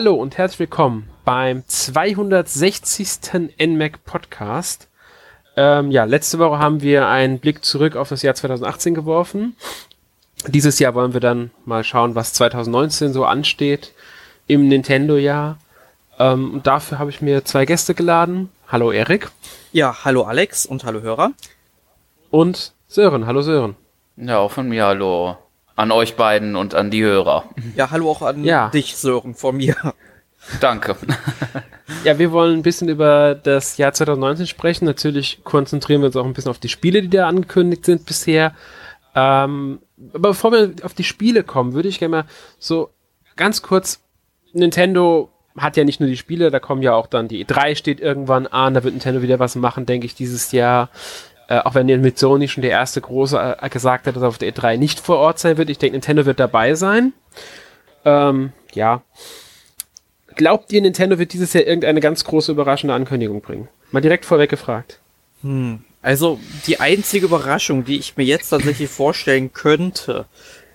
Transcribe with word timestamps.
Hallo 0.00 0.14
und 0.14 0.38
herzlich 0.38 0.60
willkommen 0.60 1.10
beim 1.24 1.64
260. 1.66 3.50
NMAC 3.58 4.04
Podcast. 4.04 4.86
Ähm, 5.56 5.90
ja, 5.90 6.04
letzte 6.04 6.38
Woche 6.38 6.60
haben 6.60 6.82
wir 6.82 7.08
einen 7.08 7.40
Blick 7.40 7.64
zurück 7.64 7.96
auf 7.96 8.08
das 8.08 8.22
Jahr 8.22 8.36
2018 8.36 8.94
geworfen. 8.94 9.56
Dieses 10.46 10.78
Jahr 10.78 10.94
wollen 10.94 11.14
wir 11.14 11.20
dann 11.20 11.50
mal 11.64 11.82
schauen, 11.82 12.14
was 12.14 12.32
2019 12.32 13.12
so 13.12 13.24
ansteht 13.24 13.92
im 14.46 14.68
Nintendo-Jahr. 14.68 15.58
Ähm, 16.20 16.54
und 16.54 16.68
dafür 16.68 17.00
habe 17.00 17.10
ich 17.10 17.20
mir 17.20 17.44
zwei 17.44 17.64
Gäste 17.66 17.92
geladen. 17.92 18.50
Hallo 18.68 18.92
Erik. 18.92 19.32
Ja, 19.72 20.04
hallo 20.04 20.22
Alex 20.22 20.64
und 20.64 20.84
hallo 20.84 21.00
Hörer. 21.00 21.32
Und 22.30 22.72
Sören. 22.86 23.26
Hallo 23.26 23.42
Sören. 23.42 23.74
Ja, 24.16 24.38
auch 24.38 24.52
von 24.52 24.68
mir 24.68 24.84
hallo 24.84 25.38
an 25.78 25.92
euch 25.92 26.16
beiden 26.16 26.56
und 26.56 26.74
an 26.74 26.90
die 26.90 27.04
Hörer. 27.04 27.44
Ja, 27.76 27.92
hallo 27.92 28.10
auch 28.10 28.22
an 28.22 28.42
ja. 28.42 28.68
dich, 28.68 28.96
Sören, 28.96 29.34
von 29.34 29.56
mir. 29.56 29.76
Danke. 30.60 30.96
Ja, 32.04 32.18
wir 32.18 32.32
wollen 32.32 32.58
ein 32.58 32.62
bisschen 32.62 32.90
über 32.90 33.34
das 33.34 33.78
Jahr 33.78 33.94
2019 33.94 34.46
sprechen. 34.46 34.84
Natürlich 34.84 35.42
konzentrieren 35.42 36.02
wir 36.02 36.08
uns 36.08 36.16
auch 36.16 36.26
ein 36.26 36.34
bisschen 36.34 36.50
auf 36.50 36.58
die 36.58 36.68
Spiele, 36.68 37.00
die 37.00 37.08
da 37.08 37.26
angekündigt 37.26 37.86
sind 37.86 38.04
bisher. 38.04 38.54
Ähm, 39.14 39.80
aber 40.12 40.28
bevor 40.28 40.52
wir 40.52 40.74
auf 40.82 40.92
die 40.92 41.02
Spiele 41.02 41.44
kommen, 41.44 41.72
würde 41.72 41.88
ich 41.88 41.98
gerne 41.98 42.10
mal 42.10 42.24
so 42.58 42.90
ganz 43.36 43.62
kurz 43.62 44.00
Nintendo 44.52 45.30
hat 45.56 45.78
ja 45.78 45.84
nicht 45.84 45.98
nur 45.98 46.10
die 46.10 46.18
Spiele, 46.18 46.50
da 46.50 46.60
kommen 46.60 46.82
ja 46.82 46.92
auch 46.94 47.06
dann 47.06 47.26
die 47.26 47.44
E3 47.44 47.74
steht 47.74 48.00
irgendwann 48.00 48.46
an, 48.46 48.74
da 48.74 48.84
wird 48.84 48.92
Nintendo 48.92 49.22
wieder 49.22 49.38
was 49.38 49.56
machen, 49.56 49.86
denke 49.86 50.04
ich, 50.04 50.14
dieses 50.14 50.52
Jahr. 50.52 50.90
Äh, 51.48 51.60
auch 51.60 51.74
wenn 51.74 51.86
mit 51.86 52.18
Sony 52.18 52.46
schon 52.46 52.62
der 52.62 52.70
erste 52.70 53.00
große 53.00 53.56
äh, 53.60 53.68
gesagt 53.70 54.06
hat, 54.06 54.14
dass 54.14 54.22
er 54.22 54.28
auf 54.28 54.38
der 54.38 54.52
E3 54.52 54.76
nicht 54.76 55.00
vor 55.00 55.16
Ort 55.16 55.38
sein 55.38 55.56
wird. 55.56 55.70
Ich 55.70 55.78
denke, 55.78 55.94
Nintendo 55.94 56.26
wird 56.26 56.38
dabei 56.38 56.74
sein. 56.74 57.14
Ähm, 58.04 58.52
ja. 58.74 59.02
Glaubt 60.34 60.70
ihr, 60.72 60.82
Nintendo 60.82 61.18
wird 61.18 61.32
dieses 61.32 61.54
Jahr 61.54 61.64
irgendeine 61.64 62.00
ganz 62.00 62.24
große 62.24 62.52
überraschende 62.52 62.94
Ankündigung 62.94 63.40
bringen? 63.40 63.68
Mal 63.90 64.02
direkt 64.02 64.26
vorweg 64.26 64.50
gefragt. 64.50 65.00
Hm. 65.42 65.84
Also 66.02 66.38
die 66.66 66.80
einzige 66.80 67.26
Überraschung, 67.26 67.84
die 67.84 67.98
ich 67.98 68.16
mir 68.16 68.24
jetzt 68.24 68.50
tatsächlich 68.50 68.88
vorstellen 68.88 69.52
könnte, 69.52 70.26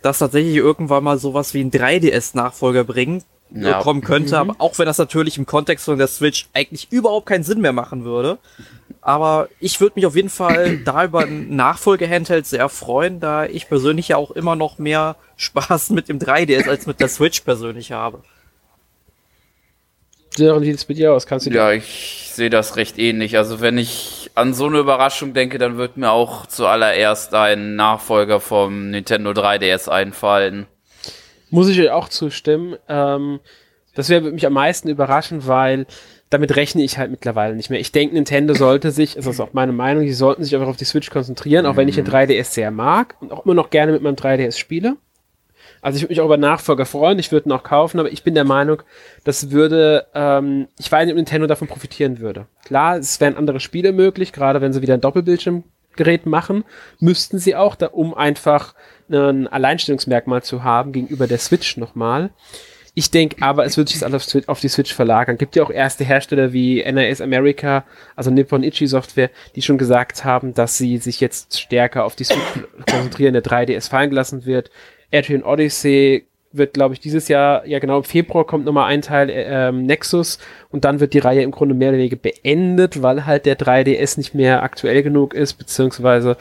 dass 0.01 0.19
tatsächlich 0.19 0.55
irgendwann 0.55 1.03
mal 1.03 1.17
sowas 1.17 1.53
wie 1.53 1.61
ein 1.61 1.71
3DS-Nachfolger 1.71 2.83
bringen, 2.83 3.23
ja. 3.53 3.81
kommen 3.81 4.01
könnte, 4.01 4.35
mhm. 4.35 4.49
aber 4.51 4.55
auch 4.59 4.77
wenn 4.79 4.85
das 4.85 4.97
natürlich 4.97 5.37
im 5.37 5.45
Kontext 5.45 5.85
von 5.85 5.97
der 5.97 6.07
Switch 6.07 6.47
eigentlich 6.53 6.91
überhaupt 6.91 7.27
keinen 7.27 7.43
Sinn 7.43 7.61
mehr 7.61 7.73
machen 7.73 8.03
würde. 8.03 8.37
Aber 9.01 9.49
ich 9.59 9.79
würde 9.81 9.93
mich 9.95 10.05
auf 10.05 10.15
jeden 10.15 10.29
Fall 10.29 10.77
da 10.85 11.05
über 11.05 11.21
einen 11.21 11.55
Nachfolge-Handheld 11.55 12.45
sehr 12.45 12.69
freuen, 12.69 13.19
da 13.19 13.45
ich 13.45 13.67
persönlich 13.67 14.09
ja 14.09 14.17
auch 14.17 14.31
immer 14.31 14.55
noch 14.55 14.77
mehr 14.77 15.15
Spaß 15.35 15.91
mit 15.91 16.09
dem 16.09 16.19
3DS 16.19 16.67
als 16.67 16.85
mit 16.85 16.99
der 16.99 17.09
Switch 17.09 17.41
persönlich 17.41 17.91
habe. 17.91 18.23
Sören, 20.35 20.63
wie 20.63 20.67
sieht 20.67 20.75
es 20.77 20.89
mit 20.89 20.97
dir 20.97 21.13
aus? 21.13 21.27
Kannst 21.27 21.45
du 21.45 21.51
ja, 21.51 21.71
ich 21.71 22.31
sehe 22.33 22.49
das 22.49 22.75
recht 22.75 22.97
ähnlich. 22.97 23.37
Also 23.37 23.61
wenn 23.61 23.77
ich 23.77 24.31
an 24.33 24.53
so 24.55 24.65
eine 24.65 24.79
Überraschung 24.79 25.33
denke, 25.33 25.59
dann 25.59 25.77
wird 25.77 25.97
mir 25.97 26.11
auch 26.11 26.47
zuallererst 26.47 27.35
ein 27.35 27.75
Nachfolger 27.75 28.39
vom 28.39 28.89
Nintendo 28.89 29.31
3DS 29.31 29.89
einfallen. 29.89 30.65
Muss 31.53 31.69
ich 31.69 31.79
euch 31.79 31.91
auch 31.91 32.09
zustimmen. 32.09 32.77
Ähm, 32.89 33.39
das 33.93 34.09
wäre 34.09 34.31
mich 34.31 34.47
am 34.47 34.53
meisten 34.53 34.89
überraschen, 34.89 35.45
weil 35.45 35.85
damit 36.31 36.55
rechne 36.55 36.81
ich 36.81 36.97
halt 36.97 37.11
mittlerweile 37.11 37.55
nicht 37.55 37.69
mehr. 37.69 37.79
Ich 37.79 37.91
denke, 37.91 38.15
Nintendo 38.15 38.55
sollte 38.55 38.89
sich, 38.89 39.17
also 39.17 39.29
das 39.29 39.35
ist 39.35 39.39
auch 39.39 39.53
meine 39.53 39.71
Meinung, 39.71 40.01
die 40.01 40.13
sollten 40.13 40.43
sich 40.43 40.55
einfach 40.55 40.67
auf 40.67 40.77
die 40.77 40.85
Switch 40.85 41.11
konzentrieren, 41.11 41.67
auch 41.67 41.75
wenn 41.75 41.87
ich 41.87 41.93
den 41.93 42.07
3DS 42.07 42.45
sehr 42.45 42.71
mag 42.71 43.15
und 43.21 43.31
auch 43.31 43.45
immer 43.45 43.53
noch 43.53 43.69
gerne 43.69 43.91
mit 43.91 44.01
meinem 44.01 44.15
3DS 44.15 44.57
spiele. 44.57 44.97
Also 45.83 45.97
ich 45.97 46.01
würde 46.01 46.13
mich 46.13 46.21
auch 46.21 46.25
über 46.25 46.37
Nachfolger 46.37 46.87
freuen, 46.87 47.19
ich 47.19 47.31
würde 47.31 47.49
ihn 47.49 47.51
auch 47.51 47.61
kaufen, 47.61 47.99
aber 47.99 48.11
ich 48.11 48.23
bin 48.23 48.33
der 48.33 48.45
Meinung, 48.45 48.81
das 49.23 49.51
würde, 49.51 50.07
ähm, 50.15 50.69
ich 50.79 50.91
weiß 50.91 51.05
nicht, 51.05 51.13
ob 51.13 51.17
Nintendo 51.17 51.45
davon 51.45 51.67
profitieren 51.67 52.19
würde. 52.19 52.47
Klar, 52.65 52.97
es 52.97 53.21
wären 53.21 53.37
andere 53.37 53.59
Spiele 53.59 53.91
möglich, 53.91 54.33
gerade 54.33 54.59
wenn 54.59 54.73
sie 54.73 54.81
wieder 54.81 54.95
ein 54.95 55.01
Doppelbildschirmgerät 55.93 56.25
machen, 56.25 56.63
müssten 56.99 57.39
sie 57.39 57.55
auch, 57.55 57.75
da, 57.75 57.87
um 57.87 58.13
einfach 58.13 58.73
ein 59.09 59.47
Alleinstellungsmerkmal 59.47 60.43
zu 60.43 60.63
haben 60.63 60.91
gegenüber 60.91 61.27
der 61.27 61.37
Switch 61.37 61.77
nochmal. 61.77 62.31
Ich 62.95 63.09
denke 63.09 63.41
aber, 63.41 63.65
es 63.65 63.75
wird 63.75 63.89
sich 63.89 64.03
alles 64.03 64.35
auf 64.47 64.59
die 64.59 64.67
Switch 64.67 64.93
verlagern. 64.93 65.39
Gibt 65.39 65.55
ja 65.55 65.63
auch 65.63 65.71
erste 65.71 66.03
Hersteller 66.03 66.53
wie 66.53 66.83
NIS 66.83 67.21
America, 67.21 67.85
also 68.15 68.29
Nippon 68.29 68.63
Ichi 68.63 68.85
Software, 68.85 69.31
die 69.55 69.63
schon 69.63 69.79
gesagt 69.79 70.23
haben, 70.23 70.53
dass 70.53 70.77
sie 70.77 70.99
sich 70.99 71.19
jetzt 71.19 71.59
stärker 71.59 72.05
auf 72.05 72.15
die 72.15 72.25
Switch 72.25 72.63
konzentrieren, 72.87 73.33
der 73.33 73.43
3DS 73.43 73.89
fallen 73.89 74.11
gelassen 74.11 74.45
wird. 74.45 74.69
Adrian 75.11 75.43
Odyssey 75.43 76.27
wird, 76.53 76.73
glaube 76.73 76.93
ich, 76.93 76.99
dieses 76.99 77.27
Jahr, 77.27 77.65
ja 77.65 77.79
genau, 77.79 77.97
im 77.97 78.03
Februar 78.03 78.45
kommt 78.45 78.65
nochmal 78.65 78.89
ein 78.89 79.01
Teil 79.01 79.29
äh, 79.29 79.69
ähm, 79.69 79.85
Nexus 79.85 80.39
und 80.69 80.85
dann 80.85 80.99
wird 80.99 81.13
die 81.13 81.19
Reihe 81.19 81.41
im 81.41 81.51
Grunde 81.51 81.75
mehr 81.75 81.89
oder 81.89 81.97
weniger 81.97 82.15
beendet, 82.15 83.01
weil 83.01 83.25
halt 83.25 83.45
der 83.45 83.57
3DS 83.57 84.17
nicht 84.17 84.33
mehr 84.33 84.63
aktuell 84.63 85.03
genug 85.03 85.33
ist, 85.33 85.53
beziehungsweise 85.53 86.37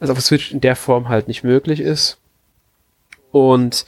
also 0.00 0.12
auf 0.12 0.18
der 0.18 0.24
Switch 0.24 0.52
in 0.52 0.60
der 0.60 0.76
Form 0.76 1.08
halt 1.08 1.28
nicht 1.28 1.42
möglich 1.42 1.80
ist. 1.80 2.18
Und 3.32 3.86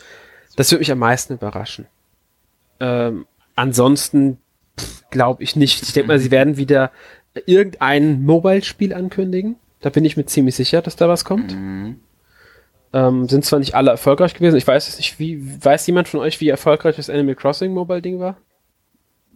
das 0.56 0.70
wird 0.70 0.80
mich 0.80 0.90
am 0.90 0.98
meisten 0.98 1.34
überraschen. 1.34 1.86
Ähm, 2.80 3.26
ansonsten 3.54 4.38
glaube 5.10 5.42
ich 5.42 5.56
nicht. 5.56 5.82
Ich 5.82 5.92
denke 5.92 6.08
mal, 6.08 6.18
sie 6.18 6.30
werden 6.30 6.56
wieder 6.56 6.90
irgendein 7.46 8.24
Mobile-Spiel 8.24 8.94
ankündigen. 8.94 9.56
Da 9.80 9.90
bin 9.90 10.04
ich 10.04 10.16
mir 10.16 10.26
ziemlich 10.26 10.56
sicher, 10.56 10.82
dass 10.82 10.96
da 10.96 11.08
was 11.08 11.24
kommt. 11.24 11.54
Mhm. 11.54 12.00
Ähm, 12.96 13.28
sind 13.28 13.44
zwar 13.44 13.58
nicht 13.58 13.74
alle 13.74 13.90
erfolgreich 13.90 14.32
gewesen. 14.32 14.56
Ich 14.56 14.66
weiß 14.66 14.88
es 14.88 14.96
nicht, 14.96 15.18
wie 15.18 15.62
weiß 15.62 15.86
jemand 15.86 16.08
von 16.08 16.20
euch, 16.20 16.40
wie 16.40 16.48
erfolgreich 16.48 16.96
das 16.96 17.10
Animal 17.10 17.34
Crossing 17.34 17.74
Mobile 17.74 18.00
Ding 18.00 18.20
war? 18.20 18.36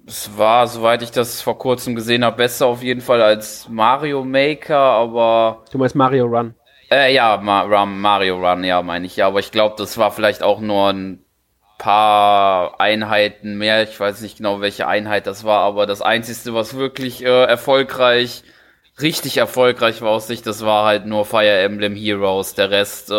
Es 0.07 0.31
war, 0.39 0.67
soweit 0.67 1.03
ich 1.03 1.11
das 1.11 1.43
vor 1.43 1.59
kurzem 1.59 1.95
gesehen 1.95 2.25
habe, 2.25 2.39
besser 2.39 2.67
auf 2.67 2.83
jeden 2.83 3.03
Fall 3.03 3.21
als 3.21 3.69
Mario 3.69 4.25
Maker, 4.25 4.79
aber. 4.79 5.63
Du 5.71 5.77
meinst 5.77 5.95
Mario 5.95 6.25
Run? 6.25 6.55
Äh, 6.91 7.15
ja, 7.15 7.37
Ma 7.37 7.85
Mario 7.85 8.39
Run, 8.39 8.65
ja, 8.65 8.81
meine 8.81 9.05
ich 9.05 9.17
ja. 9.17 9.27
Aber 9.27 9.41
ich 9.41 9.53
glaube, 9.53 9.75
das 9.77 9.99
war 9.99 10.11
vielleicht 10.11 10.43
auch 10.43 10.61
nur 10.61 10.89
ein 10.89 11.23
paar 11.77 12.81
Einheiten 12.81 13.59
mehr. 13.59 13.83
Ich 13.83 14.01
weiß 14.01 14.23
nicht 14.23 14.39
genau, 14.39 14.63
welche 14.63 14.89
Einheit 14.89 15.27
das 15.27 15.45
war, 15.45 15.61
aber 15.61 15.85
das 15.85 16.01
Einzige, 16.01 16.55
was 16.55 16.77
wirklich 16.77 17.23
äh, 17.23 17.45
erfolgreich, 17.45 18.43
richtig 19.03 19.37
erfolgreich 19.37 20.03
war 20.03 20.11
aus 20.11 20.27
Sicht, 20.27 20.47
das 20.47 20.65
war 20.65 20.87
halt 20.87 21.07
nur 21.07 21.25
Fire 21.25 21.59
Emblem 21.59 21.95
Heroes. 21.95 22.55
Der 22.55 22.71
Rest 22.71 23.11
äh, 23.11 23.15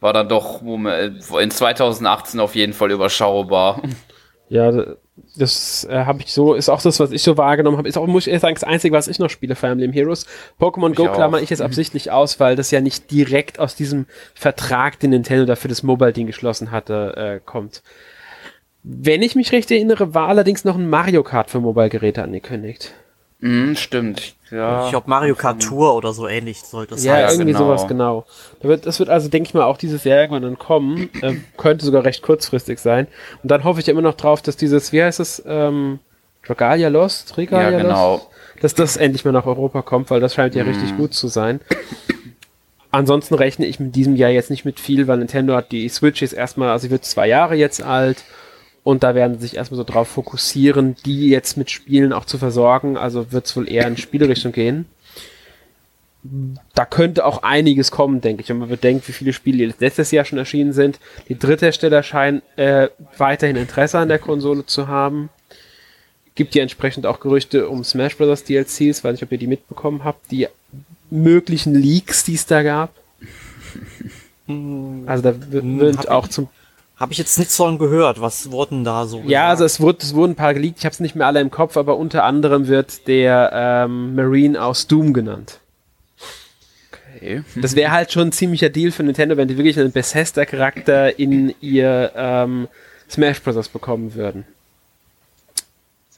war 0.00 0.12
dann 0.12 0.28
doch 0.28 0.62
in 0.62 1.50
2018 1.50 2.40
auf 2.40 2.54
jeden 2.54 2.72
Fall 2.72 2.90
überschaubar. 2.90 3.82
Ja, 4.48 4.72
das 5.36 5.86
äh, 5.90 6.04
habe 6.04 6.22
ich 6.22 6.32
so, 6.32 6.54
ist 6.54 6.68
auch 6.68 6.80
das, 6.80 7.00
was 7.00 7.12
ich 7.12 7.22
so 7.22 7.36
wahrgenommen 7.36 7.76
habe. 7.76 7.88
Ist 7.88 7.98
auch, 7.98 8.06
muss 8.06 8.26
ich 8.26 8.40
sagen, 8.40 8.54
das 8.54 8.64
Einzige, 8.64 8.94
was 8.94 9.08
ich 9.08 9.18
noch 9.18 9.30
spiele, 9.30 9.54
Fire 9.54 9.72
Emblem 9.72 9.92
Heroes. 9.92 10.26
Pokémon 10.60 10.94
Go 10.94 11.12
klammer 11.12 11.40
ich 11.40 11.50
jetzt 11.50 11.60
absichtlich 11.60 12.10
aus, 12.10 12.40
weil 12.40 12.56
das 12.56 12.70
ja 12.70 12.80
nicht 12.80 13.10
direkt 13.10 13.58
aus 13.58 13.74
diesem 13.74 14.06
Vertrag, 14.34 14.98
den 15.00 15.10
Nintendo 15.10 15.44
dafür 15.44 15.68
das 15.68 15.82
Mobile-Ding 15.82 16.26
geschlossen 16.26 16.70
hatte, 16.70 17.14
äh, 17.16 17.40
kommt. 17.44 17.82
Wenn 18.82 19.22
ich 19.22 19.34
mich 19.34 19.52
recht 19.52 19.70
erinnere, 19.70 20.14
war 20.14 20.28
allerdings 20.28 20.64
noch 20.64 20.76
ein 20.76 20.88
Mario 20.88 21.22
Kart 21.22 21.50
für 21.50 21.60
Mobile-Geräte 21.60 22.22
angekündigt. 22.22 22.94
Mm, 23.40 23.74
stimmt. 23.74 24.34
Ja. 24.50 24.84
Ich 24.84 24.90
glaube 24.90 25.08
Mario 25.08 25.34
Kart 25.34 25.62
Tour 25.62 25.94
oder 25.94 26.12
so 26.12 26.26
ähnlich 26.26 26.62
sollte 26.62 26.94
es 26.94 27.04
ja, 27.04 27.12
sein. 27.12 27.20
Ja, 27.20 27.30
irgendwie 27.30 27.52
genau. 27.52 27.58
sowas 27.66 27.86
genau. 27.86 28.26
Da 28.60 28.68
wird, 28.68 28.86
das 28.86 28.98
wird 28.98 29.10
also, 29.10 29.28
denke 29.28 29.48
ich 29.48 29.54
mal, 29.54 29.64
auch 29.64 29.76
dieses 29.76 30.04
Jahr 30.04 30.20
irgendwann 30.20 30.42
dann 30.42 30.58
kommen. 30.58 31.10
Äh, 31.20 31.36
könnte 31.56 31.84
sogar 31.84 32.04
recht 32.04 32.22
kurzfristig 32.22 32.78
sein. 32.78 33.06
Und 33.42 33.50
dann 33.50 33.64
hoffe 33.64 33.80
ich 33.80 33.88
immer 33.88 34.02
noch 34.02 34.14
drauf, 34.14 34.42
dass 34.42 34.56
dieses, 34.56 34.92
wie 34.92 35.02
heißt 35.02 35.20
es, 35.20 35.42
ähm, 35.46 36.00
Dragalia 36.44 36.88
Lost? 36.88 37.36
Regalia 37.36 37.70
ja, 37.70 37.78
genau. 37.82 38.12
Lost? 38.14 38.28
Dass 38.60 38.74
das 38.74 38.96
endlich 38.96 39.24
mal 39.24 39.32
nach 39.32 39.46
Europa 39.46 39.82
kommt, 39.82 40.10
weil 40.10 40.20
das 40.20 40.34
scheint 40.34 40.54
ja 40.54 40.64
mm. 40.64 40.68
richtig 40.68 40.96
gut 40.96 41.14
zu 41.14 41.28
sein. 41.28 41.60
Ansonsten 42.90 43.34
rechne 43.34 43.66
ich 43.66 43.78
mit 43.78 43.94
diesem 43.94 44.16
Jahr 44.16 44.30
jetzt 44.30 44.50
nicht 44.50 44.64
mit 44.64 44.80
viel, 44.80 45.06
weil 45.06 45.18
Nintendo 45.18 45.54
hat 45.54 45.72
die 45.72 45.88
Switch 45.88 46.22
jetzt 46.22 46.32
erstmal, 46.32 46.70
also 46.70 46.84
sie 46.84 46.90
wird 46.90 47.04
zwei 47.04 47.28
Jahre 47.28 47.54
jetzt 47.54 47.82
alt 47.82 48.24
und 48.88 49.02
da 49.02 49.14
werden 49.14 49.34
sie 49.34 49.48
sich 49.48 49.56
erstmal 49.56 49.76
so 49.76 49.84
drauf 49.84 50.08
fokussieren, 50.08 50.96
die 51.04 51.28
jetzt 51.28 51.58
mit 51.58 51.70
Spielen 51.70 52.14
auch 52.14 52.24
zu 52.24 52.38
versorgen. 52.38 52.96
Also 52.96 53.32
wird 53.32 53.44
es 53.44 53.54
wohl 53.54 53.70
eher 53.70 53.86
in 53.86 53.98
Spielerichtung 53.98 54.50
gehen. 54.50 54.86
Da 56.74 56.86
könnte 56.86 57.26
auch 57.26 57.42
einiges 57.42 57.90
kommen, 57.90 58.22
denke 58.22 58.42
ich. 58.42 58.48
Wenn 58.48 58.56
man 58.56 58.70
bedenkt, 58.70 59.06
wie 59.06 59.12
viele 59.12 59.34
Spiele 59.34 59.74
letztes 59.78 60.10
Jahr 60.10 60.24
schon 60.24 60.38
erschienen 60.38 60.72
sind. 60.72 61.00
Die 61.28 61.38
Dritthersteller 61.38 62.02
scheinen 62.02 62.40
äh, 62.56 62.88
weiterhin 63.18 63.56
Interesse 63.56 63.98
an 63.98 64.08
der 64.08 64.20
Konsole 64.20 64.64
zu 64.64 64.88
haben. 64.88 65.28
Gibt 66.34 66.54
ja 66.54 66.62
entsprechend 66.62 67.04
auch 67.04 67.20
Gerüchte 67.20 67.68
um 67.68 67.84
Smash 67.84 68.16
Bros. 68.16 68.44
DLCs, 68.44 69.04
weiß 69.04 69.12
nicht, 69.12 69.22
ob 69.22 69.30
ihr 69.30 69.36
die 69.36 69.48
mitbekommen 69.48 70.02
habt, 70.02 70.30
die 70.30 70.48
möglichen 71.10 71.74
Leaks, 71.74 72.24
die 72.24 72.36
es 72.36 72.46
da 72.46 72.62
gab. 72.62 72.94
Also 74.46 75.22
da 75.22 75.52
wird, 75.52 75.62
hm, 75.62 75.78
wird 75.78 76.08
auch 76.08 76.26
zum 76.26 76.48
habe 76.98 77.12
ich 77.12 77.18
jetzt 77.18 77.38
nichts 77.38 77.56
von 77.56 77.78
gehört. 77.78 78.20
Was 78.20 78.50
wurden 78.50 78.84
da 78.84 79.06
so? 79.06 79.18
Ja, 79.18 79.22
gesagt? 79.22 79.50
also 79.50 79.64
es, 79.64 79.80
wurde, 79.80 79.98
es 80.02 80.14
wurden 80.14 80.32
ein 80.32 80.36
paar 80.36 80.54
geleakt. 80.54 80.78
Ich 80.78 80.84
habe 80.84 80.92
es 80.92 81.00
nicht 81.00 81.14
mehr 81.14 81.26
alle 81.26 81.40
im 81.40 81.50
Kopf, 81.50 81.76
aber 81.76 81.96
unter 81.96 82.24
anderem 82.24 82.66
wird 82.66 83.06
der 83.06 83.50
ähm, 83.54 84.14
Marine 84.14 84.62
aus 84.62 84.86
Doom 84.88 85.12
genannt. 85.12 85.60
Okay. 87.14 87.42
Das 87.56 87.74
wäre 87.74 87.92
halt 87.92 88.12
schon 88.12 88.28
ein 88.28 88.32
ziemlicher 88.32 88.68
Deal 88.68 88.90
für 88.90 89.02
Nintendo, 89.02 89.36
wenn 89.36 89.48
die 89.48 89.56
wirklich 89.56 89.78
einen 89.78 89.92
Bethesda-Charakter 89.92 91.18
in 91.18 91.54
ihr 91.60 92.12
ähm, 92.14 92.68
Smash 93.08 93.42
Bros. 93.42 93.68
bekommen 93.68 94.14
würden. 94.14 94.44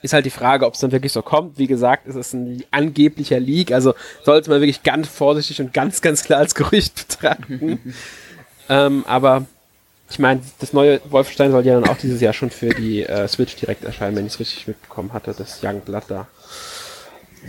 Ist 0.02 0.14
halt 0.14 0.24
die 0.24 0.30
Frage, 0.30 0.64
ob 0.64 0.74
es 0.74 0.80
dann 0.80 0.92
wirklich 0.92 1.12
so 1.12 1.20
kommt. 1.20 1.58
Wie 1.58 1.66
gesagt, 1.66 2.06
es 2.06 2.16
ist 2.16 2.32
ein 2.32 2.64
angeblicher 2.70 3.38
Leak, 3.38 3.70
also 3.70 3.94
sollte 4.24 4.48
man 4.48 4.60
wirklich 4.60 4.82
ganz 4.82 5.08
vorsichtig 5.08 5.60
und 5.60 5.74
ganz, 5.74 6.00
ganz 6.00 6.24
klar 6.24 6.38
als 6.38 6.54
Gerücht 6.54 7.08
betrachten. 7.08 7.94
ähm, 8.70 9.04
aber 9.06 9.46
ich 10.10 10.18
meine, 10.18 10.40
das 10.58 10.72
neue 10.72 11.00
Wolfenstein 11.08 11.52
soll 11.52 11.64
ja 11.64 11.78
dann 11.78 11.88
auch 11.88 11.96
dieses 11.96 12.20
Jahr 12.20 12.32
schon 12.32 12.50
für 12.50 12.70
die 12.70 13.04
äh, 13.04 13.28
Switch 13.28 13.54
direkt 13.54 13.84
erscheinen, 13.84 14.16
wenn 14.16 14.26
ich 14.26 14.34
es 14.34 14.40
richtig 14.40 14.66
mitbekommen 14.66 15.12
hatte, 15.12 15.34
das 15.36 15.62
Young 15.62 15.80
Blood 15.80 16.04
da. 16.08 16.26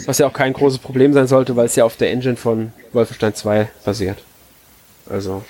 Was 0.05 0.19
ja 0.19 0.27
auch 0.27 0.33
kein 0.33 0.53
großes 0.53 0.79
Problem 0.79 1.11
sein 1.13 1.27
sollte, 1.27 1.55
weil 1.55 1.65
es 1.65 1.75
ja 1.75 1.83
auf 1.83 1.97
der 1.97 2.11
Engine 2.11 2.37
von 2.37 2.71
Wolfenstein 2.93 3.33
2 3.33 3.69
basiert. 3.83 4.19
Also 5.09 5.43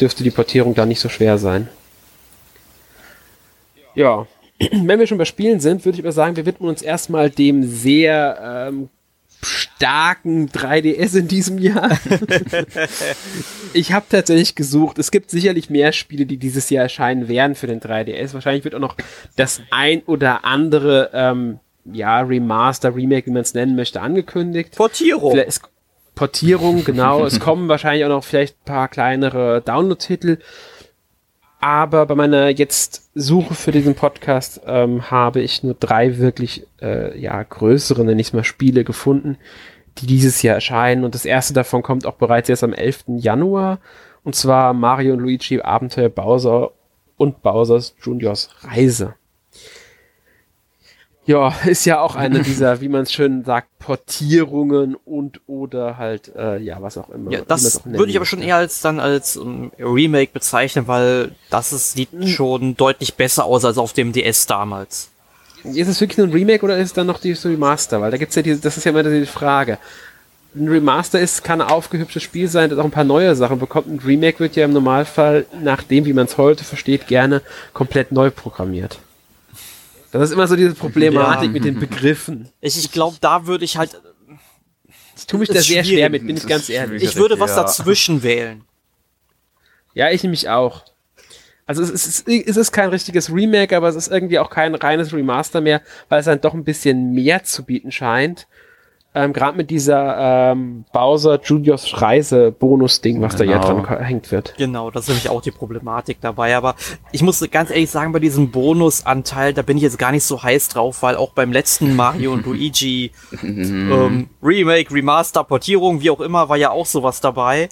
dürfte 0.00 0.24
die 0.24 0.30
Portierung 0.30 0.74
da 0.74 0.84
nicht 0.86 1.00
so 1.00 1.08
schwer 1.08 1.38
sein. 1.38 1.68
Ja, 3.94 4.26
wenn 4.58 4.98
wir 4.98 5.06
schon 5.06 5.18
bei 5.18 5.24
Spielen 5.24 5.60
sind, 5.60 5.84
würde 5.84 5.96
ich 5.96 6.04
aber 6.04 6.12
sagen, 6.12 6.36
wir 6.36 6.46
widmen 6.46 6.68
uns 6.68 6.82
erstmal 6.82 7.30
dem 7.30 7.62
sehr 7.64 8.68
ähm, 8.68 8.88
starken 9.44 10.48
3DS 10.48 11.18
in 11.18 11.28
diesem 11.28 11.58
Jahr. 11.58 11.98
ich 13.72 13.92
habe 13.92 14.06
tatsächlich 14.08 14.54
gesucht. 14.54 14.98
Es 14.98 15.10
gibt 15.10 15.30
sicherlich 15.30 15.70
mehr 15.70 15.92
Spiele, 15.92 16.26
die 16.26 16.36
dieses 16.36 16.70
Jahr 16.70 16.84
erscheinen 16.84 17.28
werden 17.28 17.54
für 17.54 17.66
den 17.66 17.80
3DS. 17.80 18.34
Wahrscheinlich 18.34 18.64
wird 18.64 18.74
auch 18.74 18.80
noch 18.80 18.96
das 19.36 19.60
ein 19.70 20.02
oder 20.06 20.44
andere 20.44 21.10
ähm, 21.12 21.60
ja, 21.92 22.20
Remaster, 22.20 22.94
Remake, 22.94 23.26
wie 23.26 23.32
man 23.32 23.42
es 23.42 23.54
nennen 23.54 23.76
möchte, 23.76 24.00
angekündigt. 24.00 24.76
Portierung. 24.76 25.38
Portierung, 26.14 26.84
genau. 26.84 27.24
es 27.24 27.40
kommen 27.40 27.68
wahrscheinlich 27.68 28.04
auch 28.04 28.10
noch 28.10 28.24
vielleicht 28.24 28.56
ein 28.60 28.64
paar 28.64 28.88
kleinere 28.88 29.62
Download-Titel. 29.62 30.38
Aber 31.64 32.04
bei 32.04 32.14
meiner 32.14 32.50
jetzt 32.50 33.08
Suche 33.14 33.54
für 33.54 33.72
diesen 33.72 33.94
Podcast 33.94 34.60
ähm, 34.66 35.10
habe 35.10 35.40
ich 35.40 35.62
nur 35.62 35.72
drei 35.72 36.18
wirklich 36.18 36.66
äh, 36.82 37.18
ja, 37.18 37.42
größere, 37.42 38.04
nenne 38.04 38.20
ich 38.20 38.34
mal, 38.34 38.44
Spiele 38.44 38.84
gefunden, 38.84 39.38
die 39.96 40.06
dieses 40.06 40.42
Jahr 40.42 40.56
erscheinen. 40.56 41.04
Und 41.04 41.14
das 41.14 41.24
erste 41.24 41.54
davon 41.54 41.82
kommt 41.82 42.04
auch 42.04 42.16
bereits 42.16 42.50
erst 42.50 42.64
am 42.64 42.74
11. 42.74 43.04
Januar. 43.16 43.78
Und 44.24 44.34
zwar 44.34 44.74
Mario 44.74 45.14
und 45.14 45.20
Luigi 45.20 45.62
Abenteuer 45.62 46.10
Bowser 46.10 46.72
und 47.16 47.40
Bowsers 47.42 47.96
Juniors 48.02 48.50
Reise. 48.60 49.14
Ja, 51.26 51.54
ist 51.64 51.84
ja 51.84 52.00
auch 52.00 52.16
eine 52.16 52.42
dieser, 52.42 52.80
wie 52.80 52.88
man 52.88 53.02
es 53.02 53.12
schön 53.12 53.44
sagt, 53.44 53.68
Portierungen 53.78 54.94
und 54.94 55.40
oder 55.46 55.96
halt, 55.96 56.32
äh, 56.36 56.58
ja, 56.58 56.80
was 56.80 56.98
auch 56.98 57.10
immer. 57.10 57.30
Ja, 57.30 57.40
das 57.46 57.84
würde 57.84 58.10
ich 58.10 58.16
aber 58.16 58.26
schon 58.26 58.42
eher 58.42 58.56
als 58.56 58.80
dann 58.80 59.00
als 59.00 59.36
um, 59.36 59.72
Remake 59.78 60.32
bezeichnen, 60.32 60.86
weil 60.86 61.32
das 61.50 61.72
ist, 61.72 61.92
sieht 61.92 62.12
mhm. 62.12 62.26
schon 62.26 62.76
deutlich 62.76 63.14
besser 63.14 63.44
aus 63.44 63.64
als 63.64 63.78
auf 63.78 63.92
dem 63.92 64.12
DS 64.12 64.46
damals. 64.46 65.10
Ist 65.64 65.88
es 65.88 66.00
wirklich 66.00 66.18
nur 66.18 66.26
ein 66.26 66.32
Remake 66.32 66.62
oder 66.62 66.76
ist 66.76 66.88
es 66.88 66.92
dann 66.92 67.06
noch 67.06 67.18
die 67.18 67.32
Remaster? 67.32 68.00
Weil 68.00 68.10
da 68.10 68.18
gibt's 68.18 68.34
ja 68.34 68.42
diese, 68.42 68.60
das 68.60 68.76
ist 68.76 68.84
ja 68.84 68.90
immer 68.90 69.02
die 69.02 69.24
Frage. 69.24 69.78
Ein 70.54 70.68
Remaster 70.68 71.18
ist, 71.18 71.42
kann 71.42 71.60
ein 71.60 71.68
aufgehübsches 71.68 72.22
Spiel 72.22 72.48
sein, 72.48 72.70
das 72.70 72.78
auch 72.78 72.84
ein 72.84 72.90
paar 72.90 73.02
neue 73.02 73.34
Sachen 73.34 73.58
bekommt. 73.58 73.88
Ein 73.88 73.98
Remake 73.98 74.38
wird 74.40 74.56
ja 74.56 74.66
im 74.66 74.72
Normalfall, 74.72 75.46
nach 75.62 75.82
dem, 75.82 76.04
wie 76.04 76.12
man 76.12 76.26
es 76.26 76.38
heute 76.38 76.64
versteht, 76.64 77.06
gerne 77.06 77.42
komplett 77.72 78.12
neu 78.12 78.30
programmiert. 78.30 78.98
Das 80.14 80.30
ist 80.30 80.32
immer 80.32 80.46
so 80.46 80.54
diese 80.54 80.74
Problematik 80.74 81.48
ja. 81.48 81.52
mit 81.52 81.64
den 81.64 81.80
Begriffen. 81.80 82.48
Ich, 82.60 82.78
ich 82.78 82.92
glaube, 82.92 83.16
da 83.20 83.48
würde 83.48 83.64
ich 83.64 83.76
halt. 83.76 84.00
Ich 85.16 85.26
tue 85.26 85.40
mich 85.40 85.48
da 85.48 85.60
sehr 85.60 85.82
schwer 85.82 86.08
mit, 86.08 86.24
bin 86.24 86.36
ich 86.36 86.46
ganz 86.46 86.68
ehrlich. 86.68 87.02
Ich 87.02 87.16
würde 87.16 87.40
was 87.40 87.50
ja. 87.50 87.62
dazwischen 87.62 88.22
wählen. 88.22 88.62
Ja, 89.92 90.10
ich 90.10 90.22
nämlich 90.22 90.48
auch. 90.48 90.84
Also 91.66 91.82
es 91.82 91.90
ist, 91.90 92.28
es 92.28 92.56
ist 92.56 92.70
kein 92.70 92.90
richtiges 92.90 93.28
Remake, 93.32 93.76
aber 93.76 93.88
es 93.88 93.96
ist 93.96 94.06
irgendwie 94.06 94.38
auch 94.38 94.50
kein 94.50 94.76
reines 94.76 95.12
Remaster 95.12 95.60
mehr, 95.60 95.82
weil 96.08 96.20
es 96.20 96.26
dann 96.26 96.40
doch 96.40 96.54
ein 96.54 96.62
bisschen 96.62 97.12
mehr 97.12 97.42
zu 97.42 97.64
bieten 97.64 97.90
scheint 97.90 98.46
ähm, 99.16 99.32
gerade 99.32 99.56
mit 99.56 99.70
dieser 99.70 100.50
ähm, 100.52 100.84
Bowser 100.92 101.40
Juniors 101.40 102.02
Reise 102.02 102.50
Bonus-Ding, 102.50 103.20
was 103.22 103.36
genau. 103.36 103.52
da 103.52 103.58
ja 103.58 103.82
dran 103.82 104.04
hängt 104.04 104.32
wird. 104.32 104.54
Genau, 104.58 104.90
das 104.90 105.04
ist 105.04 105.08
nämlich 105.08 105.28
auch 105.28 105.40
die 105.40 105.52
Problematik 105.52 106.18
dabei. 106.20 106.56
Aber 106.56 106.74
ich 107.12 107.22
muss 107.22 107.48
ganz 107.50 107.70
ehrlich 107.70 107.90
sagen, 107.90 108.12
bei 108.12 108.18
diesem 108.18 108.50
Bonusanteil, 108.50 109.54
da 109.54 109.62
bin 109.62 109.76
ich 109.76 109.84
jetzt 109.84 109.98
gar 109.98 110.10
nicht 110.10 110.24
so 110.24 110.42
heiß 110.42 110.68
drauf, 110.68 111.02
weil 111.02 111.14
auch 111.14 111.30
beim 111.30 111.52
letzten 111.52 111.94
Mario 111.94 112.32
und 112.32 112.44
Luigi 112.54 113.12
ähm, 113.42 114.30
Remake, 114.42 114.92
Remaster, 114.92 115.44
Portierung, 115.44 116.00
wie 116.00 116.10
auch 116.10 116.20
immer, 116.20 116.48
war 116.48 116.56
ja 116.56 116.70
auch 116.70 116.86
sowas 116.86 117.20
dabei. 117.20 117.68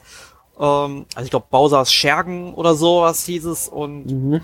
Ähm, 0.61 1.07
also 1.17 1.25
ich 1.25 1.31
glaube 1.31 1.47
Bowsers 1.51 1.93
Schergen 1.93 2.55
oder 2.55 2.77
sowas 2.77 3.25
hieß 3.25 3.47
es 3.47 3.67
und 3.67 4.07
mhm. 4.07 4.41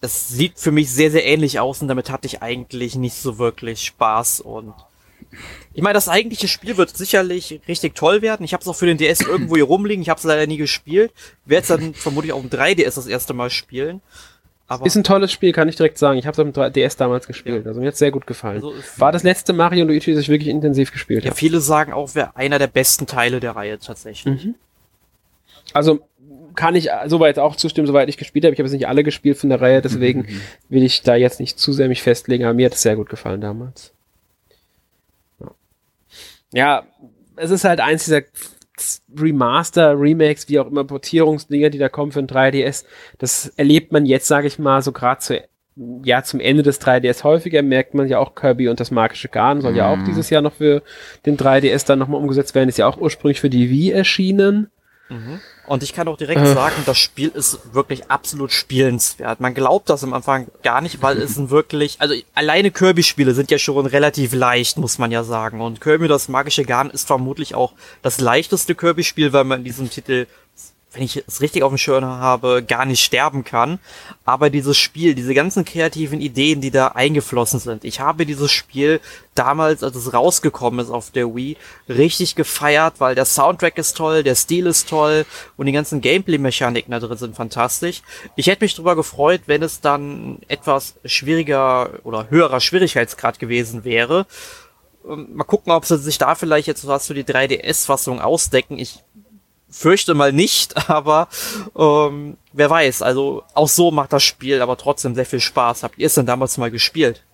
es 0.00 0.28
sieht 0.28 0.58
für 0.58 0.72
mich 0.72 0.90
sehr, 0.90 1.12
sehr 1.12 1.24
ähnlich 1.24 1.60
aus 1.60 1.82
und 1.82 1.88
damit 1.88 2.10
hatte 2.10 2.26
ich 2.26 2.42
eigentlich 2.42 2.96
nicht 2.96 3.14
so 3.14 3.38
wirklich 3.38 3.84
Spaß 3.84 4.40
und 4.40 4.74
ich 5.74 5.82
meine, 5.82 5.94
das 5.94 6.08
eigentliche 6.08 6.48
Spiel 6.48 6.76
wird 6.76 6.96
sicherlich 6.96 7.60
richtig 7.66 7.94
toll 7.94 8.22
werden. 8.22 8.44
Ich 8.44 8.52
habe 8.52 8.60
es 8.60 8.68
auch 8.68 8.76
für 8.76 8.86
den 8.86 8.98
DS 8.98 9.22
irgendwo 9.22 9.56
hier 9.56 9.64
rumliegen. 9.64 10.02
Ich 10.02 10.08
habe 10.08 10.18
es 10.18 10.24
leider 10.24 10.46
nie 10.46 10.58
gespielt. 10.58 11.12
Werde 11.46 11.62
es 11.62 11.68
dann 11.68 11.94
vermutlich 11.94 12.32
auf 12.32 12.42
dem 12.42 12.50
3DS 12.50 12.94
das 12.94 13.06
erste 13.06 13.32
Mal 13.32 13.50
spielen. 13.50 14.02
Aber 14.68 14.86
ist 14.86 14.96
ein 14.96 15.04
tolles 15.04 15.32
Spiel, 15.32 15.52
kann 15.52 15.68
ich 15.68 15.76
direkt 15.76 15.98
sagen. 15.98 16.18
Ich 16.18 16.26
habe 16.26 16.32
es 16.32 16.38
auf 16.38 16.52
dem 16.52 16.72
DS 16.72 16.96
damals 16.96 17.26
gespielt. 17.26 17.64
Ja. 17.64 17.68
Also 17.70 17.80
mir 17.80 17.88
hat 17.88 17.96
sehr 17.96 18.10
gut 18.10 18.26
gefallen. 18.26 18.56
Also 18.56 18.74
War 18.96 19.12
das 19.12 19.22
letzte 19.22 19.52
Mario 19.52 19.82
und 19.82 19.88
Luigi, 19.88 20.12
das 20.12 20.22
ich 20.22 20.28
wirklich 20.28 20.48
intensiv 20.48 20.92
gespielt 20.92 21.20
habe. 21.20 21.28
Ja, 21.28 21.34
viele 21.34 21.60
sagen 21.60 21.92
auch, 21.92 22.14
wäre 22.14 22.36
einer 22.36 22.58
der 22.58 22.68
besten 22.68 23.06
Teile 23.06 23.40
der 23.40 23.56
Reihe 23.56 23.78
tatsächlich. 23.78 24.44
Mhm. 24.44 24.54
Also 25.72 26.00
kann 26.54 26.74
ich 26.74 26.90
soweit 27.06 27.38
auch 27.38 27.56
zustimmen, 27.56 27.86
soweit 27.86 28.08
ich 28.08 28.18
gespielt 28.18 28.44
habe. 28.44 28.52
Ich 28.52 28.58
habe 28.58 28.66
jetzt 28.66 28.74
nicht 28.74 28.88
alle 28.88 29.04
gespielt 29.04 29.38
von 29.38 29.48
der 29.48 29.60
Reihe, 29.60 29.80
deswegen 29.80 30.20
mhm. 30.20 30.40
will 30.68 30.82
ich 30.82 31.02
da 31.02 31.16
jetzt 31.16 31.40
nicht 31.40 31.58
zu 31.58 31.72
sehr 31.72 31.88
mich 31.88 32.02
festlegen, 32.02 32.44
aber 32.44 32.54
mir 32.54 32.66
hat 32.66 32.74
es 32.74 32.82
sehr 32.82 32.96
gut 32.96 33.08
gefallen 33.08 33.40
damals 33.40 33.92
ja, 36.52 36.84
es 37.36 37.50
ist 37.50 37.64
halt 37.64 37.80
eins 37.80 38.04
dieser 38.04 38.22
Remaster, 39.18 39.98
Remakes, 39.98 40.48
wie 40.48 40.58
auch 40.58 40.66
immer, 40.66 40.84
Portierungsdinger, 40.84 41.70
die 41.70 41.78
da 41.78 41.88
kommen 41.88 42.12
für 42.12 42.20
ein 42.20 42.26
3DS. 42.26 42.84
Das 43.18 43.48
erlebt 43.56 43.92
man 43.92 44.06
jetzt, 44.06 44.26
sage 44.26 44.46
ich 44.46 44.58
mal, 44.58 44.82
so 44.82 44.92
gerade 44.92 45.20
zu 45.20 45.40
ja, 46.04 46.22
zum 46.22 46.40
Ende 46.40 46.62
des 46.62 46.80
3DS 46.82 47.24
häufiger 47.24 47.62
merkt 47.62 47.94
man 47.94 48.06
ja 48.06 48.18
auch 48.18 48.34
Kirby 48.34 48.68
und 48.68 48.78
das 48.78 48.90
magische 48.90 49.28
Garn 49.28 49.62
soll 49.62 49.72
mm. 49.72 49.76
ja 49.76 49.88
auch 49.90 49.96
mhm. 49.96 50.04
dieses 50.04 50.28
Jahr 50.28 50.42
noch 50.42 50.52
für 50.52 50.82
den 51.24 51.38
3DS 51.38 51.86
dann 51.86 51.98
nochmal 51.98 52.20
umgesetzt 52.20 52.54
werden. 52.54 52.68
Ist 52.68 52.76
ja 52.76 52.86
auch 52.86 52.98
ursprünglich 52.98 53.40
für 53.40 53.48
die 53.48 53.70
Wii 53.70 53.92
erschienen. 53.92 54.70
Mhm. 55.08 55.40
Und 55.66 55.82
ich 55.82 55.92
kann 55.92 56.08
auch 56.08 56.16
direkt 56.16 56.40
äh. 56.40 56.54
sagen, 56.54 56.74
das 56.86 56.98
Spiel 56.98 57.28
ist 57.28 57.60
wirklich 57.72 58.10
absolut 58.10 58.52
spielenswert. 58.52 59.40
Man 59.40 59.54
glaubt 59.54 59.88
das 59.88 60.02
am 60.02 60.12
Anfang 60.12 60.48
gar 60.62 60.80
nicht, 60.80 61.02
weil 61.02 61.18
es 61.18 61.34
sind 61.36 61.50
wirklich, 61.50 62.00
also 62.00 62.14
alleine 62.34 62.70
Kirby-Spiele 62.70 63.34
sind 63.34 63.50
ja 63.50 63.58
schon 63.58 63.86
relativ 63.86 64.34
leicht, 64.34 64.78
muss 64.78 64.98
man 64.98 65.12
ja 65.12 65.22
sagen. 65.22 65.60
Und 65.60 65.80
Kirby 65.80 66.08
das 66.08 66.28
magische 66.28 66.64
Garn 66.64 66.90
ist 66.90 67.06
vermutlich 67.06 67.54
auch 67.54 67.72
das 68.02 68.20
leichteste 68.20 68.74
Kirby-Spiel, 68.74 69.32
weil 69.32 69.44
man 69.44 69.60
in 69.60 69.64
diesem 69.64 69.88
Titel 69.88 70.26
wenn 70.92 71.02
ich 71.02 71.22
es 71.26 71.40
richtig 71.40 71.62
auf 71.62 71.70
dem 71.70 71.78
Schirm 71.78 72.04
habe, 72.04 72.62
gar 72.62 72.84
nicht 72.84 73.02
sterben 73.02 73.44
kann. 73.44 73.78
Aber 74.24 74.50
dieses 74.50 74.76
Spiel, 74.76 75.14
diese 75.14 75.34
ganzen 75.34 75.64
kreativen 75.64 76.20
Ideen, 76.20 76.60
die 76.60 76.70
da 76.70 76.88
eingeflossen 76.88 77.60
sind. 77.60 77.84
Ich 77.84 78.00
habe 78.00 78.26
dieses 78.26 78.50
Spiel 78.50 79.00
damals, 79.34 79.82
als 79.82 79.96
es 79.96 80.12
rausgekommen 80.12 80.80
ist 80.80 80.90
auf 80.90 81.10
der 81.10 81.34
Wii, 81.34 81.56
richtig 81.88 82.34
gefeiert, 82.34 82.94
weil 82.98 83.14
der 83.14 83.24
Soundtrack 83.24 83.78
ist 83.78 83.96
toll, 83.96 84.22
der 84.22 84.34
Stil 84.34 84.66
ist 84.66 84.88
toll 84.88 85.24
und 85.56 85.66
die 85.66 85.72
ganzen 85.72 86.00
Gameplay-Mechaniken 86.00 86.90
da 86.90 87.00
drin 87.00 87.16
sind 87.16 87.36
fantastisch. 87.36 88.02
Ich 88.36 88.46
hätte 88.46 88.64
mich 88.64 88.74
darüber 88.74 88.96
gefreut, 88.96 89.42
wenn 89.46 89.62
es 89.62 89.80
dann 89.80 90.38
etwas 90.48 90.94
schwieriger 91.04 92.00
oder 92.04 92.28
höherer 92.30 92.60
Schwierigkeitsgrad 92.60 93.38
gewesen 93.38 93.84
wäre. 93.84 94.26
Ähm, 95.08 95.28
mal 95.32 95.44
gucken, 95.44 95.72
ob 95.72 95.84
sie 95.84 95.98
sich 95.98 96.18
da 96.18 96.34
vielleicht 96.34 96.68
jetzt 96.68 96.86
was 96.86 97.06
für 97.06 97.14
die 97.14 97.24
3DS-Fassung 97.24 98.20
ausdecken. 98.20 98.78
Ich 98.78 99.00
fürchte 99.72 100.14
mal 100.14 100.32
nicht, 100.32 100.88
aber 100.88 101.28
ähm, 101.76 102.36
wer 102.52 102.70
weiß. 102.70 103.02
Also 103.02 103.42
auch 103.54 103.68
so 103.68 103.90
macht 103.90 104.12
das 104.12 104.22
Spiel 104.22 104.62
aber 104.62 104.76
trotzdem 104.76 105.14
sehr 105.14 105.26
viel 105.26 105.40
Spaß. 105.40 105.82
Habt 105.82 105.98
ihr 105.98 106.06
es 106.06 106.14
denn 106.14 106.26
damals 106.26 106.58
mal 106.58 106.70
gespielt? 106.70 107.24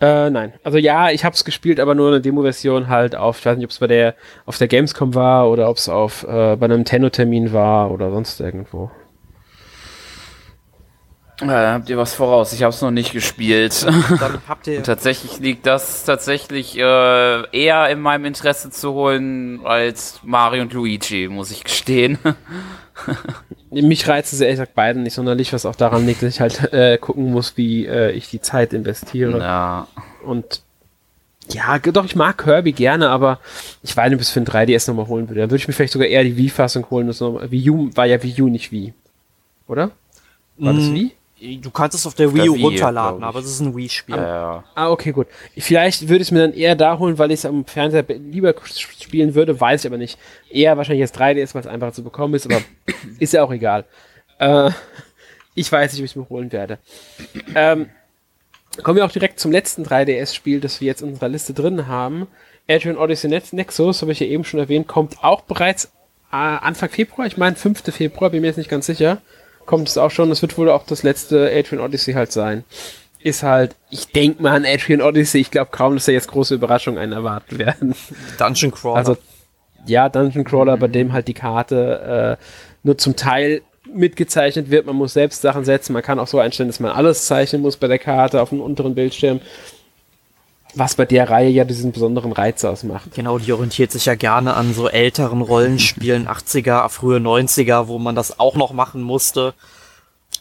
Äh, 0.00 0.30
nein. 0.30 0.52
Also 0.62 0.78
ja, 0.78 1.10
ich 1.10 1.24
habe 1.24 1.34
es 1.34 1.44
gespielt, 1.44 1.80
aber 1.80 1.94
nur 1.94 2.08
eine 2.08 2.20
Demo-Version 2.20 2.88
halt 2.88 3.16
auf, 3.16 3.38
ich 3.38 3.46
weiß 3.46 3.56
nicht, 3.56 3.64
ob 3.64 3.70
es 3.70 3.78
bei 3.78 3.86
der 3.86 4.14
auf 4.44 4.58
der 4.58 4.68
Gamescom 4.68 5.14
war 5.14 5.48
oder 5.48 5.70
ob 5.70 5.78
es 5.78 5.88
auf 5.88 6.24
äh, 6.24 6.56
bei 6.56 6.66
einem 6.66 6.84
Tenno-Termin 6.84 7.52
war 7.52 7.90
oder 7.90 8.10
sonst 8.10 8.40
irgendwo. 8.40 8.90
Ja, 11.40 11.72
habt 11.72 11.88
ihr 11.90 11.96
was 11.96 12.14
voraus? 12.14 12.52
Ich 12.52 12.62
habe 12.62 12.72
es 12.72 12.80
noch 12.80 12.92
nicht 12.92 13.12
gespielt. 13.12 13.84
Dann 13.84 14.38
habt 14.46 14.66
ihr 14.68 14.82
tatsächlich 14.84 15.40
liegt 15.40 15.66
das 15.66 16.04
tatsächlich 16.04 16.78
äh, 16.78 17.50
eher 17.50 17.88
in 17.88 18.00
meinem 18.00 18.24
Interesse 18.24 18.70
zu 18.70 18.92
holen 18.92 19.60
als 19.64 20.20
Mario 20.22 20.62
und 20.62 20.72
Luigi, 20.72 21.28
muss 21.28 21.50
ich 21.50 21.64
gestehen. 21.64 22.18
Mich 23.70 24.06
reizt 24.06 24.32
es 24.32 24.40
ehrlich 24.40 24.58
gesagt 24.58 24.74
beiden 24.74 25.02
nicht 25.02 25.14
sonderlich, 25.14 25.52
was 25.52 25.66
auch 25.66 25.74
daran 25.74 26.06
liegt, 26.06 26.22
dass 26.22 26.34
ich 26.34 26.40
halt 26.40 26.72
äh, 26.72 26.98
gucken 26.98 27.32
muss, 27.32 27.56
wie 27.56 27.86
äh, 27.86 28.12
ich 28.12 28.30
die 28.30 28.40
Zeit 28.40 28.72
investiere. 28.72 29.38
Ja. 29.38 29.88
Und 30.24 30.62
ja, 31.48 31.78
doch, 31.78 32.04
ich 32.04 32.14
mag 32.14 32.38
Kirby 32.38 32.72
gerne, 32.72 33.10
aber 33.10 33.40
ich 33.82 33.96
weiß 33.96 34.08
nicht, 34.08 34.14
ob 34.14 34.20
ich 34.20 34.28
es 34.28 34.32
für 34.32 34.40
ein 34.40 34.46
3DS 34.46 34.88
nochmal 34.88 35.08
holen 35.08 35.28
würde. 35.28 35.40
Dann 35.40 35.50
würde 35.50 35.60
ich 35.60 35.68
mir 35.68 35.74
vielleicht 35.74 35.92
sogar 35.92 36.08
eher 36.08 36.22
die 36.22 36.36
Wii-Fassung 36.36 36.88
holen. 36.90 37.08
Wii 37.08 37.70
U 37.70 37.90
war 37.94 38.06
ja 38.06 38.22
Wii 38.22 38.42
U, 38.42 38.48
nicht 38.48 38.70
Wii. 38.70 38.94
Oder? 39.66 39.90
War 40.56 40.72
das 40.72 40.92
Wii? 40.92 41.12
Du 41.40 41.70
kannst 41.70 41.96
es 41.96 42.06
auf 42.06 42.14
der 42.14 42.32
Wii 42.32 42.48
U 42.48 42.54
runterladen, 42.54 43.24
aber 43.24 43.40
es 43.40 43.46
ist 43.46 43.60
ein 43.60 43.76
Wii-Spiel. 43.76 44.16
Ja. 44.16 44.62
Ah, 44.74 44.90
okay, 44.90 45.10
gut. 45.10 45.26
Vielleicht 45.58 46.08
würde 46.08 46.22
ich 46.22 46.28
es 46.28 46.30
mir 46.30 46.38
dann 46.38 46.54
eher 46.54 46.76
da 46.76 46.98
holen, 46.98 47.18
weil 47.18 47.32
ich 47.32 47.40
es 47.40 47.44
am 47.44 47.64
Fernseher 47.64 48.04
lieber 48.08 48.54
spielen 48.64 49.34
würde, 49.34 49.60
weiß 49.60 49.84
ich 49.84 49.90
aber 49.90 49.98
nicht. 49.98 50.16
Eher 50.48 50.76
wahrscheinlich 50.76 51.08
das 51.08 51.18
3DS, 51.18 51.54
weil 51.54 51.62
es 51.62 51.66
einfacher 51.66 51.92
zu 51.92 52.04
bekommen 52.04 52.34
ist, 52.34 52.46
aber 52.46 52.62
ist 53.18 53.32
ja 53.32 53.42
auch 53.42 53.52
egal. 53.52 53.84
Äh, 54.38 54.70
ich 55.54 55.70
weiß 55.70 55.92
nicht, 55.92 56.00
ob 56.00 56.04
ich 56.04 56.12
es 56.12 56.16
mir 56.16 56.28
holen 56.28 56.52
werde. 56.52 56.78
Ähm, 57.56 57.90
kommen 58.84 58.96
wir 58.96 59.04
auch 59.04 59.12
direkt 59.12 59.40
zum 59.40 59.50
letzten 59.50 59.84
3DS-Spiel, 59.84 60.60
das 60.60 60.80
wir 60.80 60.86
jetzt 60.86 61.02
in 61.02 61.08
unserer 61.08 61.28
Liste 61.28 61.52
drin 61.52 61.88
haben. 61.88 62.28
Adrian 62.68 62.96
Odyssey 62.96 63.28
Nexus, 63.28 64.02
habe 64.02 64.12
ich 64.12 64.20
ja 64.20 64.26
eben 64.26 64.44
schon 64.44 64.60
erwähnt, 64.60 64.86
kommt 64.86 65.22
auch 65.22 65.42
bereits 65.42 65.86
äh, 66.32 66.36
Anfang 66.36 66.90
Februar, 66.90 67.26
ich 67.26 67.36
meine 67.36 67.56
5. 67.56 67.82
Februar, 67.92 68.30
bin 68.30 68.40
mir 68.40 68.46
jetzt 68.46 68.56
nicht 68.56 68.70
ganz 68.70 68.86
sicher 68.86 69.20
kommt 69.66 69.88
es 69.88 69.98
auch 69.98 70.10
schon. 70.10 70.28
Das 70.28 70.42
wird 70.42 70.56
wohl 70.58 70.70
auch 70.70 70.84
das 70.86 71.02
letzte 71.02 71.50
Adrian 71.52 71.82
Odyssey 71.82 72.14
halt 72.14 72.32
sein. 72.32 72.64
Ist 73.20 73.42
halt, 73.42 73.74
ich 73.90 74.08
denke 74.08 74.42
mal 74.42 74.54
an 74.54 74.66
Adrian 74.66 75.00
Odyssey. 75.00 75.40
Ich 75.40 75.50
glaube 75.50 75.70
kaum, 75.70 75.94
dass 75.94 76.04
da 76.04 76.12
jetzt 76.12 76.28
große 76.28 76.54
Überraschungen 76.54 76.98
einen 76.98 77.12
erwarten 77.12 77.58
werden. 77.58 77.94
Dungeon 78.38 78.72
Crawler. 78.72 78.96
Also, 78.96 79.16
ja, 79.86 80.08
Dungeon 80.08 80.44
Crawler, 80.44 80.76
bei 80.76 80.88
dem 80.88 81.12
halt 81.12 81.28
die 81.28 81.34
Karte 81.34 82.38
äh, 82.38 82.44
nur 82.82 82.98
zum 82.98 83.16
Teil 83.16 83.62
mitgezeichnet 83.92 84.70
wird. 84.70 84.86
Man 84.86 84.96
muss 84.96 85.14
selbst 85.14 85.42
Sachen 85.42 85.64
setzen. 85.64 85.92
Man 85.92 86.02
kann 86.02 86.18
auch 86.18 86.26
so 86.26 86.38
einstellen, 86.38 86.68
dass 86.68 86.80
man 86.80 86.92
alles 86.92 87.26
zeichnen 87.26 87.62
muss 87.62 87.76
bei 87.76 87.88
der 87.88 87.98
Karte 87.98 88.42
auf 88.42 88.50
dem 88.50 88.60
unteren 88.60 88.94
Bildschirm 88.94 89.40
was 90.76 90.94
bei 90.94 91.04
der 91.04 91.30
Reihe 91.30 91.48
ja 91.48 91.64
diesen 91.64 91.92
besonderen 91.92 92.32
Reiz 92.32 92.64
ausmacht. 92.64 93.14
Genau, 93.14 93.38
die 93.38 93.52
orientiert 93.52 93.92
sich 93.92 94.06
ja 94.06 94.14
gerne 94.14 94.54
an 94.54 94.74
so 94.74 94.88
älteren 94.88 95.40
Rollenspielen, 95.40 96.28
80er, 96.28 96.88
frühe 96.88 97.18
90er, 97.18 97.88
wo 97.88 97.98
man 97.98 98.14
das 98.14 98.38
auch 98.38 98.56
noch 98.56 98.72
machen 98.72 99.02
musste. 99.02 99.54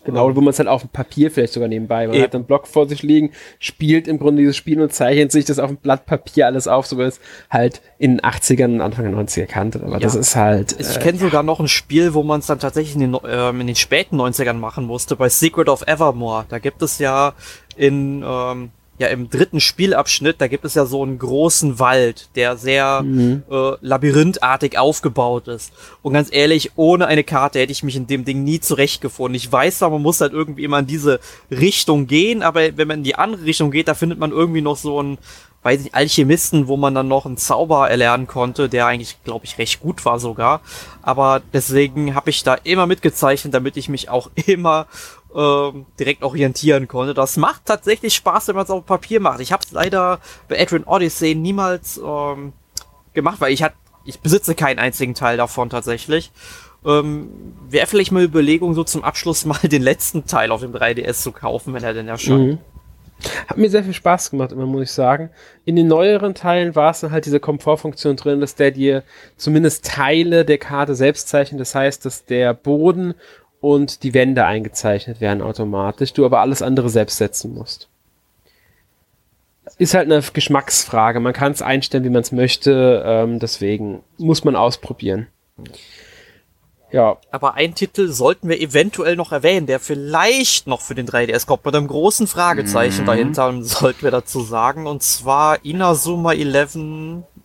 Genau, 0.06 0.36
wo 0.36 0.42
man 0.42 0.50
es 0.50 0.60
halt 0.60 0.68
auf 0.68 0.82
dem 0.82 0.90
Papier 0.90 1.32
vielleicht 1.32 1.54
sogar 1.54 1.70
nebenbei. 1.70 2.08
Man 2.08 2.16
Eben. 2.16 2.24
hat 2.24 2.36
einen 2.36 2.44
Block 2.44 2.68
vor 2.68 2.90
sich 2.90 3.04
liegen, 3.04 3.32
spielt 3.60 4.08
im 4.08 4.20
Grunde 4.20 4.42
dieses 4.42 4.58
Spiel 4.58 4.82
und 4.82 4.92
zeichnet 4.92 5.32
sich 5.32 5.46
das 5.46 5.60
auf 5.60 5.70
dem 5.70 5.78
Blatt 5.78 6.06
Papier 6.06 6.46
alles 6.46 6.68
auf, 6.68 6.86
so 6.86 6.98
wie 6.98 7.04
es 7.04 7.22
halt 7.50 7.82
in 8.00 8.18
den 8.18 8.22
80ern 8.22 8.66
und 8.66 8.82
Anfang 8.82 9.06
der 9.06 9.14
90er 9.14 9.46
kannte. 9.46 9.82
Aber 9.82 9.94
ja. 9.94 10.00
das 10.00 10.16
ist 10.16 10.36
halt. 10.36 10.76
Ich 10.78 10.98
äh, 10.98 11.00
kenne 11.00 11.20
sogar 11.20 11.44
noch 11.44 11.60
ein 11.60 11.70
Spiel, 11.70 12.14
wo 12.14 12.24
man 12.24 12.42
es 12.42 12.48
dann 12.48 12.60
tatsächlich 12.60 12.96
in 12.96 13.12
den, 13.12 13.18
ähm, 13.28 13.62
in 13.62 13.68
den 13.68 13.76
späten 13.78 14.20
90ern 14.20 14.54
machen 14.54 14.86
musste, 14.86 15.16
bei 15.16 15.30
Secret 15.30 15.70
of 15.70 15.88
Evermore. 15.88 16.46
Da 16.50 16.60
gibt 16.60 16.82
es 16.82 17.00
ja 17.00 17.34
in 17.78 18.24
ähm, 18.28 18.72
ja 19.00 19.08
im 19.08 19.30
dritten 19.30 19.60
Spielabschnitt, 19.60 20.40
da 20.40 20.48
gibt 20.48 20.66
es 20.66 20.76
ja 20.76 20.86
so 20.86 21.02
einen 21.02 21.18
großen 21.18 21.80
Wald, 21.80 22.30
der 22.36 22.58
sehr 22.58 23.02
mhm. 23.02 23.44
äh, 23.50 23.72
labyrinthartig 23.82 24.78
aufgebaut 24.78 25.48
ist. 25.48 25.74
Und 26.04 26.14
ganz 26.14 26.30
ehrlich, 26.32 26.72
ohne 26.76 27.08
eine 27.08 27.24
Karte 27.24 27.60
hätte 27.60 27.72
ich 27.72 27.84
mich 27.84 27.96
in 27.96 28.08
dem 28.08 28.24
Ding 28.24 28.44
nie 28.44 28.60
zurechtgefunden. 28.60 29.36
Ich 29.36 29.52
weiß 29.52 29.80
zwar, 29.80 29.90
man 29.90 30.02
muss 30.02 30.22
halt 30.22 30.34
irgendwie 30.34 30.64
immer 30.64 30.80
in 30.80 30.88
diese 30.88 31.20
Richtung 31.50 32.06
gehen, 32.06 32.44
aber 32.44 32.78
wenn 32.78 32.88
man 32.88 33.00
in 33.00 33.04
die 33.04 33.16
andere 33.16 33.46
Richtung 33.46 33.72
geht, 33.72 33.88
da 33.88 33.96
findet 33.96 34.20
man 34.20 34.32
irgendwie 34.32 34.62
noch 34.62 34.78
so 34.78 35.00
einen, 35.00 35.18
weiß 35.64 35.86
ich, 35.86 35.96
Alchemisten, 35.96 36.68
wo 36.68 36.78
man 36.78 36.94
dann 36.94 37.08
noch 37.08 37.26
einen 37.26 37.38
Zauber 37.38 37.90
erlernen 37.90 38.28
konnte, 38.28 38.70
der 38.70 38.86
eigentlich, 38.86 39.24
glaube 39.24 39.46
ich, 39.46 39.58
recht 39.58 39.80
gut 39.80 40.06
war 40.06 40.20
sogar. 40.20 40.62
Aber 41.02 41.42
deswegen 41.52 42.14
habe 42.14 42.30
ich 42.30 42.44
da 42.44 42.54
immer 42.54 42.86
mitgezeichnet, 42.86 43.56
damit 43.56 43.76
ich 43.76 43.90
mich 43.90 44.10
auch 44.10 44.30
immer 44.46 44.86
ähm, 45.36 45.86
direkt 46.00 46.24
orientieren 46.24 46.88
konnte. 46.88 47.14
Das 47.14 47.38
macht 47.38 47.66
tatsächlich 47.66 48.14
Spaß, 48.16 48.48
wenn 48.50 48.56
man 48.56 48.66
es 48.66 48.70
auf 48.70 48.86
Papier 48.86 49.20
macht. 49.20 49.40
Ich 49.40 49.52
habe 49.52 49.64
es 49.66 49.72
leider 49.72 50.20
bei 50.48 50.62
Adrian 50.62 50.84
Odyssey 50.84 51.36
niemals 51.36 52.00
ähm, 52.04 52.54
gemacht, 53.14 53.42
weil 53.42 53.54
ich 53.54 53.64
hat, 53.64 53.74
ich 54.06 54.20
besitze 54.20 54.56
keinen 54.56 54.80
einzigen 54.80 55.16
Teil 55.16 55.38
davon 55.38 55.70
tatsächlich. 55.70 56.32
Ähm, 56.86 57.30
Wäre 57.70 57.88
vielleicht 57.88 58.12
mal 58.12 58.24
Überlegung, 58.24 58.74
so 58.74 58.84
zum 58.84 59.04
Abschluss 59.04 59.46
mal 59.48 59.60
den 59.64 59.82
letzten 59.82 60.26
Teil 60.26 60.52
auf 60.52 60.62
dem 60.62 60.74
3DS 60.74 61.22
zu 61.24 61.32
kaufen, 61.32 61.74
wenn 61.74 61.84
er 61.84 61.94
denn 61.94 62.08
erscheint. 62.08 62.40
Mhm. 62.40 62.58
Hat 63.48 63.58
mir 63.58 63.70
sehr 63.70 63.86
viel 63.86 63.94
Spaß 63.94 64.32
gemacht, 64.32 64.52
immer 64.52 64.66
muss 64.66 64.84
ich 64.84 64.92
sagen. 64.92 65.30
In 65.64 65.78
den 65.78 65.88
neueren 65.88 66.36
Teilen 66.36 66.76
war 66.76 66.92
es 66.92 67.00
dann 67.00 67.12
halt 67.12 67.26
diese 67.26 67.40
Komfortfunktion 67.40 68.18
drin, 68.18 68.42
dass 68.42 68.56
der 68.56 68.72
dir 68.72 69.04
zumindest 69.38 69.86
Teile 69.86 70.44
der 70.44 70.58
Karte 70.58 70.94
selbst 70.94 71.30
zeichnet. 71.30 71.62
Das 71.62 71.74
heißt, 71.74 72.04
dass 72.06 72.26
der 72.26 72.54
Boden 72.54 73.14
und 73.64 74.04
die 74.04 74.14
Wände 74.14 74.44
eingezeichnet 74.44 75.22
werden 75.22 75.42
automatisch, 75.42 76.12
du 76.12 76.26
aber 76.26 76.42
alles 76.42 76.62
andere 76.62 76.90
selbst 76.90 77.18
setzen 77.18 77.54
musst. 77.54 77.88
Ist 79.78 79.94
halt 79.94 80.12
eine 80.12 80.22
Geschmacksfrage. 80.22 81.22
Man 81.22 81.32
kann 81.32 81.54
es 81.54 81.62
einstellen, 81.62 82.04
wie 82.04 82.10
man 82.10 82.24
es 82.24 82.34
möchte. 82.34 83.02
Ähm, 83.06 83.40
deswegen 83.40 84.04
muss 84.18 84.44
man 84.44 84.58
ausprobieren. 84.58 85.28
Ja. 86.92 87.18
Aber 87.32 87.54
einen 87.54 87.74
Titel 87.74 88.10
sollten 88.10 88.50
wir 88.50 88.60
eventuell 88.60 89.16
noch 89.16 89.32
erwähnen, 89.32 89.66
der 89.66 89.80
vielleicht 89.80 90.68
noch 90.68 90.82
für 90.82 90.94
den 90.94 91.08
3DS 91.08 91.48
kommt, 91.48 91.64
mit 91.66 91.74
einem 91.74 91.88
großen 91.88 92.28
Fragezeichen 92.28 93.04
mhm. 93.04 93.08
dahinter, 93.08 93.64
sollten 93.64 94.02
wir 94.02 94.12
dazu 94.12 94.42
sagen. 94.42 94.88
Und 94.88 95.04
zwar 95.04 95.64
Inazuma 95.64 96.34
11 96.34 96.76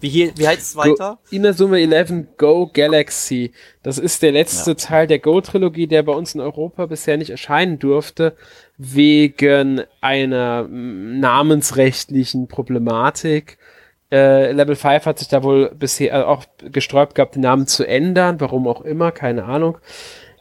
wie, 0.00 0.08
hier, 0.08 0.32
wie 0.36 0.46
heißt 0.46 0.60
es 0.60 0.76
weiter? 0.76 1.18
Go, 1.28 1.36
Inazuma 1.36 1.76
11 1.76 2.36
Go 2.36 2.70
Galaxy. 2.72 3.52
Das 3.82 3.98
ist 3.98 4.22
der 4.22 4.32
letzte 4.32 4.70
ja. 4.70 4.76
Teil 4.76 5.06
der 5.08 5.18
Go-Trilogie, 5.18 5.88
der 5.88 6.04
bei 6.04 6.12
uns 6.12 6.34
in 6.34 6.40
Europa 6.40 6.86
bisher 6.86 7.16
nicht 7.16 7.30
erscheinen 7.30 7.78
durfte, 7.78 8.36
wegen 8.76 9.82
einer 10.00 10.68
namensrechtlichen 10.68 12.46
Problematik. 12.46 13.58
Äh, 14.12 14.52
Level 14.52 14.76
5 14.76 15.04
hat 15.04 15.18
sich 15.18 15.28
da 15.28 15.42
wohl 15.42 15.72
bisher 15.74 16.28
auch 16.28 16.44
gesträubt 16.70 17.14
gehabt, 17.16 17.34
den 17.34 17.42
Namen 17.42 17.66
zu 17.66 17.86
ändern, 17.86 18.40
warum 18.40 18.68
auch 18.68 18.82
immer, 18.82 19.10
keine 19.10 19.44
Ahnung. 19.44 19.78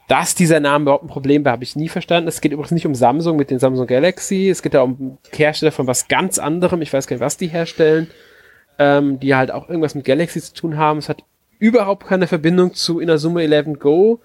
Dass 0.08 0.36
dieser 0.36 0.60
Name 0.62 0.84
überhaupt 0.84 1.04
ein 1.04 1.10
Problem 1.10 1.44
war, 1.44 1.52
habe 1.52 1.66
ich 1.66 1.76
nie 1.76 1.90
verstanden. 1.90 2.30
Es 2.30 2.40
geht 2.40 2.54
übrigens 2.54 2.72
nicht 2.72 2.86
um 2.86 2.96
Samsung 2.96 3.36
mit 3.36 3.50
den 3.50 3.60
Samsung 3.60 3.88
Galaxy, 3.88 4.50
es 4.50 4.62
geht 4.62 4.74
da 4.74 4.84
um 4.84 5.18
Hersteller 5.32 5.72
von 5.74 5.88
was 5.88 6.08
ganz 6.08 6.40
anderem, 6.40 6.82
ich 6.82 6.94
weiß 6.94 7.08
gar 7.08 7.16
nicht, 7.16 7.22
was 7.22 7.38
die 7.38 7.48
herstellen 7.48 8.08
ähm, 8.79 9.19
die 9.19 9.36
halt 9.36 9.51
auch 9.51 9.69
irgendwas 9.69 9.96
mit 9.96 10.05
Galaxy 10.05 10.41
zu 10.41 10.53
tun 10.53 10.77
haben. 10.77 11.00
Es 11.00 11.10
hat 11.10 11.24
überhaupt 11.60 12.07
keine 12.07 12.27
Verbindung 12.27 12.74
zu 12.74 13.00
Inazuma 13.00 13.41
11 13.41 13.79
Go. 13.79 14.19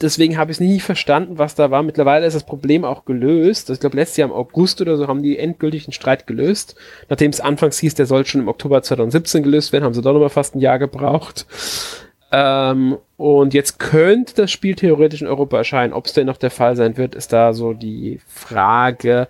Deswegen 0.00 0.36
habe 0.36 0.50
ich 0.50 0.56
es 0.56 0.60
nie 0.60 0.80
verstanden, 0.80 1.38
was 1.38 1.54
da 1.54 1.70
war. 1.70 1.82
Mittlerweile 1.82 2.26
ist 2.26 2.34
das 2.34 2.44
Problem 2.44 2.84
auch 2.84 3.04
gelöst. 3.04 3.70
Ich 3.70 3.80
glaube, 3.80 3.96
letztes 3.96 4.16
Jahr 4.16 4.28
im 4.28 4.34
August 4.34 4.80
oder 4.80 4.96
so 4.96 5.06
haben 5.06 5.22
die 5.22 5.38
endgültig 5.38 5.84
den 5.84 5.92
Streit 5.92 6.26
gelöst. 6.26 6.74
Nachdem 7.08 7.30
es 7.30 7.40
anfangs 7.40 7.78
hieß, 7.78 7.94
der 7.94 8.06
soll 8.06 8.26
schon 8.26 8.42
im 8.42 8.48
Oktober 8.48 8.82
2017 8.82 9.44
gelöst 9.44 9.72
werden, 9.72 9.84
haben 9.84 9.94
sie 9.94 10.02
doch 10.02 10.12
nochmal 10.12 10.30
fast 10.30 10.56
ein 10.56 10.60
Jahr 10.60 10.78
gebraucht. 10.78 11.46
Ähm, 12.32 12.98
und 13.16 13.54
jetzt 13.54 13.78
könnte 13.78 14.34
das 14.34 14.50
Spiel 14.50 14.74
theoretisch 14.74 15.22
in 15.22 15.28
Europa 15.28 15.58
erscheinen. 15.58 15.92
Ob 15.92 16.06
es 16.06 16.14
denn 16.14 16.26
noch 16.26 16.36
der 16.36 16.50
Fall 16.50 16.74
sein 16.74 16.96
wird, 16.96 17.14
ist 17.14 17.32
da 17.32 17.52
so 17.52 17.72
die 17.72 18.20
Frage. 18.26 19.28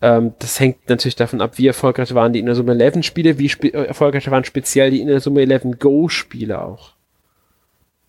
Ähm, 0.00 0.34
das 0.38 0.60
hängt 0.60 0.88
natürlich 0.88 1.16
davon 1.16 1.40
ab, 1.40 1.52
wie 1.56 1.66
erfolgreich 1.66 2.14
waren 2.14 2.32
die 2.32 2.38
Inazuma 2.38 2.72
11 2.72 3.04
Spiele, 3.04 3.38
wie 3.38 3.48
spe 3.48 3.68
äh, 3.68 3.86
erfolgreich 3.86 4.30
waren 4.30 4.44
speziell 4.44 4.90
die 4.90 5.00
Inazuma 5.00 5.40
11 5.40 5.78
Go 5.78 6.08
Spiele 6.08 6.62
auch. 6.62 6.92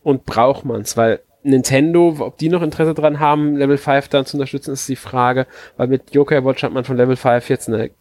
Und 0.03 0.25
braucht 0.25 0.65
man's, 0.65 0.98
weil 0.98 1.19
Nintendo, 1.43 2.15
ob 2.19 2.38
die 2.38 2.50
noch 2.50 2.62
Interesse 2.62 2.93
dran 2.93 3.19
haben, 3.19 3.55
Level 3.55 3.77
5 3.77 4.08
dann 4.10 4.25
zu 4.25 4.38
unterstützen, 4.38 4.74
ist 4.74 4.88
die 4.89 4.96
Frage, 4.96 5.48
weil 5.77 5.88
mit 5.88 6.13
Yokai 6.13 6.43
Watch 6.43 6.63
hat 6.63 6.74
man 6.74 6.84
von 6.84 6.98
Level 6.98 7.15
5 7.15 7.50
jetzt 7.50 7.69
eine 7.69 7.91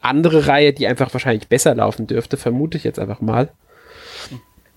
andere 0.00 0.48
Reihe, 0.48 0.72
die 0.72 0.86
einfach 0.86 1.12
wahrscheinlich 1.14 1.48
besser 1.48 1.74
laufen 1.74 2.06
dürfte, 2.06 2.36
vermute 2.36 2.76
ich 2.76 2.84
jetzt 2.84 2.98
einfach 2.98 3.20
mal 3.20 3.50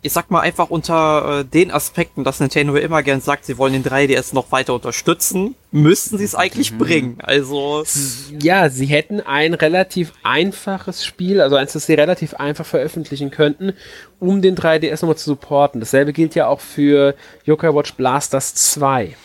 ich 0.02 0.14
sag 0.14 0.30
mal 0.30 0.42
einfach 0.42 0.70
unter 0.70 1.40
äh, 1.40 1.46
den 1.46 1.72
Aspekten, 1.72 2.24
dass 2.24 2.40
Nintendo 2.40 2.76
immer 2.76 3.02
gern 3.04 3.20
sagt, 3.20 3.46
sie 3.46 3.58
wollen 3.58 3.74
den 3.74 3.84
3DS 3.84 4.34
noch 4.34 4.52
weiter 4.52 4.74
unterstützen, 4.76 5.56
müssten 5.72 6.18
sie 6.18 6.24
es 6.24 6.36
eigentlich 6.36 6.74
mhm. 6.74 6.78
bringen. 6.78 7.18
Also 7.22 7.84
ja, 8.40 8.70
sie 8.70 8.86
hätten 8.86 9.22
ein 9.22 9.54
relativ 9.54 10.14
einfaches 10.24 11.04
Spiel, 11.04 11.42
also 11.42 11.56
eins, 11.56 11.74
das 11.74 11.88
sie 11.88 11.96
relativ 11.96 12.36
einfach 12.36 12.66
veröffentlichen 12.66 13.32
könnten, 13.32 13.74
um 14.20 14.42
den 14.42 14.56
3DS 14.56 15.02
nochmal 15.02 15.18
zu 15.18 15.32
supporten. 15.32 15.80
Dasselbe 15.80 16.14
gilt 16.14 16.36
ja 16.36 16.48
auch 16.48 16.62
für 16.62 17.16
Yokai 17.46 17.74
Watch 17.74 17.94
Blasters 17.94 18.54
2. 18.54 19.16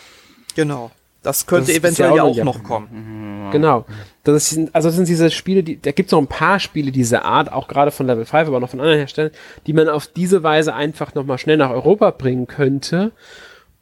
Genau. 0.55 0.91
Das 1.21 1.45
könnte 1.45 1.71
das 1.71 1.77
eventuell 1.77 2.15
ja 2.17 2.23
auch, 2.23 2.35
ja 2.35 2.43
noch 2.43 2.63
kommen. 2.63 3.47
Mhm. 3.47 3.51
Genau. 3.51 3.85
Das 4.23 4.53
ist, 4.53 4.69
also 4.73 4.87
das 4.87 4.95
sind 4.95 5.09
diese 5.09 5.29
Spiele, 5.31 5.63
die, 5.63 5.81
da 5.81 5.91
gibt 5.91 6.07
es 6.07 6.11
noch 6.13 6.19
ein 6.19 6.27
paar 6.27 6.59
Spiele 6.59 6.91
dieser 6.91 7.25
Art, 7.25 7.51
auch 7.51 7.67
gerade 7.67 7.91
von 7.91 8.07
Level 8.07 8.25
5, 8.25 8.47
aber 8.47 8.61
noch 8.61 8.69
von 8.69 8.79
anderen 8.79 8.99
Herstellern, 8.99 9.31
die 9.67 9.73
man 9.73 9.89
auf 9.89 10.07
diese 10.07 10.43
Weise 10.43 10.73
einfach 10.73 11.13
nochmal 11.13 11.37
schnell 11.37 11.57
nach 11.57 11.71
Europa 11.71 12.11
bringen 12.11 12.47
könnte. 12.47 13.11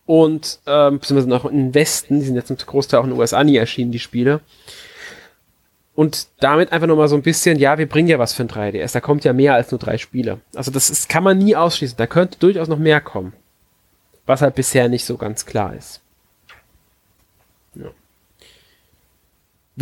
Und, 0.07 0.59
ähm, 0.65 0.99
beziehungsweise 0.99 1.29
noch 1.29 1.45
in 1.45 1.57
den 1.57 1.75
Westen, 1.75 2.19
die 2.19 2.25
sind 2.25 2.35
jetzt 2.35 2.47
zum 2.47 2.57
Großteil 2.57 2.99
auch 2.99 3.03
in 3.03 3.11
den 3.11 3.19
USA 3.19 3.43
nie 3.43 3.55
erschienen, 3.55 3.91
die 3.91 3.99
Spiele. 3.99 4.41
Und 5.93 6.27
damit 6.39 6.71
einfach 6.71 6.87
nochmal 6.87 7.07
so 7.07 7.15
ein 7.15 7.21
bisschen, 7.21 7.59
ja, 7.59 7.77
wir 7.77 7.87
bringen 7.87 8.07
ja 8.07 8.17
was 8.17 8.33
für 8.33 8.43
ein 8.43 8.49
3DS. 8.49 8.93
Da 8.93 9.01
kommt 9.01 9.23
ja 9.23 9.33
mehr 9.33 9.53
als 9.53 9.69
nur 9.69 9.79
drei 9.79 9.97
Spiele. 9.99 10.39
Also 10.55 10.71
das 10.71 10.89
ist, 10.89 11.07
kann 11.09 11.23
man 11.23 11.37
nie 11.37 11.55
ausschließen. 11.55 11.97
Da 11.97 12.07
könnte 12.07 12.39
durchaus 12.39 12.67
noch 12.67 12.79
mehr 12.79 13.01
kommen. 13.01 13.33
Was 14.25 14.41
halt 14.41 14.55
bisher 14.55 14.89
nicht 14.89 15.05
so 15.05 15.17
ganz 15.17 15.45
klar 15.45 15.75
ist. 15.75 16.00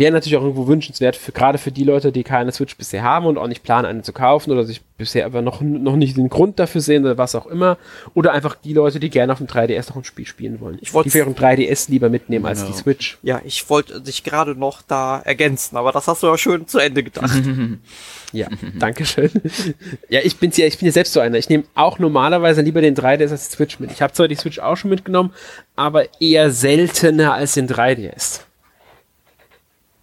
Wäre 0.00 0.12
natürlich 0.12 0.36
auch 0.36 0.42
irgendwo 0.42 0.66
wünschenswert, 0.66 1.14
für, 1.14 1.30
gerade 1.30 1.58
für 1.58 1.70
die 1.70 1.84
Leute, 1.84 2.10
die 2.10 2.24
keine 2.24 2.50
Switch 2.50 2.76
bisher 2.76 3.02
haben 3.02 3.26
und 3.26 3.38
auch 3.38 3.46
nicht 3.46 3.62
planen, 3.62 3.86
eine 3.86 4.02
zu 4.02 4.12
kaufen 4.12 4.50
oder 4.50 4.64
sich 4.64 4.80
bisher 4.96 5.26
aber 5.26 5.42
noch, 5.42 5.60
noch 5.60 5.96
nicht 5.96 6.16
den 6.16 6.28
Grund 6.28 6.58
dafür 6.58 6.80
sehen 6.80 7.04
oder 7.04 7.18
was 7.18 7.34
auch 7.34 7.46
immer. 7.46 7.78
Oder 8.14 8.32
einfach 8.32 8.56
die 8.56 8.72
Leute, 8.72 8.98
die 8.98 9.10
gerne 9.10 9.32
auf 9.32 9.38
dem 9.38 9.46
3DS 9.46 9.90
noch 9.90 9.96
ein 9.96 10.04
Spiel 10.04 10.26
spielen 10.26 10.60
wollen. 10.60 10.78
Ich 10.80 10.92
wollte 10.92 11.08
die 11.08 11.12
für 11.12 11.18
ihren 11.18 11.34
3DS 11.34 11.90
lieber 11.90 12.08
mitnehmen 12.08 12.46
als 12.46 12.62
ja. 12.62 12.66
die 12.66 12.72
Switch. 12.72 13.18
Ja, 13.22 13.40
ich 13.44 13.68
wollte 13.70 14.00
dich 14.00 14.24
gerade 14.24 14.54
noch 14.54 14.82
da 14.82 15.20
ergänzen, 15.20 15.76
aber 15.76 15.92
das 15.92 16.08
hast 16.08 16.22
du 16.22 16.26
ja 16.26 16.36
schön 16.36 16.66
zu 16.66 16.78
Ende 16.78 17.02
gedacht. 17.02 17.42
ja, 18.32 18.48
danke 18.78 19.04
schön. 19.04 19.30
ja, 20.08 20.20
ich 20.24 20.38
bin 20.38 20.50
ja, 20.54 20.66
ich 20.66 20.78
bin 20.78 20.86
ja 20.86 20.92
selbst 20.92 21.12
so 21.12 21.20
einer. 21.20 21.38
Ich 21.38 21.48
nehme 21.48 21.64
auch 21.74 21.98
normalerweise 21.98 22.62
lieber 22.62 22.80
den 22.80 22.96
3DS 22.96 23.30
als 23.30 23.48
die 23.50 23.56
Switch 23.56 23.78
mit. 23.80 23.92
Ich 23.92 24.02
habe 24.02 24.12
zwar 24.12 24.28
die 24.28 24.34
Switch 24.34 24.58
auch 24.58 24.76
schon 24.76 24.90
mitgenommen, 24.90 25.32
aber 25.76 26.20
eher 26.20 26.50
seltener 26.50 27.34
als 27.34 27.54
den 27.54 27.68
3DS. 27.68 28.40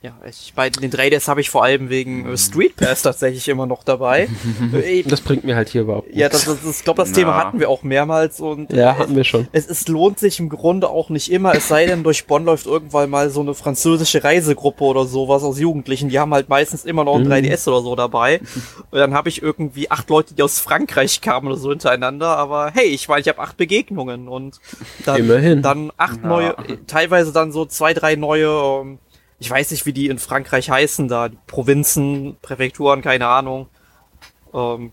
Ja, 0.04 0.16
ich, 0.30 0.54
bei 0.56 0.70
den 0.70 0.92
3DS 0.92 1.28
habe 1.28 1.42
ich 1.42 1.50
vor 1.50 1.64
allem 1.64 1.90
wegen 1.90 2.32
äh, 2.32 2.38
Street 2.38 2.76
Pass 2.76 3.02
tatsächlich 3.02 3.48
immer 3.48 3.66
noch 3.66 3.84
dabei. 3.84 4.28
Äh, 4.74 5.04
das 5.04 5.22
bringt 5.22 5.44
mir 5.44 5.56
halt 5.56 5.70
hier 5.70 5.82
überhaupt 5.82 6.08
nichts. 6.08 6.20
Ja, 6.20 6.30
das, 6.30 6.46
das, 6.46 6.62
das 6.62 6.80
ich 6.80 6.84
glaube, 6.84 7.02
das 7.02 7.10
ja. 7.10 7.16
Thema 7.16 7.36
hatten 7.36 7.60
wir 7.60 7.70
auch 7.70 7.84
mehrmals 7.84 8.40
und 8.40 8.72
ja, 8.72 8.98
hatten 8.98 9.16
wir 9.16 9.24
schon. 9.24 9.48
Es, 9.52 9.68
es 9.68 9.88
lohnt 9.88 10.20
sich 10.20 10.40
im 10.40 10.50
Grunde 10.50 10.90
auch 10.90 11.10
nicht 11.10 11.32
immer, 11.32 11.56
es 11.56 11.68
sei 11.68 11.86
denn, 11.86 12.04
durch 12.04 12.26
Bonn 12.28 12.46
läuft 12.46 12.66
irgendwann 12.66 13.10
mal 13.10 13.30
so 13.30 13.42
eine 13.42 13.54
französische 13.54 14.24
Reisegruppe 14.24 14.84
oder 14.84 15.06
sowas 15.06 15.44
aus 15.44 15.60
Jugendlichen, 15.60 16.10
die 16.10 16.20
haben 16.20 16.34
halt 16.34 16.50
meistens 16.50 16.86
immer 16.86 17.04
noch 17.04 17.16
ein 17.16 17.24
mhm. 17.24 17.32
3DS 17.32 17.68
oder 17.68 17.82
so 17.82 17.96
dabei. 17.96 18.40
Und 18.92 19.00
dann 19.00 19.14
habe 19.14 19.30
ich 19.30 19.42
irgendwie 19.42 19.90
acht 19.90 20.10
Leute, 20.10 20.34
die 20.34 20.44
aus 20.44 20.60
Frankreich 20.60 21.22
kamen 21.22 21.48
oder 21.48 21.58
so 21.58 21.70
hintereinander, 21.70 22.38
aber 22.38 22.72
hey, 22.74 22.88
ich 22.88 23.08
meine, 23.08 23.22
ich 23.22 23.28
habe 23.30 23.40
acht 23.40 23.58
Begegnungen 23.58 24.28
und 24.28 24.60
dann, 25.06 25.18
Immerhin. 25.18 25.62
dann 25.62 25.92
acht 25.98 26.20
ja. 26.22 26.28
neue, 26.28 26.56
teilweise 26.88 27.32
dann 27.32 27.52
so 27.52 27.66
zwei, 27.66 27.94
drei 27.94 28.16
neue 28.16 28.82
ähm, 28.82 29.00
ich 29.40 29.50
weiß 29.50 29.72
nicht, 29.72 29.86
wie 29.86 29.94
die 29.94 30.08
in 30.08 30.20
Frankreich 30.20 30.70
heißen, 30.70 31.08
da, 31.08 31.30
die 31.30 31.38
Provinzen, 31.48 32.38
Präfekturen, 32.42 33.02
keine 33.02 33.28
Ahnung. 33.28 33.68
Ähm, 34.54 34.92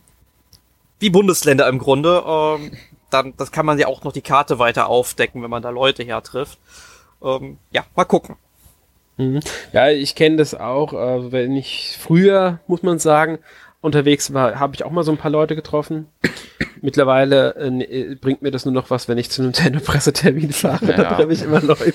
wie 0.98 1.10
Bundesländer 1.10 1.68
im 1.68 1.78
Grunde. 1.78 2.22
Ähm, 2.26 2.72
dann, 3.10 3.34
das 3.36 3.52
kann 3.52 3.66
man 3.66 3.78
ja 3.78 3.86
auch 3.86 4.04
noch 4.04 4.12
die 4.12 4.22
Karte 4.22 4.58
weiter 4.58 4.88
aufdecken, 4.88 5.42
wenn 5.42 5.50
man 5.50 5.62
da 5.62 5.70
Leute 5.70 6.02
hertrifft. 6.02 6.58
Ähm, 7.22 7.58
ja, 7.70 7.84
mal 7.94 8.04
gucken. 8.04 8.36
Mhm. 9.16 9.40
Ja, 9.72 9.90
ich 9.90 10.14
kenne 10.14 10.36
das 10.36 10.54
auch. 10.54 10.92
Äh, 10.92 11.32
wenn 11.32 11.56
ich 11.56 11.96
früher, 12.00 12.60
muss 12.66 12.82
man 12.82 12.98
sagen, 12.98 13.38
unterwegs 13.80 14.32
war, 14.34 14.58
habe 14.58 14.74
ich 14.74 14.84
auch 14.84 14.90
mal 14.90 15.04
so 15.04 15.12
ein 15.12 15.18
paar 15.18 15.30
Leute 15.30 15.54
getroffen. 15.54 16.08
Mittlerweile 16.80 17.54
äh, 17.54 18.14
bringt 18.16 18.42
mir 18.42 18.50
das 18.50 18.64
nur 18.64 18.74
noch 18.74 18.90
was, 18.90 19.08
wenn 19.08 19.18
ich 19.18 19.30
zu 19.30 19.42
einem 19.42 19.52
Nintendo-Pressetermin 19.52 20.52
fahre. 20.52 20.86
Ja. 20.86 20.96
Da 20.96 21.14
treffe 21.14 21.32
ich 21.32 21.42
immer 21.42 21.60
Leute. 21.60 21.92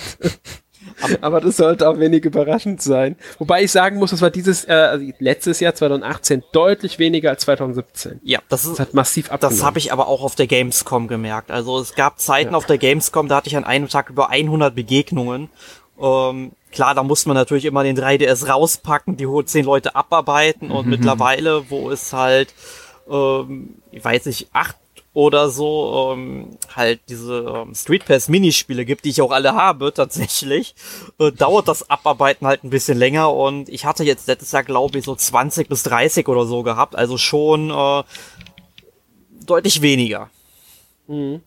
Aber 1.22 1.42
das 1.42 1.58
sollte 1.58 1.90
auch 1.90 2.00
wenig 2.00 2.26
überraschend 2.26 2.82
sein. 2.82 3.16
Wobei 3.38 3.64
ich 3.64 3.72
sagen 3.72 3.98
muss, 3.98 4.12
das 4.12 4.22
war 4.22 4.30
dieses, 4.30 4.66
äh, 4.66 4.72
also 4.72 5.06
letztes 5.20 5.60
Jahr 5.60 5.74
2018 5.74 6.44
deutlich 6.52 7.00
weniger 7.00 7.30
als 7.30 7.42
2017. 7.42 8.20
Ja, 8.24 8.40
das, 8.50 8.66
ist, 8.66 8.72
das 8.72 8.80
hat 8.80 8.94
massiv 8.94 9.32
abgenommen. 9.32 9.58
Das 9.58 9.66
habe 9.66 9.80
ich 9.80 9.92
aber 9.92 10.08
auch 10.08 10.24
auf 10.24 10.36
der 10.36 10.48
Gamescom 10.48 11.08
gemerkt. 11.08 11.52
Also 11.52 11.80
es 11.80 11.96
gab 11.96 12.20
Zeiten 12.20 12.52
ja. 12.52 12.58
auf 12.58 12.66
der 12.66 12.78
Gamescom, 12.78 13.28
da 13.28 13.38
hatte 13.38 13.48
ich 13.50 13.58
an 13.58 13.64
einem 13.64 13.88
Tag 13.88 14.10
über 14.10 14.30
100 14.30 14.76
Begegnungen. 14.76 15.50
Ähm, 16.02 16.52
klar, 16.72 16.96
da 16.96 17.04
muss 17.04 17.26
man 17.26 17.36
natürlich 17.36 17.66
immer 17.66 17.84
den 17.84 17.98
3DS 17.98 18.48
rauspacken, 18.48 19.18
die 19.18 19.28
10 19.46 19.66
Leute 19.66 19.96
abarbeiten 19.96 20.72
und 20.72 20.86
mhm. 20.86 20.92
mittlerweile, 20.92 21.70
wo 21.70 21.92
es 21.92 22.14
halt, 22.14 22.54
ähm, 23.10 23.76
ich 23.92 24.04
weiß 24.04 24.26
nicht, 24.26 24.50
acht 24.54 24.78
oder 25.20 25.50
so 25.50 26.14
ähm, 26.14 26.58
halt 26.74 27.02
diese 27.10 27.40
ähm, 27.40 27.76
Street 27.76 28.06
Pass 28.06 28.30
Minispiele 28.30 28.86
gibt, 28.86 29.04
die 29.04 29.10
ich 29.10 29.22
auch 29.22 29.32
alle 29.32 29.54
habe 29.54 29.94
tatsächlich, 29.94 30.76
äh, 31.20 31.34
dauert 31.34 31.68
das 31.68 31.90
Abarbeiten 31.90 32.48
halt 32.48 32.64
ein 32.64 32.70
bisschen 32.70 32.98
länger 32.98 33.34
und 33.34 33.68
ich 33.68 33.84
hatte 33.84 34.06
jetzt 34.06 34.28
letztes 34.28 34.54
Jahr 34.54 34.64
glaube 34.64 34.98
ich 34.98 35.04
so 35.04 35.14
20 35.14 35.68
bis 35.68 35.84
30 35.84 36.26
oder 36.30 36.46
so 36.46 36.64
gehabt, 36.64 36.96
also 36.96 37.18
schon 37.18 37.70
äh, 37.70 38.04
deutlich 39.46 39.82
weniger. 39.82 40.30
Mhm. 41.08 41.42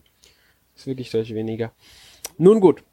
Ist 0.75 0.85
wirklich 0.85 1.09
deutlich 1.09 1.33
weniger. 1.33 1.71
Nun 2.37 2.59
gut, 2.59 2.83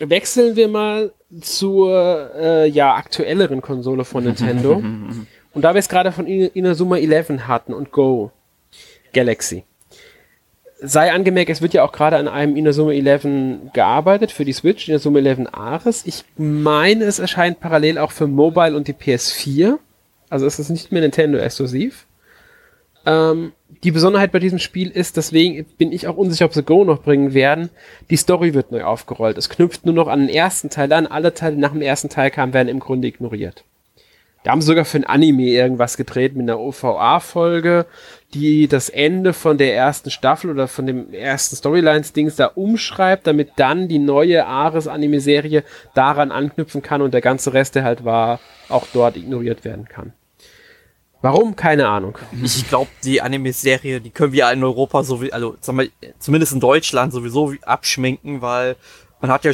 wechseln 0.00 0.54
wir 0.54 0.68
mal 0.68 1.14
zur 1.40 2.30
äh, 2.36 2.68
ja 2.68 2.94
aktuelleren 2.94 3.62
Konsole 3.62 4.04
von 4.04 4.24
Nintendo. 4.24 4.74
und 5.54 5.62
da 5.62 5.72
wir 5.72 5.78
es 5.78 5.88
gerade 5.88 6.12
von 6.12 6.26
Inazuma 6.26 6.98
11 6.98 7.48
hatten 7.48 7.72
und 7.72 7.90
Go 7.90 8.32
Galaxy 9.14 9.64
sei 10.82 11.12
angemerkt, 11.12 11.50
es 11.50 11.62
wird 11.62 11.74
ja 11.74 11.84
auch 11.84 11.92
gerade 11.92 12.16
an 12.16 12.28
einem 12.28 12.56
Inazuma 12.56 12.92
11 12.92 13.72
gearbeitet 13.72 14.32
für 14.32 14.44
die 14.44 14.52
Switch, 14.52 14.88
Inazuma 14.88 15.18
11 15.18 15.40
Ares. 15.52 16.06
Ich 16.06 16.24
meine, 16.36 17.04
es 17.04 17.18
erscheint 17.18 17.60
parallel 17.60 17.98
auch 17.98 18.12
für 18.12 18.26
Mobile 18.26 18.76
und 18.76 18.88
die 18.88 18.94
PS4. 18.94 19.78
Also 20.28 20.46
es 20.46 20.58
ist 20.58 20.70
nicht 20.70 20.92
mehr 20.92 21.02
Nintendo 21.02 21.38
exklusiv. 21.38 22.06
Ähm, 23.06 23.52
die 23.82 23.92
Besonderheit 23.92 24.32
bei 24.32 24.38
diesem 24.38 24.58
Spiel 24.58 24.90
ist, 24.90 25.16
deswegen 25.16 25.64
bin 25.78 25.92
ich 25.92 26.06
auch 26.06 26.16
unsicher, 26.16 26.44
ob 26.44 26.54
sie 26.54 26.62
Go 26.62 26.84
noch 26.84 27.02
bringen 27.02 27.34
werden. 27.34 27.70
Die 28.10 28.16
Story 28.16 28.54
wird 28.54 28.72
neu 28.72 28.84
aufgerollt. 28.84 29.38
Es 29.38 29.48
knüpft 29.48 29.86
nur 29.86 29.94
noch 29.94 30.08
an 30.08 30.20
den 30.20 30.28
ersten 30.28 30.70
Teil 30.70 30.92
an. 30.92 31.06
Alle 31.06 31.32
Teile, 31.32 31.56
die 31.56 31.60
nach 31.60 31.72
dem 31.72 31.82
ersten 31.82 32.08
Teil 32.08 32.30
kamen, 32.30 32.52
werden 32.52 32.68
im 32.68 32.80
Grunde 32.80 33.08
ignoriert. 33.08 33.64
Da 34.42 34.52
haben 34.52 34.62
sie 34.62 34.68
sogar 34.68 34.84
für 34.84 34.98
ein 34.98 35.04
Anime 35.04 35.48
irgendwas 35.48 35.96
gedreht 35.96 36.34
mit 36.34 36.48
einer 36.48 36.58
OVA-Folge, 36.58 37.86
die 38.34 38.68
das 38.68 38.88
Ende 38.88 39.32
von 39.32 39.58
der 39.58 39.74
ersten 39.74 40.10
Staffel 40.10 40.50
oder 40.50 40.68
von 40.68 40.86
dem 40.86 41.12
ersten 41.12 41.56
Storylines-Dings 41.56 42.36
da 42.36 42.46
umschreibt, 42.46 43.26
damit 43.26 43.52
dann 43.56 43.88
die 43.88 43.98
neue 43.98 44.46
Ares-Anime-Serie 44.46 45.64
daran 45.94 46.30
anknüpfen 46.30 46.82
kann 46.82 47.02
und 47.02 47.12
der 47.12 47.20
ganze 47.20 47.52
Rest, 47.52 47.74
der 47.74 47.84
halt 47.84 48.04
war, 48.04 48.40
auch 48.68 48.86
dort 48.92 49.16
ignoriert 49.16 49.64
werden 49.64 49.86
kann. 49.88 50.12
Warum? 51.22 51.54
Keine 51.54 51.86
Ahnung. 51.88 52.16
Ich 52.42 52.66
glaube, 52.68 52.90
die 53.04 53.20
Anime-Serie, 53.20 54.00
die 54.00 54.10
können 54.10 54.32
wir 54.32 54.50
in 54.52 54.64
Europa 54.64 55.02
so 55.02 55.20
also 55.32 55.56
zumindest 56.18 56.52
in 56.52 56.60
Deutschland 56.60 57.12
sowieso 57.12 57.52
abschminken, 57.62 58.40
weil 58.40 58.76
man 59.20 59.30
hat 59.30 59.44
ja 59.44 59.52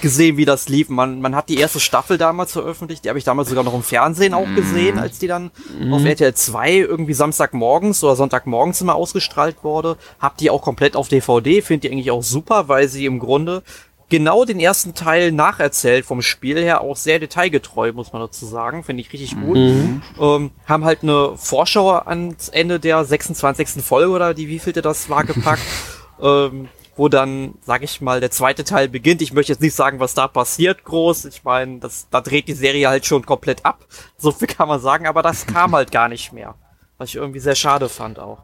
gesehen, 0.00 0.36
wie 0.36 0.44
das 0.44 0.68
lief. 0.68 0.88
Man, 0.88 1.20
man 1.20 1.34
hat 1.34 1.48
die 1.48 1.58
erste 1.58 1.80
Staffel 1.80 2.18
damals 2.18 2.52
veröffentlicht. 2.52 3.04
Die 3.04 3.08
habe 3.08 3.18
ich 3.18 3.24
damals 3.24 3.48
sogar 3.48 3.64
noch 3.64 3.74
im 3.74 3.82
Fernsehen 3.82 4.32
auch 4.32 4.46
gesehen, 4.54 4.94
mhm. 4.94 5.02
als 5.02 5.18
die 5.18 5.26
dann 5.26 5.50
mhm. 5.78 5.92
auf 5.92 6.04
RTL 6.04 6.34
2 6.34 6.74
irgendwie 6.74 7.14
Samstagmorgens 7.14 8.04
oder 8.04 8.14
Sonntagmorgens 8.14 8.80
immer 8.80 8.94
ausgestrahlt 8.94 9.64
wurde. 9.64 9.96
Hab 10.20 10.36
die 10.36 10.50
auch 10.50 10.62
komplett 10.62 10.94
auf 10.94 11.08
DVD. 11.08 11.62
Finde 11.62 11.88
die 11.88 11.92
eigentlich 11.92 12.10
auch 12.10 12.22
super, 12.22 12.68
weil 12.68 12.88
sie 12.88 13.06
im 13.06 13.18
Grunde 13.18 13.62
genau 14.08 14.44
den 14.44 14.60
ersten 14.60 14.94
Teil 14.94 15.32
nacherzählt 15.32 16.04
vom 16.04 16.22
Spiel 16.22 16.58
her, 16.58 16.80
auch 16.80 16.96
sehr 16.96 17.18
detailgetreu, 17.18 17.92
muss 17.92 18.12
man 18.12 18.22
dazu 18.22 18.46
sagen. 18.46 18.84
Finde 18.84 19.02
ich 19.02 19.12
richtig 19.12 19.38
gut. 19.38 19.56
Mhm. 19.56 20.02
Ähm, 20.20 20.50
haben 20.66 20.84
halt 20.84 21.02
eine 21.02 21.32
Vorschau 21.36 21.96
ans 21.96 22.48
Ende 22.48 22.80
der 22.80 23.04
26. 23.04 23.82
Folge 23.82 24.12
oder 24.12 24.32
die 24.32 24.48
wievielte 24.48 24.80
das 24.80 25.10
war 25.10 25.24
gepackt. 25.24 25.62
ähm, 26.22 26.68
wo 26.98 27.08
dann, 27.08 27.54
sag 27.62 27.82
ich 27.82 28.00
mal, 28.00 28.20
der 28.20 28.30
zweite 28.30 28.64
Teil 28.64 28.88
beginnt. 28.88 29.22
Ich 29.22 29.32
möchte 29.32 29.52
jetzt 29.52 29.62
nicht 29.62 29.74
sagen, 29.74 30.00
was 30.00 30.14
da 30.14 30.28
passiert 30.28 30.84
groß. 30.84 31.26
Ich 31.26 31.44
meine, 31.44 31.78
das, 31.78 32.08
da 32.10 32.20
dreht 32.20 32.48
die 32.48 32.54
Serie 32.54 32.88
halt 32.88 33.06
schon 33.06 33.24
komplett 33.24 33.64
ab. 33.64 33.86
So 34.16 34.32
viel 34.32 34.48
kann 34.48 34.68
man 34.68 34.80
sagen, 34.80 35.06
aber 35.06 35.22
das 35.22 35.46
kam 35.46 35.74
halt 35.74 35.92
gar 35.92 36.08
nicht 36.08 36.32
mehr. 36.32 36.56
Was 36.98 37.10
ich 37.10 37.16
irgendwie 37.16 37.38
sehr 37.38 37.54
schade 37.54 37.88
fand 37.88 38.18
auch. 38.18 38.42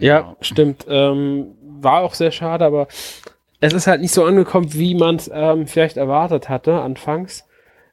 Ja, 0.00 0.34
stimmt. 0.40 0.86
Ähm, 0.88 1.48
war 1.80 2.00
auch 2.00 2.14
sehr 2.14 2.30
schade, 2.30 2.64
aber 2.64 2.88
es 3.60 3.74
ist 3.74 3.86
halt 3.86 4.00
nicht 4.00 4.14
so 4.14 4.24
angekommen, 4.24 4.72
wie 4.72 4.94
man 4.94 5.16
es 5.16 5.30
ähm, 5.32 5.66
vielleicht 5.66 5.98
erwartet 5.98 6.48
hatte 6.48 6.80
anfangs. 6.80 7.44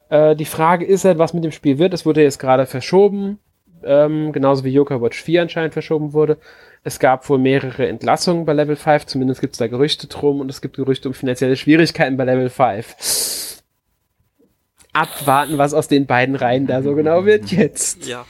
Äh, 0.10 0.36
die 0.38 0.46
Frage 0.46 0.86
ist 0.86 1.04
halt, 1.04 1.18
was 1.18 1.34
mit 1.34 1.44
dem 1.44 1.52
Spiel 1.52 1.80
wird. 1.80 1.94
Es 1.94 2.06
wurde 2.06 2.24
jetzt 2.24 2.40
gerade 2.40 2.66
verschoben, 2.66 3.40
ähm, 3.86 4.32
genauso 4.32 4.64
wie 4.64 4.70
Yoka 4.70 5.02
Watch 5.02 5.22
4 5.22 5.44
anscheinend 5.44 5.74
verschoben 5.74 6.14
wurde. 6.14 6.38
Es 6.84 7.00
gab 7.00 7.30
wohl 7.30 7.38
mehrere 7.38 7.88
Entlassungen 7.88 8.46
bei 8.46 8.54
Level 8.54 8.76
5, 8.76 9.06
zumindest 9.06 9.42
gibt 9.42 9.54
es 9.54 9.60
da 9.60 9.68
Gerüchte 9.68 10.08
drum 10.08 10.40
und 10.40 10.50
es 10.50 10.62
gibt 10.62 10.78
Gerüchte 10.78 11.08
um 11.10 11.14
finanzielle 11.14 11.56
Schwierigkeiten 11.56 12.18
bei 12.18 12.24
Level 12.24 12.50
5. 12.50 13.62
Abwarten, 14.94 15.58
was 15.58 15.74
aus 15.74 15.88
den 15.88 16.06
beiden 16.06 16.36
Reihen 16.36 16.68
da 16.68 16.82
so 16.82 16.96
genau 16.96 17.26
wird 17.26 17.52
jetzt. 17.52 18.08
Ja. 18.08 18.26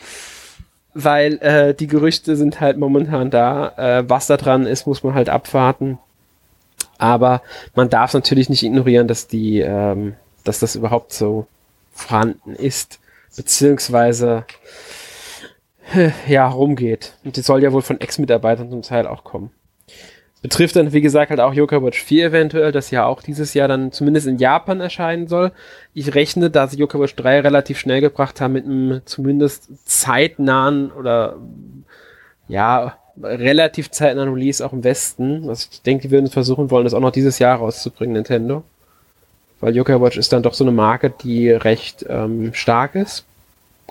Weil 0.94 1.36
äh, 1.42 1.74
die 1.74 1.88
Gerüchte 1.88 2.36
sind 2.36 2.60
halt 2.60 2.78
momentan 2.78 3.30
da. 3.30 3.74
Äh, 3.78 4.10
was 4.10 4.28
da 4.28 4.36
dran 4.36 4.66
ist, 4.66 4.86
muss 4.86 5.02
man 5.02 5.14
halt 5.14 5.30
abwarten. 5.30 5.98
Aber 6.98 7.42
man 7.74 7.90
darf 7.90 8.14
natürlich 8.14 8.50
nicht 8.50 8.64
ignorieren, 8.64 9.08
dass 9.08 9.28
die, 9.28 9.60
ähm, 9.60 10.16
dass 10.44 10.60
das 10.60 10.76
überhaupt 10.76 11.14
so 11.14 11.48
vorhanden 11.94 12.54
ist. 12.54 13.00
Beziehungsweise 13.36 14.46
ja, 16.28 16.48
rumgeht. 16.48 17.14
Und 17.24 17.38
die 17.38 17.42
soll 17.42 17.64
ja 17.64 17.72
wohl 17.72 17.82
von 17.82 18.00
Ex-Mitarbeitern 18.00 18.70
zum 18.70 18.82
Teil 18.82 19.08
auch 19.08 19.24
kommen. 19.24 19.52
Betrifft 20.42 20.76
dann, 20.76 20.92
wie 20.92 21.02
gesagt, 21.02 21.30
halt 21.30 21.40
auch 21.40 21.54
Yoka 21.54 21.84
Watch 21.84 22.02
4 22.02 22.28
eventuell, 22.28 22.72
das 22.72 22.90
ja 22.90 23.06
auch 23.06 23.22
dieses 23.22 23.54
Jahr 23.54 23.68
dann 23.68 23.92
zumindest 23.92 24.26
in 24.26 24.40
Japan 24.40 24.82
erscheinen 24.82 25.28
soll. 25.28 25.52
Ich 25.94 26.16
rechne, 26.16 26.50
da 26.50 26.68
sie 26.68 26.78
Yoka 26.78 27.00
Watch 27.00 27.16
3 27.16 27.42
relativ 27.42 27.78
schnell 27.78 28.02
gebracht 28.02 28.42
haben, 28.42 28.54
mit 28.54 28.66
einem 28.66 29.02
zumindest 29.06 29.70
zeitnahen 29.86 30.92
oder 30.92 31.36
ja, 32.48 32.98
relativ 33.22 33.92
zeitnahen 33.92 34.34
Release 34.34 34.66
auch 34.66 34.74
im 34.74 34.84
Westen. 34.84 35.48
Also 35.48 35.68
ich 35.72 35.84
denke, 35.84 36.08
die 36.08 36.12
würden 36.12 36.28
versuchen 36.28 36.72
wollen, 36.72 36.86
das 36.86 36.96
auch 36.96 37.00
noch 37.02 37.12
dieses 37.12 37.38
Jahr 37.38 37.60
rauszubringen, 37.60 38.14
Nintendo. 38.14 38.64
weil 39.60 39.76
Yokai 39.76 40.02
Watch 40.02 40.18
ist 40.18 40.34
dann 40.34 40.42
doch 40.42 40.56
so 40.56 40.64
eine 40.64 40.72
Marke, 40.72 41.14
die 41.24 41.52
recht 41.52 42.04
ähm, 42.10 42.52
stark 42.56 42.96
ist, 42.96 43.26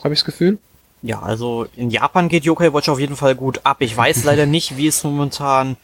habe 0.02 0.14
ich 0.14 0.20
das 0.20 0.24
Gefühl. 0.24 0.58
Ja, 1.02 1.20
also 1.20 1.66
in 1.76 1.90
Japan 1.90 2.28
geht 2.28 2.44
Yokai 2.44 2.72
Watch 2.72 2.88
auf 2.88 3.00
jeden 3.00 3.16
Fall 3.16 3.34
gut 3.34 3.60
ab. 3.64 3.78
Ich 3.80 3.96
weiß 3.96 4.24
leider 4.24 4.46
nicht, 4.46 4.76
wie 4.76 4.86
es 4.86 5.02
momentan 5.04 5.76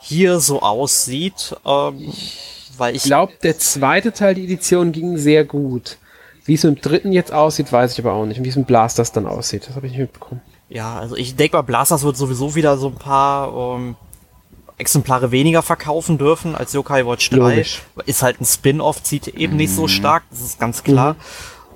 hier 0.00 0.40
so 0.40 0.62
aussieht, 0.62 1.56
ähm, 1.64 2.12
weil 2.76 2.96
ich 2.96 3.04
glaube, 3.04 3.32
der 3.42 3.58
zweite 3.58 4.12
Teil 4.12 4.34
der 4.34 4.44
Edition 4.44 4.92
ging 4.92 5.16
sehr 5.16 5.44
gut. 5.44 5.98
Wie 6.44 6.54
es 6.54 6.64
im 6.64 6.78
dritten 6.78 7.12
jetzt 7.12 7.32
aussieht, 7.32 7.72
weiß 7.72 7.92
ich 7.92 8.04
aber 8.04 8.12
auch 8.12 8.26
nicht. 8.26 8.38
Und 8.38 8.44
wie 8.44 8.50
es 8.50 8.56
im 8.56 8.64
Blasters 8.64 9.12
dann 9.12 9.26
aussieht, 9.26 9.66
das 9.66 9.76
habe 9.76 9.86
ich 9.86 9.92
nicht 9.92 10.02
mitbekommen. 10.02 10.42
Ja, 10.68 10.98
also 10.98 11.16
ich 11.16 11.36
denke 11.36 11.56
mal, 11.56 11.62
Blasters 11.62 12.02
wird 12.02 12.16
sowieso 12.16 12.54
wieder 12.54 12.76
so 12.76 12.88
ein 12.88 12.96
paar 12.96 13.76
ähm, 13.76 13.96
Exemplare 14.76 15.30
weniger 15.30 15.62
verkaufen 15.62 16.18
dürfen 16.18 16.54
als 16.54 16.72
Yokai 16.72 17.06
Watch 17.06 17.30
3. 17.30 17.36
Logisch. 17.36 17.82
Ist 18.06 18.22
halt 18.22 18.40
ein 18.40 18.44
Spin-off, 18.44 19.02
zieht 19.02 19.28
eben 19.28 19.56
nicht 19.56 19.72
so 19.72 19.82
mhm. 19.82 19.88
stark, 19.88 20.24
das 20.30 20.40
ist 20.40 20.58
ganz 20.60 20.82
klar. 20.82 21.14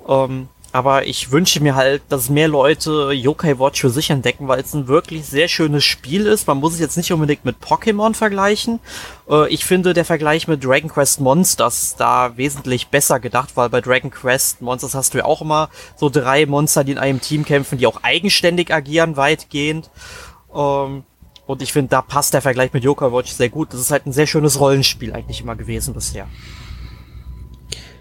Mhm. 0.07 0.13
Ähm, 0.13 0.47
aber 0.71 1.07
ich 1.07 1.31
wünsche 1.31 1.61
mir 1.61 1.75
halt, 1.75 2.01
dass 2.09 2.29
mehr 2.29 2.47
Leute 2.47 3.11
Yokai 3.11 3.59
Watch 3.59 3.81
für 3.81 3.89
sich 3.89 4.09
entdecken, 4.09 4.47
weil 4.47 4.59
es 4.61 4.73
ein 4.73 4.87
wirklich 4.87 5.25
sehr 5.25 5.47
schönes 5.47 5.83
Spiel 5.83 6.25
ist. 6.25 6.47
Man 6.47 6.59
muss 6.59 6.73
es 6.73 6.79
jetzt 6.79 6.97
nicht 6.97 7.11
unbedingt 7.11 7.45
mit 7.45 7.57
Pokémon 7.57 8.13
vergleichen. 8.13 8.79
Äh, 9.29 9.49
ich 9.49 9.65
finde 9.65 9.93
der 9.93 10.05
Vergleich 10.05 10.47
mit 10.47 10.63
Dragon 10.63 10.89
Quest 10.89 11.19
Monsters 11.21 11.95
da 11.97 12.37
wesentlich 12.37 12.87
besser 12.87 13.19
gedacht, 13.19 13.51
weil 13.55 13.69
bei 13.69 13.81
Dragon 13.81 14.11
Quest 14.11 14.61
Monsters 14.61 14.95
hast 14.95 15.13
du 15.13 15.19
ja 15.19 15.25
auch 15.25 15.41
immer 15.41 15.69
so 15.95 16.09
drei 16.09 16.45
Monster, 16.45 16.83
die 16.83 16.91
in 16.91 16.97
einem 16.97 17.21
Team 17.21 17.45
kämpfen, 17.45 17.77
die 17.77 17.87
auch 17.87 18.03
eigenständig 18.03 18.73
agieren, 18.73 19.17
weitgehend. 19.17 19.89
Ähm, 20.53 21.03
und 21.47 21.63
ich 21.63 21.73
finde, 21.73 21.89
da 21.89 22.03
passt 22.03 22.35
der 22.35 22.43
Vergleich 22.43 22.73
mit 22.73 22.83
Yokai 22.83 23.11
Watch 23.11 23.31
sehr 23.31 23.49
gut. 23.49 23.73
Das 23.73 23.79
ist 23.79 23.89
halt 23.89 24.05
ein 24.05 24.13
sehr 24.13 24.27
schönes 24.27 24.59
Rollenspiel 24.59 25.13
eigentlich 25.13 25.41
immer 25.41 25.55
gewesen 25.55 25.95
bisher. 25.95 26.27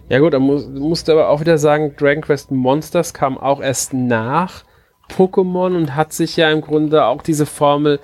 Ja 0.08 0.20
gut, 0.20 0.32
dann 0.32 0.42
muss, 0.42 0.66
musste 0.66 1.12
aber 1.12 1.28
auch 1.28 1.40
wieder 1.40 1.58
sagen, 1.58 1.94
Dragon 1.96 2.22
Quest 2.22 2.50
Monsters 2.50 3.12
kam 3.12 3.36
auch 3.36 3.60
erst 3.60 3.92
nach 3.92 4.64
Pokémon 5.10 5.76
und 5.76 5.94
hat 5.94 6.12
sich 6.12 6.36
ja 6.36 6.50
im 6.50 6.60
Grunde 6.60 7.04
auch 7.04 7.22
diese 7.22 7.46
Formel 7.46 8.00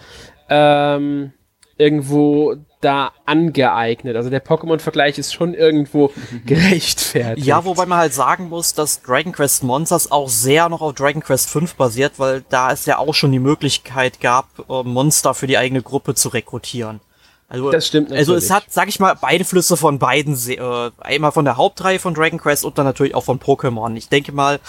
ähm, 0.48 1.32
irgendwo 1.76 2.56
da 2.80 3.12
angeeignet. 3.24 4.16
Also 4.16 4.28
der 4.28 4.44
Pokémon-Vergleich 4.44 5.18
ist 5.18 5.32
schon 5.32 5.54
irgendwo 5.54 6.12
gerechtfertigt. 6.46 7.46
Ja, 7.46 7.64
wobei 7.64 7.86
man 7.86 7.98
halt 7.98 8.12
sagen 8.12 8.50
muss, 8.50 8.74
dass 8.74 9.02
Dragon 9.02 9.32
Quest 9.32 9.62
Monsters 9.64 10.12
auch 10.12 10.28
sehr 10.28 10.68
noch 10.68 10.82
auf 10.82 10.94
Dragon 10.94 11.22
Quest 11.22 11.48
5 11.48 11.74
basiert, 11.76 12.12
weil 12.18 12.44
da 12.50 12.70
es 12.70 12.84
ja 12.84 12.98
auch 12.98 13.14
schon 13.14 13.32
die 13.32 13.38
Möglichkeit 13.38 14.20
gab, 14.20 14.48
äh, 14.68 14.82
Monster 14.82 15.32
für 15.32 15.46
die 15.46 15.56
eigene 15.56 15.82
Gruppe 15.82 16.14
zu 16.14 16.28
rekrutieren. 16.28 17.00
Also, 17.48 17.70
das 17.70 17.86
stimmt 17.86 18.10
natürlich. 18.10 18.28
Also 18.28 18.34
es 18.34 18.50
hat, 18.50 18.64
sag 18.70 18.88
ich 18.88 18.98
mal, 19.00 19.14
beide 19.20 19.44
Flüsse 19.44 19.76
von 19.76 19.98
beiden, 19.98 20.36
äh, 20.48 20.90
einmal 20.98 21.32
von 21.32 21.44
der 21.44 21.56
Hauptreihe 21.56 21.98
von 21.98 22.14
Dragon 22.14 22.38
Quest 22.38 22.64
und 22.64 22.78
dann 22.78 22.86
natürlich 22.86 23.14
auch 23.14 23.24
von 23.24 23.38
Pokémon. 23.38 23.94
Ich 23.96 24.08
denke 24.08 24.32
mal, 24.32 24.60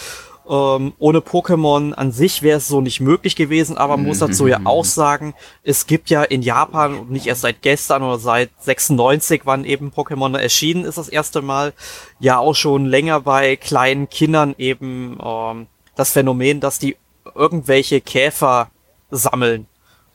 ähm, 0.48 0.92
ohne 0.98 1.18
Pokémon 1.18 1.92
an 1.92 2.12
sich 2.12 2.42
wäre 2.42 2.58
es 2.58 2.68
so 2.68 2.80
nicht 2.80 3.00
möglich 3.00 3.34
gewesen, 3.34 3.76
aber 3.76 3.96
man 3.96 4.06
muss 4.06 4.20
dazu 4.20 4.46
ja 4.46 4.60
auch 4.64 4.84
sagen, 4.84 5.34
es 5.64 5.86
gibt 5.86 6.08
ja 6.08 6.22
in 6.22 6.42
Japan, 6.42 7.08
nicht 7.08 7.26
erst 7.26 7.40
seit 7.40 7.62
gestern 7.62 8.02
oder 8.02 8.18
seit 8.18 8.50
96, 8.60 9.42
wann 9.44 9.64
eben 9.64 9.90
Pokémon 9.90 10.38
erschienen 10.38 10.84
ist 10.84 10.98
das 10.98 11.08
erste 11.08 11.42
Mal, 11.42 11.72
ja 12.20 12.38
auch 12.38 12.54
schon 12.54 12.86
länger 12.86 13.20
bei 13.20 13.56
kleinen 13.56 14.08
Kindern 14.08 14.54
eben 14.56 15.18
ähm, 15.20 15.66
das 15.96 16.12
Phänomen, 16.12 16.60
dass 16.60 16.78
die 16.78 16.96
irgendwelche 17.34 18.00
Käfer 18.00 18.70
sammeln 19.10 19.66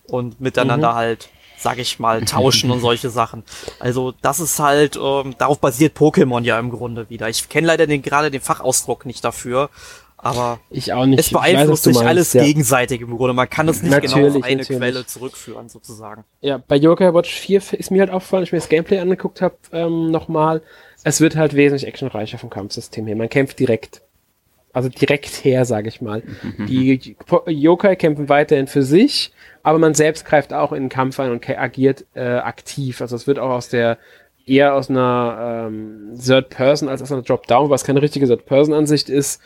und 0.08 0.40
miteinander 0.40 0.92
mhm. 0.92 0.96
halt 0.96 1.30
sag 1.62 1.78
ich 1.78 2.00
mal, 2.00 2.22
tauschen 2.26 2.72
und 2.72 2.80
solche 2.80 3.10
Sachen. 3.10 3.44
Also 3.80 4.14
das 4.22 4.40
ist 4.40 4.60
halt, 4.60 4.98
ähm, 5.02 5.36
darauf 5.38 5.60
basiert 5.60 5.98
Pokémon 5.98 6.42
ja 6.44 6.60
im 6.60 6.72
Grunde 6.72 7.10
wieder. 7.10 7.30
Ich 7.30 7.50
kenne 7.50 7.68
leider 7.68 7.88
den, 7.88 8.02
gerade 8.02 8.32
den 8.32 8.42
Fachausdruck 8.42 9.06
nicht 9.06 9.24
dafür, 9.24 9.70
aber 10.18 10.60
ich 10.70 10.94
auch 10.94 11.06
nicht. 11.06 11.20
es 11.20 11.32
beeinflusst 11.32 11.84
sich 11.84 12.00
alles 12.00 12.34
ja. 12.34 12.44
gegenseitig 12.44 13.02
im 13.02 13.18
Grunde. 13.18 13.34
Man 13.34 13.50
kann 13.50 13.68
es 13.68 13.82
nicht 13.82 13.92
natürlich, 13.92 14.14
genau 14.14 14.28
auf 14.28 14.44
eine 14.44 14.58
natürlich. 14.58 14.80
Quelle 14.80 15.06
zurückführen, 15.06 15.70
sozusagen. 15.70 16.24
Ja, 16.42 16.58
bei 16.68 16.76
Yokai 16.76 17.14
Watch 17.14 17.34
4 17.34 17.62
ist 17.74 17.92
mir 17.92 18.02
halt 18.02 18.12
aufgefallen, 18.12 18.42
als 18.42 18.50
ich 18.50 18.54
mir 18.54 18.60
das 18.60 18.70
Gameplay 18.70 19.00
angeguckt 19.00 19.42
habe, 19.42 19.56
ähm, 19.72 20.12
nochmal, 20.12 20.62
es 21.04 21.22
wird 21.22 21.36
halt 21.36 21.56
wesentlich 21.56 21.88
actionreicher 21.88 22.38
vom 22.38 22.50
Kampfsystem 22.50 23.08
her. 23.08 23.16
Man 23.16 23.30
kämpft 23.30 23.60
direkt. 23.60 24.02
Also 24.74 24.90
direkt 24.90 25.44
her, 25.44 25.66
sage 25.66 25.90
ich 25.90 26.02
mal. 26.02 26.24
Die 26.68 27.16
Yokai 27.48 27.96
kämpfen 27.96 28.30
weiterhin 28.30 28.68
für 28.68 28.84
sich 28.84 29.34
aber 29.64 29.80
man 29.80 29.94
selbst 29.94 30.26
greift 30.26 30.54
auch 30.54 30.72
in 30.72 30.84
den 30.84 30.90
Kampf 30.90 31.20
ein 31.20 31.32
und 31.32 31.48
agiert 31.50 32.06
äh, 32.14 32.22
aktiv. 32.22 33.02
Also 33.02 33.16
es 33.16 33.28
wird 33.28 33.40
auch 33.40 33.50
aus 33.50 33.70
der 33.70 33.98
eher 34.46 34.74
aus 34.74 34.90
einer 34.90 35.68
ähm, 35.70 36.18
Third 36.20 36.50
Person 36.50 36.90
als 36.90 37.02
aus 37.02 37.12
einer 37.12 37.22
Drop 37.22 37.46
Down, 37.48 37.70
was 37.70 37.84
keine 37.84 38.02
richtige 38.02 38.28
Third 38.28 38.46
Person 38.46 38.74
Ansicht 38.74 39.08
ist, 39.10 39.42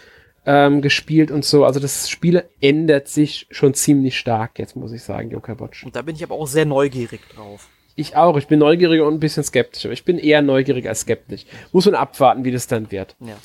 ähm, 0.46 0.82
gespielt 0.82 1.32
und 1.32 1.44
so. 1.44 1.66
Also 1.66 1.80
das 1.80 2.10
Spiel 2.10 2.44
ändert 2.62 3.08
sich 3.08 3.48
schon 3.52 3.74
ziemlich 3.74 4.18
stark 4.18 4.58
jetzt, 4.58 4.76
muss 4.76 4.94
ich 4.94 5.04
sagen, 5.04 5.32
Yokai 5.32 5.60
Watch. 5.60 5.84
Und 5.84 5.96
da 5.96 6.02
bin 6.02 6.16
ich 6.16 6.24
aber 6.24 6.36
auch 6.36 6.48
sehr 6.48 6.66
neugierig 6.66 7.22
drauf. 7.36 7.68
Ich 7.98 8.16
auch. 8.16 8.38
Ich 8.38 8.48
bin 8.48 8.60
neugieriger 8.60 9.06
und 9.06 9.16
ein 9.16 9.20
bisschen 9.20 9.44
skeptisch. 9.44 9.86
Aber 9.86 9.94
ich 9.94 10.04
bin 10.04 10.18
eher 10.18 10.42
neugierig 10.42 10.88
als 10.88 11.02
skeptisch. 11.02 11.46
Muss 11.72 11.86
man 11.86 11.96
abwarten, 11.96 12.44
wie 12.44 12.52
das 12.52 12.68
dann 12.68 12.92
wird. 12.92 13.16
Ja. 13.20 13.38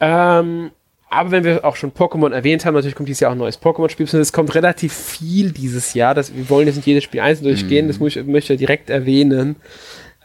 Ähm, 0.00 0.70
aber 1.10 1.30
wenn 1.30 1.44
wir 1.44 1.64
auch 1.64 1.76
schon 1.76 1.92
Pokémon 1.92 2.32
erwähnt 2.32 2.64
haben, 2.64 2.74
natürlich 2.74 2.94
kommt 2.94 3.08
dieses 3.08 3.20
Jahr 3.20 3.30
auch 3.30 3.34
ein 3.34 3.38
neues 3.38 3.60
Pokémon-Spiel. 3.60 4.06
Es 4.06 4.32
kommt 4.32 4.54
relativ 4.54 4.92
viel 4.92 5.52
dieses 5.52 5.94
Jahr. 5.94 6.14
Das, 6.14 6.34
wir 6.34 6.48
wollen 6.50 6.66
jetzt 6.66 6.76
nicht 6.76 6.86
jedes 6.86 7.04
Spiel 7.04 7.20
einzeln 7.20 7.44
durchgehen, 7.44 7.86
mm. 7.86 7.88
das 7.88 7.98
muss 7.98 8.16
ich, 8.16 8.24
möchte 8.26 8.52
ich 8.52 8.58
direkt 8.58 8.90
erwähnen. 8.90 9.56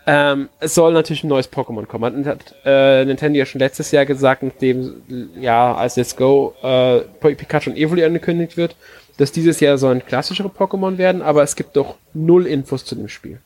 Ähm, 0.05 0.49
es 0.59 0.75
soll 0.75 0.91
natürlich 0.91 1.23
ein 1.23 1.29
neues 1.29 1.51
Pokémon 1.51 1.85
kommen. 1.85 2.25
Hat 2.25 2.55
äh, 2.65 3.05
Nintendo 3.05 3.39
ja 3.39 3.45
schon 3.45 3.59
letztes 3.59 3.91
Jahr 3.91 4.05
gesagt, 4.05 4.43
nachdem 4.43 5.01
ja 5.39 5.73
als 5.73 5.95
Let's 5.95 6.15
Go 6.17 6.53
äh, 6.61 6.99
Pikachu 7.35 7.69
und 7.69 7.77
Evoli 7.77 8.03
angekündigt 8.03 8.57
wird, 8.57 8.75
dass 9.17 9.31
dieses 9.31 9.61
Jahr 9.61 9.77
sollen 9.77 10.05
klassischere 10.05 10.49
Pokémon 10.49 10.97
werden, 10.97 11.21
aber 11.21 11.43
es 11.43 11.55
gibt 11.55 11.77
doch 11.77 11.95
null 12.13 12.45
Infos 12.47 12.83
zu 12.83 12.95
dem 12.95 13.07
Spiel. 13.07 13.39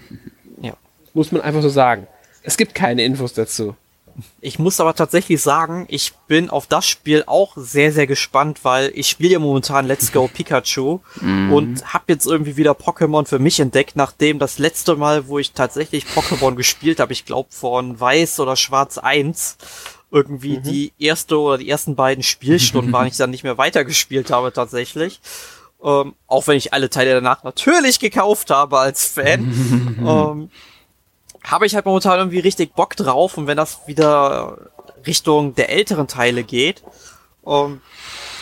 ja. 0.62 0.74
Muss 1.14 1.32
man 1.32 1.40
einfach 1.40 1.62
so 1.62 1.68
sagen. 1.70 2.06
Es 2.42 2.58
gibt 2.58 2.74
keine 2.74 3.04
Infos 3.04 3.32
dazu. 3.32 3.74
Ich 4.40 4.58
muss 4.58 4.80
aber 4.80 4.94
tatsächlich 4.94 5.42
sagen, 5.42 5.86
ich 5.88 6.12
bin 6.28 6.50
auf 6.50 6.66
das 6.66 6.86
Spiel 6.86 7.24
auch 7.26 7.52
sehr, 7.56 7.92
sehr 7.92 8.06
gespannt, 8.06 8.60
weil 8.62 8.92
ich 8.94 9.08
spiele 9.08 9.32
ja 9.32 9.38
momentan 9.38 9.86
Let's 9.86 10.12
Go 10.12 10.28
Pikachu 10.28 11.00
mhm. 11.20 11.52
und 11.52 11.92
habe 11.92 12.04
jetzt 12.08 12.26
irgendwie 12.26 12.56
wieder 12.56 12.72
Pokémon 12.72 13.26
für 13.26 13.38
mich 13.38 13.58
entdeckt, 13.58 13.96
nachdem 13.96 14.38
das 14.38 14.58
letzte 14.58 14.96
Mal, 14.96 15.28
wo 15.28 15.38
ich 15.38 15.52
tatsächlich 15.52 16.04
Pokémon 16.04 16.54
gespielt 16.54 17.00
habe, 17.00 17.12
ich 17.12 17.24
glaube 17.24 17.48
von 17.50 17.98
Weiß 17.98 18.38
oder 18.40 18.56
Schwarz 18.56 18.98
1, 18.98 19.56
irgendwie 20.10 20.58
mhm. 20.58 20.62
die 20.62 20.92
erste 20.98 21.38
oder 21.40 21.58
die 21.58 21.68
ersten 21.68 21.96
beiden 21.96 22.22
Spielstunden 22.22 22.92
waren, 22.94 23.08
ich 23.08 23.16
dann 23.16 23.30
nicht 23.30 23.44
mehr 23.44 23.58
weitergespielt 23.58 24.30
habe 24.30 24.52
tatsächlich. 24.52 25.20
Ähm, 25.82 26.14
auch 26.28 26.46
wenn 26.46 26.56
ich 26.56 26.72
alle 26.72 26.88
Teile 26.88 27.14
danach 27.14 27.42
natürlich 27.42 27.98
gekauft 27.98 28.50
habe 28.50 28.78
als 28.78 29.06
Fan. 29.06 29.98
ähm, 30.06 30.50
habe 31.44 31.66
ich 31.66 31.74
halt 31.74 31.84
momentan 31.84 32.18
irgendwie 32.18 32.40
richtig 32.40 32.74
Bock 32.74 32.96
drauf 32.96 33.36
und 33.36 33.46
wenn 33.46 33.56
das 33.56 33.86
wieder 33.86 34.70
Richtung 35.06 35.54
der 35.54 35.70
älteren 35.70 36.08
Teile 36.08 36.42
geht, 36.42 36.82
um, 37.42 37.72
ähm, 37.72 37.80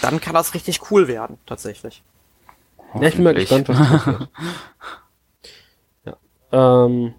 dann 0.01 0.21
kann 0.21 0.35
das 0.35 0.55
richtig 0.55 0.91
cool 0.91 1.09
werden, 1.09 1.39
tatsächlich. 1.47 2.03
Ja, 2.95 3.09
ich 3.09 3.15
bin 3.15 3.25
mal 3.25 3.35
gespannt, 3.35 3.69
was 3.69 3.79
das 3.79 4.07
wird. 4.07 4.29
ja. 6.05 6.85
Ähm, 6.85 7.15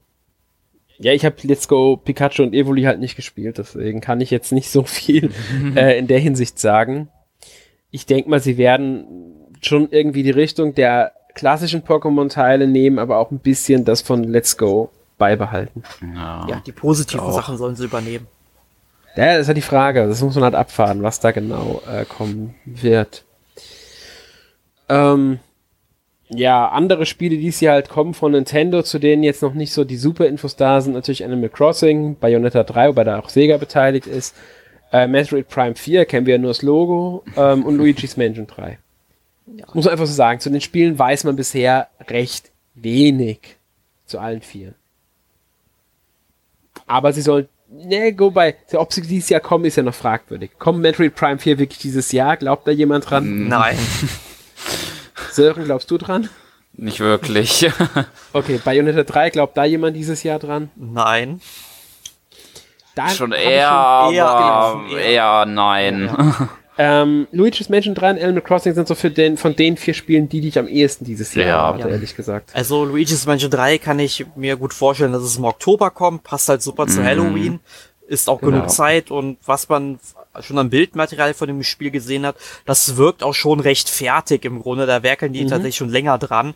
ja, 0.99 1.11
ich 1.11 1.25
habe 1.25 1.35
Let's 1.43 1.67
Go 1.67 1.97
Pikachu 1.97 2.43
und 2.43 2.53
Evoli 2.53 2.83
halt 2.83 2.99
nicht 2.99 3.15
gespielt, 3.15 3.57
deswegen 3.57 3.99
kann 3.99 4.21
ich 4.21 4.31
jetzt 4.31 4.51
nicht 4.51 4.69
so 4.69 4.83
viel 4.83 5.31
äh, 5.75 5.97
in 5.97 6.07
der 6.07 6.19
Hinsicht 6.19 6.59
sagen. 6.59 7.09
Ich 7.91 8.05
denke 8.05 8.29
mal, 8.29 8.39
sie 8.39 8.57
werden 8.57 9.05
schon 9.61 9.89
irgendwie 9.91 10.23
die 10.23 10.31
Richtung 10.31 10.75
der 10.75 11.13
klassischen 11.35 11.83
Pokémon-Teile 11.83 12.67
nehmen, 12.67 12.99
aber 12.99 13.17
auch 13.17 13.31
ein 13.31 13.39
bisschen 13.39 13.85
das 13.85 14.01
von 14.01 14.23
Let's 14.23 14.57
Go 14.57 14.89
beibehalten. 15.23 15.83
Ja, 16.13 16.45
ja 16.49 16.61
die 16.65 16.73
positiven 16.73 17.31
Sachen 17.31 17.57
sollen 17.57 17.77
sie 17.77 17.85
übernehmen. 17.85 18.27
Ja, 19.15 19.33
das 19.33 19.43
ist 19.43 19.47
ja 19.47 19.53
die 19.53 19.61
Frage. 19.61 20.05
Das 20.05 20.21
muss 20.21 20.35
man 20.35 20.43
halt 20.43 20.55
abfahren, 20.55 21.01
was 21.01 21.21
da 21.21 21.31
genau 21.31 21.81
äh, 21.89 22.03
kommen 22.03 22.55
wird. 22.65 23.23
Ähm, 24.89 25.39
ja, 26.27 26.67
andere 26.67 27.05
Spiele, 27.05 27.37
die 27.37 27.49
hier 27.51 27.71
halt 27.71 27.87
kommen 27.87 28.13
von 28.13 28.33
Nintendo, 28.33 28.83
zu 28.83 28.99
denen 28.99 29.23
jetzt 29.23 29.41
noch 29.41 29.53
nicht 29.53 29.71
so 29.71 29.85
die 29.85 29.95
super 29.95 30.27
Infos 30.27 30.57
da 30.57 30.81
sind, 30.81 30.91
natürlich 30.91 31.23
Animal 31.23 31.49
Crossing, 31.49 32.17
Bayonetta 32.19 32.63
3, 32.63 32.89
wobei 32.89 33.05
da 33.05 33.19
auch 33.19 33.29
Sega 33.29 33.55
beteiligt 33.55 34.07
ist, 34.07 34.35
äh, 34.91 35.07
Metroid 35.07 35.47
Prime 35.47 35.75
4, 35.75 36.05
kennen 36.05 36.25
wir 36.25 36.35
ja 36.35 36.37
nur 36.41 36.49
das 36.49 36.63
Logo, 36.63 37.23
ähm, 37.37 37.65
und 37.65 37.77
Luigi's 37.77 38.17
Mansion 38.17 38.47
3. 38.47 38.77
Ja. 39.55 39.65
Muss 39.73 39.85
man 39.85 39.93
einfach 39.93 40.05
so 40.05 40.13
sagen, 40.13 40.41
zu 40.41 40.49
den 40.49 40.61
Spielen 40.61 40.99
weiß 40.99 41.23
man 41.23 41.37
bisher 41.37 41.87
recht 42.09 42.51
wenig 42.73 43.57
zu 44.05 44.19
allen 44.19 44.41
vier. 44.41 44.73
Aber 46.87 47.13
sie 47.13 47.21
sollen, 47.21 47.47
ne, 47.69 48.13
go 48.13 48.31
bei, 48.31 48.55
ob 48.73 48.93
sie 48.93 49.01
dieses 49.01 49.29
Jahr 49.29 49.41
kommen, 49.41 49.65
ist 49.65 49.77
ja 49.77 49.83
noch 49.83 49.95
fragwürdig. 49.95 50.51
Kommt 50.59 50.79
Metroid 50.79 51.15
Prime 51.15 51.39
4 51.39 51.59
wirklich 51.59 51.79
dieses 51.79 52.11
Jahr? 52.11 52.37
Glaubt 52.37 52.67
da 52.67 52.71
jemand 52.71 53.09
dran? 53.09 53.47
Nein. 53.47 53.77
Sören, 55.31 55.65
glaubst 55.65 55.89
du 55.89 55.97
dran? 55.97 56.29
Nicht 56.73 56.99
wirklich. 56.99 57.69
okay, 58.33 58.59
Bayonetta 58.63 59.03
3, 59.03 59.29
glaubt 59.29 59.57
da 59.57 59.63
jemand 59.63 59.95
dieses 59.95 60.23
Jahr 60.23 60.39
dran? 60.39 60.71
Nein. 60.75 61.41
Da 62.95 63.09
schon 63.09 63.31
eher, 63.31 64.03
schon 64.05 64.13
eher, 64.13 64.25
aber 64.25 64.89
eher, 64.89 64.99
eher 64.99 65.45
nein. 65.45 66.05
Ja. 66.05 66.49
Ähm, 66.77 67.27
Luigi's 67.31 67.69
Mansion 67.69 67.93
3 67.93 68.11
und 68.11 68.23
Animal 68.23 68.41
Crossing 68.41 68.73
sind 68.73 68.87
so 68.87 68.95
für 68.95 69.11
den, 69.11 69.37
von 69.37 69.55
den 69.55 69.77
vier 69.77 69.93
Spielen 69.93 70.29
die, 70.29 70.41
die 70.41 70.47
ich 70.47 70.57
am 70.57 70.67
ehesten 70.67 71.05
dieses 71.05 71.33
Jahr 71.35 71.47
ja. 71.47 71.73
hatte, 71.73 71.89
ehrlich 71.89 72.15
gesagt. 72.15 72.51
Also 72.53 72.85
Luigi's 72.85 73.25
Mansion 73.25 73.51
3 73.51 73.77
kann 73.77 73.99
ich 73.99 74.25
mir 74.35 74.55
gut 74.55 74.73
vorstellen, 74.73 75.11
dass 75.11 75.23
es 75.23 75.37
im 75.37 75.45
Oktober 75.45 75.91
kommt, 75.91 76.23
passt 76.23 76.49
halt 76.49 76.61
super 76.61 76.87
zu 76.87 77.01
mhm. 77.01 77.05
Halloween, 77.05 77.59
ist 78.07 78.29
auch 78.29 78.39
genau. 78.39 78.53
genug 78.53 78.69
Zeit 78.71 79.11
und 79.11 79.37
was 79.45 79.69
man 79.69 79.99
schon 80.41 80.57
am 80.57 80.69
Bildmaterial 80.69 81.33
von 81.35 81.47
dem 81.47 81.61
Spiel 81.63 81.91
gesehen 81.91 82.25
hat, 82.25 82.35
das 82.65 82.97
wirkt 82.97 83.23
auch 83.23 83.35
schon 83.35 83.59
recht 83.59 83.89
fertig 83.89 84.45
im 84.45 84.59
Grunde, 84.59 84.87
da 84.87 85.03
werkeln 85.03 85.33
die 85.33 85.43
mhm. 85.43 85.49
tatsächlich 85.49 85.77
schon 85.77 85.89
länger 85.89 86.17
dran 86.17 86.55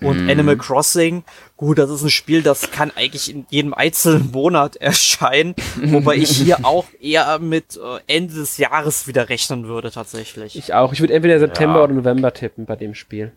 und 0.00 0.26
mm. 0.26 0.30
Animal 0.30 0.56
Crossing, 0.56 1.24
gut, 1.56 1.78
das 1.78 1.90
ist 1.90 2.02
ein 2.02 2.10
Spiel, 2.10 2.42
das 2.42 2.70
kann 2.70 2.92
eigentlich 2.94 3.30
in 3.30 3.46
jedem 3.48 3.72
einzelnen 3.72 4.30
Monat 4.32 4.76
erscheinen, 4.76 5.54
wobei 5.76 6.16
ich 6.16 6.30
hier 6.30 6.58
auch 6.64 6.86
eher 7.00 7.38
mit 7.38 7.76
äh, 7.76 8.14
Ende 8.14 8.34
des 8.34 8.58
Jahres 8.58 9.06
wieder 9.06 9.28
rechnen 9.28 9.66
würde 9.66 9.90
tatsächlich. 9.90 10.56
Ich 10.56 10.74
auch. 10.74 10.92
Ich 10.92 11.00
würde 11.00 11.14
entweder 11.14 11.38
September 11.38 11.78
ja. 11.78 11.84
oder 11.84 11.94
November 11.94 12.32
tippen 12.32 12.66
bei 12.66 12.76
dem 12.76 12.94
Spiel. 12.94 13.32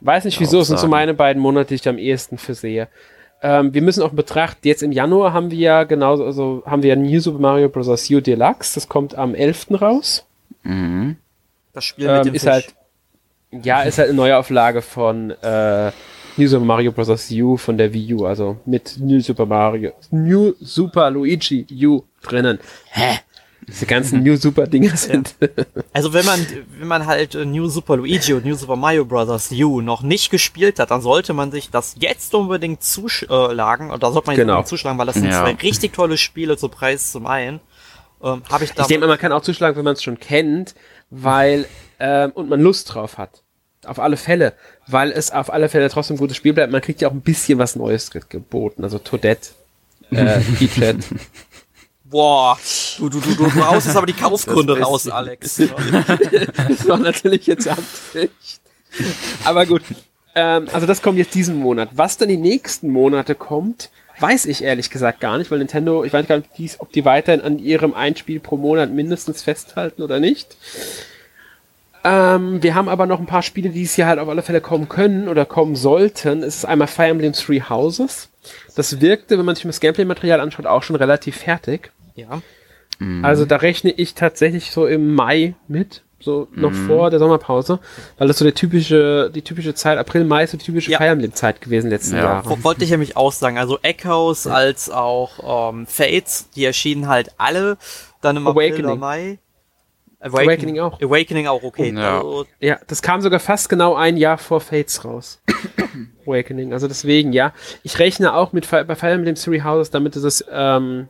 Weiß 0.00 0.24
nicht 0.24 0.38
wieso, 0.40 0.60
es 0.60 0.68
sind 0.68 0.78
so 0.78 0.86
meine 0.86 1.12
beiden 1.12 1.42
Monate, 1.42 1.68
die 1.68 1.74
ich 1.74 1.88
am 1.88 1.98
ehesten 1.98 2.38
für 2.38 2.54
sehe. 2.54 2.88
Ähm, 3.42 3.74
wir 3.74 3.82
müssen 3.82 4.02
auch 4.02 4.12
betrachten, 4.12 4.66
jetzt 4.66 4.82
im 4.82 4.92
Januar 4.92 5.32
haben 5.32 5.50
wir 5.50 5.58
ja 5.58 5.84
genauso, 5.84 6.24
also 6.24 6.62
haben 6.66 6.82
wir 6.82 6.90
ja 6.90 6.96
New 6.96 7.20
Super 7.20 7.38
Mario 7.38 7.68
Bros. 7.68 8.10
U 8.10 8.20
Deluxe, 8.20 8.74
das 8.74 8.88
kommt 8.88 9.16
am 9.16 9.34
11. 9.34 9.80
raus. 9.80 10.24
Mhm. 10.62 11.16
Das 11.72 11.84
Spiel 11.84 12.08
mit 12.08 12.16
ähm, 12.16 12.24
dem 12.24 12.34
ist 12.34 12.42
Fisch. 12.42 12.50
halt 12.50 12.74
ja, 13.50 13.82
ist 13.82 13.98
halt 13.98 14.08
eine 14.08 14.16
Neuauflage 14.16 14.82
von 14.82 15.30
äh, 15.30 15.90
New 16.36 16.46
Super 16.46 16.64
Mario 16.64 16.92
Bros. 16.92 17.30
U 17.32 17.56
von 17.56 17.78
der 17.78 17.92
Wii 17.92 18.14
U, 18.14 18.26
also 18.26 18.56
mit 18.66 18.96
New 18.98 19.20
Super 19.20 19.46
Mario, 19.46 19.92
New 20.10 20.54
Super 20.60 21.10
Luigi 21.10 21.66
U 21.86 22.02
drinnen. 22.22 22.58
Hä? 22.90 23.18
Diese 23.66 23.86
ganzen 23.86 24.22
New 24.22 24.36
Super 24.36 24.66
Dinger 24.66 24.96
sind. 24.96 25.34
Ja. 25.40 25.48
Also 25.92 26.12
wenn 26.12 26.24
man, 26.24 26.46
wenn 26.78 26.86
man 26.86 27.06
halt 27.06 27.34
äh, 27.34 27.44
New 27.44 27.66
Super 27.68 27.96
Luigi 27.96 28.32
und 28.32 28.44
New 28.44 28.54
Super 28.54 28.76
Mario 28.76 29.04
Bros. 29.04 29.50
U 29.50 29.80
noch 29.80 30.02
nicht 30.02 30.30
gespielt 30.30 30.78
hat, 30.78 30.90
dann 30.90 31.00
sollte 31.00 31.34
man 31.34 31.50
sich 31.50 31.70
das 31.70 31.96
jetzt 31.98 32.34
unbedingt 32.34 32.82
zuschlagen, 32.82 33.88
oder 33.88 33.98
da 33.98 34.12
sollte 34.12 34.28
man 34.28 34.36
jetzt 34.36 34.46
genau. 34.46 34.62
zuschlagen, 34.62 34.98
weil 34.98 35.06
das 35.06 35.16
sind 35.16 35.26
ja. 35.26 35.42
zwei 35.42 35.54
richtig 35.54 35.92
tolle 35.92 36.16
Spiele 36.16 36.56
zu 36.56 36.68
Preis 36.68 37.10
zum 37.10 37.26
einen. 37.26 37.60
Ähm, 38.22 38.42
hab 38.48 38.62
ich, 38.62 38.70
ich 38.76 38.86
denke, 38.86 39.06
man 39.06 39.18
kann 39.18 39.32
auch 39.32 39.42
zuschlagen, 39.42 39.76
wenn 39.76 39.84
man 39.84 39.94
es 39.94 40.02
schon 40.02 40.20
kennt, 40.20 40.74
weil 41.10 41.66
ähm, 41.98 42.30
und 42.32 42.48
man 42.48 42.60
Lust 42.60 42.94
drauf 42.94 43.18
hat. 43.18 43.42
Auf 43.84 44.00
alle 44.00 44.16
Fälle, 44.16 44.54
weil 44.86 45.12
es 45.12 45.30
auf 45.30 45.52
alle 45.52 45.68
Fälle 45.68 45.88
trotzdem 45.88 46.16
ein 46.16 46.18
gutes 46.18 46.36
Spiel 46.36 46.52
bleibt. 46.52 46.72
Man 46.72 46.80
kriegt 46.80 47.00
ja 47.00 47.08
auch 47.08 47.12
ein 47.12 47.20
bisschen 47.20 47.58
was 47.58 47.76
Neues 47.76 48.10
geboten. 48.10 48.82
Also 48.82 48.98
Toadette, 48.98 49.50
äh, 50.10 50.40
Keychat. 50.58 50.96
Boah, 52.04 52.58
du, 52.96 53.08
du, 53.08 53.20
du, 53.20 53.34
du 53.34 53.66
haust 53.66 53.86
jetzt 53.86 53.96
aber 53.96 54.06
die 54.06 54.14
Kaufgründe 54.14 54.80
raus, 54.80 55.08
Alex. 55.08 55.56
das 55.56 56.88
war 56.88 56.96
natürlich 56.98 57.46
jetzt 57.46 57.68
Absicht. 57.68 58.60
Aber 59.44 59.66
gut. 59.66 59.82
Ähm, 60.34 60.68
also 60.72 60.86
das 60.86 61.02
kommt 61.02 61.18
jetzt 61.18 61.34
diesen 61.34 61.56
Monat. 61.56 61.90
Was 61.92 62.16
dann 62.16 62.28
die 62.28 62.38
nächsten 62.38 62.90
Monate 62.90 63.34
kommt, 63.34 63.90
weiß 64.20 64.46
ich 64.46 64.62
ehrlich 64.62 64.90
gesagt 64.90 65.20
gar 65.20 65.38
nicht, 65.38 65.50
weil 65.50 65.58
Nintendo, 65.58 66.04
ich 66.04 66.12
weiß 66.12 66.26
gar 66.26 66.42
nicht, 66.56 66.76
ob 66.80 66.92
die 66.92 67.04
weiterhin 67.04 67.40
an 67.40 67.58
ihrem 67.58 67.94
Einspiel 67.94 68.40
pro 68.40 68.56
Monat 68.56 68.90
mindestens 68.90 69.42
festhalten 69.42 70.02
oder 70.02 70.18
nicht. 70.18 70.56
Ähm, 72.08 72.62
wir 72.62 72.74
haben 72.74 72.88
aber 72.88 73.06
noch 73.06 73.20
ein 73.20 73.26
paar 73.26 73.42
Spiele, 73.42 73.68
die 73.68 73.82
es 73.82 73.94
hier 73.94 74.06
halt 74.06 74.18
auf 74.18 74.28
alle 74.28 74.42
Fälle 74.42 74.62
kommen 74.62 74.88
können 74.88 75.28
oder 75.28 75.44
kommen 75.44 75.76
sollten. 75.76 76.42
Es 76.42 76.56
ist 76.56 76.64
einmal 76.64 76.88
Fire 76.88 77.08
Emblem 77.08 77.34
Three 77.34 77.60
Houses. 77.60 78.30
Das 78.74 79.02
wirkte, 79.02 79.38
wenn 79.38 79.44
man 79.44 79.56
sich 79.56 79.64
das 79.64 79.80
Gameplay-Material 79.80 80.40
anschaut, 80.40 80.64
auch 80.64 80.82
schon 80.82 80.96
relativ 80.96 81.36
fertig. 81.36 81.92
Ja. 82.14 82.40
Mhm. 82.98 83.24
Also 83.24 83.44
da 83.44 83.56
rechne 83.56 83.90
ich 83.90 84.14
tatsächlich 84.14 84.70
so 84.70 84.86
im 84.86 85.14
Mai 85.14 85.54
mit, 85.66 86.02
so 86.18 86.48
noch 86.54 86.70
mhm. 86.70 86.86
vor 86.86 87.10
der 87.10 87.18
Sommerpause, 87.18 87.78
weil 88.16 88.26
das 88.26 88.38
so 88.38 88.44
der 88.44 88.54
typische, 88.54 89.30
die 89.34 89.42
typische 89.42 89.74
Zeit, 89.74 89.98
April, 89.98 90.24
Mai 90.24 90.44
ist 90.44 90.52
so 90.52 90.56
die 90.56 90.64
typische 90.64 90.90
ja. 90.90 90.98
Fire 90.98 91.10
Emblem-Zeit 91.10 91.60
gewesen 91.60 91.90
letzten 91.90 92.16
ja. 92.16 92.22
Jahre. 92.22 92.64
Wollte 92.64 92.84
ich 92.84 92.90
nämlich 92.90 93.18
auch 93.18 93.32
sagen, 93.32 93.58
also 93.58 93.78
Echoes 93.82 94.44
ja. 94.44 94.52
als 94.52 94.88
auch 94.88 95.72
ähm, 95.72 95.86
Fates, 95.86 96.48
die 96.56 96.64
erschienen 96.64 97.06
halt 97.06 97.32
alle 97.36 97.76
dann 98.22 98.38
im 98.38 98.46
Awakening. 98.46 98.72
April 98.72 98.84
oder 98.86 98.96
Mai. 98.96 99.38
Awakening, 100.20 100.48
Awakening 100.48 100.80
auch. 100.80 101.00
Awakening 101.00 101.46
auch, 101.46 101.62
okay. 101.62 101.92
Ja. 101.94 102.18
Also, 102.18 102.46
ja, 102.58 102.78
das 102.88 103.02
kam 103.02 103.20
sogar 103.20 103.38
fast 103.38 103.68
genau 103.68 103.94
ein 103.94 104.16
Jahr 104.16 104.38
vor 104.38 104.60
Fates 104.60 105.04
raus. 105.04 105.40
Awakening, 106.26 106.72
also 106.72 106.88
deswegen, 106.88 107.32
ja. 107.32 107.52
Ich 107.84 107.98
rechne 107.98 108.34
auch 108.34 108.52
mit 108.52 108.68
bei 108.70 108.94
Fire 108.96 109.12
Emblem 109.12 109.36
Three 109.36 109.62
Houses, 109.62 109.90
damit 109.90 110.16
es 110.16 110.44
ähm, 110.50 111.08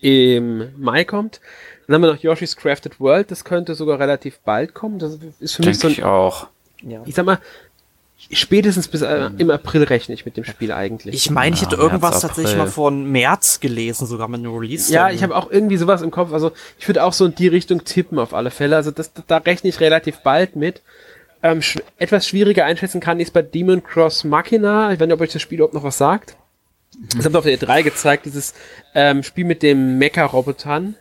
im 0.00 0.72
Mai 0.76 1.04
kommt. 1.04 1.40
Dann 1.86 1.94
haben 1.94 2.02
wir 2.02 2.12
noch 2.12 2.22
Yoshi's 2.22 2.56
Crafted 2.56 3.00
World, 3.00 3.30
das 3.30 3.44
könnte 3.44 3.74
sogar 3.74 3.98
relativ 3.98 4.40
bald 4.40 4.74
kommen. 4.74 4.98
Das 4.98 5.18
ist 5.38 5.54
für 5.54 5.62
Denk 5.62 5.74
mich 5.74 5.78
so 5.78 5.86
ein, 5.86 5.92
ich 5.92 6.04
auch. 6.04 6.48
Ja. 6.82 7.02
Ich 7.06 7.14
sag 7.14 7.24
mal, 7.24 7.38
Spätestens 8.32 8.88
bis 8.88 9.02
äh, 9.02 9.30
im 9.38 9.50
April 9.50 9.84
rechne 9.84 10.14
ich 10.14 10.26
mit 10.26 10.36
dem 10.36 10.44
Spiel 10.44 10.72
eigentlich. 10.72 11.14
Ich 11.14 11.30
meine, 11.30 11.54
ich 11.54 11.62
hätte 11.62 11.76
ja, 11.76 11.82
irgendwas 11.82 12.10
März, 12.10 12.22
tatsächlich 12.22 12.56
mal 12.56 12.66
von 12.66 13.10
März 13.10 13.60
gelesen, 13.60 14.06
sogar 14.06 14.28
mit 14.28 14.44
dem 14.44 14.54
Release. 14.54 14.92
Ja, 14.92 15.10
ich 15.10 15.22
habe 15.22 15.36
auch 15.36 15.50
irgendwie 15.50 15.76
sowas 15.76 16.02
im 16.02 16.10
Kopf. 16.10 16.32
Also 16.32 16.50
ich 16.78 16.88
würde 16.88 17.04
auch 17.04 17.12
so 17.12 17.24
in 17.26 17.34
die 17.36 17.48
Richtung 17.48 17.84
tippen 17.84 18.18
auf 18.18 18.34
alle 18.34 18.50
Fälle. 18.50 18.76
Also 18.76 18.90
das, 18.90 19.12
da 19.26 19.38
rechne 19.38 19.70
ich 19.70 19.80
relativ 19.80 20.18
bald 20.18 20.56
mit. 20.56 20.82
Ähm, 21.42 21.62
sch 21.62 21.78
etwas 21.96 22.26
schwieriger 22.26 22.64
einschätzen 22.64 23.00
kann 23.00 23.20
ich 23.20 23.32
bei 23.32 23.42
Demon 23.42 23.84
Cross 23.84 24.24
Machina. 24.24 24.92
Ich 24.92 24.98
weiß 24.98 25.06
nicht, 25.06 25.14
ob 25.14 25.20
euch 25.20 25.32
das 25.32 25.40
Spiel 25.40 25.58
überhaupt 25.58 25.74
noch 25.74 25.84
was 25.84 25.96
sagt. 25.96 26.36
Mhm. 26.98 27.08
Das 27.16 27.24
haben 27.24 27.32
wir 27.32 27.38
auf 27.38 27.44
der 27.44 27.56
E3 27.56 27.82
gezeigt, 27.84 28.26
dieses 28.26 28.52
ähm, 28.94 29.22
Spiel 29.22 29.44
mit 29.44 29.62
dem 29.62 29.98
Mecha-Robotern. 29.98 30.96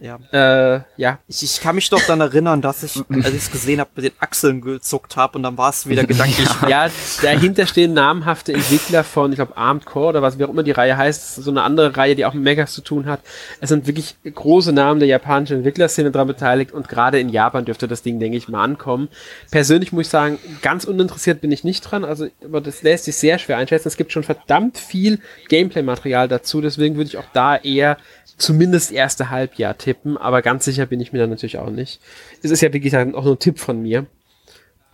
Ja. 0.00 0.18
Äh, 0.32 0.80
ja. 0.96 1.20
Ich, 1.28 1.42
ich 1.44 1.60
kann 1.60 1.76
mich 1.76 1.88
doch 1.88 2.02
dann 2.06 2.20
erinnern, 2.20 2.60
dass 2.60 2.82
ich, 2.82 2.96
als 3.08 3.28
ich 3.28 3.42
es 3.42 3.50
gesehen 3.50 3.78
habe, 3.78 3.90
mit 3.94 4.06
den 4.06 4.12
Achseln 4.18 4.60
gezuckt 4.60 5.16
habe 5.16 5.38
und 5.38 5.44
dann 5.44 5.56
war 5.56 5.70
es 5.70 5.88
wieder 5.88 6.04
gedanklich. 6.04 6.48
ja, 6.68 6.90
dahinter 7.22 7.66
stehen 7.66 7.92
namhafte 7.92 8.52
Entwickler 8.52 9.04
von, 9.04 9.30
ich 9.30 9.36
glaube, 9.36 9.56
Armed 9.56 9.84
Core 9.84 10.08
oder 10.08 10.22
was, 10.22 10.38
wie 10.38 10.44
auch 10.44 10.48
immer 10.48 10.64
die 10.64 10.72
Reihe 10.72 10.96
heißt, 10.96 11.36
so 11.36 11.50
eine 11.50 11.62
andere 11.62 11.96
Reihe, 11.96 12.16
die 12.16 12.24
auch 12.24 12.34
mit 12.34 12.42
Megas 12.42 12.72
zu 12.72 12.82
tun 12.82 13.06
hat. 13.06 13.20
Es 13.60 13.68
sind 13.68 13.86
wirklich 13.86 14.16
große 14.24 14.72
Namen 14.72 14.98
der 14.98 15.08
japanischen 15.08 15.58
Entwicklerszene 15.58 16.10
daran 16.10 16.28
beteiligt 16.28 16.72
und 16.72 16.88
gerade 16.88 17.20
in 17.20 17.28
Japan 17.28 17.64
dürfte 17.64 17.86
das 17.86 18.02
Ding, 18.02 18.18
denke 18.18 18.36
ich, 18.36 18.48
mal 18.48 18.64
ankommen. 18.64 19.08
Persönlich 19.52 19.92
muss 19.92 20.06
ich 20.06 20.10
sagen, 20.10 20.38
ganz 20.62 20.84
uninteressiert 20.84 21.40
bin 21.40 21.52
ich 21.52 21.62
nicht 21.62 21.82
dran, 21.82 22.04
also, 22.04 22.26
aber 22.44 22.60
das 22.60 22.82
lässt 22.82 23.04
sich 23.04 23.16
sehr 23.16 23.38
schwer 23.38 23.58
einschätzen. 23.58 23.88
Es 23.88 23.96
gibt 23.96 24.12
schon 24.12 24.24
verdammt 24.24 24.78
viel 24.78 25.20
Gameplay-Material 25.48 26.26
dazu, 26.26 26.60
deswegen 26.60 26.96
würde 26.96 27.08
ich 27.08 27.18
auch 27.18 27.28
da 27.32 27.56
eher 27.56 27.96
zumindest 28.38 28.92
erste 28.92 29.30
Halbjahr 29.30 29.76
tippen, 29.78 30.16
aber 30.16 30.42
ganz 30.42 30.64
sicher 30.64 30.86
bin 30.86 31.00
ich 31.00 31.12
mir 31.12 31.18
da 31.18 31.26
natürlich 31.26 31.58
auch 31.58 31.70
nicht. 31.70 32.00
Es 32.42 32.50
ist 32.50 32.60
ja 32.60 32.72
wirklich 32.72 32.96
auch 32.96 33.04
nur 33.04 33.34
ein 33.34 33.38
Tipp 33.38 33.58
von 33.58 33.80
mir. 33.82 34.06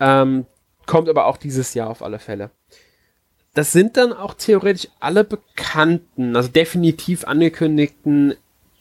Ähm, 0.01 0.46
kommt 0.87 1.09
aber 1.09 1.27
auch 1.27 1.37
dieses 1.37 1.74
Jahr 1.74 1.90
auf 1.90 2.03
alle 2.03 2.18
Fälle. 2.18 2.51
Das 3.55 3.72
sind 3.72 3.96
dann 3.96 4.12
auch 4.12 4.35
theoretisch 4.35 4.88
alle 5.01 5.24
bekannten, 5.24 6.37
also 6.37 6.48
definitiv 6.48 7.24
angekündigten 7.24 8.35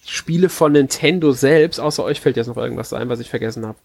Spiele 0.05 0.49
von 0.49 0.73
Nintendo 0.73 1.31
selbst. 1.31 1.79
Außer 1.79 2.03
euch 2.03 2.21
fällt 2.21 2.37
jetzt 2.37 2.47
noch 2.47 2.57
irgendwas 2.57 2.93
ein, 2.93 3.09
was 3.09 3.19
ich 3.19 3.29
vergessen 3.29 3.65
habe. 3.65 3.77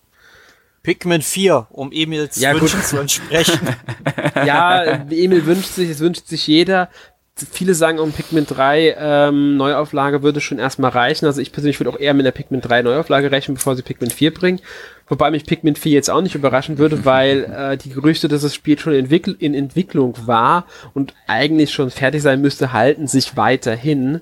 Pikmin 0.83 1.23
4, 1.23 1.69
um 1.71 1.93
Emils 1.93 2.41
ja, 2.41 2.53
Wünschen 2.53 2.81
gut. 2.81 2.89
zu 2.89 2.99
entsprechen. 2.99 3.61
ja, 4.35 4.83
Emil 4.83 5.47
wünscht 5.47 5.71
sich, 5.71 5.89
es 5.89 6.01
wünscht 6.01 6.27
sich 6.27 6.47
jeder 6.47 6.91
viele 7.35 7.75
sagen, 7.75 7.99
um 7.99 8.13
Pikmin 8.13 8.47
3 8.47 8.97
ähm, 8.99 9.57
Neuauflage 9.57 10.23
würde 10.23 10.41
schon 10.41 10.59
erstmal 10.59 10.91
reichen. 10.91 11.27
Also 11.27 11.41
ich 11.41 11.53
persönlich 11.53 11.81
würde 11.81 11.91
auch 11.91 11.99
eher 11.99 12.15
mit 12.15 12.27
der 12.27 12.31
Pikmin 12.33 12.61
3 12.61 12.83
Neuauflage 12.83 13.31
rechnen, 13.31 13.55
bevor 13.55 13.75
sie 13.75 13.83
Pikmin 13.83 14.11
4 14.11 14.35
bringen. 14.35 14.61
Wobei 15.09 15.31
mich 15.31 15.45
Pikmin 15.45 15.75
4 15.77 15.93
jetzt 15.93 16.11
auch 16.11 16.21
nicht 16.21 16.35
überraschen 16.35 16.79
würde, 16.79 17.05
weil 17.05 17.45
äh, 17.45 17.77
die 17.77 17.91
Gerüchte, 17.91 18.29
dass 18.29 18.43
das 18.43 18.55
Spiel 18.55 18.79
schon 18.79 18.95
entwickl 18.95 19.35
in 19.39 19.55
Entwicklung 19.55 20.15
war 20.27 20.67
und 20.95 21.15
eigentlich 21.27 21.73
schon 21.73 21.91
fertig 21.91 22.23
sein 22.23 22.41
müsste, 22.41 22.73
halten 22.73 23.07
sich 23.07 23.37
weiterhin 23.37 24.21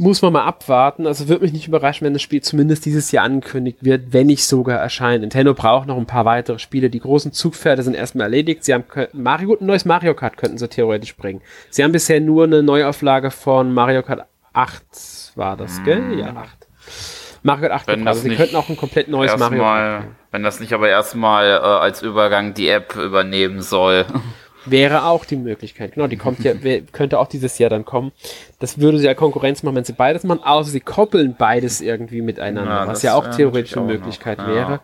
muss 0.00 0.22
man 0.22 0.32
mal 0.32 0.44
abwarten. 0.44 1.06
Also 1.06 1.28
würde 1.28 1.44
mich 1.44 1.52
nicht 1.52 1.68
überraschen, 1.68 2.06
wenn 2.06 2.14
das 2.14 2.22
Spiel 2.22 2.40
zumindest 2.40 2.86
dieses 2.86 3.12
Jahr 3.12 3.24
angekündigt 3.24 3.78
wird, 3.82 4.14
wenn 4.14 4.28
nicht 4.28 4.46
sogar 4.46 4.78
erscheint. 4.78 5.20
Nintendo 5.20 5.52
braucht 5.52 5.86
noch 5.86 5.98
ein 5.98 6.06
paar 6.06 6.24
weitere 6.24 6.58
Spiele. 6.58 6.88
Die 6.88 7.00
großen 7.00 7.32
Zugpferde 7.32 7.82
sind 7.82 7.94
erstmal 7.94 8.24
erledigt. 8.24 8.64
Sie 8.64 8.72
haben 8.72 8.84
Mario, 9.12 9.58
ein 9.60 9.66
neues 9.66 9.84
Mario 9.84 10.14
Kart 10.14 10.38
könnten 10.38 10.56
sie 10.56 10.68
theoretisch 10.68 11.14
bringen. 11.16 11.42
Sie 11.68 11.84
haben 11.84 11.92
bisher 11.92 12.18
nur 12.18 12.44
eine 12.44 12.62
Neuauflage 12.62 13.30
von 13.30 13.74
Mario 13.74 14.02
Kart 14.02 14.24
8 14.54 14.82
war 15.34 15.58
das, 15.58 15.82
gell? 15.84 16.00
Mhm. 16.00 16.18
Ja, 16.18 16.28
8. 16.34 16.66
Mario 17.42 17.68
Kart 17.68 17.72
8 17.82 17.86
wenn 17.88 18.08
also 18.08 18.22
Sie 18.22 18.34
könnten 18.34 18.56
auch 18.56 18.70
ein 18.70 18.78
komplett 18.78 19.08
neues 19.08 19.36
Mario 19.36 19.62
Kart. 19.62 20.04
Wenn 20.30 20.42
das 20.42 20.60
nicht 20.60 20.72
aber 20.72 20.88
erstmal 20.88 21.46
äh, 21.46 21.58
als 21.58 22.00
Übergang 22.00 22.54
die 22.54 22.68
App 22.68 22.96
übernehmen 22.96 23.60
soll. 23.60 24.06
Wäre 24.66 25.04
auch 25.04 25.24
die 25.24 25.36
Möglichkeit. 25.36 25.94
Genau, 25.94 26.06
die 26.06 26.16
kommt 26.16 26.40
ja, 26.40 26.52
könnte 26.92 27.18
auch 27.18 27.28
dieses 27.28 27.58
Jahr 27.58 27.70
dann 27.70 27.84
kommen. 27.84 28.12
Das 28.58 28.78
würde 28.78 28.98
sie 28.98 29.06
ja 29.06 29.14
Konkurrenz 29.14 29.62
machen, 29.62 29.76
wenn 29.76 29.84
sie 29.84 29.94
beides 29.94 30.24
machen, 30.24 30.42
außer 30.42 30.70
sie 30.70 30.80
koppeln 30.80 31.34
beides 31.38 31.80
irgendwie 31.80 32.20
miteinander, 32.20 32.70
ja, 32.70 32.86
was 32.86 33.02
ja 33.02 33.14
auch 33.14 33.28
theoretisch 33.30 33.76
eine 33.76 33.86
Möglichkeit 33.86 34.38
noch. 34.38 34.46
wäre. 34.48 34.80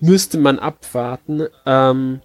Müsste 0.00 0.38
man 0.38 0.58
abwarten. 0.58 1.46
Ähm, 1.66 2.20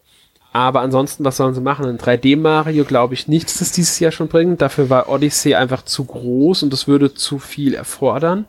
Aber 0.54 0.82
ansonsten, 0.82 1.26
was 1.26 1.38
sollen 1.38 1.54
sie 1.54 1.60
machen? 1.60 1.86
Ein 1.86 1.98
3D-Mario 1.98 2.86
glaube 2.86 3.13
ich 3.13 3.28
nicht, 3.28 3.48
dass 3.48 3.60
das 3.60 3.71
dieses 3.74 4.00
Jahr 4.00 4.12
schon 4.12 4.30
bringen. 4.30 4.58
Dafür 4.58 4.89
war 4.89 5.10
Odyssey 5.10 5.56
einfach 5.56 5.82
zu 5.82 6.06
groß 6.06 6.63
und 6.63 6.71
das 6.71 6.88
würde 6.88 7.13
zu 7.13 7.39
viel 7.39 7.74
erfordern. 7.74 8.45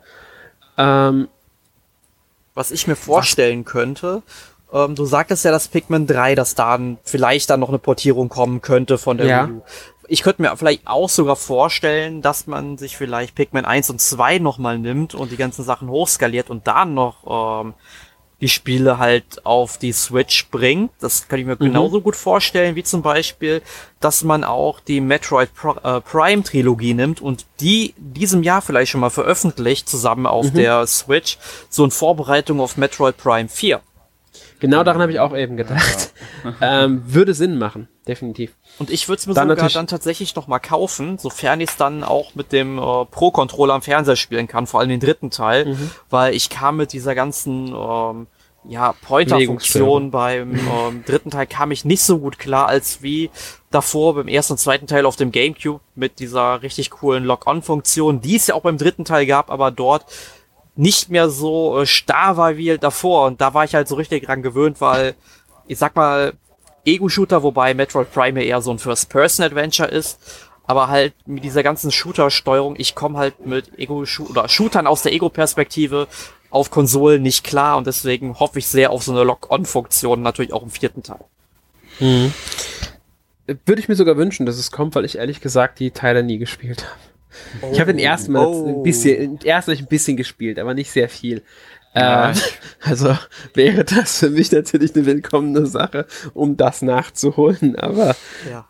Ähm, 0.77 1.27
was 2.53 2.71
ich 2.71 2.87
mir 2.87 2.95
vorstellen 2.95 3.65
was? 3.65 3.71
könnte, 3.71 4.23
ähm, 4.71 4.95
du 4.95 5.05
sagtest 5.05 5.45
ja, 5.45 5.51
dass 5.51 5.67
Pikmin 5.67 6.07
3, 6.07 6.35
dass 6.35 6.55
da 6.55 6.79
vielleicht 7.03 7.49
dann 7.49 7.59
noch 7.59 7.69
eine 7.69 7.79
Portierung 7.79 8.29
kommen 8.29 8.61
könnte 8.61 8.97
von 8.97 9.17
der 9.17 9.27
ja. 9.27 9.47
Wii 9.47 9.53
U. 9.55 9.61
Ich 10.09 10.21
könnte 10.23 10.41
mir 10.41 10.55
vielleicht 10.55 10.87
auch 10.87 11.09
sogar 11.09 11.35
vorstellen, 11.35 12.21
dass 12.21 12.47
man 12.47 12.77
sich 12.77 12.95
vielleicht 12.95 13.35
Pikmin 13.35 13.65
1 13.65 13.89
und 13.89 13.99
2 13.99 14.39
nochmal 14.39 14.79
nimmt 14.79 15.13
und 15.13 15.31
die 15.31 15.37
ganzen 15.37 15.65
Sachen 15.65 15.89
hochskaliert 15.89 16.49
und 16.49 16.65
dann 16.67 16.93
noch 16.93 17.63
ähm, 17.65 17.73
die 18.39 18.49
Spiele 18.49 18.99
halt 18.99 19.45
auf 19.45 19.77
die 19.77 19.91
Switch 19.91 20.49
bringt. 20.49 20.91
Das 20.99 21.27
kann 21.27 21.39
ich 21.39 21.45
mir 21.45 21.55
mhm. 21.55 21.65
genauso 21.65 22.01
gut 22.01 22.15
vorstellen, 22.15 22.75
wie 22.75 22.83
zum 22.83 23.01
Beispiel, 23.01 23.61
dass 23.99 24.23
man 24.23 24.43
auch 24.43 24.79
die 24.79 25.01
Metroid 25.01 25.49
äh, 25.83 26.01
Prime 26.01 26.43
Trilogie 26.43 26.93
nimmt 26.93 27.21
und 27.21 27.45
die 27.59 27.93
diesem 27.97 28.43
Jahr 28.43 28.61
vielleicht 28.61 28.91
schon 28.91 29.01
mal 29.01 29.09
veröffentlicht, 29.09 29.89
zusammen 29.89 30.25
auf 30.25 30.51
mhm. 30.51 30.55
der 30.55 30.87
Switch, 30.87 31.37
so 31.69 31.83
in 31.83 31.91
Vorbereitung 31.91 32.61
auf 32.61 32.77
Metroid 32.77 33.17
Prime 33.17 33.49
4. 33.49 33.81
Genau 34.59 34.83
daran 34.83 35.01
habe 35.01 35.11
ich 35.11 35.19
auch 35.19 35.35
eben 35.35 35.57
gedacht. 35.57 36.13
Ja. 36.61 36.85
ähm, 36.85 37.03
würde 37.05 37.33
Sinn 37.33 37.57
machen, 37.57 37.87
definitiv. 38.07 38.53
Und 38.79 38.89
ich 38.89 39.07
würde 39.07 39.19
es 39.19 39.27
mir 39.27 39.33
dann 39.33 39.49
sogar 39.49 39.69
dann 39.69 39.87
tatsächlich 39.87 40.35
noch 40.35 40.47
mal 40.47 40.59
kaufen, 40.59 41.17
sofern 41.17 41.61
ich 41.61 41.69
es 41.69 41.77
dann 41.77 42.03
auch 42.03 42.35
mit 42.35 42.51
dem 42.51 42.77
äh, 42.77 43.05
Pro-Controller 43.05 43.73
am 43.73 43.81
Fernseher 43.81 44.15
spielen 44.15 44.47
kann, 44.47 44.67
vor 44.67 44.79
allem 44.79 44.89
den 44.89 44.99
dritten 44.99 45.29
Teil, 45.29 45.65
mhm. 45.65 45.91
weil 46.09 46.33
ich 46.33 46.49
kam 46.49 46.77
mit 46.77 46.93
dieser 46.93 47.15
ganzen 47.15 47.73
ähm, 47.75 48.27
ja, 48.67 48.93
Pointer-Funktion 49.01 50.11
beim 50.11 50.55
ähm, 50.55 51.03
dritten 51.05 51.31
Teil 51.31 51.47
kam 51.47 51.71
ich 51.71 51.85
nicht 51.85 52.01
so 52.01 52.19
gut 52.19 52.37
klar, 52.37 52.67
als 52.67 53.01
wie 53.01 53.29
davor 53.71 54.15
beim 54.15 54.27
ersten 54.27 54.53
und 54.53 54.57
zweiten 54.57 54.87
Teil 54.87 55.05
auf 55.05 55.15
dem 55.15 55.31
Gamecube 55.31 55.79
mit 55.95 56.19
dieser 56.19 56.61
richtig 56.61 56.89
coolen 56.91 57.23
Lock-on-Funktion, 57.23 58.21
die 58.21 58.35
es 58.35 58.47
ja 58.47 58.55
auch 58.55 58.61
beim 58.61 58.77
dritten 58.77 59.05
Teil 59.05 59.25
gab, 59.25 59.49
aber 59.49 59.71
dort 59.71 60.05
nicht 60.77 61.09
mehr 61.09 61.29
so 61.29 61.81
äh, 61.81 61.85
starr 61.85 62.37
war 62.37 62.55
wie 62.55 62.77
davor. 62.77 63.27
Und 63.27 63.41
da 63.41 63.53
war 63.53 63.65
ich 63.65 63.75
halt 63.75 63.87
so 63.87 63.95
richtig 63.95 64.25
dran 64.25 64.41
gewöhnt, 64.41 64.79
weil 64.79 65.15
ich 65.67 65.77
sag 65.77 65.95
mal, 65.95 66.33
Ego-Shooter, 66.85 67.43
wobei 67.43 67.73
Metroid 67.73 68.11
Prime 68.13 68.41
eher 68.41 68.61
so 68.61 68.71
ein 68.71 68.79
First-Person-Adventure 68.79 69.89
ist, 69.89 70.19
aber 70.65 70.87
halt 70.87 71.13
mit 71.25 71.43
dieser 71.43 71.63
ganzen 71.63 71.91
Shooter-Steuerung, 71.91 72.75
ich 72.77 72.95
komme 72.95 73.17
halt 73.17 73.45
mit 73.45 73.77
Ego 73.77 74.05
oder 74.29 74.47
Shootern 74.47 74.87
aus 74.87 75.01
der 75.01 75.11
Ego-Perspektive 75.11 76.07
auf 76.49 76.71
Konsolen 76.71 77.21
nicht 77.21 77.43
klar 77.43 77.77
und 77.77 77.87
deswegen 77.87 78.39
hoffe 78.39 78.59
ich 78.59 78.67
sehr 78.67 78.91
auf 78.91 79.03
so 79.03 79.11
eine 79.11 79.23
Lock-on-Funktion, 79.23 80.21
natürlich 80.21 80.53
auch 80.53 80.63
im 80.63 80.69
vierten 80.69 81.03
Teil. 81.03 81.25
Mhm. 81.99 82.33
Würde 83.65 83.81
ich 83.81 83.89
mir 83.89 83.95
sogar 83.95 84.17
wünschen, 84.17 84.45
dass 84.45 84.57
es 84.57 84.71
kommt, 84.71 84.95
weil 84.95 85.05
ich 85.05 85.17
ehrlich 85.17 85.41
gesagt 85.41 85.79
die 85.79 85.91
Teile 85.91 86.23
nie 86.23 86.37
gespielt 86.37 86.83
habe. 86.83 87.06
Oh, 87.61 87.71
ich 87.71 87.79
habe 87.79 87.93
den 87.93 87.99
ersten 87.99 88.31
Mal 88.31 88.45
oh. 88.45 88.79
ein 88.79 88.83
bisschen, 88.83 89.39
erst 89.43 89.69
ein 89.69 89.85
bisschen 89.87 90.17
gespielt, 90.17 90.59
aber 90.59 90.73
nicht 90.73 90.91
sehr 90.91 91.09
viel. 91.09 91.43
Ja. 91.93 92.31
Äh, 92.31 92.35
also 92.81 93.17
wäre 93.53 93.83
das 93.83 94.19
für 94.19 94.29
mich 94.29 94.51
natürlich 94.51 94.95
eine 94.95 95.05
willkommene 95.05 95.65
Sache, 95.65 96.05
um 96.33 96.57
das 96.57 96.81
nachzuholen, 96.81 97.75
aber 97.75 98.15
ja. 98.49 98.67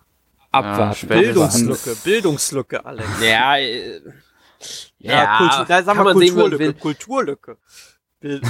abwarten. 0.52 1.08
Ja, 1.10 1.15
Bildungslücke, 1.15 1.96
Bildungslücke, 2.04 2.86
Alex. 2.86 3.08
Ja, 3.22 3.58
äh, 3.58 4.02
ja, 5.00 5.12
ja 5.12 5.38
Kultur, 5.38 5.65
da 5.67 5.84
sagen 5.84 6.04
wir 6.04 6.13
Kulturlücke, 6.13 6.74
Kulturlücke. 6.74 7.58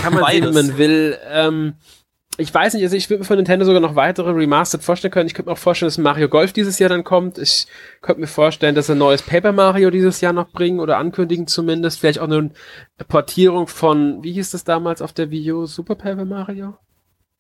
Kann 0.01 0.13
man 0.13 0.31
sehen, 0.31 0.45
wie 0.45 0.53
man 0.53 0.77
will. 0.77 1.17
Ähm, 1.29 1.73
ich 2.37 2.53
weiß 2.53 2.75
nicht, 2.75 2.83
also 2.83 2.95
ich 2.95 3.09
würde 3.09 3.19
mir 3.19 3.25
von 3.25 3.37
Nintendo 3.37 3.65
sogar 3.65 3.81
noch 3.81 3.95
weitere 3.95 4.29
Remastered 4.31 4.83
vorstellen 4.83 5.11
können. 5.11 5.27
Ich 5.27 5.33
könnte 5.33 5.49
mir 5.49 5.53
auch 5.53 5.59
vorstellen, 5.59 5.87
dass 5.87 5.97
Mario 5.97 6.29
Golf 6.29 6.53
dieses 6.53 6.77
Jahr 6.77 6.89
dann 6.89 7.03
kommt. 7.03 7.37
Ich 7.37 7.67
könnte 8.01 8.21
mir 8.21 8.27
vorstellen, 8.27 8.75
dass 8.75 8.89
ein 8.89 8.97
neues 8.97 9.23
Paper 9.23 9.51
Mario 9.51 9.89
dieses 9.89 10.21
Jahr 10.21 10.33
noch 10.33 10.49
bringen 10.49 10.79
oder 10.79 10.97
ankündigen 10.97 11.47
zumindest. 11.47 11.99
Vielleicht 11.99 12.19
auch 12.19 12.25
eine 12.25 12.51
Portierung 13.07 13.67
von, 13.67 14.23
wie 14.23 14.33
hieß 14.33 14.51
das 14.51 14.63
damals 14.63 15.01
auf 15.01 15.13
der 15.13 15.31
Wii 15.31 15.51
U? 15.51 15.65
Super 15.65 15.95
Paper 15.95 16.25
Mario? 16.25 16.77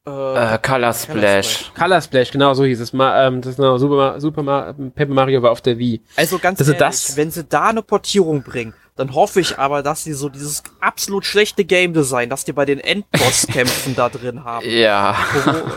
Äh, 0.07 0.55
äh, 0.55 0.57
Color 0.59 0.93
Splash. 0.93 1.71
Color 1.77 2.01
Splash, 2.01 2.31
genau 2.31 2.53
so 2.53 2.63
hieß 2.63 2.79
es. 2.79 2.93
Ma, 2.93 3.27
ähm, 3.27 3.41
das 3.41 3.51
ist 3.51 3.57
genau, 3.57 3.77
Super, 3.77 4.19
Super 4.21 4.73
Paper 4.95 5.13
Mario 5.13 5.43
war 5.43 5.51
auf 5.51 5.61
der 5.61 5.77
Wii. 5.77 6.01
Also 6.15 6.39
ganz 6.39 6.61
ehrlich, 6.61 6.77
das, 6.77 7.17
wenn 7.17 7.29
sie 7.29 7.43
da 7.43 7.67
eine 7.67 7.81
Portierung 7.81 8.41
bringen, 8.41 8.73
dann 8.97 9.13
hoffe 9.13 9.39
ich 9.39 9.59
aber, 9.59 9.83
dass 9.83 10.03
sie 10.03 10.13
so 10.13 10.27
dieses 10.27 10.63
absolut 10.79 11.23
schlechte 11.23 11.63
Game 11.63 11.93
Design, 11.93 12.29
das 12.29 12.45
die 12.45 12.51
bei 12.51 12.65
den 12.65 12.79
Endbosskämpfen 12.79 13.95
da 13.95 14.09
drin 14.09 14.43
haben. 14.43 14.67
Ja. 14.67 15.15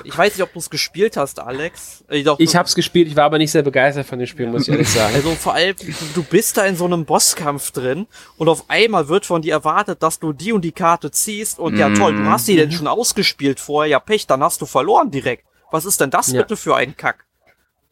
ich 0.04 0.16
weiß 0.16 0.34
nicht, 0.34 0.42
ob 0.42 0.52
du 0.54 0.58
es 0.58 0.70
gespielt 0.70 1.18
hast, 1.18 1.38
Alex. 1.38 2.02
Ich, 2.08 2.24
doch, 2.24 2.40
ich 2.40 2.56
hab's 2.56 2.74
gespielt, 2.74 3.08
ich 3.08 3.16
war 3.16 3.24
aber 3.24 3.36
nicht 3.36 3.52
sehr 3.52 3.62
begeistert 3.62 4.06
von 4.06 4.18
dem 4.18 4.26
Spiel, 4.26 4.46
muss 4.46 4.62
ich 4.62 4.70
ehrlich 4.70 4.88
sagen. 4.92 5.14
Also 5.14 5.34
vor 5.34 5.54
allem, 5.54 5.76
du 6.14 6.22
bist 6.22 6.56
da 6.56 6.64
in 6.64 6.76
so 6.76 6.86
einem 6.86 7.04
Bosskampf 7.04 7.70
drin 7.72 8.06
und 8.38 8.48
auf 8.48 8.64
einmal 8.68 9.08
wird 9.08 9.26
von 9.26 9.42
dir 9.42 9.52
erwartet, 9.52 10.02
dass 10.02 10.18
du 10.18 10.32
die 10.32 10.52
und 10.52 10.62
die 10.62 10.72
Karte 10.72 11.10
ziehst 11.10 11.58
und 11.58 11.76
ja 11.76 11.90
toll, 11.90 12.16
du 12.16 12.24
hast 12.24 12.48
die 12.48 12.56
denn 12.56 12.70
mhm. 12.70 12.74
schon 12.74 12.86
ausgespielt 12.86 13.60
vorher, 13.60 13.90
ja 13.90 14.00
Pech, 14.00 14.26
dann 14.26 14.42
hast 14.42 14.62
du 14.62 14.66
verloren 14.66 15.10
direkt. 15.10 15.44
Was 15.70 15.84
ist 15.84 16.00
denn 16.00 16.10
das 16.10 16.32
ja. 16.32 16.40
bitte 16.40 16.56
für 16.56 16.74
ein 16.74 16.96
Kack? 16.96 17.26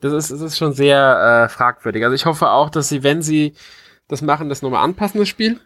Das 0.00 0.12
ist, 0.12 0.30
das 0.30 0.40
ist 0.40 0.58
schon 0.58 0.72
sehr 0.72 1.46
äh, 1.46 1.48
fragwürdig. 1.48 2.04
Also 2.04 2.14
ich 2.14 2.24
hoffe 2.24 2.50
auch, 2.50 2.70
dass 2.70 2.88
sie, 2.88 3.02
wenn 3.02 3.20
sie 3.20 3.54
das 4.08 4.22
machen, 4.22 4.48
das 4.48 4.62
nochmal 4.62 4.84
anpassen, 4.84 5.20
das 5.20 5.28
Spiel. 5.28 5.60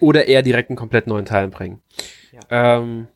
Oder 0.00 0.26
eher 0.26 0.42
direkt 0.42 0.70
einen 0.70 0.76
komplett 0.76 1.06
neuen 1.06 1.24
Teil 1.24 1.48
bringen. 1.48 1.80
Ja, 2.32 2.40
ähm, 2.78 3.08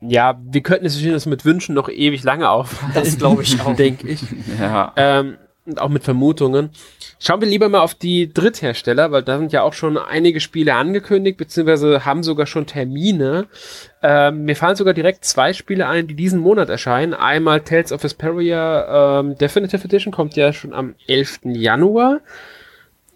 ja 0.00 0.40
wir 0.44 0.62
könnten 0.62 0.86
es 0.86 1.02
das 1.02 1.26
mit 1.26 1.44
Wünschen 1.44 1.74
noch 1.74 1.88
ewig 1.88 2.22
lange 2.22 2.48
aufhalten. 2.48 2.94
Das 2.94 3.18
glaube 3.18 3.42
ich 3.42 3.60
auch. 3.60 3.74
denke 3.74 4.08
ich. 4.08 4.22
Ja. 4.60 4.92
Ähm, 4.96 5.38
und 5.66 5.80
auch 5.80 5.88
mit 5.88 6.04
Vermutungen. 6.04 6.70
Schauen 7.18 7.40
wir 7.40 7.48
lieber 7.48 7.70
mal 7.70 7.80
auf 7.80 7.94
die 7.94 8.32
Dritthersteller, 8.32 9.12
weil 9.12 9.22
da 9.22 9.38
sind 9.38 9.52
ja 9.52 9.62
auch 9.62 9.72
schon 9.72 9.96
einige 9.96 10.40
Spiele 10.40 10.74
angekündigt, 10.74 11.38
beziehungsweise 11.38 12.04
haben 12.04 12.22
sogar 12.22 12.46
schon 12.46 12.66
Termine. 12.66 13.46
Ähm, 14.02 14.44
mir 14.44 14.56
fallen 14.56 14.76
sogar 14.76 14.92
direkt 14.92 15.24
zwei 15.24 15.54
Spiele 15.54 15.88
ein, 15.88 16.06
die 16.06 16.14
diesen 16.14 16.40
Monat 16.40 16.68
erscheinen. 16.68 17.14
Einmal 17.14 17.62
Tales 17.62 17.92
of 17.92 18.02
Vesperia 18.02 19.20
ähm, 19.20 19.38
Definitive 19.38 19.84
Edition 19.84 20.12
kommt 20.12 20.36
ja 20.36 20.52
schon 20.52 20.74
am 20.74 20.96
11. 21.08 21.40
Januar. 21.44 22.20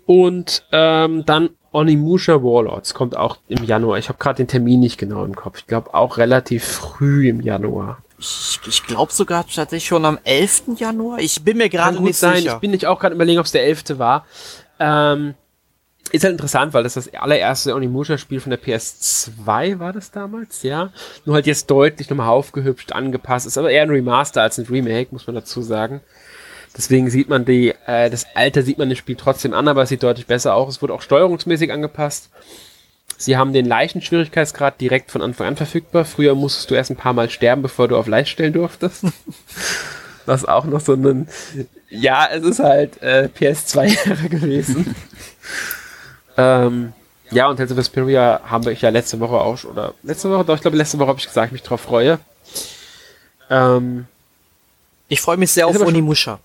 Und 0.09 0.65
ähm, 0.73 1.27
dann 1.27 1.51
Onimusha 1.71 2.43
Warlords 2.43 2.95
kommt 2.95 3.15
auch 3.15 3.37
im 3.47 3.63
Januar. 3.63 3.99
Ich 3.99 4.09
habe 4.09 4.19
gerade 4.19 4.39
den 4.39 4.49
Termin 4.49 4.81
nicht 4.81 4.97
genau 4.97 5.23
im 5.23 5.37
Kopf. 5.37 5.59
Ich 5.59 5.67
glaube 5.67 5.93
auch 5.93 6.17
relativ 6.17 6.65
früh 6.65 7.29
im 7.29 7.43
Januar. 7.43 7.99
Ich, 8.19 8.59
ich 8.67 8.87
glaube 8.87 9.13
sogar 9.13 9.47
tatsächlich 9.47 9.87
schon 9.87 10.07
am 10.07 10.19
11. 10.25 10.79
Januar. 10.79 11.19
Ich 11.19 11.45
bin 11.45 11.59
mir 11.59 11.69
gerade 11.69 12.03
nicht 12.03 12.19
sein. 12.19 12.37
sicher. 12.37 12.55
Ich 12.55 12.61
bin 12.61 12.71
nicht 12.71 12.87
auch 12.87 12.99
gerade 12.99 13.15
überlegen, 13.17 13.39
ob 13.39 13.45
es 13.45 13.53
der 13.53 13.65
11. 13.65 13.99
war. 13.99 14.25
Ähm, 14.81 15.35
ist 16.11 16.25
halt 16.25 16.33
interessant, 16.33 16.73
weil 16.73 16.85
das 16.85 16.95
das 16.95 17.13
allererste 17.13 17.75
Onimusha-Spiel 17.75 18.41
von 18.41 18.49
der 18.49 18.63
PS2 18.63 19.79
war 19.79 19.93
das 19.93 20.11
damals, 20.11 20.63
ja. 20.63 20.91
Nur 21.27 21.35
halt 21.35 21.47
jetzt 21.47 21.71
deutlich 21.71 22.09
nochmal 22.09 22.31
aufgehübscht, 22.31 22.93
angepasst. 22.93 23.47
Ist 23.47 23.59
aber 23.59 23.71
eher 23.71 23.83
ein 23.83 23.91
Remaster 23.91 24.41
als 24.41 24.57
ein 24.57 24.65
Remake, 24.65 25.09
muss 25.11 25.27
man 25.27 25.37
dazu 25.37 25.61
sagen. 25.61 26.01
Deswegen 26.77 27.11
sieht 27.11 27.29
man 27.29 27.45
die, 27.45 27.75
äh, 27.87 28.11
das 28.11 28.27
Alter 28.35 28.63
sieht 28.63 28.79
man 28.79 28.89
das 28.89 28.99
Spiel 28.99 29.17
trotzdem 29.17 29.53
an, 29.53 29.69
aber 29.69 29.83
es 29.83 29.89
sieht 29.89 30.03
deutlich 30.03 30.27
besser 30.27 30.55
aus. 30.55 30.77
Es 30.77 30.83
wurde 30.83 30.95
auch 30.95 31.03
steuerungsmäßig 31.03 31.73
angepasst. 31.73 32.31
Sie 33.17 33.37
haben 33.37 33.53
den 33.53 33.67
leichten 33.67 34.01
Schwierigkeitsgrad 34.01 34.81
direkt 34.81 35.11
von 35.11 35.23
Anfang 35.23 35.49
an 35.49 35.57
verfügbar. 35.57 36.05
Früher 36.05 36.35
musstest 36.35 36.71
du 36.71 36.75
erst 36.75 36.91
ein 36.91 36.97
paar 36.97 37.15
Mal 37.15 37.31
sterben, 37.31 37.63
bevor 37.63 37.89
du 37.89 37.97
auf 37.97 38.07
leicht 38.07 38.31
stellen 38.31 38.53
durftest. 38.53 39.05
Was 40.27 40.45
auch 40.45 40.67
noch 40.67 40.81
so 40.81 40.93
ein, 40.93 41.27
ja, 41.91 42.29
es 42.31 42.45
ist 42.45 42.61
halt 42.61 43.03
äh, 43.03 43.29
PS2-Ära 43.35 44.29
gewesen. 44.29 44.95
ähm, 46.37 46.93
ja, 47.31 47.49
und 47.49 47.57
Tales 47.57 47.73
of 47.73 47.79
Vesperia 47.79 48.41
haben 48.45 48.69
ich 48.69 48.83
ja 48.83 48.91
letzte 48.91 49.21
Woche 49.21 49.37
auch, 49.37 49.65
oder 49.65 49.95
letzte 50.03 50.31
Woche, 50.31 50.45
doch, 50.45 50.55
ich 50.55 50.61
glaube, 50.61 50.77
letzte 50.77 50.99
Woche 50.99 51.09
habe 51.09 51.19
ich 51.19 51.27
gesagt, 51.27 51.53
mich 51.53 51.63
drauf 51.63 51.81
freue. 51.81 52.19
Ähm, 53.51 54.07
ich 55.09 55.21
freue 55.21 55.39
mich 55.39 55.51
sehr 55.51 55.67
auf 55.67 55.81
Onimusha. 55.81 56.41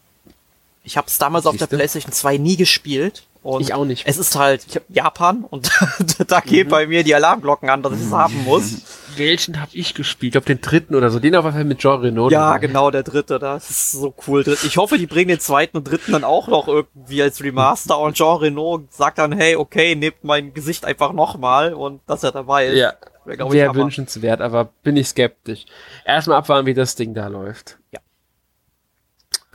Ich 0.83 0.97
habe 0.97 1.07
es 1.07 1.17
damals 1.17 1.45
Siehste? 1.45 1.63
auf 1.63 1.69
der 1.69 1.77
PlayStation 1.77 2.11
2 2.11 2.37
nie 2.37 2.57
gespielt. 2.57 3.23
Und 3.41 3.61
ich 3.61 3.73
auch 3.73 3.83
nicht. 3.83 4.07
Es 4.07 4.17
ist 4.17 4.37
halt 4.37 4.65
Japan 4.87 5.43
und 5.43 5.69
da 6.27 6.39
geht 6.39 6.67
mhm. 6.67 6.71
bei 6.71 6.87
mir 6.87 7.03
die 7.03 7.13
Alarmglocken 7.13 7.69
an, 7.69 7.83
dass 7.83 7.91
ich 7.93 8.05
es 8.05 8.11
haben 8.11 8.41
muss. 8.45 8.81
Welchen 9.17 9.59
habe 9.59 9.71
ich 9.73 9.93
gespielt? 9.93 10.29
Ich 10.29 10.31
glaube 10.31 10.45
den 10.45 10.61
dritten 10.61 10.95
oder 10.95 11.09
so. 11.09 11.19
Den 11.19 11.35
auf 11.35 11.43
jeden 11.43 11.53
Fall 11.53 11.65
mit 11.65 11.79
Jean 11.79 11.99
Renault. 11.99 12.31
Ja, 12.31 12.57
genau, 12.57 12.89
der 12.89 13.03
dritte. 13.03 13.39
Das 13.39 13.69
ist 13.69 13.91
so 13.91 14.13
cool. 14.27 14.45
Ich 14.63 14.77
hoffe, 14.77 14.97
die 14.97 15.07
bringen 15.07 15.27
den 15.27 15.41
zweiten 15.41 15.75
und 15.75 15.83
dritten 15.83 16.13
dann 16.13 16.23
auch 16.23 16.47
noch 16.47 16.69
irgendwie 16.69 17.21
als 17.21 17.43
Remaster 17.43 17.99
und 17.99 18.15
Jean 18.15 18.37
Renault 18.37 18.93
sagt 18.93 19.17
dann, 19.17 19.33
hey, 19.33 19.57
okay, 19.57 19.95
nehmt 19.95 20.23
mein 20.23 20.53
Gesicht 20.53 20.85
einfach 20.85 21.11
nochmal 21.11 21.73
und 21.73 21.99
dass 22.07 22.23
er 22.23 22.31
dabei 22.31 22.67
ist. 22.67 22.77
Ja, 22.77 22.93
wäre 23.25 23.75
wünschenswert, 23.75 24.39
aber 24.39 24.69
bin 24.83 24.95
ich 24.95 25.09
skeptisch. 25.09 25.65
Erstmal 26.05 26.37
abwarten, 26.37 26.65
wie 26.65 26.73
das 26.73 26.95
Ding 26.95 27.13
da 27.13 27.27
läuft. 27.27 27.77
Ja. 27.91 27.99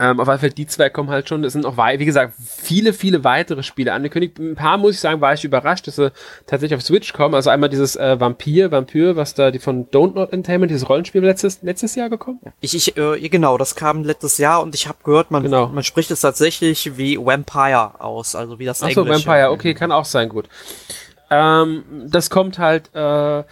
Ähm, 0.01 0.21
auf 0.21 0.29
jeden 0.29 0.39
Fall 0.39 0.49
die 0.51 0.65
zwei 0.65 0.89
kommen 0.89 1.09
halt 1.09 1.27
schon. 1.27 1.43
Es 1.43 1.51
sind 1.51 1.63
noch, 1.63 1.77
wie 1.77 2.05
gesagt, 2.05 2.33
viele, 2.39 2.93
viele 2.93 3.25
weitere 3.25 3.63
Spiele 3.63 3.91
angekündigt. 3.91 4.39
Ein 4.39 4.55
paar, 4.55 4.77
muss 4.77 4.95
ich 4.95 5.01
sagen, 5.01 5.19
war 5.19 5.33
ich 5.33 5.43
überrascht, 5.43 5.87
dass 5.87 5.97
sie 5.97 6.13
tatsächlich 6.47 6.77
auf 6.77 6.83
Switch 6.83 7.11
kommen. 7.11 7.35
Also 7.35 7.49
einmal 7.49 7.69
dieses 7.69 7.97
äh, 7.97 8.17
Vampir, 8.17 8.71
Vampir, 8.71 9.17
was 9.17 9.33
da 9.33 9.51
die 9.51 9.59
von 9.59 9.87
Don't 9.87 10.15
Not 10.15 10.31
Entertainment, 10.31 10.71
dieses 10.71 10.87
Rollenspiel 10.87 11.21
letztes, 11.21 11.61
letztes 11.63 11.95
Jahr 11.95 12.09
gekommen. 12.09 12.39
Ich, 12.61 12.73
ich, 12.75 12.95
äh, 12.95 13.27
genau, 13.27 13.57
das 13.57 13.75
kam 13.75 14.05
letztes 14.05 14.37
Jahr 14.37 14.61
und 14.63 14.73
ich 14.73 14.87
habe 14.87 14.99
gehört, 15.03 15.31
man, 15.31 15.43
genau. 15.43 15.67
man 15.67 15.83
spricht 15.83 16.11
es 16.11 16.21
tatsächlich 16.21 16.97
wie 16.97 17.17
Vampire 17.17 17.99
aus, 17.99 18.35
also 18.35 18.57
wie 18.57 18.65
das 18.65 18.81
Ach 18.81 18.91
so, 18.91 19.01
Englische. 19.01 19.27
Vampire, 19.27 19.51
okay, 19.51 19.73
kann 19.73 19.91
auch 19.91 20.05
sein, 20.05 20.29
gut. 20.29 20.47
Ähm, 21.29 21.83
das 22.07 22.29
kommt 22.29 22.57
halt 22.57 22.87
äh, 22.95 23.43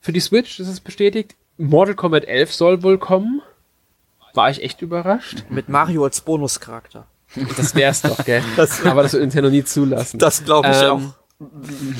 für 0.00 0.12
die 0.12 0.20
Switch, 0.20 0.56
das 0.58 0.66
ist 0.66 0.80
bestätigt. 0.80 1.36
Mortal 1.56 1.94
Kombat 1.94 2.24
11 2.24 2.52
soll 2.52 2.82
wohl 2.82 2.98
kommen 2.98 3.42
war 4.34 4.50
ich 4.50 4.62
echt 4.62 4.82
überrascht. 4.82 5.44
Mit 5.48 5.68
Mario 5.68 6.04
als 6.04 6.20
Bonuscharakter. 6.20 7.06
Das 7.56 7.74
wär's 7.74 8.02
doch, 8.02 8.24
gell? 8.24 8.42
Das, 8.56 8.84
Aber 8.84 9.02
das 9.02 9.12
wird 9.12 9.22
Nintendo 9.22 9.50
nie 9.50 9.64
zulassen. 9.64 10.18
Das 10.18 10.44
glaube 10.44 10.70
ich 10.70 10.82
ähm, 10.82 10.90
auch. 10.90 11.00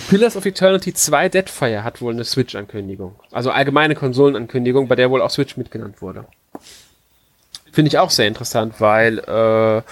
Pillars 0.08 0.36
of 0.36 0.46
Eternity 0.46 0.94
2 0.94 1.28
Deadfire 1.28 1.82
hat 1.82 2.00
wohl 2.00 2.12
eine 2.12 2.24
Switch-Ankündigung. 2.24 3.16
Also 3.32 3.50
allgemeine 3.50 3.94
Konsolenankündigung, 3.94 4.86
bei 4.86 4.94
der 4.94 5.10
wohl 5.10 5.20
auch 5.20 5.30
Switch 5.30 5.56
mitgenannt 5.56 6.00
wurde. 6.00 6.26
Finde 7.72 7.88
ich 7.88 7.98
auch 7.98 8.10
sehr 8.10 8.28
interessant, 8.28 8.80
weil 8.80 9.18
äh, 9.18 9.82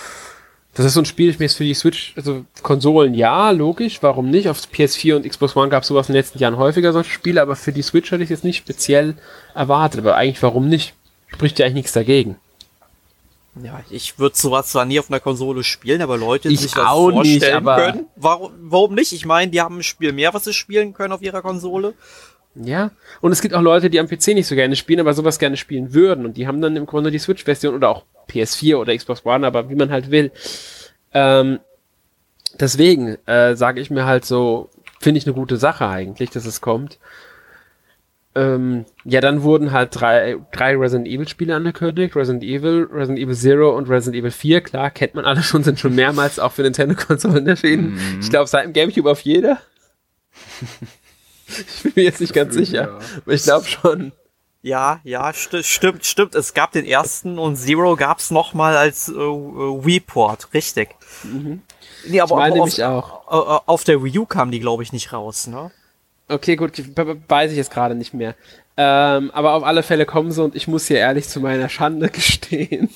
das 0.75 0.87
ist 0.87 0.95
so 0.95 1.01
ein 1.01 1.07
Spiel, 1.07 1.29
ich 1.29 1.39
mir 1.39 1.47
jetzt 1.47 1.57
für 1.57 1.65
die 1.65 1.75
Switch, 1.75 2.15
also 2.17 2.45
Konsolen 2.63 3.15
ja, 3.15 3.51
logisch, 3.51 4.03
warum 4.03 4.31
nicht? 4.31 4.49
Auf 4.49 4.61
PS4 4.73 5.17
und 5.17 5.29
Xbox 5.29 5.57
One 5.57 5.69
gab 5.69 5.83
es 5.83 5.89
sowas 5.89 6.09
in 6.09 6.15
den 6.15 6.21
letzten 6.21 6.39
Jahren 6.39 6.57
häufiger 6.57 6.93
solche 6.93 7.11
Spiele, 7.11 7.43
aber 7.43 7.57
für 7.57 7.73
die 7.73 7.83
Switch 7.83 8.11
hatte 8.13 8.23
ich 8.23 8.31
jetzt 8.31 8.45
nicht 8.45 8.59
speziell 8.59 9.17
erwartet. 9.55 10.01
Aber 10.01 10.17
eigentlich 10.17 10.43
warum 10.43 10.69
nicht? 10.69 10.95
Spricht 11.33 11.59
ja 11.59 11.67
eigentlich 11.67 11.75
nichts 11.75 11.93
dagegen. 11.93 12.37
Ja, 13.63 13.81
ich 13.91 14.19
würde 14.19 14.35
sowas 14.37 14.69
zwar 14.69 14.87
nie 14.87 14.99
auf 14.99 15.11
einer 15.11 15.21
Konsole 15.21 15.63
spielen, 15.63 16.01
aber 16.01 16.17
Leute, 16.17 16.49
die 16.49 16.57
sich 16.57 16.73
das 16.73 16.89
vorstellen 16.89 17.65
nicht, 17.65 17.77
können, 17.77 18.07
warum, 18.17 18.53
warum 18.63 18.95
nicht? 18.95 19.13
Ich 19.13 19.27
meine, 19.27 19.51
die 19.51 19.61
haben 19.61 19.79
ein 19.79 19.83
Spiel 19.83 20.13
mehr, 20.13 20.33
was 20.33 20.45
sie 20.45 20.55
spielen 20.55 20.95
können 20.95 21.13
auf 21.13 21.21
ihrer 21.21 21.43
Konsole. 21.43 21.93
Ja, 22.55 22.91
und 23.21 23.33
es 23.33 23.41
gibt 23.41 23.55
auch 23.55 23.61
Leute, 23.61 23.91
die 23.91 24.01
am 24.01 24.09
PC 24.09 24.29
nicht 24.29 24.47
so 24.47 24.55
gerne 24.55 24.77
spielen, 24.77 25.01
aber 25.01 25.13
sowas 25.13 25.39
gerne 25.39 25.57
spielen 25.57 25.93
würden. 25.93 26.25
Und 26.25 26.37
die 26.37 26.47
haben 26.47 26.63
dann 26.63 26.77
im 26.77 26.87
Grunde 26.87 27.11
die 27.11 27.19
Switch-Version 27.19 27.75
oder 27.75 27.91
auch 27.91 28.05
PS4 28.31 28.77
oder 28.77 28.97
Xbox 28.97 29.25
One, 29.25 29.47
aber 29.47 29.69
wie 29.69 29.75
man 29.75 29.91
halt 29.91 30.11
will. 30.11 30.33
Ähm, 31.13 31.61
deswegen 32.59 33.17
äh, 33.27 33.55
sage 33.55 33.81
ich 33.81 33.91
mir 33.91 34.07
halt 34.07 34.25
so, 34.25 34.71
finde 35.01 35.19
ich 35.19 35.27
eine 35.27 35.35
gute 35.35 35.57
Sache 35.57 35.87
eigentlich, 35.89 36.31
dass 36.31 36.47
es 36.47 36.61
kommt. 36.61 36.99
Ähm, 38.35 38.87
ja, 39.05 39.21
dann 39.21 39.43
wurden 39.43 39.73
halt 39.73 40.01
drei, 40.01 40.39
drei 40.53 40.75
Resident 40.77 41.07
Evil 41.07 41.29
Spiele 41.29 41.55
angekündigt. 41.55 42.17
Resident 42.17 42.43
Evil, 42.43 42.89
Resident 42.91 43.19
Evil 43.19 43.35
Zero 43.35 43.77
und 43.77 43.91
Resident 43.91 44.17
Evil 44.17 44.31
4. 44.31 44.63
Klar, 44.63 44.91
kennt 44.91 45.15
man 45.15 45.27
alle 45.27 45.43
schon, 45.43 45.63
sind 45.63 45.79
schon 45.79 45.95
mehrmals 45.95 46.39
auch 46.39 46.53
für 46.53 46.63
Nintendo-Konsolen 46.63 47.47
erschienen. 47.47 47.95
Mm. 47.95 48.21
Ich 48.21 48.31
glaube, 48.31 48.47
seit 48.47 48.65
dem 48.65 48.73
Gamecube 48.73 49.11
auf 49.11 49.21
jeder. 49.21 49.59
ich 51.47 51.83
bin 51.83 51.93
mir 51.95 52.05
jetzt 52.05 52.21
nicht 52.21 52.33
ganz 52.33 52.55
sicher, 52.55 52.83
ja. 52.83 52.99
aber 53.19 53.33
ich 53.35 53.43
glaube 53.43 53.67
schon. 53.67 54.13
Ja, 54.63 55.01
ja, 55.03 55.31
st 55.33 55.65
stimmt, 55.65 56.07
stimmt. 56.07 56.35
Es 56.35 56.55
gab 56.55 56.73
den 56.73 56.87
ersten 56.87 57.39
und 57.39 57.57
Zero 57.57 57.97
gab's 57.97 58.31
noch 58.31 58.55
mal 58.55 58.77
als 58.77 59.09
äh, 59.09 59.13
Wii-Port, 59.15 60.55
richtig. 60.55 60.91
Mhm. 61.25 61.63
Nee, 62.07 62.21
aber, 62.21 62.31
ich 62.31 62.39
meine 62.39 62.55
aber 62.55 62.63
auf, 62.63 63.27
auch. 63.27 63.69
auf 63.69 63.85
der 63.85 64.03
Wii 64.03 64.21
U 64.21 64.27
kam 64.27 64.51
die, 64.51 64.61
glaube 64.61 64.85
ich, 64.85 64.93
nicht 64.93 65.13
raus, 65.13 65.49
ne? 65.49 65.71
Okay, 66.33 66.57
gut, 66.57 66.73
weiß 67.29 67.51
ich 67.51 67.59
jetzt 67.59 67.71
gerade 67.71 67.95
nicht 67.95 68.15
mehr. 68.15 68.35
Ähm, 68.77 69.31
aber 69.33 69.53
auf 69.53 69.65
alle 69.65 69.83
Fälle 69.83 70.07
kommen 70.07 70.33
sie 70.33 70.43
und 70.43 70.57
ich 70.57 70.67
muss 70.67 70.87
hier 70.87 70.99
ehrlich 70.99 71.29
zu 71.29 71.41
meiner 71.41 71.69
Schande 71.69 72.09
gestehen. 72.11 72.89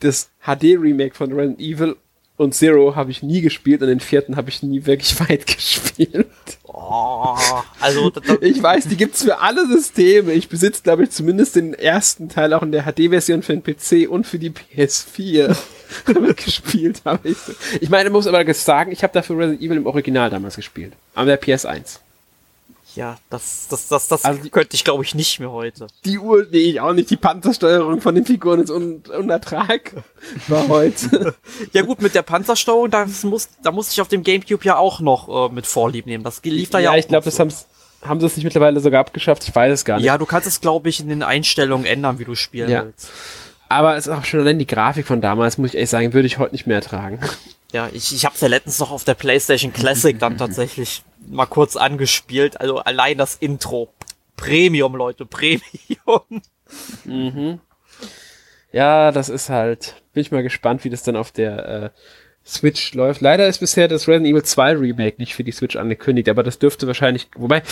das 0.00 0.30
HD-Remake 0.42 1.14
von 1.14 1.32
Resident 1.32 1.60
Evil 1.60 1.96
und 2.36 2.54
Zero 2.54 2.96
habe 2.96 3.10
ich 3.10 3.22
nie 3.22 3.42
gespielt 3.42 3.82
und 3.82 3.88
den 3.88 4.00
vierten 4.00 4.36
habe 4.36 4.48
ich 4.48 4.62
nie 4.62 4.86
wirklich 4.86 5.18
weit 5.28 5.46
gespielt. 5.46 6.26
Oh, 6.64 7.36
also 7.80 8.10
ich 8.40 8.62
weiß, 8.62 8.88
die 8.88 8.96
gibt's 8.96 9.22
für 9.22 9.38
alle 9.38 9.66
Systeme. 9.68 10.32
Ich 10.32 10.48
besitze, 10.48 10.82
glaube 10.82 11.04
ich, 11.04 11.10
zumindest 11.10 11.56
den 11.56 11.74
ersten 11.74 12.28
Teil 12.28 12.52
auch 12.54 12.62
in 12.62 12.72
der 12.72 12.84
HD-Version 12.84 13.42
für 13.42 13.56
den 13.56 13.62
PC 13.62 14.10
und 14.10 14.26
für 14.26 14.38
die 14.38 14.50
PS4 14.50 15.54
gespielt 16.44 17.02
habe 17.04 17.28
ich. 17.28 17.36
Ich 17.80 17.90
meine, 17.90 18.10
muss 18.10 18.26
aber 18.26 18.52
sagen, 18.54 18.92
ich 18.92 19.02
habe 19.02 19.12
dafür 19.12 19.38
Resident 19.38 19.62
Evil 19.62 19.76
im 19.76 19.86
Original 19.86 20.30
damals 20.30 20.56
gespielt, 20.56 20.94
an 21.14 21.26
der 21.26 21.40
PS1. 21.40 22.00
Ja, 22.94 23.16
das, 23.28 23.66
das, 23.68 23.88
das, 23.88 24.08
das 24.08 24.24
also 24.24 24.48
könnte 24.50 24.74
ich, 24.74 24.84
glaube 24.84 25.02
ich, 25.02 25.14
nicht 25.14 25.40
mehr 25.40 25.50
heute. 25.50 25.88
Die 26.04 26.18
Uhr, 26.18 26.46
nee, 26.50 26.58
ich 26.58 26.80
auch 26.80 26.92
nicht. 26.92 27.10
Die 27.10 27.16
Panzersteuerung 27.16 28.00
von 28.00 28.14
den 28.14 28.24
Figuren 28.24 28.60
ist 28.60 28.70
un 28.70 29.02
unertrag 29.16 29.92
war 30.48 30.68
heute. 30.68 31.34
ja 31.72 31.82
gut, 31.82 32.00
mit 32.00 32.14
der 32.14 32.22
Panzersteuerung, 32.22 32.90
da 32.90 33.06
muss, 33.24 33.48
da 33.62 33.72
muss 33.72 33.92
ich 33.92 34.00
auf 34.00 34.08
dem 34.08 34.22
Gamecube 34.22 34.64
ja 34.64 34.76
auch 34.76 35.00
noch 35.00 35.50
äh, 35.50 35.52
mit 35.52 35.66
Vorlieb 35.66 36.06
nehmen. 36.06 36.22
Das 36.22 36.42
lief 36.44 36.70
da 36.70 36.78
ja, 36.78 36.84
ja 36.84 36.90
auch. 36.92 36.96
ich 36.96 37.08
glaube, 37.08 37.24
das 37.24 37.36
so. 37.36 37.48
haben 38.06 38.20
sie 38.20 38.26
es 38.26 38.36
nicht 38.36 38.44
mittlerweile 38.44 38.80
sogar 38.80 39.00
abgeschafft. 39.00 39.46
Ich 39.48 39.54
weiß 39.54 39.72
es 39.72 39.84
gar 39.84 39.96
nicht. 39.96 40.06
Ja, 40.06 40.16
du 40.16 40.26
kannst 40.26 40.46
es, 40.46 40.60
glaube 40.60 40.88
ich, 40.88 41.00
in 41.00 41.08
den 41.08 41.22
Einstellungen 41.22 41.86
ändern, 41.86 42.18
wie 42.18 42.24
du 42.24 42.34
spielen 42.34 42.70
ja. 42.70 42.84
willst. 42.84 43.10
Aber 43.68 43.96
es 43.96 44.06
ist 44.06 44.12
auch 44.12 44.24
schon 44.24 44.40
allein 44.40 44.58
die 44.58 44.66
Grafik 44.66 45.06
von 45.06 45.20
damals, 45.20 45.58
muss 45.58 45.70
ich 45.70 45.74
ehrlich 45.74 45.90
sagen, 45.90 46.12
würde 46.12 46.26
ich 46.26 46.38
heute 46.38 46.52
nicht 46.52 46.66
mehr 46.66 46.76
ertragen. 46.76 47.18
Ja, 47.72 47.88
ich, 47.92 48.14
ich 48.14 48.24
habe 48.24 48.36
es 48.36 48.40
ja 48.40 48.46
letztens 48.46 48.78
noch 48.78 48.92
auf 48.92 49.02
der 49.02 49.14
PlayStation 49.14 49.72
Classic 49.72 50.16
dann 50.16 50.38
tatsächlich 50.38 51.02
mal 51.28 51.46
kurz 51.46 51.76
angespielt. 51.76 52.60
Also 52.60 52.78
allein 52.78 53.18
das 53.18 53.36
Intro. 53.36 53.92
Premium, 54.36 54.96
Leute, 54.96 55.26
Premium. 55.26 55.62
Mhm. 57.04 57.60
Ja, 58.72 59.12
das 59.12 59.28
ist 59.28 59.50
halt. 59.50 60.02
Bin 60.12 60.22
ich 60.22 60.32
mal 60.32 60.42
gespannt, 60.42 60.84
wie 60.84 60.90
das 60.90 61.02
dann 61.02 61.16
auf 61.16 61.30
der 61.30 61.68
äh, 61.68 61.90
Switch 62.44 62.94
läuft. 62.94 63.20
Leider 63.20 63.46
ist 63.46 63.58
bisher 63.58 63.88
das 63.88 64.08
Resident 64.08 64.26
Evil 64.26 64.42
2 64.42 64.76
Remake 64.76 65.16
nicht 65.18 65.34
für 65.34 65.44
die 65.44 65.52
Switch 65.52 65.76
angekündigt, 65.76 66.28
aber 66.28 66.42
das 66.42 66.58
dürfte 66.58 66.86
wahrscheinlich. 66.86 67.28
Wobei, 67.36 67.62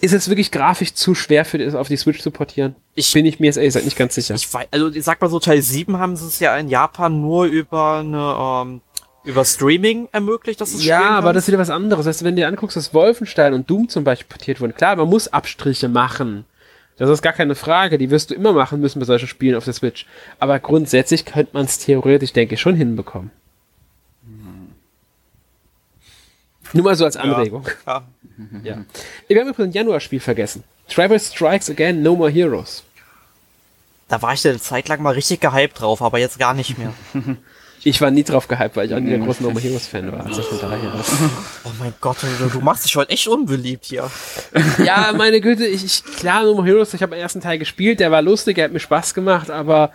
ist 0.00 0.12
es 0.12 0.28
wirklich 0.28 0.50
grafisch 0.50 0.94
zu 0.94 1.14
schwer 1.14 1.44
für 1.44 1.58
das 1.58 1.74
auf 1.74 1.88
die 1.88 1.96
Switch 1.96 2.20
zu 2.20 2.30
portieren? 2.30 2.76
Ich 2.94 3.12
bin 3.12 3.24
ich 3.26 3.40
mir 3.40 3.46
jetzt 3.46 3.56
ehrlich 3.56 3.70
gesagt 3.70 3.86
nicht 3.86 3.96
ganz 3.96 4.14
sicher. 4.14 4.34
Ich 4.34 4.52
weiß, 4.52 4.68
also 4.70 4.90
ich 4.90 5.02
sag 5.02 5.20
mal 5.20 5.30
so, 5.30 5.40
Teil 5.40 5.62
7 5.62 5.98
haben 5.98 6.16
sie 6.16 6.26
es 6.26 6.40
ja 6.40 6.56
in 6.56 6.68
Japan 6.68 7.20
nur 7.20 7.46
über 7.46 7.98
eine 7.98 8.70
ähm, 8.70 8.80
über 9.24 9.44
Streaming 9.44 10.08
ermöglicht, 10.12 10.60
dass 10.60 10.74
es 10.74 10.84
Ja, 10.84 11.10
aber 11.10 11.32
das 11.32 11.44
ist 11.44 11.48
wieder 11.48 11.58
was 11.58 11.70
anderes. 11.70 12.06
Weißt 12.06 12.20
du, 12.20 12.24
wenn 12.24 12.36
du 12.36 12.42
dir 12.42 12.48
anguckst, 12.48 12.76
dass 12.76 12.92
Wolfenstein 12.92 13.54
und 13.54 13.68
Doom 13.68 13.88
zum 13.88 14.04
Beispiel 14.04 14.28
portiert 14.28 14.60
wurden, 14.60 14.74
klar, 14.74 14.96
man 14.96 15.08
muss 15.08 15.28
Abstriche 15.28 15.88
machen. 15.88 16.44
Das 16.96 17.10
ist 17.10 17.22
gar 17.22 17.32
keine 17.32 17.54
Frage, 17.54 17.98
die 17.98 18.10
wirst 18.10 18.30
du 18.30 18.34
immer 18.34 18.52
machen 18.52 18.80
müssen 18.80 19.00
bei 19.00 19.06
solchen 19.06 19.26
Spielen 19.26 19.56
auf 19.56 19.64
der 19.64 19.72
Switch. 19.72 20.06
Aber 20.38 20.58
grundsätzlich 20.60 21.24
könnte 21.24 21.54
man 21.54 21.64
es 21.64 21.78
theoretisch, 21.78 22.32
denke 22.32 22.54
ich, 22.54 22.60
schon 22.60 22.76
hinbekommen. 22.76 23.30
Hm. 24.24 24.68
Nur 26.72 26.84
mal 26.84 26.94
so 26.94 27.04
als 27.04 27.16
Anregung. 27.16 27.66
Ja. 27.86 28.04
ja. 28.62 28.70
ja. 28.70 28.84
Wir 29.26 29.40
haben 29.40 29.48
übrigens 29.48 29.70
ein 29.70 29.72
Januar-Spiel 29.72 30.20
vergessen. 30.20 30.62
Travis 30.88 31.32
Strikes 31.32 31.70
Again, 31.70 32.02
No 32.02 32.14
More 32.14 32.30
Heroes. 32.30 32.84
Da 34.08 34.20
war 34.22 34.34
ich 34.34 34.46
eine 34.46 34.60
Zeit 34.60 34.88
lang 34.88 35.02
mal 35.02 35.14
richtig 35.14 35.40
gehypt 35.40 35.80
drauf, 35.80 36.02
aber 36.02 36.18
jetzt 36.18 36.38
gar 36.38 36.54
nicht 36.54 36.78
mehr. 36.78 36.92
Ich 37.84 38.00
war 38.00 38.10
nie 38.10 38.24
drauf 38.24 38.48
gehypt, 38.48 38.76
weil 38.76 38.86
ich 38.86 38.94
auch 38.94 39.00
nie 39.00 39.10
der 39.10 39.18
große 39.18 39.42
No 39.42 39.50
More 39.50 39.60
Heroes 39.60 39.86
Fan 39.86 40.10
war. 40.10 40.24
Also 40.24 40.42
von 40.42 40.58
daher. 40.58 40.92
Oh 41.64 41.70
mein 41.78 41.92
Gott, 42.00 42.16
du, 42.52 42.60
machst 42.60 42.84
dich 42.86 42.96
heute 42.96 43.10
echt 43.10 43.28
unbeliebt 43.28 43.84
hier. 43.84 44.10
Ja, 44.84 45.12
meine 45.16 45.40
Güte, 45.40 45.66
ich, 45.66 45.84
ich 45.84 46.04
klar, 46.04 46.44
No 46.44 46.54
More 46.54 46.66
Heroes, 46.66 46.94
ich 46.94 47.02
habe 47.02 47.14
den 47.14 47.20
ersten 47.20 47.40
Teil 47.40 47.58
gespielt, 47.58 48.00
der 48.00 48.10
war 48.10 48.22
lustig, 48.22 48.56
der 48.56 48.64
hat 48.64 48.72
mir 48.72 48.80
Spaß 48.80 49.12
gemacht, 49.12 49.50
aber 49.50 49.92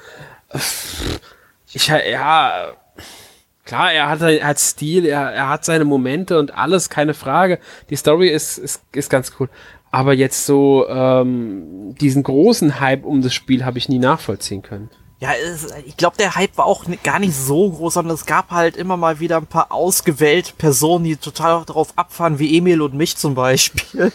ich 1.73 1.87
ja, 1.87 2.73
klar, 3.65 3.91
er 3.91 4.09
hat, 4.09 4.21
er 4.21 4.47
hat 4.47 4.59
Stil, 4.59 5.05
er, 5.05 5.31
er 5.31 5.49
hat 5.49 5.65
seine 5.65 5.85
Momente 5.85 6.39
und 6.39 6.55
alles, 6.55 6.89
keine 6.89 7.13
Frage. 7.13 7.59
Die 7.89 7.95
Story 7.95 8.29
ist, 8.29 8.57
ist, 8.57 8.81
ist 8.93 9.09
ganz 9.09 9.33
cool. 9.39 9.49
Aber 9.91 10.13
jetzt 10.13 10.45
so 10.45 10.87
ähm, 10.87 11.95
diesen 11.99 12.23
großen 12.23 12.79
Hype 12.79 13.05
um 13.05 13.21
das 13.21 13.33
Spiel 13.33 13.65
habe 13.65 13.77
ich 13.77 13.89
nie 13.89 13.99
nachvollziehen 13.99 14.61
können. 14.61 14.89
Ja, 15.22 15.34
es, 15.34 15.67
ich 15.86 15.97
glaube, 15.97 16.15
der 16.17 16.36
Hype 16.36 16.57
war 16.57 16.65
auch 16.65 16.86
gar 17.03 17.20
nicht 17.20 17.36
so 17.36 17.70
groß, 17.70 17.95
sondern 17.95 18.15
es 18.15 18.26
gab 18.26 18.51
halt 18.51 18.78
immer 18.78 18.95
mal 18.95 19.20
wieder 19.20 19.36
ein 19.36 19.47
paar 19.47 19.72
ausgewählte 19.72 20.53
Personen, 20.57 21.03
die 21.03 21.17
total 21.17 21.65
darauf 21.65 21.97
abfahren, 21.97 22.39
wie 22.39 22.57
Emil 22.57 22.82
und 22.82 22.93
mich 22.93 23.17
zum 23.17 23.36
Beispiel. 23.36 24.13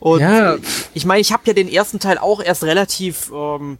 Und 0.00 0.20
ja. 0.20 0.56
ich 0.92 1.06
meine, 1.06 1.22
ich 1.22 1.32
habe 1.32 1.44
ja 1.46 1.54
den 1.54 1.68
ersten 1.68 1.98
Teil 1.98 2.18
auch 2.18 2.42
erst 2.42 2.62
relativ, 2.64 3.32
ähm, 3.34 3.78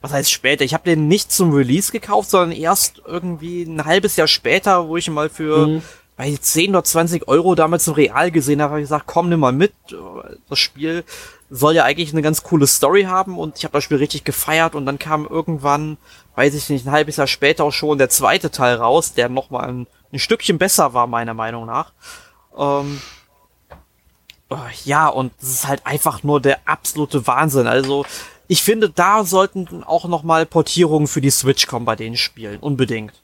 was 0.00 0.10
heißt 0.10 0.32
später? 0.32 0.64
Ich 0.64 0.72
habe 0.72 0.88
den 0.88 1.06
nicht 1.06 1.30
zum 1.30 1.52
Release 1.52 1.92
gekauft, 1.92 2.30
sondern 2.30 2.52
erst 2.52 3.02
irgendwie 3.04 3.64
ein 3.64 3.84
halbes 3.84 4.16
Jahr 4.16 4.26
später, 4.26 4.88
wo 4.88 4.96
ich 4.96 5.06
ihn 5.06 5.12
mal 5.12 5.28
für 5.28 5.66
mhm. 5.66 5.82
Bei 6.20 6.36
10 6.36 6.72
oder 6.72 6.84
20 6.84 7.28
Euro 7.28 7.54
damals 7.54 7.86
im 7.86 7.94
Real 7.94 8.30
gesehen 8.30 8.60
habe, 8.60 8.72
habe 8.72 8.80
ich 8.82 8.84
gesagt, 8.84 9.06
komm, 9.06 9.30
nimm 9.30 9.40
mal 9.40 9.52
mit. 9.52 9.72
Das 10.50 10.58
Spiel 10.58 11.02
soll 11.48 11.74
ja 11.74 11.84
eigentlich 11.84 12.12
eine 12.12 12.20
ganz 12.20 12.42
coole 12.42 12.66
Story 12.66 13.04
haben 13.04 13.38
und 13.38 13.56
ich 13.56 13.64
habe 13.64 13.72
das 13.72 13.84
Spiel 13.84 13.96
richtig 13.96 14.24
gefeiert 14.24 14.74
und 14.74 14.84
dann 14.84 14.98
kam 14.98 15.26
irgendwann, 15.26 15.96
weiß 16.34 16.52
ich 16.52 16.68
nicht, 16.68 16.86
ein 16.86 16.92
halbes 16.92 17.16
Jahr 17.16 17.26
später 17.26 17.64
auch 17.64 17.72
schon 17.72 17.96
der 17.96 18.10
zweite 18.10 18.50
Teil 18.50 18.76
raus, 18.76 19.14
der 19.14 19.30
nochmal 19.30 19.66
ein, 19.70 19.86
ein 20.12 20.18
Stückchen 20.18 20.58
besser 20.58 20.92
war, 20.92 21.06
meiner 21.06 21.32
Meinung 21.32 21.64
nach. 21.64 21.94
Ähm, 22.54 23.00
ja, 24.84 25.08
und 25.08 25.32
es 25.40 25.48
ist 25.48 25.68
halt 25.68 25.86
einfach 25.86 26.22
nur 26.22 26.42
der 26.42 26.58
absolute 26.66 27.26
Wahnsinn. 27.26 27.66
Also, 27.66 28.04
ich 28.46 28.62
finde, 28.62 28.90
da 28.90 29.24
sollten 29.24 29.84
auch 29.84 30.04
noch 30.04 30.22
mal 30.22 30.44
Portierungen 30.44 31.08
für 31.08 31.22
die 31.22 31.30
Switch 31.30 31.66
kommen 31.66 31.86
bei 31.86 31.96
den 31.96 32.18
Spielen. 32.18 32.60
Unbedingt. 32.60 33.14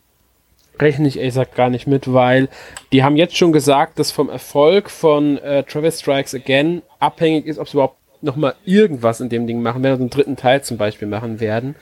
Rechne 0.79 1.09
ich 1.09 1.16
ehrlich 1.16 1.35
gesagt 1.35 1.55
gar 1.55 1.70
nicht 1.70 1.87
mit, 1.87 2.12
weil 2.12 2.49
die 2.93 3.03
haben 3.03 3.16
jetzt 3.16 3.37
schon 3.37 3.53
gesagt, 3.53 3.99
dass 3.99 4.11
vom 4.11 4.29
Erfolg 4.29 4.91
von 4.91 5.39
äh, 5.39 5.62
Travis 5.64 6.01
Strikes 6.01 6.35
Again 6.35 6.83
abhängig 6.99 7.47
ist, 7.47 7.59
ob 7.59 7.68
sie 7.68 7.74
überhaupt 7.74 7.99
noch 8.22 8.37
mal 8.37 8.55
irgendwas 8.64 9.20
in 9.20 9.29
dem 9.29 9.47
Ding 9.47 9.62
machen 9.62 9.83
werden, 9.83 9.93
also 9.93 10.03
einen 10.03 10.11
dritten 10.11 10.37
Teil 10.37 10.62
zum 10.62 10.77
Beispiel 10.77 11.09
machen 11.09 11.41
werden. 11.41 11.77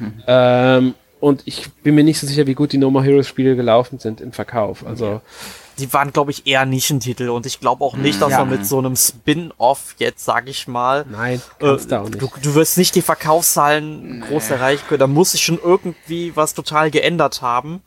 Mhm. 0.00 0.22
Ähm, 0.26 0.94
und 1.20 1.42
ich 1.46 1.70
bin 1.82 1.94
mir 1.94 2.04
nicht 2.04 2.20
so 2.20 2.26
sicher, 2.26 2.46
wie 2.46 2.54
gut 2.54 2.72
die 2.72 2.78
No 2.78 2.90
More 2.90 3.04
Heroes 3.04 3.26
Spiele 3.26 3.56
gelaufen 3.56 3.98
sind 3.98 4.20
im 4.20 4.32
Verkauf. 4.32 4.86
Also 4.86 5.20
die 5.78 5.92
waren, 5.92 6.12
glaube 6.12 6.30
ich, 6.30 6.46
eher 6.46 6.64
Nischentitel 6.66 7.28
und 7.28 7.46
ich 7.46 7.60
glaube 7.60 7.84
auch 7.84 7.96
nicht, 7.96 8.20
dass 8.20 8.32
ja. 8.32 8.40
man 8.40 8.50
mit 8.50 8.66
so 8.66 8.78
einem 8.78 8.96
Spin-off 8.96 9.94
jetzt, 9.98 10.24
sag 10.24 10.48
ich 10.48 10.66
mal, 10.66 11.06
Nein, 11.10 11.40
äh, 11.60 11.76
du, 11.76 12.08
du, 12.10 12.28
du, 12.42 12.54
wirst 12.54 12.78
nicht 12.78 12.94
die 12.94 13.02
Verkaufszahlen 13.02 14.18
nee. 14.18 14.26
groß 14.26 14.50
erreichen 14.50 14.84
können. 14.88 15.00
Da 15.00 15.06
muss 15.06 15.32
sich 15.32 15.42
schon 15.42 15.58
irgendwie 15.62 16.34
was 16.34 16.54
total 16.54 16.90
geändert 16.90 17.42
haben. 17.42 17.82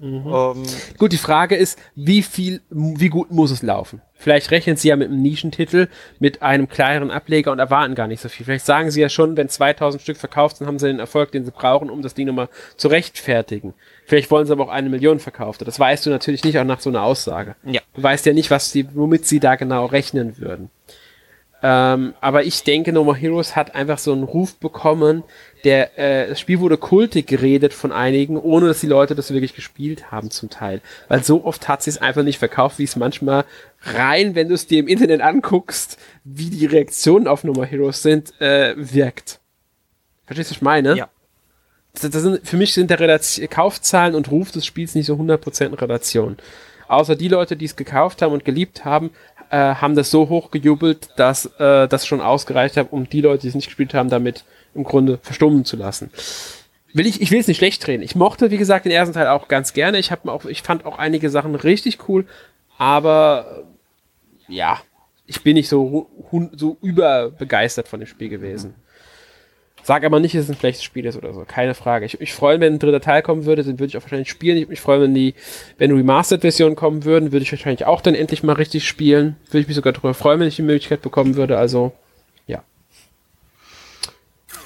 Mhm. 0.00 0.24
Ähm, 0.26 0.62
gut, 0.98 1.12
die 1.12 1.18
Frage 1.18 1.56
ist, 1.56 1.78
wie 1.94 2.22
viel, 2.22 2.62
wie 2.70 3.10
gut 3.10 3.30
muss 3.30 3.50
es 3.50 3.62
laufen? 3.62 4.00
Vielleicht 4.14 4.50
rechnen 4.50 4.76
sie 4.76 4.88
ja 4.88 4.96
mit 4.96 5.08
einem 5.08 5.20
Nischentitel, 5.20 5.88
mit 6.18 6.42
einem 6.42 6.68
kleineren 6.68 7.10
Ableger 7.10 7.52
und 7.52 7.58
erwarten 7.58 7.94
gar 7.94 8.06
nicht 8.06 8.20
so 8.20 8.28
viel. 8.28 8.46
Vielleicht 8.46 8.64
sagen 8.64 8.90
sie 8.90 9.00
ja 9.00 9.08
schon, 9.08 9.36
wenn 9.36 9.48
2000 9.48 10.02
Stück 10.02 10.16
verkauft 10.16 10.56
sind, 10.56 10.66
haben 10.66 10.78
sie 10.78 10.86
den 10.88 11.00
Erfolg, 11.00 11.32
den 11.32 11.44
sie 11.44 11.50
brauchen, 11.50 11.90
um 11.90 12.02
das 12.02 12.14
Ding 12.14 12.26
nochmal 12.26 12.48
zu 12.76 12.88
rechtfertigen. 12.88 13.74
Vielleicht 14.06 14.30
wollen 14.30 14.46
sie 14.46 14.52
aber 14.52 14.64
auch 14.64 14.70
eine 14.70 14.88
Million 14.88 15.20
verkauft. 15.20 15.66
Das 15.66 15.78
weißt 15.78 16.06
du 16.06 16.10
natürlich 16.10 16.44
nicht 16.44 16.58
auch 16.58 16.64
nach 16.64 16.80
so 16.80 16.90
einer 16.90 17.02
Aussage. 17.02 17.56
Ja. 17.64 17.80
Du 17.94 18.02
weißt 18.02 18.24
ja 18.26 18.32
nicht, 18.32 18.50
was 18.50 18.72
sie, 18.72 18.86
womit 18.94 19.26
sie 19.26 19.40
da 19.40 19.56
genau 19.56 19.86
rechnen 19.86 20.38
würden. 20.38 20.70
Ähm, 21.62 22.14
aber 22.20 22.44
ich 22.44 22.62
denke, 22.62 22.92
No 22.92 23.04
More 23.04 23.16
Heroes 23.16 23.54
hat 23.54 23.74
einfach 23.74 23.98
so 23.98 24.12
einen 24.12 24.22
Ruf 24.22 24.56
bekommen, 24.56 25.24
der, 25.64 25.98
äh, 25.98 26.28
das 26.28 26.40
Spiel 26.40 26.60
wurde 26.60 26.76
kultig 26.76 27.26
geredet 27.26 27.72
von 27.72 27.92
einigen, 27.92 28.36
ohne 28.36 28.68
dass 28.68 28.80
die 28.80 28.86
Leute 28.86 29.14
das 29.14 29.32
wirklich 29.32 29.54
gespielt 29.54 30.10
haben 30.10 30.30
zum 30.30 30.50
Teil. 30.50 30.80
Weil 31.08 31.22
so 31.22 31.44
oft 31.44 31.68
hat 31.68 31.82
sie 31.82 31.90
es 31.90 31.98
einfach 31.98 32.22
nicht 32.22 32.38
verkauft, 32.38 32.78
wie 32.78 32.84
es 32.84 32.96
manchmal 32.96 33.44
rein, 33.82 34.34
wenn 34.34 34.48
du 34.48 34.54
es 34.54 34.66
dir 34.66 34.78
im 34.78 34.88
Internet 34.88 35.20
anguckst, 35.20 35.98
wie 36.24 36.50
die 36.50 36.66
Reaktionen 36.66 37.26
auf 37.26 37.44
No 37.44 37.52
More 37.52 37.66
Heroes 37.66 38.02
sind, 38.02 38.38
äh, 38.40 38.74
wirkt. 38.76 39.40
Verstehst 40.26 40.50
du, 40.50 40.52
was 40.52 40.56
ich 40.58 40.62
meine? 40.62 40.96
Ja. 40.96 41.08
Das, 41.92 42.08
das 42.10 42.22
sind, 42.22 42.46
für 42.46 42.56
mich 42.56 42.74
sind 42.74 42.90
der 42.90 43.00
Relation, 43.00 43.48
Kaufzahlen 43.48 44.14
und 44.14 44.30
Ruf 44.30 44.52
des 44.52 44.64
Spiels 44.64 44.94
nicht 44.94 45.06
so 45.06 45.14
100% 45.14 45.66
in 45.66 45.74
Relation. 45.74 46.36
Außer 46.86 47.16
die 47.16 47.28
Leute, 47.28 47.56
die 47.56 47.64
es 47.64 47.76
gekauft 47.76 48.22
haben 48.22 48.32
und 48.32 48.44
geliebt 48.44 48.84
haben, 48.84 49.10
äh, 49.50 49.74
haben 49.74 49.96
das 49.96 50.10
so 50.10 50.28
hoch 50.28 50.50
gejubelt, 50.50 51.08
dass 51.16 51.46
äh, 51.58 51.88
das 51.88 52.06
schon 52.06 52.20
ausgereicht 52.20 52.76
hat, 52.76 52.92
um 52.92 53.08
die 53.08 53.20
Leute, 53.20 53.42
die 53.42 53.48
es 53.48 53.54
nicht 53.54 53.66
gespielt 53.66 53.94
haben, 53.94 54.08
damit 54.08 54.44
im 54.74 54.84
Grunde 54.84 55.18
verstummen 55.22 55.64
zu 55.64 55.76
lassen. 55.76 56.10
Will 56.92 57.06
ich, 57.06 57.20
ich 57.20 57.30
will 57.30 57.38
es 57.38 57.46
nicht 57.46 57.58
schlecht 57.58 57.86
drehen. 57.86 58.02
Ich 58.02 58.14
mochte, 58.14 58.50
wie 58.50 58.56
gesagt, 58.56 58.84
den 58.84 58.92
ersten 58.92 59.14
Teil 59.14 59.28
auch 59.28 59.48
ganz 59.48 59.72
gerne. 59.72 59.98
Ich 59.98 60.10
habe 60.10 60.30
auch, 60.32 60.44
ich 60.44 60.62
fand 60.62 60.84
auch 60.84 60.98
einige 60.98 61.30
Sachen 61.30 61.54
richtig 61.54 62.08
cool, 62.08 62.26
aber 62.78 63.64
ja, 64.48 64.80
ich 65.26 65.42
bin 65.42 65.54
nicht 65.54 65.68
so, 65.68 66.10
so 66.56 66.76
überbegeistert 66.82 67.86
von 67.86 68.00
dem 68.00 68.06
Spiel 68.06 68.28
gewesen. 68.28 68.74
Sag 69.82 70.04
aber 70.04 70.20
nicht, 70.20 70.34
dass 70.34 70.44
es 70.44 70.50
ein 70.50 70.56
schlechtes 70.56 70.84
Spiel 70.84 71.06
ist 71.06 71.16
oder 71.16 71.32
so. 71.32 71.44
Keine 71.46 71.74
Frage. 71.74 72.04
Ich, 72.04 72.34
freue 72.34 72.58
mich, 72.58 72.66
wenn 72.66 72.74
ein 72.74 72.78
dritter 72.78 73.00
Teil 73.00 73.22
kommen 73.22 73.46
würde, 73.46 73.62
dann 73.62 73.78
würde 73.78 73.86
ich 73.86 73.96
auch 73.96 74.02
wahrscheinlich 74.02 74.28
spielen. 74.28 74.58
Ich 74.58 74.68
mich 74.68 74.80
freuen, 74.80 75.02
wenn 75.02 75.14
die, 75.14 75.34
wenn 75.78 75.92
Remastered-Versionen 75.92 76.76
kommen 76.76 77.04
würden, 77.04 77.32
würde 77.32 77.44
ich 77.44 77.52
wahrscheinlich 77.52 77.86
auch 77.86 78.00
dann 78.00 78.14
endlich 78.14 78.42
mal 78.42 78.52
richtig 78.54 78.86
spielen. 78.86 79.36
Würde 79.46 79.60
ich 79.60 79.68
mich 79.68 79.76
sogar 79.76 79.92
darüber 79.92 80.12
freuen, 80.12 80.40
wenn 80.40 80.48
ich 80.48 80.56
die 80.56 80.62
Möglichkeit 80.62 81.02
bekommen 81.02 81.36
würde. 81.36 81.56
Also. 81.56 81.92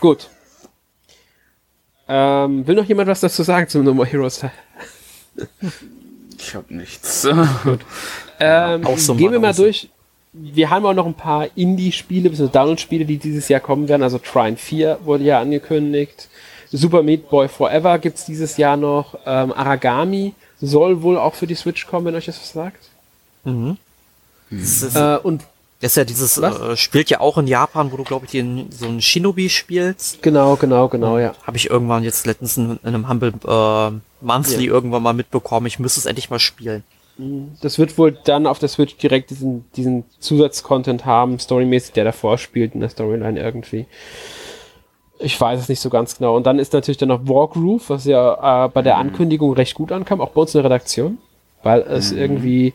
Gut. 0.01 0.29
Ähm, 2.07 2.67
will 2.67 2.75
noch 2.75 2.85
jemand 2.85 3.09
was 3.09 3.21
dazu 3.21 3.43
sagen 3.43 3.69
zum 3.69 3.85
No 3.85 3.95
More 3.95 4.07
Heroes 4.07 4.39
Teil? 4.41 4.53
ich 6.39 6.55
hab 6.55 6.71
nichts. 6.71 7.27
Gut. 7.63 7.81
Ähm, 8.39 8.83
gehen 9.17 9.33
wir 9.33 9.41
mal 9.41 9.55
durch 9.55 9.89
wir 10.35 10.69
haben 10.69 10.85
auch 10.85 10.95
noch 10.95 11.07
ein 11.07 11.15
paar 11.15 11.47
Indie-Spiele, 11.55 12.29
bzw. 12.29 12.49
Download-Spiele, 12.49 13.05
die 13.05 13.19
dieses 13.19 13.49
Jahr 13.49 13.61
kommen 13.61 13.89
werden. 13.89 14.03
Also 14.03 14.19
Trine 14.19 14.57
4 14.57 14.99
wurde 15.05 15.25
ja 15.25 15.41
angekündigt. 15.41 16.29
Super 16.73 17.05
Meat 17.05 17.31
Boy 17.31 17.47
Forever 17.47 18.01
gibt 18.01 18.19
es 18.19 18.25
dieses 18.25 18.57
Jahr 18.57 18.77
noch. 18.77 19.17
Ähm, 19.27 19.53
Aragami 19.53 20.35
soll 20.61 21.03
wohl 21.03 21.19
auch 21.19 21.35
für 21.35 21.47
die 21.47 21.55
Switch 21.55 21.87
kommen, 21.87 22.07
wenn 22.07 22.17
euch 22.17 22.27
das 22.27 22.41
was 22.41 22.53
sagt. 22.53 22.91
Mhm. 23.45 23.77
Ist, 24.51 24.97
äh, 24.97 25.19
und 25.23 25.45
das 25.85 25.93
ist 25.93 25.97
ja 25.97 26.05
dieses, 26.05 26.39
äh, 26.39 26.79
spielt 26.79 27.11
ja 27.11 27.21
auch 27.21 27.37
in 27.37 27.47
Japan, 27.47 27.93
wo 27.93 27.99
du, 27.99 28.05
glaube 28.05 28.25
ich, 28.25 28.31
den, 28.31 28.73
so 28.73 28.87
ein 28.87 29.03
Shinobi 29.03 29.51
spielst. 29.51 30.23
Genau, 30.23 30.57
genau, 30.57 30.89
genau, 30.89 31.19
ja. 31.19 31.35
Habe 31.47 31.59
ich 31.59 31.69
irgendwann 31.69 32.03
jetzt 32.03 32.25
letztens 32.25 32.57
in, 32.57 32.79
in 32.83 32.95
einem 32.95 33.07
Humble 33.07 33.35
äh, 33.47 33.91
Monthly 34.25 34.65
ja. 34.65 34.73
irgendwann 34.73 35.03
mal 35.03 35.13
mitbekommen. 35.13 35.67
Ich 35.67 35.79
müsste 35.79 36.01
es 36.01 36.07
endlich 36.07 36.31
mal 36.31 36.39
spielen. 36.39 36.85
Das 37.61 37.79
wird 37.79 37.99
wohl 37.99 38.13
dann 38.13 38.47
auf 38.47 38.59
der 38.59 38.71
Switch 38.71 38.97
direkt 38.97 39.29
diesen, 39.29 39.71
diesen 39.73 40.05
Zusatzcontent 40.21 41.05
haben, 41.05 41.39
storymäßig, 41.39 41.93
der 41.93 42.05
davor 42.05 42.39
spielt 42.39 42.73
in 42.75 42.81
der 42.81 42.89
Storyline 42.89 43.39
irgendwie. 43.39 43.85
Ich 45.19 45.39
weiß 45.39 45.61
es 45.61 45.69
nicht 45.69 45.81
so 45.81 45.91
ganz 45.91 46.17
genau. 46.17 46.35
Und 46.35 46.47
dann 46.47 46.59
ist 46.59 46.73
natürlich 46.73 46.97
dann 46.97 47.11
noch 47.11 47.29
Wargroove, 47.29 47.91
was 47.91 48.07
ja 48.07 48.65
äh, 48.65 48.69
bei 48.71 48.81
der 48.81 48.95
mhm. 48.95 49.01
Ankündigung 49.01 49.53
recht 49.53 49.75
gut 49.75 49.93
ankam, 49.93 50.23
auch 50.23 50.31
bei 50.31 50.41
uns 50.41 50.55
in 50.55 50.63
der 50.63 50.71
Redaktion, 50.71 51.19
weil 51.63 51.83
es 51.83 52.11
mhm. 52.11 52.19
irgendwie 52.19 52.75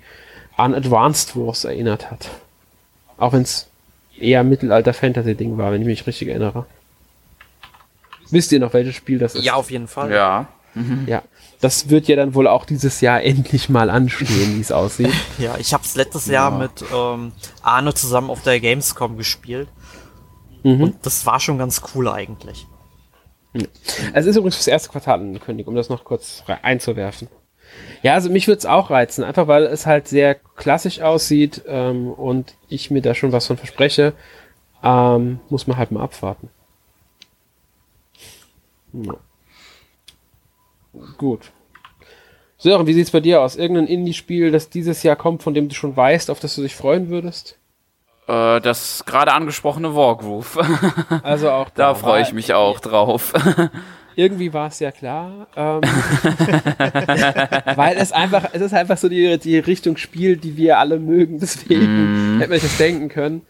an 0.58 0.76
Advanced 0.76 1.36
Wars 1.36 1.66
erinnert 1.66 2.12
hat. 2.12 2.30
Auch 3.20 3.34
wenn 3.34 3.44
es 3.44 3.68
eher 4.18 4.44
Mittelalter-Fantasy-Ding 4.44 5.58
war, 5.58 5.72
wenn 5.72 5.82
ich 5.82 5.88
mich 5.88 6.08
richtig 6.08 6.30
erinnere. 6.30 6.66
Wisst 8.30 8.52
ihr 8.52 8.60
noch, 8.60 8.74
welches 8.74 8.96
Spiel 8.96 9.20
das 9.20 9.36
ist? 9.36 9.44
Ja, 9.44 9.56
auf 9.56 9.72
jeden 9.72 9.88
Fall. 9.88 10.12
Ja. 10.12 10.48
Mhm. 10.74 11.06
Ja 11.08 11.24
das 11.62 11.90
wird 11.90 12.08
ja 12.08 12.16
dann 12.16 12.36
wohl 12.36 12.48
auch 12.48 12.66
dieses 12.66 13.02
Jahr 13.02 13.22
endlich 13.22 13.70
mal 13.70 13.90
anstehen, 13.90 14.56
wie 14.56 14.62
es 14.62 14.72
aussieht. 14.72 15.14
ja, 15.38 15.58
ich 15.58 15.74
habe 15.74 15.84
es 15.84 15.96
letztes 15.96 16.28
ja. 16.28 16.34
Jahr 16.34 16.52
mit 16.58 16.84
ähm, 16.94 17.34
Arne 17.62 17.94
zusammen 17.94 18.30
auf 18.30 18.44
der 18.44 18.60
Gamescom 18.60 19.18
gespielt. 19.18 19.68
Mhm. 20.64 20.84
Und 20.84 21.06
das 21.06 21.26
war 21.26 21.40
schon 21.40 21.58
ganz 21.58 21.82
cool 21.94 22.08
eigentlich. 22.08 22.66
Es 24.14 24.26
ist 24.26 24.36
übrigens 24.36 24.56
fürs 24.56 24.68
erste 24.68 24.90
Quartal 24.90 25.20
angekündigt, 25.20 25.68
um 25.68 25.76
das 25.76 25.90
noch 25.90 26.04
kurz 26.04 26.44
einzuwerfen. 26.62 27.28
Ja, 28.02 28.14
also 28.14 28.30
mich 28.30 28.48
würde 28.48 28.60
es 28.60 28.66
auch 28.66 28.90
reizen, 28.90 29.24
einfach 29.24 29.48
weil 29.48 29.64
es 29.64 29.86
halt 29.86 30.08
sehr 30.08 30.36
klassisch 30.36 31.02
aussieht 31.02 31.64
ähm, 31.68 32.12
und 32.12 32.56
ich 32.70 32.92
mir 32.92 33.02
da 33.02 33.14
schon 33.14 33.32
was 33.32 33.48
von 33.48 33.58
verspreche. 33.58 34.14
Ähm, 34.82 35.40
muss 35.50 35.68
man 35.68 35.78
halt 35.78 35.92
mal 35.92 36.04
abwarten. 36.04 36.50
Ja. 38.94 39.16
Gut. 41.18 41.52
Sören, 42.58 42.88
wie 42.88 42.94
sieht's 42.94 43.12
bei 43.12 43.20
dir 43.20 43.42
aus? 43.42 43.56
Irgendein 43.56 43.88
Indie-Spiel, 43.88 44.52
das 44.52 44.70
dieses 44.70 45.04
Jahr 45.04 45.16
kommt, 45.16 45.44
von 45.44 45.54
dem 45.54 45.70
du 45.70 45.76
schon 45.76 45.96
weißt, 45.96 46.30
auf 46.30 46.40
das 46.40 46.56
du 46.56 46.62
dich 46.62 46.76
freuen 46.76 47.10
würdest? 47.10 47.58
Äh, 48.28 48.62
das 48.62 49.04
gerade 49.06 49.34
angesprochene 49.34 49.96
Wargroove. 49.96 50.60
Also 51.24 51.52
auch 51.52 51.70
da, 51.76 51.90
da 51.90 51.96
freue 51.96 52.22
ich 52.22 52.34
mich 52.34 52.54
auch 52.54 52.80
drauf. 52.80 53.34
Irgendwie 54.20 54.52
war 54.52 54.68
es 54.68 54.80
ja 54.80 54.92
klar, 54.92 55.48
ähm, 55.56 55.80
weil 57.76 57.96
es 57.96 58.12
einfach, 58.12 58.50
es 58.52 58.62
ist 58.62 58.74
einfach 58.74 58.98
so 58.98 59.08
die, 59.08 59.38
die 59.38 59.60
Richtung 59.60 59.96
Spiel, 59.96 60.36
die 60.36 60.58
wir 60.58 60.78
alle 60.78 61.00
mögen. 61.00 61.40
Deswegen 61.40 62.36
mm. 62.36 62.40
hätte 62.40 62.50
man 62.50 62.60
sich 62.60 62.70
das 62.70 62.78
denken 62.78 63.08
können. 63.08 63.44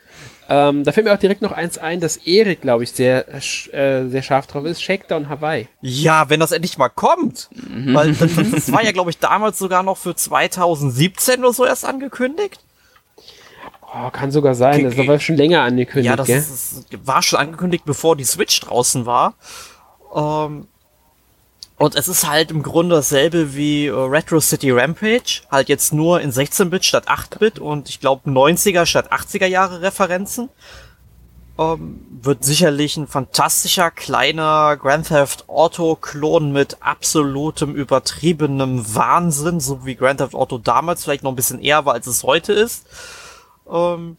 Ähm, 0.47 0.83
da 0.83 0.91
fällt 0.91 1.07
mir 1.07 1.13
auch 1.15 1.19
direkt 1.19 1.41
noch 1.41 1.53
eins 1.53 1.79
ein, 1.79 1.99
dass 1.99 2.17
Erik, 2.17 2.61
glaube 2.61 2.83
ich, 2.83 2.91
sehr, 2.91 3.25
äh, 3.33 3.39
sehr 4.09 4.21
scharf 4.21 4.45
drauf 4.45 4.63
ist. 4.65 4.83
Shakedown 4.83 5.27
Hawaii. 5.27 5.67
Ja, 5.81 6.29
wenn 6.29 6.39
das 6.39 6.51
endlich 6.51 6.77
mal 6.77 6.89
kommt. 6.89 7.49
Mhm. 7.51 7.95
Weil 7.95 8.13
das, 8.13 8.29
das 8.51 8.71
war 8.71 8.83
ja, 8.83 8.91
glaube 8.91 9.09
ich, 9.09 9.17
damals 9.17 9.57
sogar 9.57 9.81
noch 9.81 9.97
für 9.97 10.15
2017 10.15 11.39
oder 11.39 11.51
so 11.51 11.65
erst 11.65 11.83
angekündigt. 11.83 12.59
Oh, 13.81 14.11
kann 14.11 14.29
sogar 14.29 14.53
sein. 14.53 14.83
Das 14.83 14.95
war 14.95 15.19
schon 15.19 15.35
länger 15.35 15.63
angekündigt. 15.63 16.11
Ja, 16.11 16.15
das 16.15 16.27
gell? 16.27 16.37
Ist, 16.37 16.85
war 17.07 17.23
schon 17.23 17.39
angekündigt, 17.39 17.85
bevor 17.85 18.15
die 18.15 18.23
Switch 18.23 18.59
draußen 18.59 19.07
war. 19.07 19.33
Ähm, 20.13 20.67
und 21.79 21.95
es 21.95 22.09
ist 22.09 22.27
halt 22.27 22.51
im 22.51 22.61
Grunde 22.61 22.97
dasselbe 22.97 23.55
wie 23.55 23.87
äh, 23.87 23.93
Retro 23.93 24.41
City 24.41 24.69
Rampage, 24.69 25.43
halt 25.49 25.69
jetzt 25.69 25.93
nur 25.93 26.19
in 26.19 26.31
16-Bit 26.31 26.83
statt 26.83 27.07
8-Bit 27.07 27.59
und 27.59 27.87
ich 27.87 28.01
glaube 28.01 28.29
90er 28.29 28.85
statt 28.85 29.13
80er 29.13 29.45
Jahre 29.45 29.81
Referenzen. 29.81 30.49
Ähm, 31.57 32.05
wird 32.21 32.43
sicherlich 32.43 32.97
ein 32.97 33.07
fantastischer 33.07 33.91
kleiner 33.91 34.75
Grand 34.75 35.07
Theft 35.07 35.47
Auto 35.47 35.95
Klon 35.95 36.51
mit 36.51 36.77
absolutem 36.81 37.75
übertriebenem 37.75 38.95
Wahnsinn, 38.95 39.61
so 39.61 39.85
wie 39.85 39.95
Grand 39.95 40.19
Theft 40.19 40.35
Auto 40.35 40.57
damals 40.57 41.05
vielleicht 41.05 41.23
noch 41.23 41.31
ein 41.31 41.37
bisschen 41.37 41.61
eher 41.61 41.85
war, 41.85 41.93
als 41.93 42.07
es 42.07 42.23
heute 42.23 42.51
ist. 42.51 42.87
Ähm, 43.71 44.17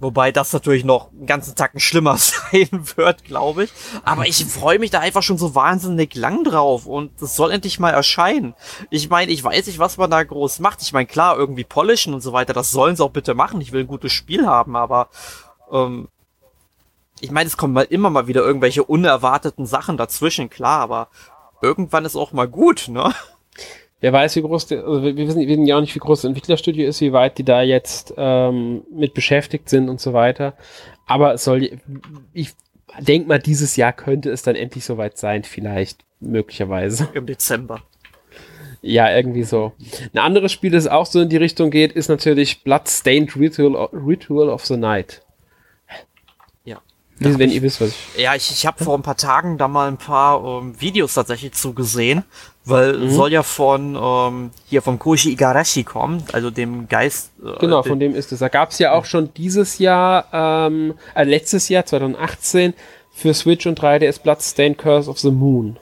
Wobei 0.00 0.30
das 0.30 0.52
natürlich 0.52 0.84
noch 0.84 1.10
einen 1.10 1.26
ganzen 1.26 1.56
Tacken 1.56 1.80
schlimmer 1.80 2.16
sein 2.18 2.68
wird, 2.96 3.24
glaube 3.24 3.64
ich. 3.64 3.72
Aber 4.04 4.26
ich 4.26 4.44
freue 4.46 4.78
mich 4.78 4.90
da 4.90 5.00
einfach 5.00 5.22
schon 5.22 5.38
so 5.38 5.54
wahnsinnig 5.54 6.14
lang 6.14 6.44
drauf 6.44 6.86
und 6.86 7.10
das 7.20 7.34
soll 7.34 7.50
endlich 7.50 7.80
mal 7.80 7.90
erscheinen. 7.90 8.54
Ich 8.90 9.10
meine, 9.10 9.32
ich 9.32 9.42
weiß 9.42 9.66
nicht, 9.66 9.80
was 9.80 9.96
man 9.96 10.10
da 10.10 10.22
groß 10.22 10.60
macht. 10.60 10.82
Ich 10.82 10.92
meine, 10.92 11.06
klar, 11.06 11.36
irgendwie 11.36 11.64
polischen 11.64 12.14
und 12.14 12.20
so 12.20 12.32
weiter, 12.32 12.52
das 12.52 12.70
sollen 12.70 12.94
sie 12.94 13.04
auch 13.04 13.10
bitte 13.10 13.34
machen. 13.34 13.60
Ich 13.60 13.72
will 13.72 13.80
ein 13.82 13.88
gutes 13.88 14.12
Spiel 14.12 14.46
haben, 14.46 14.76
aber 14.76 15.08
ähm, 15.72 16.08
ich 17.20 17.32
meine, 17.32 17.48
es 17.48 17.56
kommen 17.56 17.74
mal 17.74 17.82
immer 17.82 18.10
mal 18.10 18.28
wieder 18.28 18.42
irgendwelche 18.42 18.84
unerwarteten 18.84 19.66
Sachen 19.66 19.96
dazwischen, 19.96 20.48
klar, 20.50 20.80
aber 20.80 21.08
irgendwann 21.60 22.04
ist 22.04 22.14
auch 22.14 22.32
mal 22.32 22.46
gut, 22.46 22.86
ne? 22.88 23.12
Wer 24.00 24.12
weiß, 24.12 24.36
wie 24.36 24.42
groß 24.42 24.66
der, 24.66 24.84
also 24.84 25.02
wir 25.02 25.16
wissen, 25.16 25.40
wir 25.40 25.48
wissen 25.48 25.66
ja 25.66 25.76
auch 25.76 25.80
nicht, 25.80 25.94
wie 25.94 26.00
groß 26.00 26.22
das 26.22 26.28
Entwicklerstudio 26.28 26.86
ist, 26.86 27.00
wie 27.00 27.12
weit 27.12 27.38
die 27.38 27.44
da 27.44 27.62
jetzt 27.62 28.14
ähm, 28.16 28.82
mit 28.92 29.14
beschäftigt 29.14 29.68
sind 29.68 29.88
und 29.88 30.00
so 30.00 30.12
weiter. 30.12 30.54
Aber 31.06 31.34
es 31.34 31.44
soll, 31.44 31.78
ich 32.32 32.52
denke 33.00 33.28
mal, 33.28 33.38
dieses 33.40 33.76
Jahr 33.76 33.92
könnte 33.92 34.30
es 34.30 34.42
dann 34.42 34.54
endlich 34.54 34.84
soweit 34.84 35.18
sein, 35.18 35.42
vielleicht, 35.42 36.04
möglicherweise. 36.20 37.08
Im 37.12 37.26
Dezember. 37.26 37.82
Ja, 38.80 39.14
irgendwie 39.14 39.42
so. 39.42 39.72
Ein 40.12 40.18
anderes 40.20 40.52
Spiel, 40.52 40.70
das 40.70 40.86
auch 40.86 41.06
so 41.06 41.20
in 41.20 41.28
die 41.28 41.36
Richtung 41.36 41.70
geht, 41.70 41.92
ist 41.92 42.08
natürlich 42.08 42.62
Bloodstained 42.62 43.34
Ritual, 43.34 43.88
Ritual 43.92 44.48
of 44.48 44.64
the 44.66 44.76
Night. 44.76 45.22
Ja, 47.20 47.36
wenn 47.38 47.50
ihr 47.50 47.62
wisst, 47.62 47.80
was 47.80 47.90
ich. 47.90 48.22
Ja, 48.22 48.34
ich, 48.36 48.50
ich 48.50 48.64
habe 48.64 48.84
vor 48.84 48.96
ein 48.96 49.02
paar 49.02 49.16
Tagen 49.16 49.58
da 49.58 49.66
mal 49.66 49.88
ein 49.88 49.96
paar 49.96 50.44
ähm, 50.44 50.80
Videos 50.80 51.14
tatsächlich 51.14 51.52
zugesehen, 51.52 52.22
weil 52.68 52.98
mhm. 52.98 53.10
soll 53.10 53.32
ja 53.32 53.42
von 53.42 53.96
ähm, 54.00 54.50
hier 54.66 54.82
vom 54.82 54.98
Koji 54.98 55.32
Igarashi 55.32 55.84
kommen, 55.84 56.22
also 56.32 56.50
dem 56.50 56.88
Geist. 56.88 57.32
Äh, 57.42 57.58
genau, 57.60 57.82
von 57.82 57.98
dem 57.98 58.14
ist 58.14 58.32
es. 58.32 58.40
Da 58.40 58.48
gab 58.48 58.70
es 58.70 58.78
ja 58.78 58.92
auch 58.92 59.04
schon 59.04 59.32
dieses 59.34 59.78
Jahr, 59.78 60.26
ähm, 60.32 60.94
äh, 61.14 61.24
letztes 61.24 61.68
Jahr 61.68 61.84
2018 61.86 62.74
für 63.10 63.34
Switch 63.34 63.66
und 63.66 63.80
3DS 63.80 64.22
Bloodstained 64.22 64.78
Curse 64.78 65.10
of 65.10 65.18
the 65.18 65.30
Moon. 65.30 65.78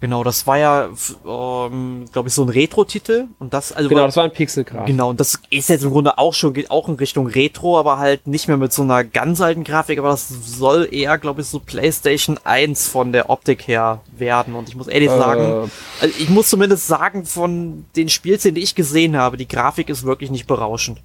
Genau, 0.00 0.24
das 0.24 0.46
war 0.46 0.56
ja, 0.56 0.88
ähm, 1.26 2.06
glaube 2.10 2.28
ich, 2.28 2.34
so 2.34 2.42
ein 2.42 2.48
Retro-Titel 2.48 3.26
und 3.38 3.52
das, 3.52 3.70
also 3.70 3.90
genau, 3.90 4.06
das 4.06 4.16
war 4.16 4.24
ein 4.24 4.32
Pixel-Grafik. 4.32 4.86
Genau, 4.86 5.10
und 5.10 5.20
das 5.20 5.38
ist 5.50 5.68
jetzt 5.68 5.84
im 5.84 5.90
Grunde 5.90 6.16
auch 6.16 6.32
schon 6.32 6.54
geht 6.54 6.70
auch 6.70 6.88
in 6.88 6.94
Richtung 6.94 7.26
Retro, 7.26 7.78
aber 7.78 7.98
halt 7.98 8.26
nicht 8.26 8.48
mehr 8.48 8.56
mit 8.56 8.72
so 8.72 8.80
einer 8.80 9.04
ganz 9.04 9.42
alten 9.42 9.62
Grafik, 9.62 9.98
aber 9.98 10.08
das 10.08 10.28
soll 10.28 10.88
eher, 10.90 11.18
glaube 11.18 11.42
ich, 11.42 11.48
so 11.48 11.60
PlayStation 11.60 12.38
1 12.42 12.88
von 12.88 13.12
der 13.12 13.28
Optik 13.28 13.68
her 13.68 14.00
werden. 14.16 14.54
Und 14.54 14.70
ich 14.70 14.74
muss 14.76 14.88
ehrlich 14.88 15.10
äh. 15.10 15.18
sagen, 15.18 15.70
also 16.00 16.14
ich 16.18 16.30
muss 16.30 16.48
zumindest 16.48 16.86
sagen, 16.86 17.26
von 17.26 17.84
den 17.94 18.08
Spielszenen, 18.08 18.54
die 18.54 18.62
ich 18.62 18.74
gesehen 18.74 19.18
habe, 19.18 19.36
die 19.36 19.48
Grafik 19.48 19.90
ist 19.90 20.04
wirklich 20.04 20.30
nicht 20.30 20.46
berauschend. 20.46 20.98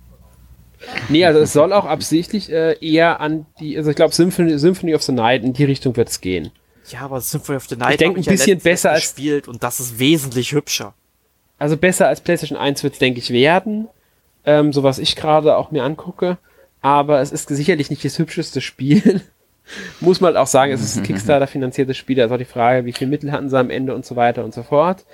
Nee, 1.10 1.26
also 1.26 1.41
es 1.41 1.52
soll 1.52 1.74
auch 1.74 1.86
absichtlich 1.86 2.50
äh, 2.50 2.78
eher 2.80 3.20
an 3.20 3.46
die, 3.60 3.78
also 3.78 3.89
ich 3.89 3.96
glaube 3.98 4.14
Symphony, 4.14 4.58
Symphony 4.58 4.96
of 4.96 5.02
the 5.04 5.12
Night 5.12 5.43
in 5.43 5.52
die 5.52 5.66
Richtung 5.66 5.98
wird 5.98 6.08
es 6.08 6.22
gehen. 6.22 6.52
Ja, 6.90 7.02
aber 7.02 7.22
Symphony 7.22 7.58
of 7.58 7.68
the 7.68 7.76
Night 7.76 7.94
ich 7.94 7.98
denke 7.98 8.20
ein 8.20 8.26
bisschen 8.26 8.60
ja 8.60 8.64
besser 8.64 8.92
als 8.92 9.16
gespielt 9.16 9.48
und 9.48 9.64
das 9.64 9.80
ist 9.80 10.00
wesentlich 10.00 10.52
hübscher. 10.52 10.94
Also 11.58 11.78
besser 11.78 12.08
als 12.08 12.22
PlayStation 12.22 12.58
1 12.58 12.84
wird 12.84 12.94
es, 12.94 13.00
denke 13.00 13.20
ich, 13.20 13.30
werden. 13.32 13.88
Ähm, 14.46 14.74
so 14.74 14.84
was 14.84 15.00
ich 15.00 15.16
gerade 15.16 15.56
auch 15.58 15.72
mir 15.72 15.84
angucke. 15.84 16.38
Aber 16.82 17.22
es 17.22 17.32
ist 17.32 17.50
sicherlich 17.50 17.90
nicht 17.90 18.06
das 18.06 18.20
hübscheste 18.20 18.62
Spiel. 18.62 19.22
Muss 20.00 20.22
man 20.22 20.30
halt 20.30 20.38
auch 20.38 20.48
sagen, 20.48 20.72
es 20.72 20.84
ist 20.84 20.98
ein 20.98 21.04
Kickstarter-finanziertes 21.08 21.98
Spiel. 21.98 22.18
Da 22.18 22.26
ist 22.26 22.32
auch 22.32 22.38
die 22.38 22.46
Frage, 22.46 22.86
wie 22.86 22.94
viel 22.94 23.08
Mittel 23.08 23.32
hatten 23.32 23.50
sie 23.50 23.58
am 23.58 23.72
Ende 23.72 23.96
und 23.96 24.06
so 24.06 24.16
weiter 24.16 24.44
und 24.44 24.54
so 24.54 24.62
fort. 24.62 25.06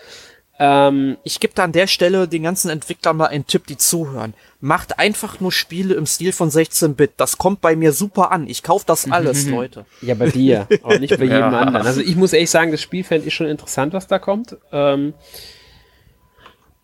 Ähm, 0.63 1.17
ich 1.23 1.39
gebe 1.39 1.55
da 1.55 1.63
an 1.63 1.71
der 1.71 1.87
Stelle 1.87 2.27
den 2.27 2.43
ganzen 2.43 2.69
Entwicklern 2.69 3.17
mal 3.17 3.25
einen 3.25 3.47
Tipp, 3.47 3.65
die 3.65 3.77
zuhören. 3.77 4.35
Macht 4.59 4.99
einfach 4.99 5.39
nur 5.39 5.51
Spiele 5.51 5.95
im 5.95 6.05
Stil 6.05 6.31
von 6.33 6.51
16-Bit. 6.51 7.13
Das 7.17 7.39
kommt 7.39 7.61
bei 7.61 7.75
mir 7.75 7.93
super 7.93 8.31
an. 8.31 8.47
Ich 8.47 8.61
kaufe 8.61 8.85
das 8.85 9.09
alles, 9.09 9.47
Leute. 9.47 9.87
Ja, 10.03 10.13
bei 10.13 10.29
dir, 10.29 10.67
aber 10.83 10.99
nicht 10.99 11.17
bei 11.17 11.23
jedem 11.23 11.39
ja. 11.39 11.61
anderen. 11.61 11.87
Also 11.87 12.01
ich 12.01 12.15
muss 12.15 12.31
ehrlich 12.33 12.51
sagen, 12.51 12.69
das 12.69 12.79
Spiel 12.79 13.03
fände 13.03 13.27
ich 13.27 13.33
schon 13.33 13.47
interessant, 13.47 13.93
was 13.93 14.05
da 14.05 14.19
kommt. 14.19 14.55
Ähm, 14.71 15.15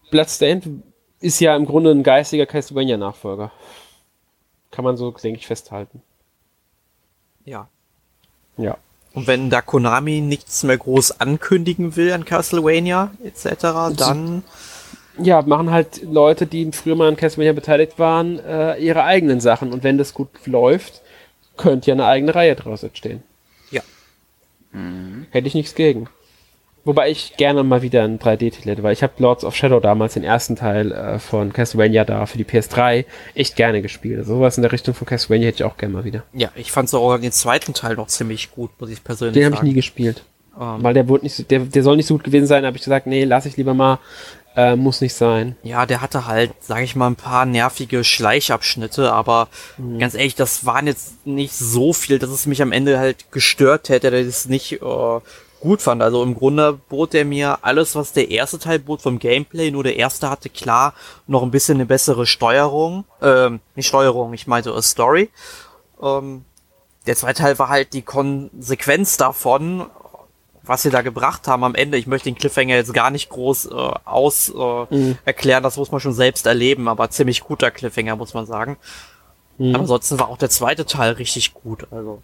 Bloodstained 0.10 0.68
ist 1.20 1.40
ja 1.40 1.56
im 1.56 1.66
Grunde 1.66 1.92
ein 1.92 2.02
geistiger 2.02 2.48
Castlevania-Nachfolger. 2.48 3.52
Kann 4.72 4.86
man 4.86 4.98
so, 4.98 5.12
denke 5.12 5.40
ich, 5.40 5.46
festhalten. 5.46 6.02
Ja. 7.46 7.70
Ja. 8.58 8.80
Und 9.18 9.26
wenn 9.26 9.50
da 9.50 9.64
Konami 9.64 10.22
nichts 10.22 10.62
mehr 10.62 10.78
groß 10.78 11.22
ankündigen 11.22 11.96
will 11.96 12.14
an 12.14 12.24
Castlevania 12.24 13.10
etc., 13.24 13.96
dann. 13.98 14.44
Ja, 15.18 15.42
machen 15.42 15.72
halt 15.72 16.04
Leute, 16.04 16.46
die 16.46 16.72
früher 16.72 16.96
mal 16.96 17.08
an 17.08 17.16
Castlevania 17.16 17.54
beteiligt 17.54 17.98
waren, 17.98 18.38
äh, 18.38 18.78
ihre 18.78 19.06
eigenen 19.06 19.40
Sachen. 19.40 19.74
Und 19.74 19.84
wenn 19.84 19.98
das 19.98 20.14
gut 20.14 20.30
läuft, 20.46 21.02
könnte 21.58 21.88
ja 21.88 21.96
eine 21.96 22.06
eigene 22.06 22.36
Reihe 22.36 22.56
draus 22.56 22.84
entstehen. 22.84 23.24
Ja. 23.72 23.82
Mhm. 24.72 25.26
Hätte 25.32 25.48
ich 25.48 25.56
nichts 25.56 25.74
gegen. 25.74 26.10
Wobei 26.88 27.12
ich 27.12 27.36
gerne 27.36 27.66
mal 27.66 27.82
wieder 27.82 28.06
einen 28.06 28.18
3D-Titel 28.18 28.70
hätte, 28.70 28.82
weil 28.82 28.94
ich 28.94 29.04
habe 29.04 29.12
Lords 29.18 29.44
of 29.44 29.54
Shadow 29.54 29.82
damals 29.82 30.14
den 30.14 30.24
ersten 30.24 30.56
Teil 30.56 30.94
äh, 30.94 31.20
von 31.20 31.52
Castlevania 31.52 32.06
da 32.06 32.26
für 32.26 32.38
die 32.38 32.46
PS3 32.46 33.04
echt 33.36 33.58
gerne 33.58 33.82
gespielt. 33.82 34.26
Sowas 34.26 34.56
in 34.58 34.62
der 34.62 34.72
Richtung 34.72 34.94
von 34.94 35.06
Castlevania 35.06 35.50
hätte 35.50 35.58
ich 35.58 35.64
auch 35.66 35.76
gerne 35.76 35.94
mal 35.94 36.06
wieder. 36.06 36.24
Ja, 36.32 36.50
ich 36.56 36.72
fand 36.72 36.88
sogar 36.88 37.20
den 37.20 37.34
zweiten 37.34 37.74
Teil 37.74 37.96
noch 37.96 38.08
ziemlich 38.08 38.52
gut, 38.52 38.72
muss 38.80 38.90
ich 38.90 39.04
persönlich 39.04 39.34
den 39.34 39.44
sagen. 39.44 39.52
Den 39.52 39.58
habe 39.58 39.68
ich 39.68 39.70
nie 39.70 39.76
gespielt. 39.76 40.24
Um. 40.56 40.62
Ähm. 40.62 40.84
Weil 40.84 40.94
der 40.94 41.10
wurde 41.10 41.26
nicht, 41.26 41.52
der, 41.52 41.60
der 41.60 41.84
soll 41.84 41.98
nicht 41.98 42.08
so 42.08 42.14
gut 42.14 42.24
gewesen 42.24 42.48
sein, 42.48 42.66
habe 42.66 42.78
ich 42.78 42.84
gesagt, 42.84 43.06
nee, 43.06 43.26
lass 43.26 43.46
ich 43.46 43.58
lieber 43.58 43.74
mal. 43.74 44.00
Äh, 44.56 44.78
muss 44.78 45.02
nicht 45.02 45.14
sein. 45.14 45.58
Ja, 45.64 45.86
der 45.86 46.02
hatte 46.02 46.26
halt, 46.26 46.52
sag 46.62 46.82
ich 46.82 46.96
mal, 46.96 47.08
ein 47.08 47.16
paar 47.18 47.46
nervige 47.46 48.06
Schleichabschnitte, 48.06 49.12
aber 49.12 49.50
mhm. 49.78 50.00
ganz 50.00 50.16
ehrlich, 50.16 50.36
das 50.36 50.66
waren 50.66 50.88
jetzt 50.88 51.28
nicht 51.28 51.54
so 51.54 51.92
viel, 51.92 52.18
dass 52.18 52.30
es 52.30 52.46
mich 52.46 52.62
am 52.62 52.72
Ende 52.72 52.98
halt 52.98 53.32
gestört 53.34 53.90
hätte, 53.90 54.10
dass 54.10 54.26
es 54.26 54.48
nicht 54.48 54.82
äh, 54.82 55.20
gut 55.60 55.82
fand. 55.82 56.02
Also 56.02 56.24
im 56.24 56.36
Grunde 56.36 56.74
bot 56.74 57.14
er 57.14 57.26
mir 57.26 57.60
alles, 57.62 57.96
was 57.96 58.14
der 58.14 58.30
erste 58.32 58.60
Teil 58.60 58.80
bot 58.80 59.02
vom 59.02 59.20
Gameplay, 59.20 59.72
nur 59.72 59.84
der 59.84 59.98
erste 59.98 60.30
hatte 60.30 60.50
klar 60.50 60.94
noch 61.28 61.44
ein 61.44 61.52
bisschen 61.52 61.78
eine 61.78 61.86
bessere 61.86 62.26
Steuerung. 62.26 63.06
Ähm, 63.22 63.60
nicht 63.76 63.88
Steuerung, 63.88 64.34
ich 64.34 64.48
meinte 64.48 64.74
a 64.74 64.82
Story. 64.82 65.30
Ähm, 66.02 66.46
der 67.06 67.16
zweite 67.16 67.42
Teil 67.42 67.60
war 67.60 67.70
halt 67.70 67.94
die 67.94 68.02
Konsequenz 68.02 69.18
davon, 69.18 69.86
was 70.64 70.82
sie 70.82 70.90
da 70.90 71.02
gebracht 71.02 71.48
haben 71.48 71.64
am 71.64 71.76
Ende. 71.76 71.98
Ich 71.98 72.08
möchte 72.08 72.30
den 72.30 72.36
Cliffhanger 72.36 72.76
jetzt 72.76 72.94
gar 72.94 73.10
nicht 73.10 73.30
groß 73.30 73.68
äh, 73.68 73.92
aus 74.06 74.50
äh, 74.50 74.96
mhm. 74.96 75.18
erklären, 75.26 75.64
das 75.64 75.78
muss 75.78 75.92
man 75.92 76.02
schon 76.02 76.14
selbst 76.14 76.46
erleben, 76.46 76.88
aber 76.88 77.10
ziemlich 77.10 77.42
guter 77.42 77.72
Cliffhanger, 77.72 78.16
muss 78.16 78.34
man 78.34 78.46
sagen. 78.46 78.78
Mhm. 79.58 79.74
Aber 79.74 79.82
ansonsten 79.82 80.20
war 80.20 80.30
auch 80.30 80.38
der 80.38 80.50
zweite 80.50 80.86
Teil 80.86 81.14
richtig 81.14 81.54
gut, 81.54 81.88
also. 81.92 82.22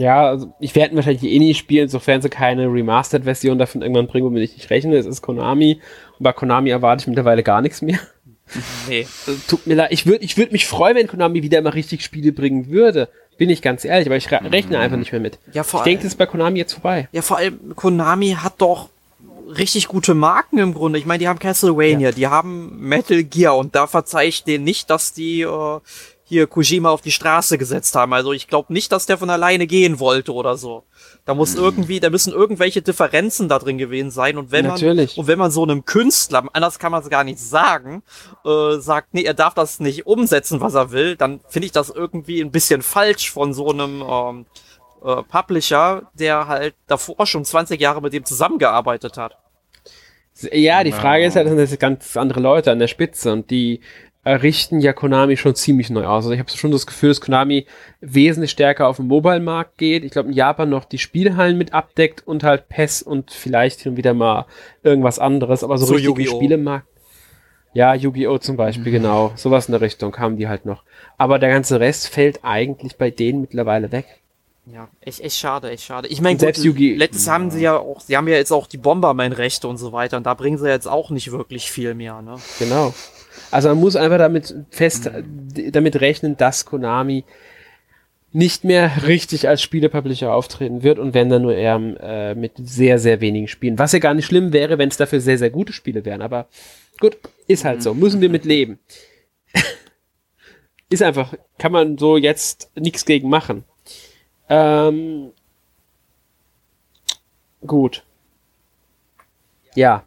Ja, 0.00 0.26
also 0.26 0.52
ich 0.60 0.74
werde 0.74 0.96
wahrscheinlich 0.96 1.24
eh 1.24 1.38
nie 1.38 1.54
spielen, 1.54 1.88
sofern 1.88 2.22
sie 2.22 2.28
keine 2.28 2.66
Remastered-Version 2.72 3.58
davon 3.58 3.82
irgendwann 3.82 4.06
bringen, 4.06 4.26
womit 4.26 4.42
ich 4.42 4.56
nicht 4.56 4.70
rechne. 4.70 4.96
Es 4.96 5.06
ist 5.06 5.22
Konami. 5.22 5.80
Und 6.18 6.22
bei 6.22 6.32
Konami 6.32 6.70
erwarte 6.70 7.02
ich 7.02 7.06
mittlerweile 7.06 7.42
gar 7.42 7.62
nichts 7.62 7.82
mehr. 7.82 7.98
Nee. 8.88 9.06
Also, 9.26 9.40
tut 9.48 9.66
mir 9.66 9.74
leid. 9.74 9.92
Ich 9.92 10.06
würde 10.06 10.24
ich 10.24 10.36
würd 10.36 10.52
mich 10.52 10.66
freuen, 10.66 10.96
wenn 10.96 11.08
Konami 11.08 11.42
wieder 11.42 11.60
mal 11.62 11.70
richtig 11.70 12.02
Spiele 12.02 12.32
bringen 12.32 12.68
würde. 12.68 13.08
Bin 13.38 13.50
ich 13.50 13.60
ganz 13.60 13.84
ehrlich, 13.84 14.06
aber 14.06 14.16
ich 14.16 14.30
rechne 14.30 14.78
einfach 14.78 14.96
nicht 14.96 15.12
mehr 15.12 15.20
mit. 15.20 15.38
Ja, 15.52 15.62
vor 15.62 15.80
ich 15.80 15.84
denke, 15.84 16.04
das 16.04 16.12
ist 16.12 16.16
bei 16.18 16.26
Konami 16.26 16.58
jetzt 16.58 16.74
vorbei. 16.74 17.08
Ja, 17.12 17.22
vor 17.22 17.38
allem, 17.38 17.74
Konami 17.74 18.36
hat 18.40 18.54
doch 18.58 18.88
richtig 19.48 19.88
gute 19.88 20.14
Marken 20.14 20.58
im 20.58 20.74
Grunde. 20.74 20.98
Ich 20.98 21.06
meine, 21.06 21.18
die 21.18 21.28
haben 21.28 21.38
Castlevania, 21.38 22.08
ja. 22.08 22.12
die 22.12 22.26
haben 22.26 22.78
Metal 22.80 23.22
Gear 23.24 23.56
und 23.56 23.74
da 23.74 23.86
verzeih 23.86 24.28
ich 24.28 24.44
denen 24.44 24.64
nicht, 24.64 24.90
dass 24.90 25.12
die 25.12 25.42
äh, 25.42 25.80
hier 26.28 26.48
Kojima 26.48 26.90
auf 26.90 27.02
die 27.02 27.12
Straße 27.12 27.56
gesetzt 27.56 27.94
haben. 27.94 28.12
Also 28.12 28.32
ich 28.32 28.48
glaube 28.48 28.72
nicht, 28.72 28.90
dass 28.90 29.06
der 29.06 29.16
von 29.16 29.30
alleine 29.30 29.68
gehen 29.68 30.00
wollte 30.00 30.34
oder 30.34 30.56
so. 30.56 30.82
Da 31.24 31.34
muss 31.34 31.54
mhm. 31.54 31.62
irgendwie, 31.62 32.00
da 32.00 32.10
müssen 32.10 32.32
irgendwelche 32.32 32.82
Differenzen 32.82 33.48
da 33.48 33.60
drin 33.60 33.78
gewesen 33.78 34.10
sein. 34.10 34.36
Und 34.36 34.50
wenn 34.50 34.66
Natürlich. 34.66 35.16
man, 35.16 35.22
und 35.22 35.28
wenn 35.28 35.38
man 35.38 35.52
so 35.52 35.62
einem 35.62 35.84
Künstler, 35.84 36.44
anders 36.52 36.80
kann 36.80 36.90
man 36.90 37.00
es 37.00 37.10
gar 37.10 37.22
nicht 37.22 37.38
sagen, 37.38 38.02
äh, 38.44 38.78
sagt, 38.78 39.14
nee, 39.14 39.22
er 39.22 39.34
darf 39.34 39.54
das 39.54 39.78
nicht 39.78 40.06
umsetzen, 40.06 40.60
was 40.60 40.74
er 40.74 40.90
will, 40.90 41.14
dann 41.14 41.40
finde 41.48 41.66
ich 41.66 41.72
das 41.72 41.90
irgendwie 41.90 42.40
ein 42.40 42.50
bisschen 42.50 42.82
falsch 42.82 43.30
von 43.30 43.54
so 43.54 43.70
einem 43.70 44.02
ähm, 44.02 44.46
äh, 45.04 45.22
Publisher, 45.22 46.10
der 46.14 46.48
halt 46.48 46.74
davor 46.88 47.24
schon 47.26 47.44
20 47.44 47.80
Jahre 47.80 48.02
mit 48.02 48.12
dem 48.12 48.24
zusammengearbeitet 48.24 49.16
hat. 49.16 49.38
Ja, 50.52 50.84
die 50.84 50.92
Frage 50.92 51.24
ist 51.24 51.34
halt, 51.34 51.46
das 51.46 51.70
sind 51.70 51.80
ganz 51.80 52.14
andere 52.16 52.40
Leute 52.40 52.70
an 52.70 52.78
der 52.78 52.88
Spitze 52.88 53.32
und 53.32 53.50
die 53.50 53.80
richten 54.34 54.80
ja 54.80 54.92
Konami 54.92 55.36
schon 55.36 55.54
ziemlich 55.54 55.90
neu 55.90 56.04
aus. 56.04 56.24
Also 56.24 56.32
ich 56.32 56.40
habe 56.40 56.50
schon 56.50 56.72
das 56.72 56.86
Gefühl, 56.86 57.10
dass 57.10 57.20
Konami 57.20 57.66
wesentlich 58.00 58.50
stärker 58.50 58.88
auf 58.88 58.96
den 58.96 59.06
Mobile-Markt 59.06 59.78
geht. 59.78 60.04
Ich 60.04 60.10
glaube, 60.10 60.30
in 60.30 60.34
Japan 60.34 60.68
noch 60.68 60.84
die 60.84 60.98
Spielhallen 60.98 61.56
mit 61.56 61.72
abdeckt 61.72 62.26
und 62.26 62.42
halt 62.42 62.68
PES 62.68 63.02
und 63.02 63.30
vielleicht 63.30 63.80
hin 63.80 63.92
und 63.92 63.96
wieder 63.98 64.14
mal 64.14 64.46
irgendwas 64.82 65.18
anderes, 65.18 65.62
aber 65.62 65.78
so, 65.78 65.86
so 65.86 65.94
richtig 65.94 66.30
Spielemarkt. 66.30 66.86
Ja, 67.72 67.94
Yu-Gi-Oh! 67.94 68.38
zum 68.38 68.56
Beispiel, 68.56 68.90
mhm. 68.90 68.96
genau. 68.96 69.32
Sowas 69.36 69.68
in 69.68 69.72
der 69.72 69.82
Richtung 69.82 70.16
haben 70.16 70.38
die 70.38 70.48
halt 70.48 70.64
noch. 70.64 70.82
Aber 71.18 71.38
der 71.38 71.50
ganze 71.50 71.78
Rest 71.78 72.08
fällt 72.08 72.40
eigentlich 72.42 72.96
bei 72.96 73.10
denen 73.10 73.42
mittlerweile 73.42 73.92
weg. 73.92 74.06
Ja, 74.72 74.88
echt, 75.00 75.20
echt 75.20 75.36
schade, 75.36 75.70
echt 75.70 75.84
schade. 75.84 76.08
Ich 76.08 76.20
meine, 76.20 76.38
selbst 76.40 76.64
Yugi 76.64 76.94
letztes 76.94 77.28
haben 77.28 77.50
sie 77.50 77.60
ja 77.60 77.76
auch, 77.76 78.00
sie 78.00 78.16
haben 78.16 78.26
ja 78.26 78.34
jetzt 78.34 78.50
auch 78.50 78.66
die 78.66 78.78
Bomberman-Rechte 78.78 79.68
und 79.68 79.76
so 79.76 79.92
weiter 79.92 80.16
und 80.16 80.24
da 80.24 80.34
bringen 80.34 80.58
sie 80.58 80.68
jetzt 80.68 80.88
auch 80.88 81.10
nicht 81.10 81.30
wirklich 81.30 81.70
viel 81.70 81.94
mehr, 81.94 82.20
ne? 82.22 82.36
Genau. 82.58 82.92
Also 83.50 83.68
man 83.68 83.78
muss 83.78 83.96
einfach 83.96 84.18
damit 84.18 84.54
fest, 84.70 85.10
damit 85.70 86.00
rechnen, 86.00 86.36
dass 86.36 86.64
Konami 86.64 87.24
nicht 88.32 88.64
mehr 88.64 89.06
richtig 89.06 89.48
als 89.48 89.62
Spielepublisher 89.62 90.34
auftreten 90.34 90.82
wird 90.82 90.98
und 90.98 91.14
wenn 91.14 91.30
dann 91.30 91.42
nur 91.42 91.54
eher 91.54 91.76
äh, 92.00 92.34
mit 92.34 92.52
sehr, 92.58 92.98
sehr 92.98 93.22
wenigen 93.22 93.48
Spielen. 93.48 93.78
Was 93.78 93.92
ja 93.92 93.98
gar 93.98 94.12
nicht 94.12 94.26
schlimm 94.26 94.52
wäre, 94.52 94.76
wenn 94.76 94.90
es 94.90 94.98
dafür 94.98 95.20
sehr, 95.20 95.38
sehr 95.38 95.48
gute 95.48 95.72
Spiele 95.72 96.04
wären. 96.04 96.20
Aber 96.20 96.46
gut, 97.00 97.16
ist 97.46 97.64
halt 97.64 97.82
so. 97.82 97.94
Müssen 97.94 98.20
wir 98.20 98.28
mit 98.28 98.44
leben. 98.44 98.78
ist 100.90 101.02
einfach, 101.02 101.32
kann 101.58 101.72
man 101.72 101.96
so 101.96 102.18
jetzt 102.18 102.70
nichts 102.74 103.06
gegen 103.06 103.30
machen. 103.30 103.64
Ähm, 104.50 105.32
gut. 107.66 108.04
Ja. 109.74 110.04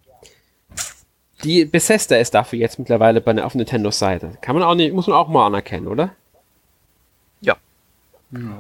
Die 1.44 1.66
Bethesda 1.66 2.18
ist 2.18 2.34
dafür 2.34 2.60
jetzt 2.60 2.80
mittlerweile 2.80 3.22
bei, 3.22 3.44
auf 3.44 3.56
Nintendos 3.56 4.00
Seite. 4.00 4.32
Kann 4.42 4.56
man 4.56 4.64
auch 4.64 4.76
nicht, 4.76 4.94
muss 4.94 5.08
man 5.08 5.16
auch 5.16 5.28
mal 5.28 5.46
anerkennen, 5.46 5.88
oder? 5.88 6.12
Ja. 7.42 7.56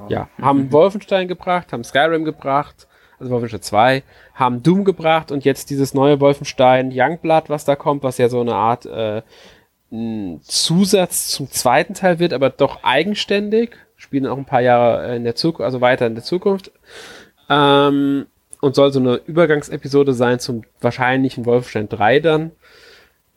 Ja. 0.08 0.30
Haben 0.42 0.72
Wolfenstein 0.72 1.28
gebracht, 1.28 1.74
haben 1.74 1.84
Skyrim 1.84 2.24
gebracht, 2.24 2.88
also 3.20 3.32
Wolfenstein 3.32 3.62
2, 3.62 4.04
haben 4.34 4.64
Doom 4.64 4.86
gebracht 4.86 5.32
und 5.32 5.46
jetzt 5.46 5.70
dieses 5.70 5.94
neue 5.94 6.20
Wolfenstein 6.20 6.92
Youngblood, 6.94 7.50
was 7.50 7.66
da 7.66 7.76
kommt, 7.76 8.04
was 8.04 8.18
ja 8.18 8.30
so 8.30 8.42
eine 8.42 8.56
Art 8.56 8.86
äh, 8.86 9.22
ein 9.92 10.40
Zusatz 10.44 11.28
zum 11.28 11.50
zweiten 11.50 11.94
Teil 11.94 12.20
wird, 12.20 12.34
aber 12.34 12.50
doch 12.50 12.84
eigenständig. 12.84 13.76
Spielen 13.96 14.28
auch 14.28 14.38
ein 14.38 14.46
paar 14.46 14.62
Jahre 14.62 15.16
in 15.16 15.24
der 15.24 15.36
Zukunft, 15.36 15.66
also 15.66 15.82
weiter 15.82 16.08
in 16.08 16.16
der 16.16 16.24
Zukunft. 16.24 16.72
Ähm, 17.50 18.28
und 18.62 18.76
soll 18.76 18.92
so 18.92 19.00
eine 19.00 19.16
Übergangsepisode 19.16 20.14
sein 20.14 20.40
zum 20.40 20.64
wahrscheinlichen 20.82 21.46
Wolfenstein 21.46 21.90
3 21.90 22.20
dann. 22.20 22.52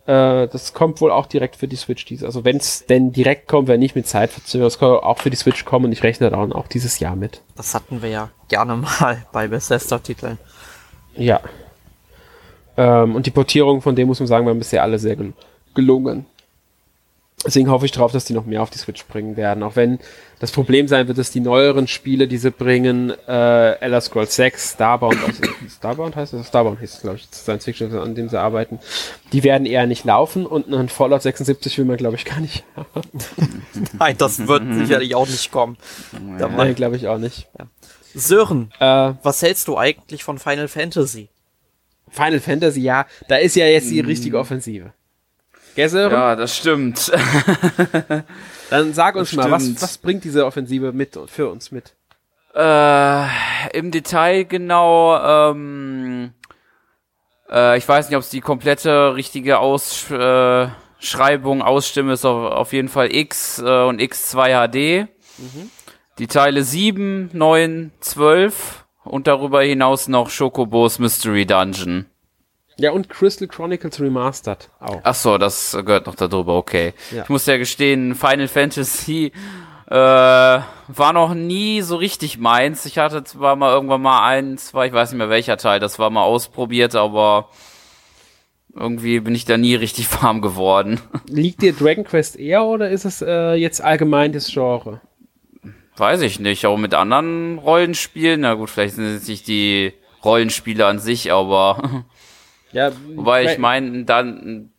Äh, 0.06 0.48
das 0.48 0.72
kommt 0.72 1.00
wohl 1.00 1.12
auch 1.12 1.26
direkt 1.26 1.56
für 1.56 1.68
die 1.68 1.76
Switch 1.76 2.04
dies. 2.04 2.24
Also 2.24 2.44
wenn 2.44 2.56
es 2.56 2.86
denn 2.86 3.12
direkt 3.12 3.46
kommt, 3.46 3.68
wenn 3.68 3.80
nicht 3.80 3.94
mit 3.94 4.06
Zeitverzögerung, 4.06 4.66
es 4.66 4.78
kann 4.78 4.90
auch 4.90 5.18
für 5.18 5.30
die 5.30 5.36
Switch 5.36 5.64
kommen 5.64 5.86
und 5.86 5.92
ich 5.92 6.02
rechne 6.02 6.30
da 6.30 6.38
auch 6.38 6.66
dieses 6.66 6.98
Jahr 6.98 7.14
mit. 7.14 7.42
Das 7.56 7.74
hatten 7.74 8.02
wir 8.02 8.08
ja 8.08 8.30
gerne 8.48 8.76
mal 9.00 9.24
bei 9.32 9.48
Bethesda-Titeln. 9.48 10.38
Ja. 11.16 11.40
Ähm, 12.76 13.14
und 13.14 13.26
die 13.26 13.30
Portierungen 13.30 13.82
von 13.82 13.94
dem 13.94 14.08
muss 14.08 14.18
man 14.18 14.26
sagen, 14.26 14.46
waren 14.46 14.58
bisher 14.58 14.82
alle 14.82 14.98
sehr 14.98 15.16
gel 15.16 15.32
gelungen. 15.74 16.26
Deswegen 17.44 17.70
hoffe 17.70 17.86
ich 17.86 17.92
darauf, 17.92 18.12
dass 18.12 18.24
die 18.24 18.34
noch 18.34 18.46
mehr 18.46 18.62
auf 18.62 18.70
die 18.70 18.78
Switch 18.78 19.04
bringen 19.06 19.36
werden. 19.36 19.62
Auch 19.62 19.74
wenn 19.74 19.98
das 20.38 20.52
Problem 20.52 20.88
sein 20.88 21.08
wird, 21.08 21.18
dass 21.18 21.30
die 21.30 21.40
neueren 21.40 21.88
Spiele, 21.88 22.28
die 22.28 22.36
sie 22.36 22.50
bringen, 22.50 23.10
äh, 23.28 23.72
Elder 23.80 24.00
Scrolls 24.00 24.36
6, 24.36 24.72
Starbound, 24.72 25.18
also 25.24 25.42
Starbound 25.76 26.16
heißt 26.16 26.34
es? 26.34 26.48
Starbound 26.48 26.80
hieß 26.80 26.94
es, 26.94 27.00
glaube 27.00 27.16
ich, 27.16 27.28
Science 27.32 27.64
Fiction, 27.64 27.96
an 27.96 28.14
dem 28.14 28.28
sie 28.28 28.40
arbeiten, 28.40 28.78
die 29.32 29.42
werden 29.44 29.66
eher 29.66 29.86
nicht 29.86 30.04
laufen 30.04 30.46
und 30.46 30.72
ein 30.72 30.88
Fallout 30.88 31.22
76 31.22 31.78
will 31.78 31.84
man, 31.84 31.96
glaube 31.96 32.16
ich, 32.16 32.24
gar 32.24 32.40
nicht 32.40 32.64
haben. 32.76 33.08
Nein, 33.98 34.16
das 34.18 34.46
wird 34.46 34.62
sicherlich 34.74 35.14
auch 35.14 35.28
nicht 35.28 35.50
kommen. 35.50 35.76
Nein, 36.38 36.74
glaube 36.74 36.96
ich 36.96 37.08
auch 37.08 37.18
nicht. 37.18 37.48
Ja. 37.58 37.66
Sören, 38.14 38.70
äh, 38.78 39.14
was 39.22 39.42
hältst 39.42 39.68
du 39.68 39.78
eigentlich 39.78 40.22
von 40.22 40.38
Final 40.38 40.68
Fantasy? 40.68 41.28
Final 42.10 42.40
Fantasy, 42.40 42.80
ja, 42.80 43.06
da 43.28 43.36
ist 43.36 43.56
ja 43.56 43.66
jetzt 43.66 43.90
die 43.90 44.00
richtige 44.00 44.38
Offensive. 44.38 44.92
Gell, 45.74 45.90
Ja, 45.90 46.36
das 46.36 46.56
stimmt. 46.56 47.10
Dann 48.70 48.94
sag 48.94 49.16
uns 49.16 49.30
das 49.30 49.36
mal, 49.36 49.50
was, 49.50 49.82
was 49.82 49.98
bringt 49.98 50.24
diese 50.24 50.46
Offensive 50.46 50.92
mit 50.92 51.18
für 51.26 51.50
uns 51.50 51.70
mit? 51.70 51.94
Äh, 52.54 53.26
Im 53.76 53.90
Detail 53.90 54.44
genau, 54.44 55.50
ähm, 55.50 56.32
äh, 57.50 57.78
ich 57.78 57.88
weiß 57.88 58.08
nicht, 58.08 58.16
ob 58.16 58.22
es 58.22 58.30
die 58.30 58.40
komplette 58.40 59.14
richtige 59.14 59.58
Ausschreibung, 59.58 61.60
äh, 61.60 61.64
Ausstimme 61.64 62.12
ist 62.12 62.26
auf, 62.26 62.52
auf 62.52 62.72
jeden 62.72 62.88
Fall 62.88 63.14
X 63.14 63.58
äh, 63.58 63.84
und 63.84 64.00
X2 64.00 64.68
HD. 64.68 65.08
Mhm. 65.38 65.70
Die 66.18 66.26
Teile 66.26 66.62
7, 66.62 67.30
9, 67.32 67.90
12 68.00 68.84
und 69.04 69.26
darüber 69.26 69.62
hinaus 69.62 70.08
noch 70.08 70.28
Schokobos 70.28 70.98
Mystery 70.98 71.46
Dungeon. 71.46 72.04
Ja, 72.78 72.90
und 72.92 73.08
Crystal 73.08 73.48
Chronicles 73.48 74.00
Remastered 74.00 74.70
auch. 74.80 75.00
Ach 75.02 75.14
so, 75.14 75.38
das 75.38 75.72
gehört 75.72 76.06
noch 76.06 76.14
darüber, 76.14 76.56
okay. 76.56 76.94
Ja. 77.10 77.22
Ich 77.22 77.28
muss 77.28 77.46
ja 77.46 77.56
gestehen, 77.56 78.14
Final 78.14 78.48
Fantasy 78.48 79.32
äh, 79.92 79.94
war 79.94 81.12
noch 81.12 81.34
nie 81.34 81.82
so 81.82 81.96
richtig 81.96 82.38
meins. 82.38 82.86
Ich 82.86 82.98
hatte 82.98 83.24
zwar 83.24 83.56
mal 83.56 83.72
irgendwann 83.72 84.00
mal 84.00 84.26
ein, 84.26 84.56
zwei, 84.56 84.86
ich 84.86 84.92
weiß 84.92 85.10
nicht 85.10 85.18
mehr 85.18 85.28
welcher 85.28 85.58
Teil, 85.58 85.80
das 85.80 85.98
war 85.98 86.08
mal 86.08 86.22
ausprobiert, 86.22 86.94
aber 86.94 87.50
irgendwie 88.74 89.20
bin 89.20 89.34
ich 89.34 89.44
da 89.44 89.58
nie 89.58 89.74
richtig 89.74 90.10
warm 90.22 90.40
geworden. 90.40 91.00
Liegt 91.28 91.60
dir 91.62 91.74
Dragon 91.74 92.04
Quest 92.04 92.36
eher 92.36 92.64
oder 92.64 92.88
ist 92.88 93.04
es 93.04 93.20
äh, 93.20 93.54
jetzt 93.54 93.82
allgemein 93.82 94.32
das 94.32 94.50
Genre? 94.50 95.00
Weiß 95.96 96.22
ich 96.22 96.40
nicht, 96.40 96.64
auch 96.64 96.78
mit 96.78 96.94
anderen 96.94 97.58
Rollenspielen. 97.58 98.40
Na 98.40 98.54
gut, 98.54 98.70
vielleicht 98.70 98.94
sind 98.94 99.04
es 99.04 99.28
nicht 99.28 99.46
die 99.46 99.92
Rollenspiele 100.24 100.86
an 100.86 100.98
sich, 101.00 101.32
aber 101.32 102.04
Ja, 102.72 102.92
Wobei 103.14 103.52
ich 103.52 103.58
meine, 103.58 104.04
dann 104.04 104.70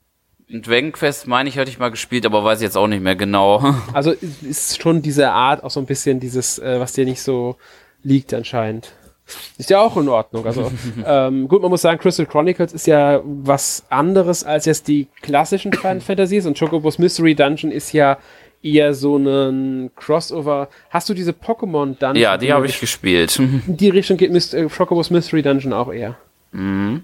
ein 0.49 0.61
Dragon 0.61 0.91
Quest, 0.91 1.27
meine 1.27 1.49
ich, 1.49 1.57
hatte 1.57 1.69
ich 1.69 1.79
mal 1.79 1.89
gespielt, 1.89 2.25
aber 2.25 2.43
weiß 2.43 2.61
jetzt 2.61 2.77
auch 2.77 2.87
nicht 2.87 3.03
mehr 3.03 3.15
genau. 3.15 3.75
Also 3.93 4.11
ist 4.11 4.81
schon 4.81 5.01
diese 5.01 5.31
Art 5.31 5.63
auch 5.63 5.71
so 5.71 5.79
ein 5.79 5.85
bisschen 5.85 6.19
dieses, 6.19 6.59
äh, 6.59 6.79
was 6.79 6.93
dir 6.93 7.05
nicht 7.05 7.21
so 7.21 7.57
liegt 8.03 8.33
anscheinend. 8.33 8.93
Ist 9.57 9.69
ja 9.69 9.79
auch 9.79 9.95
in 9.97 10.09
Ordnung. 10.09 10.45
Also 10.45 10.71
ähm, 11.05 11.47
gut, 11.47 11.61
man 11.61 11.71
muss 11.71 11.81
sagen, 11.81 11.99
Crystal 11.99 12.25
Chronicles 12.25 12.73
ist 12.73 12.87
ja 12.87 13.21
was 13.23 13.85
anderes 13.89 14.43
als 14.43 14.65
jetzt 14.65 14.87
die 14.87 15.07
klassischen 15.21 15.73
Final 15.73 16.01
Fantasies 16.01 16.45
und 16.45 16.59
Chocobos 16.59 16.99
Mystery 16.99 17.33
Dungeon 17.33 17.71
ist 17.71 17.93
ja 17.93 18.17
eher 18.61 18.93
so 18.93 19.17
ein 19.17 19.91
Crossover. 19.95 20.69
Hast 20.89 21.09
du 21.09 21.13
diese 21.13 21.31
Pokémon 21.31 21.97
Dungeon? 21.97 22.15
Ja, 22.15 22.37
die 22.37 22.53
habe 22.53 22.65
ich 22.65 22.79
gespielt. 22.79 23.37
In 23.39 23.61
die 23.67 23.89
Richtung 23.89 24.17
geht 24.17 24.31
Myst 24.31 24.53
äh, 24.53 24.67
Chocobos 24.67 25.09
Mystery 25.09 25.41
Dungeon 25.41 25.73
auch 25.73 25.91
eher. 25.91 26.17
Mhm. 26.51 27.03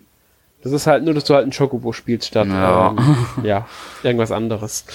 Das 0.61 0.71
ist 0.71 0.87
halt 0.87 1.03
nur, 1.03 1.13
dass 1.13 1.23
du 1.23 1.33
halt 1.33 1.47
ein 1.47 1.53
Chocobo 1.55 1.93
spielst 1.93 2.27
statt 2.27 2.47
ja, 2.47 2.89
ähm, 2.89 3.43
ja 3.43 3.67
irgendwas 4.03 4.31
anderes. 4.31 4.85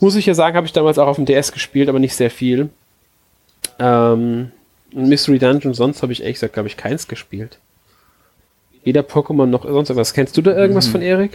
Muss 0.00 0.14
ich 0.14 0.26
ja 0.26 0.34
sagen, 0.34 0.56
habe 0.56 0.66
ich 0.66 0.72
damals 0.72 0.98
auch 0.98 1.08
auf 1.08 1.16
dem 1.16 1.26
DS 1.26 1.52
gespielt, 1.52 1.88
aber 1.88 1.98
nicht 1.98 2.14
sehr 2.14 2.30
viel. 2.30 2.70
Ähm, 3.80 4.52
Mystery 4.92 5.38
Dungeon, 5.38 5.74
sonst 5.74 6.02
habe 6.02 6.12
ich 6.12 6.22
ehrlich 6.22 6.36
gesagt, 6.36 6.54
glaube 6.54 6.68
ich, 6.68 6.76
keins 6.76 7.08
gespielt. 7.08 7.58
Weder 8.84 9.02
Pokémon 9.02 9.46
noch 9.46 9.64
sonst 9.64 9.90
irgendwas. 9.90 10.14
Kennst 10.14 10.36
du 10.36 10.42
da 10.42 10.56
irgendwas 10.56 10.86
mhm. 10.88 10.92
von 10.92 11.02
Erik? 11.02 11.32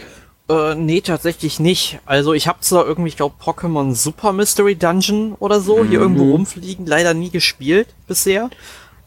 Äh, 0.48 0.74
nee, 0.74 1.02
tatsächlich 1.02 1.60
nicht. 1.60 2.00
Also 2.06 2.32
ich 2.32 2.48
habe 2.48 2.60
zwar 2.60 2.86
irgendwie, 2.86 3.08
ich 3.08 3.16
glaube, 3.16 3.36
Pokémon 3.42 3.94
Super 3.94 4.32
Mystery 4.32 4.76
Dungeon 4.76 5.34
oder 5.38 5.60
so 5.60 5.82
mhm. 5.82 5.88
hier 5.88 6.00
irgendwo 6.00 6.30
rumfliegen, 6.32 6.86
leider 6.86 7.14
nie 7.14 7.30
gespielt 7.30 7.88
bisher 8.08 8.50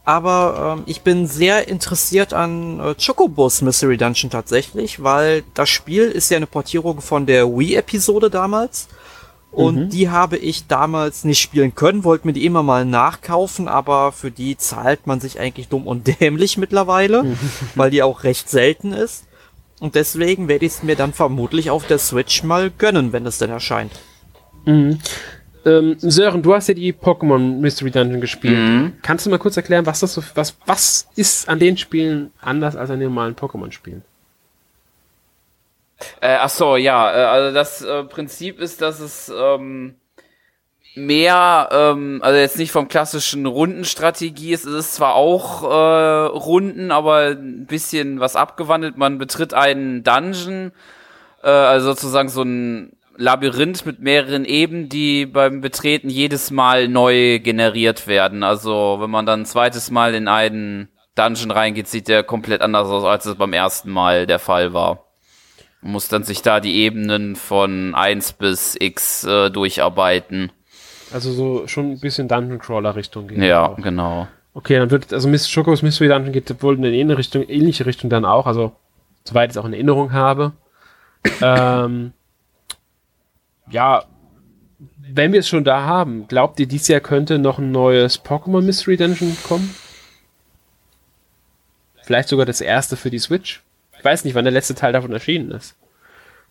aber 0.07 0.77
ähm, 0.77 0.83
ich 0.85 1.01
bin 1.01 1.27
sehr 1.27 1.67
interessiert 1.67 2.33
an 2.33 2.79
äh, 2.79 2.95
Chocobos 2.95 3.61
Mystery 3.61 3.97
Dungeon 3.97 4.29
tatsächlich, 4.29 5.03
weil 5.03 5.43
das 5.53 5.67
Spiel 5.67 6.03
ist 6.03 6.31
ja 6.31 6.37
eine 6.37 6.47
Portierung 6.47 7.01
von 7.01 7.25
der 7.25 7.45
Wii-Episode 7.45 8.29
damals. 8.29 8.87
Und 9.51 9.75
mhm. 9.75 9.89
die 9.89 10.09
habe 10.09 10.37
ich 10.37 10.67
damals 10.67 11.25
nicht 11.25 11.41
spielen 11.41 11.75
können, 11.75 12.05
wollte 12.05 12.25
mir 12.25 12.31
die 12.31 12.45
immer 12.45 12.63
mal 12.63 12.85
nachkaufen, 12.85 13.67
aber 13.67 14.13
für 14.13 14.31
die 14.31 14.55
zahlt 14.55 15.07
man 15.07 15.19
sich 15.19 15.41
eigentlich 15.41 15.67
dumm 15.67 15.85
und 15.85 16.07
dämlich 16.21 16.57
mittlerweile, 16.57 17.35
weil 17.75 17.91
die 17.91 18.01
auch 18.01 18.23
recht 18.23 18.49
selten 18.49 18.93
ist. 18.93 19.25
Und 19.81 19.95
deswegen 19.95 20.47
werde 20.47 20.65
ich 20.65 20.71
es 20.71 20.83
mir 20.83 20.95
dann 20.95 21.11
vermutlich 21.11 21.69
auf 21.69 21.85
der 21.85 21.99
Switch 21.99 22.43
mal 22.43 22.71
gönnen, 22.71 23.11
wenn 23.11 23.25
es 23.25 23.39
denn 23.39 23.49
erscheint. 23.49 23.91
Mhm. 24.63 24.99
Ähm, 25.67 25.97
Sören, 25.99 26.41
du 26.41 26.53
hast 26.53 26.67
ja 26.69 26.73
die 26.73 26.93
Pokémon 26.93 27.59
Mystery 27.59 27.91
Dungeon 27.91 28.21
gespielt. 28.21 28.57
Mhm. 28.57 28.93
Kannst 29.01 29.25
du 29.25 29.29
mal 29.29 29.37
kurz 29.37 29.57
erklären, 29.57 29.85
was 29.85 29.99
das 29.99 30.13
so, 30.13 30.23
was, 30.35 30.57
was 30.65 31.09
ist 31.15 31.49
an 31.49 31.59
den 31.59 31.77
Spielen 31.77 32.31
anders 32.39 32.75
als 32.75 32.89
an 32.89 32.99
den 32.99 33.09
normalen 33.09 33.35
Pokémon-Spielen? 33.35 34.03
Äh, 36.21 36.37
ach 36.39 36.49
so, 36.49 36.77
ja, 36.77 37.11
äh, 37.11 37.25
also 37.25 37.53
das 37.53 37.81
äh, 37.81 38.03
Prinzip 38.03 38.59
ist, 38.59 38.81
dass 38.81 38.99
es 39.01 39.31
ähm, 39.35 39.95
mehr, 40.95 41.69
ähm, 41.71 42.19
also 42.23 42.39
jetzt 42.39 42.57
nicht 42.57 42.71
vom 42.71 42.87
klassischen 42.87 43.45
Rundenstrategie 43.45 44.53
ist, 44.53 44.65
es 44.65 44.85
ist 44.85 44.95
zwar 44.95 45.15
auch 45.15 45.63
äh, 45.63 46.27
Runden, 46.27 46.91
aber 46.91 47.31
ein 47.31 47.65
bisschen 47.65 48.19
was 48.19 48.35
abgewandelt. 48.35 48.97
Man 48.97 49.17
betritt 49.17 49.53
einen 49.53 50.03
Dungeon, 50.03 50.71
äh, 51.43 51.49
also 51.49 51.87
sozusagen 51.87 52.29
so 52.29 52.43
ein 52.43 52.96
Labyrinth 53.17 53.85
mit 53.85 53.99
mehreren 53.99 54.45
Ebenen, 54.45 54.89
die 54.89 55.25
beim 55.25 55.61
Betreten 55.61 56.09
jedes 56.09 56.51
Mal 56.51 56.87
neu 56.87 57.39
generiert 57.39 58.07
werden. 58.07 58.43
Also 58.43 58.97
wenn 58.99 59.09
man 59.09 59.25
dann 59.25 59.41
ein 59.41 59.45
zweites 59.45 59.91
Mal 59.91 60.15
in 60.15 60.27
einen 60.27 60.89
Dungeon 61.15 61.51
reingeht, 61.51 61.87
sieht 61.87 62.07
der 62.07 62.23
komplett 62.23 62.61
anders 62.61 62.87
aus, 62.87 63.03
als 63.03 63.25
es 63.25 63.35
beim 63.35 63.53
ersten 63.53 63.91
Mal 63.91 64.27
der 64.27 64.39
Fall 64.39 64.73
war. 64.73 65.05
Man 65.81 65.93
muss 65.93 66.07
dann 66.07 66.23
sich 66.23 66.41
da 66.41 66.59
die 66.59 66.75
Ebenen 66.75 67.35
von 67.35 67.95
1 67.95 68.33
bis 68.33 68.75
X 68.79 69.23
äh, 69.23 69.49
durcharbeiten. 69.49 70.51
Also 71.11 71.31
so 71.31 71.67
schon 71.67 71.91
ein 71.91 71.99
bisschen 71.99 72.27
Dungeon 72.27 72.59
Crawler 72.59 72.95
Richtung 72.95 73.27
gehen. 73.27 73.41
Ja, 73.41 73.67
auch. 73.67 73.77
genau. 73.77 74.27
Okay, 74.53 74.79
dann 74.79 74.91
wird, 74.91 75.13
also 75.13 75.27
Miss 75.27 75.51
Chocos 75.53 75.83
Mystery 75.83 76.09
Dungeon 76.09 76.33
geht 76.33 76.63
wohl 76.63 76.75
in 76.75 76.85
eine 76.85 77.17
Richtung, 77.17 77.43
ähnliche 77.43 77.85
Richtung 77.85 78.09
dann 78.09 78.25
auch, 78.25 78.47
also 78.47 78.73
soweit 79.23 79.49
ich 79.49 79.55
es 79.55 79.57
auch 79.57 79.65
in 79.65 79.73
Erinnerung 79.73 80.13
habe. 80.13 80.53
ähm, 81.41 82.13
ja, 83.69 84.03
wenn 85.09 85.33
wir 85.33 85.39
es 85.39 85.47
schon 85.47 85.63
da 85.63 85.83
haben, 85.83 86.27
glaubt 86.27 86.59
ihr, 86.59 86.67
dieses 86.67 86.87
Jahr 86.87 86.99
könnte 86.99 87.39
noch 87.39 87.59
ein 87.59 87.71
neues 87.71 88.23
Pokémon 88.23 88.61
Mystery 88.61 88.97
Dungeon 88.97 89.37
kommen? 89.43 89.73
Vielleicht 92.03 92.29
sogar 92.29 92.45
das 92.45 92.61
erste 92.61 92.95
für 92.95 93.09
die 93.09 93.19
Switch? 93.19 93.61
Ich 93.97 94.05
weiß 94.05 94.23
nicht, 94.23 94.35
wann 94.35 94.45
der 94.45 94.53
letzte 94.53 94.75
Teil 94.75 94.93
davon 94.93 95.11
erschienen 95.11 95.51
ist. 95.51 95.75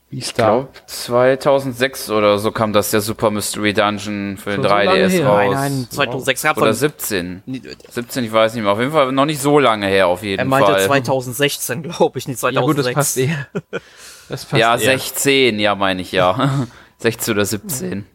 Wie 0.08 0.18
ist 0.18 0.38
da? 0.38 0.42
Ich 0.42 0.48
glaube 0.52 0.68
2006 0.86 2.10
oder 2.10 2.38
so 2.38 2.52
kam 2.52 2.72
das 2.72 2.90
der 2.92 3.00
Super 3.00 3.30
Mystery 3.30 3.72
Dungeon 3.72 4.36
für 4.36 4.50
den 4.50 4.64
3DS 4.64 5.24
raus. 5.24 5.36
Nein, 5.36 5.50
nein, 5.50 5.86
2006 5.90 6.42
gab 6.42 6.58
Oder 6.58 6.74
17. 6.74 7.42
17, 7.90 8.24
ich 8.24 8.32
weiß 8.32 8.54
nicht 8.54 8.62
mehr. 8.62 8.72
Auf 8.72 8.78
jeden 8.78 8.92
Fall 8.92 9.10
noch 9.10 9.24
nicht 9.24 9.40
so 9.40 9.58
lange 9.58 9.86
her, 9.88 10.06
auf 10.06 10.22
jeden 10.22 10.38
Fall. 10.38 10.46
Er 10.46 10.66
meinte 10.66 10.72
Fall. 10.72 11.02
2016, 11.02 11.82
glaube 11.90 12.18
ich, 12.18 12.28
nicht 12.28 12.38
2006. 12.38 12.54
Ja 12.54 12.60
gut, 12.60 12.78
das 12.78 12.94
passt 12.94 13.18
eher. 13.18 13.46
Das 14.28 14.44
passt 14.44 14.60
ja, 14.60 14.72
eher. 14.72 14.98
16, 14.98 15.60
ja, 15.60 15.76
meine 15.76 16.02
ich 16.02 16.10
ja. 16.10 16.66
16 16.99 17.34
oder 17.34 17.44
17. 17.44 18.07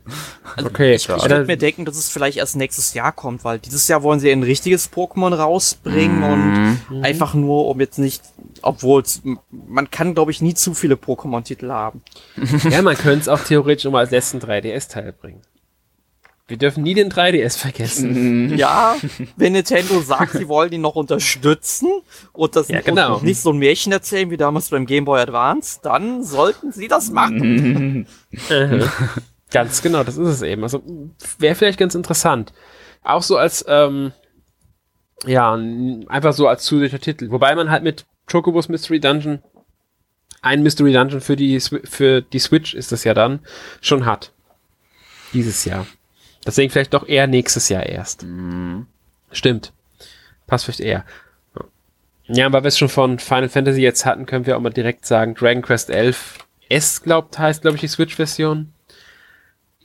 Also 0.55 0.69
okay. 0.69 0.95
Ich, 0.95 1.07
ich 1.07 1.09
würde 1.09 1.45
mir 1.45 1.57
denken, 1.57 1.85
dass 1.85 1.97
es 1.97 2.09
vielleicht 2.09 2.37
erst 2.37 2.55
nächstes 2.55 2.93
Jahr 2.95 3.11
kommt, 3.11 3.43
weil 3.43 3.59
dieses 3.59 3.87
Jahr 3.87 4.01
wollen 4.01 4.19
sie 4.19 4.31
ein 4.31 4.41
richtiges 4.43 4.91
Pokémon 4.91 5.33
rausbringen 5.33 6.17
mhm. 6.17 6.23
und 6.23 6.79
mhm. 6.89 7.03
einfach 7.03 7.35
nur, 7.35 7.67
um 7.67 7.79
jetzt 7.79 7.99
nicht, 7.99 8.23
obwohl 8.63 9.03
man 9.49 9.91
kann, 9.91 10.15
glaube 10.15 10.31
ich, 10.31 10.41
nie 10.41 10.55
zu 10.55 10.73
viele 10.73 10.95
Pokémon-Titel 10.95 11.69
haben. 11.69 12.01
Ja, 12.69 12.81
man 12.81 12.97
könnte 12.97 13.21
es 13.21 13.27
auch 13.27 13.43
theoretisch 13.43 13.85
nochmal 13.85 14.01
als 14.05 14.11
letzten 14.11 14.39
3DS-Teil 14.39 15.13
bringen. 15.13 15.41
Wir 16.51 16.57
dürfen 16.57 16.83
nie 16.83 16.93
den 16.93 17.09
3DS 17.09 17.57
vergessen. 17.57 18.49
Mhm. 18.49 18.57
Ja, 18.57 18.97
wenn 19.37 19.53
Nintendo 19.53 20.01
sagt, 20.01 20.33
sie 20.33 20.49
wollen 20.49 20.73
ihn 20.73 20.81
noch 20.81 20.95
unterstützen 20.95 21.87
und 22.33 22.57
das 22.57 22.67
ja, 22.67 22.81
genau. 22.81 23.15
und 23.15 23.23
nicht 23.23 23.39
so 23.39 23.51
ein 23.53 23.57
Märchen 23.57 23.93
erzählen 23.93 24.29
wie 24.29 24.35
damals 24.35 24.69
beim 24.69 24.85
Game 24.85 25.05
Boy 25.05 25.21
Advance, 25.21 25.79
dann 25.81 26.25
sollten 26.25 26.73
sie 26.73 26.89
das 26.89 27.09
machen. 27.09 28.05
ganz 29.51 29.81
genau, 29.81 30.03
das 30.03 30.17
ist 30.17 30.27
es 30.27 30.41
eben. 30.41 30.61
Also 30.63 30.83
wäre 31.39 31.55
vielleicht 31.55 31.79
ganz 31.79 31.95
interessant. 31.95 32.51
Auch 33.01 33.23
so 33.23 33.37
als, 33.37 33.63
ähm, 33.69 34.11
ja, 35.25 35.53
einfach 36.07 36.33
so 36.33 36.49
als 36.49 36.63
zusätzlicher 36.63 36.99
Titel. 36.99 37.31
Wobei 37.31 37.55
man 37.55 37.71
halt 37.71 37.83
mit 37.83 38.05
Chocobos 38.29 38.67
Mystery 38.67 38.99
Dungeon 38.99 39.39
ein 40.41 40.63
Mystery 40.63 40.91
Dungeon 40.91 41.21
für 41.21 41.37
die, 41.37 41.61
für 41.61 42.21
die 42.21 42.39
Switch 42.39 42.73
ist 42.73 42.91
das 42.91 43.05
ja 43.05 43.13
dann 43.13 43.39
schon 43.79 44.05
hat. 44.05 44.33
Dieses 45.31 45.63
Jahr. 45.63 45.87
Deswegen 46.45 46.71
vielleicht 46.71 46.93
doch 46.93 47.07
eher 47.07 47.27
nächstes 47.27 47.69
Jahr 47.69 47.85
erst. 47.85 48.23
Mhm. 48.23 48.87
Stimmt. 49.31 49.73
Passt 50.47 50.65
vielleicht 50.65 50.79
eher. 50.79 51.05
Ja, 52.27 52.51
weil 52.51 52.63
wir 52.63 52.69
es 52.69 52.77
schon 52.77 52.89
von 52.89 53.19
Final 53.19 53.49
Fantasy 53.49 53.81
jetzt 53.81 54.05
hatten, 54.05 54.25
können 54.25 54.45
wir 54.45 54.55
auch 54.55 54.61
mal 54.61 54.69
direkt 54.69 55.05
sagen, 55.05 55.35
Dragon 55.35 55.61
Quest 55.61 55.89
11 55.89 56.39
S, 56.69 57.03
glaubt, 57.03 57.37
heißt, 57.37 57.61
glaube 57.61 57.75
ich, 57.75 57.81
die 57.81 57.87
Switch-Version. 57.87 58.71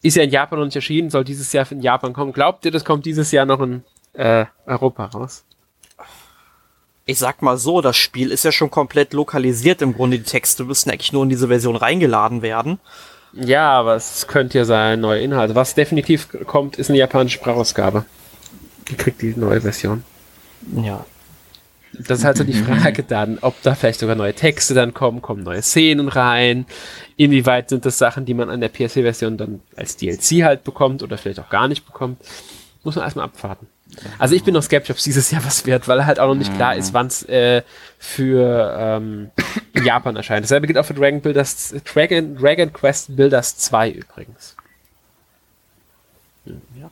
Ist 0.03 0.17
ja 0.17 0.23
in 0.23 0.31
Japan 0.31 0.61
noch 0.61 0.67
nicht 0.67 0.77
erschienen, 0.77 1.11
soll 1.11 1.25
dieses 1.25 1.53
Jahr 1.53 1.71
in 1.73 1.81
Japan 1.81 2.13
kommen. 2.13 2.33
Glaubt 2.33 2.65
ihr, 2.65 2.71
das 2.71 2.85
kommt 2.85 3.07
dieses 3.07 3.33
Jahr 3.33 3.47
noch 3.47 3.61
in 3.61 3.83
äh, 4.13 4.47
Europa 4.67 5.07
raus? 5.07 5.45
Ich 7.05 7.19
sag 7.19 7.43
mal 7.43 7.57
so, 7.57 7.81
das 7.81 7.97
Spiel 7.97 8.31
ist 8.31 8.45
ja 8.45 8.53
schon 8.53 8.71
komplett 8.71 9.13
lokalisiert 9.13 9.83
im 9.83 9.95
Grunde. 9.95 10.19
Die 10.19 10.25
Texte 10.25 10.65
müssen 10.65 10.91
eigentlich 10.91 11.13
nur 11.13 11.25
in 11.25 11.29
diese 11.29 11.49
Version 11.49 11.77
reingeladen 11.77 12.43
werden. 12.43 12.79
Ja, 13.33 13.71
aber 13.73 13.97
es 13.97 14.27
könnte 14.27 14.59
ja 14.59 14.65
sein, 14.65 15.01
neue 15.01 15.21
Inhalte. 15.21 15.55
Was 15.55 15.75
definitiv 15.75 16.29
kommt, 16.47 16.77
ist 16.77 16.91
eine 16.91 16.99
japanische 16.99 17.39
Sprachausgabe. 17.39 18.05
Die 18.89 18.95
kriegt 18.95 19.23
die 19.23 19.35
neue 19.37 19.61
Version. 19.61 20.05
Ja. 20.75 21.05
Das 21.93 22.19
ist 22.19 22.25
halt 22.25 22.37
so 22.37 22.45
die 22.45 22.53
Frage 22.65 23.03
dann, 23.03 23.39
ob 23.41 23.61
da 23.63 23.75
vielleicht 23.75 24.01
sogar 24.01 24.17
neue 24.17 24.35
Texte 24.35 24.75
dann 24.75 24.95
kommen, 24.95 25.23
kommen 25.23 25.43
neue 25.43 25.63
Szenen 25.63 26.09
rein. 26.09 26.67
Inwieweit 27.17 27.69
sind 27.71 27.85
das 27.85 27.99
Sachen, 27.99 28.25
die 28.25 28.35
man 28.35 28.51
an 28.51 28.61
der 28.61 28.69
PSC-Version 28.69 29.37
dann 29.37 29.61
als 29.77 29.97
DLC 29.97 30.45
halt 30.45 30.65
bekommt 30.65 31.03
oder 31.03 31.19
vielleicht 31.19 31.41
auch 31.41 31.51
gar 31.51 31.69
nicht 31.69 31.87
bekommt. 31.87 32.23
Muss 32.85 32.97
man 32.97 33.05
erstmal 33.05 33.27
abwarten. 33.27 33.67
Also 34.19 34.35
ich 34.35 34.45
bin 34.45 34.55
noch 34.55 34.63
skeptisch, 34.63 34.91
ob 34.91 34.97
es 34.99 35.05
dieses 35.05 35.31
Jahr 35.31 35.45
was 35.45 35.67
wird, 35.67 35.89
weil 35.89 36.07
halt 36.07 36.21
auch 36.21 36.29
noch 36.29 36.35
nicht 36.35 36.55
klar 36.55 36.77
ist, 36.77 36.93
wann 36.93 37.07
es 37.07 37.23
äh, 37.25 37.63
für 37.99 38.77
ähm, 38.79 39.31
Japan 39.85 40.17
erscheint. 40.17 40.45
Dasselbe 40.45 40.67
gilt 40.67 40.79
auch 40.79 40.87
für 40.87 40.95
Dragon 40.95 41.21
Builders, 41.21 41.75
Dragon, 41.93 42.37
Dragon 42.37 42.73
Quest 42.73 43.17
Builders 43.17 43.57
2 43.59 43.91
übrigens. 43.91 44.57
Ja. 46.45 46.91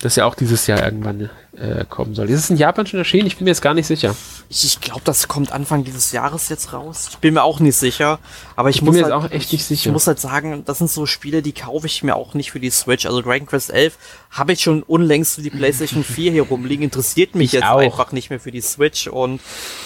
Das 0.00 0.16
ja 0.16 0.24
auch 0.24 0.34
dieses 0.34 0.66
Jahr 0.66 0.82
irgendwann 0.82 1.28
äh, 1.56 1.84
kommen 1.84 2.14
soll. 2.14 2.30
Ist 2.30 2.40
es 2.40 2.50
in 2.50 2.56
Japan 2.56 2.86
schon 2.86 2.98
erschienen? 2.98 3.26
Ich 3.26 3.36
bin 3.36 3.44
mir 3.44 3.50
jetzt 3.50 3.62
gar 3.62 3.74
nicht 3.74 3.86
sicher. 3.86 4.14
Ich, 4.48 4.64
ich 4.64 4.80
glaube, 4.80 5.02
das 5.04 5.28
kommt 5.28 5.52
Anfang 5.52 5.84
dieses 5.84 6.12
Jahres 6.12 6.48
jetzt 6.48 6.72
raus. 6.72 7.08
Ich 7.10 7.18
bin 7.18 7.34
mir 7.34 7.42
auch 7.42 7.60
nicht 7.60 7.76
sicher. 7.76 8.18
Aber 8.56 8.70
ich, 8.70 8.76
ich 8.76 8.82
muss 8.82 8.94
bin 8.94 9.02
mir 9.02 9.12
halt, 9.12 9.24
auch 9.24 9.30
echt 9.30 9.52
nicht 9.52 9.64
sicher. 9.64 9.88
Ich 9.88 9.92
muss 9.92 10.06
halt 10.06 10.20
sagen, 10.20 10.64
das 10.64 10.78
sind 10.78 10.90
so 10.90 11.06
Spiele, 11.06 11.42
die 11.42 11.52
kaufe 11.52 11.86
ich 11.86 12.02
mir 12.02 12.14
auch 12.14 12.34
nicht 12.34 12.52
für 12.52 12.60
die 12.60 12.70
Switch. 12.70 13.06
Also 13.06 13.20
Dragon 13.20 13.46
Quest 13.46 13.70
11 13.70 13.96
habe 14.30 14.52
ich 14.52 14.60
schon 14.60 14.82
unlängst 14.82 15.34
für 15.34 15.42
die 15.42 15.50
PlayStation 15.50 16.04
4 16.04 16.32
hier 16.32 16.42
rumliegen. 16.42 16.84
Interessiert 16.84 17.34
mich 17.34 17.46
ich 17.46 17.52
jetzt 17.54 17.64
auch. 17.64 17.78
einfach 17.78 18.12
nicht 18.12 18.30
mehr 18.30 18.40
für 18.40 18.52
die 18.52 18.60
Switch. 18.60 19.08
Und 19.08 19.40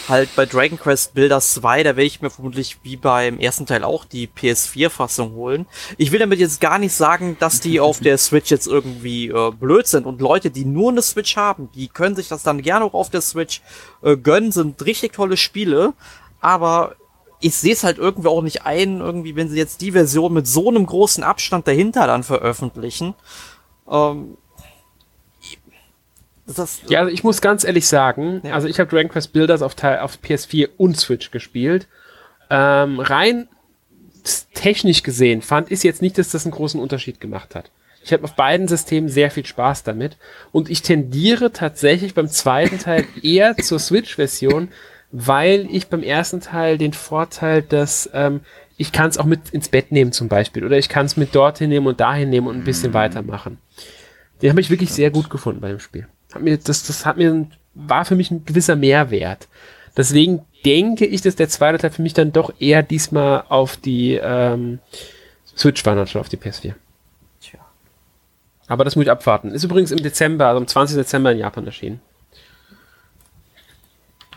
halt 0.09 0.35
bei 0.37 0.47
Dragon 0.47 0.79
Quest 0.79 1.15
Builders 1.15 1.55
2, 1.55 1.83
da 1.83 1.91
werde 1.91 2.05
ich 2.05 2.21
mir 2.21 2.31
vermutlich 2.31 2.79
wie 2.83 2.97
beim 2.97 3.39
ersten 3.39 3.67
Teil 3.67 3.85
auch 3.85 4.05
die 4.05 4.29
PS4-Fassung 4.29 5.33
holen. 5.33 5.67
Ich 5.97 6.13
will 6.13 6.19
damit 6.19 6.39
jetzt 6.41 6.61
gar 6.61 6.79
nicht 6.79 6.93
sagen, 6.93 7.37
dass 7.41 7.61
die 7.61 7.81
auf 7.81 8.01
der 8.01 8.19
Switch 8.19 8.51
jetzt 8.51 8.67
irgendwie 8.67 9.29
äh, 9.29 9.51
blöd 9.51 9.87
sind. 9.87 10.07
Und 10.07 10.21
Leute, 10.21 10.51
die 10.51 10.65
nur 10.65 10.91
eine 10.91 11.03
Switch 11.03 11.37
haben, 11.55 11.71
die 11.75 11.89
können 11.89 12.17
sich 12.17 12.29
das 12.29 12.43
dann 12.43 12.63
gerne 12.63 12.85
auch 12.85 12.95
auf 12.95 13.11
der 13.11 13.21
Switch 13.21 13.63
äh, 14.03 14.17
gönnen, 14.17 14.53
sind 14.53 14.85
richtig 14.85 15.13
tolle 15.13 15.37
Spiele, 15.37 15.93
aber 16.41 16.97
ich 17.41 17.57
sehe 17.57 17.73
es 17.73 17.85
halt 17.85 17.99
irgendwie 17.99 18.29
auch 18.29 18.43
nicht 18.43 18.65
ein, 18.65 19.01
irgendwie, 19.01 19.37
wenn 19.37 19.49
sie 19.49 19.59
jetzt 19.59 19.81
die 19.81 19.93
Version 19.93 20.33
mit 20.33 20.47
so 20.47 20.69
einem 20.69 20.87
großen 20.87 21.23
Abstand 21.23 21.67
dahinter 21.69 22.07
dann 22.07 22.23
veröffentlichen. 22.23 23.15
Ähm, 23.91 24.37
das, 26.47 26.81
ja, 26.89 27.01
also 27.01 27.11
ich 27.11 27.25
muss 27.25 27.41
ganz 27.41 27.65
ehrlich 27.65 27.87
sagen, 27.87 28.41
ja. 28.45 28.55
also 28.55 28.69
ich 28.69 28.79
habe 28.79 28.91
Dragon 28.91 29.11
Quest 29.11 29.33
Builders 29.33 29.63
auf, 29.63 29.75
auf 29.83 30.19
PS4 30.23 30.71
und 30.77 30.99
Switch 30.99 31.31
gespielt. 31.31 31.87
Ähm, 32.51 33.01
rein 33.01 33.49
technisch 34.55 35.03
gesehen 35.03 35.43
fand 35.43 35.71
ich 35.71 35.83
jetzt 35.83 36.03
nicht, 36.03 36.19
dass 36.19 36.31
das 36.31 36.45
einen 36.45 36.53
großen 36.53 36.81
Unterschied 36.81 37.21
gemacht 37.21 37.55
hat. 37.55 37.71
Ich 38.05 38.13
habe 38.13 38.25
auf 38.25 38.37
beiden 38.37 38.69
Systemen 38.69 39.09
sehr 39.09 39.31
viel 39.31 39.47
Spaß 39.47 39.83
damit. 39.83 40.19
Und 40.53 40.69
ich 40.69 40.83
tendiere 40.83 41.53
tatsächlich 41.53 42.13
beim 42.13 42.29
zweiten 42.29 42.79
Teil 42.79 43.07
eher 43.23 43.57
zur 43.57 43.79
Switch-Version, 43.79 44.69
weil 45.11 45.67
ich 45.71 45.89
beim 45.89 46.03
ersten 46.03 46.41
Teil 46.41 46.77
den 46.77 46.93
Vorteil, 46.93 47.63
dass 47.63 48.11
ähm, 48.13 48.41
ich 48.77 48.93
kann 48.93 49.09
es 49.09 49.17
auch 49.17 49.25
mit 49.25 49.51
ins 49.51 49.71
Bett 49.71 49.91
nehmen 49.91 50.13
zum 50.13 50.29
Beispiel. 50.29 50.65
Oder 50.65 50.77
ich 50.77 50.91
kann 50.91 51.07
es 51.07 51.17
mit 51.17 51.35
dorthin 51.35 51.71
nehmen 51.71 51.87
und 51.87 51.99
dahin 51.99 52.29
nehmen 52.29 52.47
und 52.47 52.57
ein 52.57 52.65
bisschen 52.65 52.91
mhm. 52.91 52.95
weitermachen. 52.95 53.59
Den 54.43 54.51
habe 54.51 54.61
ich 54.61 54.69
wirklich 54.69 54.93
sehr 54.93 55.11
gut 55.11 55.31
gefunden 55.31 55.63
bei 55.63 55.69
dem 55.69 55.81
Spiel. 55.81 56.07
Hat 56.35 56.43
mir, 56.43 56.59
das, 56.59 56.87
das 56.87 57.07
hat 57.07 57.17
mir, 57.17 57.47
war 57.75 58.05
für 58.05 58.17
mich 58.17 58.31
ein 58.31 58.45
gewisser 58.45 58.77
Mehrwert. 58.77 59.49
Deswegen 59.97 60.43
denke 60.67 61.07
ich, 61.07 61.23
dass 61.23 61.37
der 61.37 61.49
zweite 61.49 61.79
Teil 61.79 61.91
für 61.91 62.03
mich 62.03 62.13
dann 62.13 62.33
doch 62.33 62.53
eher 62.59 62.83
diesmal 62.83 63.45
auf 63.49 63.79
die 63.79 64.21
ähm, 64.23 64.81
Switch 65.57 65.87
war, 65.87 65.97
anstatt 65.97 66.21
auf 66.21 66.29
die 66.29 66.37
PS4. 66.37 66.75
Aber 68.67 68.85
das 68.85 68.97
muss 68.97 69.05
ich 69.05 69.11
abwarten. 69.11 69.51
Ist 69.51 69.65
übrigens 69.65 69.91
im 69.91 70.03
Dezember, 70.03 70.47
also 70.47 70.59
am 70.59 70.67
20. 70.67 70.97
Dezember 70.97 71.33
in 71.33 71.39
Japan 71.39 71.67
erschienen. 71.67 72.01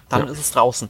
Dann 0.09 0.25
ja. 0.25 0.31
ist 0.31 0.39
es 0.39 0.51
draußen. 0.51 0.89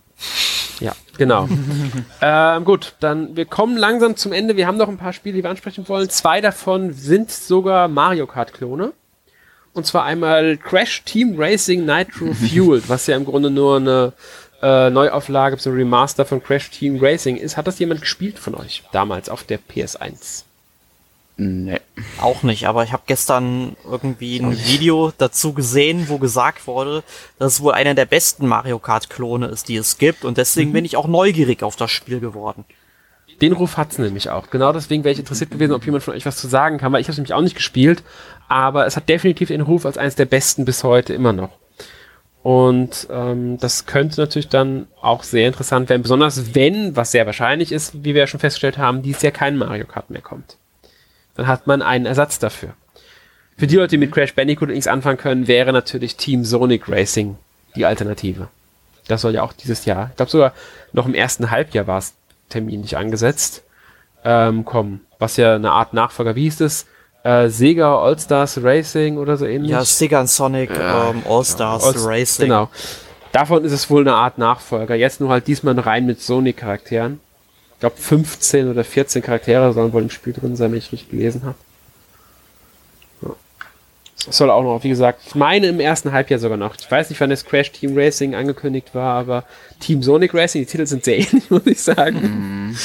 Ja, 0.79 0.93
genau. 1.17 1.47
ähm, 2.21 2.65
gut, 2.65 2.95
dann 2.99 3.35
wir 3.35 3.45
kommen 3.45 3.77
langsam 3.77 4.15
zum 4.15 4.31
Ende. 4.31 4.57
Wir 4.57 4.67
haben 4.67 4.77
noch 4.77 4.89
ein 4.89 4.97
paar 4.97 5.13
Spiele, 5.13 5.37
die 5.37 5.43
wir 5.43 5.49
ansprechen 5.49 5.87
wollen. 5.87 6.09
Zwei 6.09 6.41
davon 6.41 6.93
sind 6.93 7.31
sogar 7.31 7.87
Mario 7.87 8.27
Kart 8.27 8.53
Klone. 8.53 8.93
Und 9.73 9.85
zwar 9.85 10.05
einmal 10.05 10.57
Crash 10.57 11.03
Team 11.03 11.35
Racing 11.37 11.85
Nitro 11.85 12.33
Fueled, 12.33 12.89
was 12.89 13.07
ja 13.07 13.15
im 13.15 13.25
Grunde 13.25 13.51
nur 13.51 13.77
eine 13.77 14.13
äh, 14.61 14.89
Neuauflage, 14.89 15.57
so 15.57 15.69
Remaster 15.69 16.25
von 16.25 16.43
Crash 16.43 16.71
Team 16.71 16.97
Racing 16.99 17.37
ist. 17.37 17.57
Hat 17.57 17.67
das 17.67 17.79
jemand 17.79 18.01
gespielt 18.01 18.39
von 18.39 18.55
euch 18.55 18.83
damals 18.91 19.29
auf 19.29 19.43
der 19.43 19.59
PS1? 19.59 20.46
Nee. 21.39 21.79
Auch 22.19 22.41
nicht, 22.41 22.67
aber 22.67 22.83
ich 22.83 22.91
habe 22.91 23.03
gestern 23.05 23.75
irgendwie 23.85 24.39
ein 24.39 24.57
Video 24.57 25.13
dazu 25.15 25.53
gesehen, 25.53 26.09
wo 26.09 26.17
gesagt 26.17 26.65
wurde, 26.65 27.03
dass 27.37 27.53
es 27.53 27.61
wohl 27.61 27.73
einer 27.73 27.93
der 27.93 28.05
besten 28.05 28.47
Mario 28.47 28.79
Kart-Klone 28.79 29.45
ist, 29.45 29.69
die 29.69 29.75
es 29.75 29.99
gibt. 29.99 30.25
Und 30.25 30.37
deswegen 30.37 30.71
mhm. 30.71 30.73
bin 30.73 30.85
ich 30.85 30.97
auch 30.97 31.07
neugierig 31.07 31.61
auf 31.61 31.75
das 31.75 31.91
Spiel 31.91 32.19
geworden. 32.19 32.65
Den 33.39 33.53
Ruf 33.53 33.77
hat's 33.77 33.99
nämlich 33.99 34.31
auch. 34.31 34.49
Genau 34.49 34.73
deswegen 34.73 35.03
wäre 35.03 35.13
ich 35.13 35.19
interessiert 35.19 35.51
gewesen, 35.51 35.73
ob 35.73 35.85
jemand 35.85 36.03
von 36.03 36.15
euch 36.15 36.25
was 36.25 36.37
zu 36.37 36.47
sagen 36.47 36.79
kann, 36.79 36.91
weil 36.91 37.01
ich 37.01 37.07
habe 37.07 37.17
nämlich 37.17 37.35
auch 37.35 37.41
nicht 37.41 37.55
gespielt, 37.55 38.01
aber 38.47 38.87
es 38.87 38.95
hat 38.95 39.07
definitiv 39.07 39.49
den 39.49 39.61
Ruf 39.61 39.85
als 39.85 39.99
eines 39.99 40.15
der 40.15 40.25
besten 40.25 40.65
bis 40.65 40.83
heute 40.83 41.13
immer 41.13 41.33
noch. 41.33 41.51
Und 42.41 43.07
ähm, 43.11 43.59
das 43.59 43.85
könnte 43.85 44.21
natürlich 44.21 44.49
dann 44.49 44.87
auch 45.01 45.21
sehr 45.21 45.47
interessant 45.47 45.87
werden, 45.89 46.01
besonders 46.01 46.55
wenn, 46.55 46.95
was 46.95 47.11
sehr 47.11 47.27
wahrscheinlich 47.27 47.71
ist, 47.71 48.03
wie 48.03 48.15
wir 48.15 48.21
ja 48.21 48.27
schon 48.27 48.39
festgestellt 48.39 48.79
haben, 48.79 49.03
dies 49.03 49.21
Jahr 49.21 49.33
kein 49.33 49.55
Mario 49.55 49.85
Kart 49.85 50.09
mehr 50.09 50.21
kommt 50.21 50.57
dann 51.37 51.47
hat 51.47 51.67
man 51.67 51.81
einen 51.81 52.05
Ersatz 52.05 52.39
dafür. 52.39 52.73
Für 53.55 53.67
die 53.67 53.75
Leute, 53.75 53.91
die 53.91 53.97
mit 53.97 54.11
Crash 54.11 54.35
Bandicoot 54.35 54.69
nichts 54.69 54.87
anfangen 54.87 55.17
können, 55.17 55.47
wäre 55.47 55.71
natürlich 55.71 56.17
Team 56.17 56.43
Sonic 56.43 56.89
Racing 56.89 57.37
die 57.75 57.85
Alternative. 57.85 58.49
Das 59.07 59.21
soll 59.21 59.33
ja 59.33 59.43
auch 59.43 59.53
dieses 59.53 59.85
Jahr, 59.85 60.07
ich 60.09 60.17
glaube 60.17 60.31
sogar 60.31 60.53
noch 60.91 61.05
im 61.05 61.13
ersten 61.13 61.49
Halbjahr 61.49 61.87
war 61.87 61.99
es 61.99 62.13
terminlich 62.49 62.97
angesetzt, 62.97 63.63
ähm, 64.25 64.65
kommen. 64.65 65.01
Was 65.19 65.37
ja 65.37 65.55
eine 65.55 65.71
Art 65.71 65.93
Nachfolger, 65.93 66.35
wie 66.35 66.43
hieß 66.43 66.61
es? 66.61 66.85
Äh, 67.23 67.49
Sega 67.49 67.97
All-Stars 67.97 68.63
Racing 68.63 69.17
oder 69.17 69.37
so 69.37 69.45
ähnlich? 69.45 69.71
Ja, 69.71 69.83
Sega 69.83 70.19
und 70.19 70.29
Sonic 70.29 70.69
ja, 70.75 71.09
ähm, 71.09 71.23
All-Stars 71.27 71.83
ja, 71.83 71.89
All 71.89 72.07
Racing. 72.07 72.45
Genau. 72.47 72.69
Davon 73.31 73.63
ist 73.63 73.71
es 73.71 73.89
wohl 73.89 74.01
eine 74.01 74.13
Art 74.13 74.37
Nachfolger. 74.37 74.95
Jetzt 74.95 75.19
nur 75.19 75.29
halt 75.29 75.47
diesmal 75.47 75.79
rein 75.79 76.05
mit 76.05 76.21
Sonic-Charakteren. 76.21 77.19
Ich 77.77 77.81
glaube 77.81 77.97
15 77.97 78.71
oder 78.71 78.83
14 78.83 79.21
Charaktere 79.21 79.71
sollen 79.71 79.93
wohl 79.93 80.01
im 80.01 80.09
Spiel 80.09 80.33
drin 80.33 80.55
sein, 80.55 80.71
wenn 80.71 80.79
ich 80.79 80.91
richtig 80.91 81.11
gelesen 81.11 81.43
habe. 81.43 81.55
Ja. 83.21 83.35
Das 84.25 84.35
soll 84.35 84.49
auch 84.49 84.63
noch, 84.63 84.83
wie 84.83 84.89
gesagt, 84.89 85.21
ich 85.27 85.35
meine 85.35 85.67
im 85.67 85.79
ersten 85.79 86.11
Halbjahr 86.11 86.39
sogar 86.39 86.57
noch. 86.57 86.75
Ich 86.75 86.89
weiß 86.89 87.11
nicht, 87.11 87.21
wann 87.21 87.29
das 87.29 87.45
Crash 87.45 87.71
Team 87.71 87.95
Racing 87.95 88.33
angekündigt 88.33 88.95
war, 88.95 89.19
aber 89.19 89.43
Team 89.79 90.01
Sonic 90.01 90.33
Racing, 90.33 90.63
die 90.63 90.65
Titel 90.65 90.87
sind 90.87 91.03
sehr 91.03 91.19
ähnlich, 91.19 91.51
muss 91.51 91.67
ich 91.67 91.79
sagen. 91.79 92.71
Mm. 92.71 92.77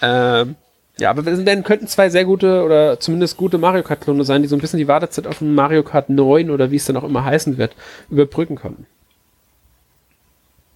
ähm, 0.00 0.56
ja, 0.98 1.10
aber 1.10 1.20
dann 1.20 1.62
könnten 1.62 1.86
zwei 1.86 2.08
sehr 2.08 2.24
gute 2.24 2.64
oder 2.64 2.98
zumindest 2.98 3.36
gute 3.36 3.58
Mario 3.58 3.82
Kart-Klone 3.82 4.24
sein, 4.24 4.40
die 4.40 4.48
so 4.48 4.56
ein 4.56 4.62
bisschen 4.62 4.78
die 4.78 4.88
Wartezeit 4.88 5.26
auf 5.26 5.42
ein 5.42 5.54
Mario 5.54 5.82
Kart 5.82 6.08
9 6.08 6.50
oder 6.50 6.70
wie 6.70 6.76
es 6.76 6.86
dann 6.86 6.96
auch 6.96 7.04
immer 7.04 7.22
heißen 7.22 7.58
wird, 7.58 7.76
überbrücken 8.08 8.56
konnten. 8.56 8.86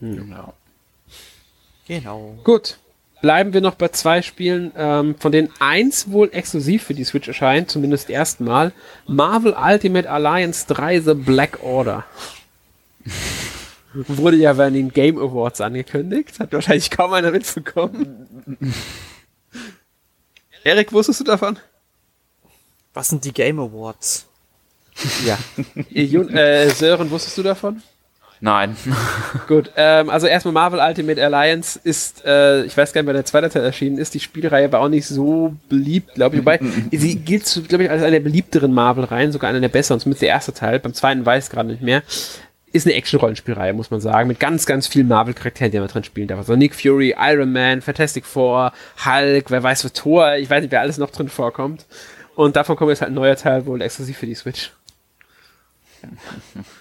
Hm. 0.00 0.16
Genau. 0.16 0.52
Genau. 1.88 2.38
Gut. 2.44 2.76
Bleiben 3.20 3.52
wir 3.52 3.60
noch 3.60 3.74
bei 3.74 3.88
zwei 3.88 4.22
Spielen, 4.22 4.72
ähm, 4.76 5.14
von 5.18 5.30
denen 5.30 5.50
eins 5.58 6.10
wohl 6.10 6.30
exklusiv 6.32 6.84
für 6.84 6.94
die 6.94 7.04
Switch 7.04 7.28
erscheint, 7.28 7.70
zumindest 7.70 8.08
erstmal. 8.08 8.72
Marvel 9.06 9.54
Ultimate 9.54 10.08
Alliance 10.08 10.66
3 10.68 11.00
The 11.00 11.14
Black 11.14 11.62
Order. 11.62 12.04
Wurde 13.92 14.36
ja 14.36 14.52
bei 14.52 14.70
den 14.70 14.92
Game 14.92 15.18
Awards 15.18 15.60
angekündigt. 15.60 16.38
Hat 16.38 16.52
wahrscheinlich 16.52 16.90
kaum 16.90 17.12
einer 17.12 17.30
mitbekommen. 17.30 18.56
Erik, 20.64 20.92
wusstest 20.92 21.20
du 21.20 21.24
davon? 21.24 21.58
Was 22.94 23.08
sind 23.08 23.24
die 23.24 23.32
Game 23.32 23.58
Awards? 23.58 24.26
Ja. 25.24 25.38
äh, 25.94 26.68
Sören, 26.70 27.10
wusstest 27.10 27.38
du 27.38 27.42
davon? 27.42 27.82
Nein. 28.40 28.74
Gut, 29.48 29.70
ähm, 29.76 30.08
also 30.08 30.26
erstmal 30.26 30.54
Marvel 30.54 30.80
Ultimate 30.80 31.22
Alliance 31.22 31.78
ist, 31.82 32.24
äh, 32.24 32.64
ich 32.64 32.74
weiß 32.76 32.92
gar 32.92 33.02
nicht, 33.02 33.06
wann 33.06 33.14
der 33.14 33.26
zweite 33.26 33.50
Teil 33.50 33.64
erschienen 33.64 33.98
ist. 33.98 34.14
Die 34.14 34.20
Spielreihe 34.20 34.72
war 34.72 34.80
auch 34.80 34.88
nicht 34.88 35.06
so 35.06 35.54
beliebt, 35.68 36.14
glaube 36.14 36.36
ich. 36.36 36.40
Wobei, 36.40 36.58
sie 36.90 37.16
gilt, 37.16 37.62
glaube 37.68 37.84
ich, 37.84 37.90
als 37.90 38.02
eine 38.02 38.12
der 38.12 38.20
beliebteren 38.20 38.72
Marvel-Reihen, 38.72 39.32
sogar 39.32 39.50
eine 39.50 39.60
der 39.60 39.68
besseren, 39.68 40.00
zumindest 40.00 40.22
der 40.22 40.30
erste 40.30 40.54
Teil. 40.54 40.78
Beim 40.78 40.94
zweiten 40.94 41.26
weiß 41.26 41.46
ich 41.46 41.50
gerade 41.50 41.68
nicht 41.68 41.82
mehr 41.82 42.02
ist 42.72 42.86
eine 42.86 42.94
Action-Rollenspielreihe, 42.94 43.72
muss 43.72 43.90
man 43.90 44.00
sagen, 44.00 44.28
mit 44.28 44.38
ganz, 44.38 44.64
ganz 44.64 44.86
vielen 44.86 45.08
Marvel-Charakteren, 45.08 45.72
die 45.72 45.80
man 45.80 45.88
drin 45.88 46.04
spielen 46.04 46.28
darf. 46.28 46.38
Also 46.38 46.54
Nick 46.54 46.74
Fury, 46.74 47.14
Iron 47.18 47.52
Man, 47.52 47.82
Fantastic 47.82 48.24
Four, 48.24 48.72
Hulk, 49.04 49.50
wer 49.50 49.62
weiß, 49.62 49.84
was 49.84 49.92
Thor, 49.92 50.36
ich 50.36 50.48
weiß 50.48 50.62
nicht, 50.62 50.70
wer 50.70 50.80
alles 50.80 50.98
noch 50.98 51.10
drin 51.10 51.28
vorkommt. 51.28 51.86
Und 52.36 52.56
davon 52.56 52.76
kommt 52.76 52.90
jetzt 52.90 53.00
halt 53.00 53.10
ein 53.10 53.14
neuer 53.14 53.36
Teil, 53.36 53.66
wohl 53.66 53.82
exklusiv 53.82 54.16
für 54.18 54.26
die 54.26 54.36
Switch. 54.36 54.72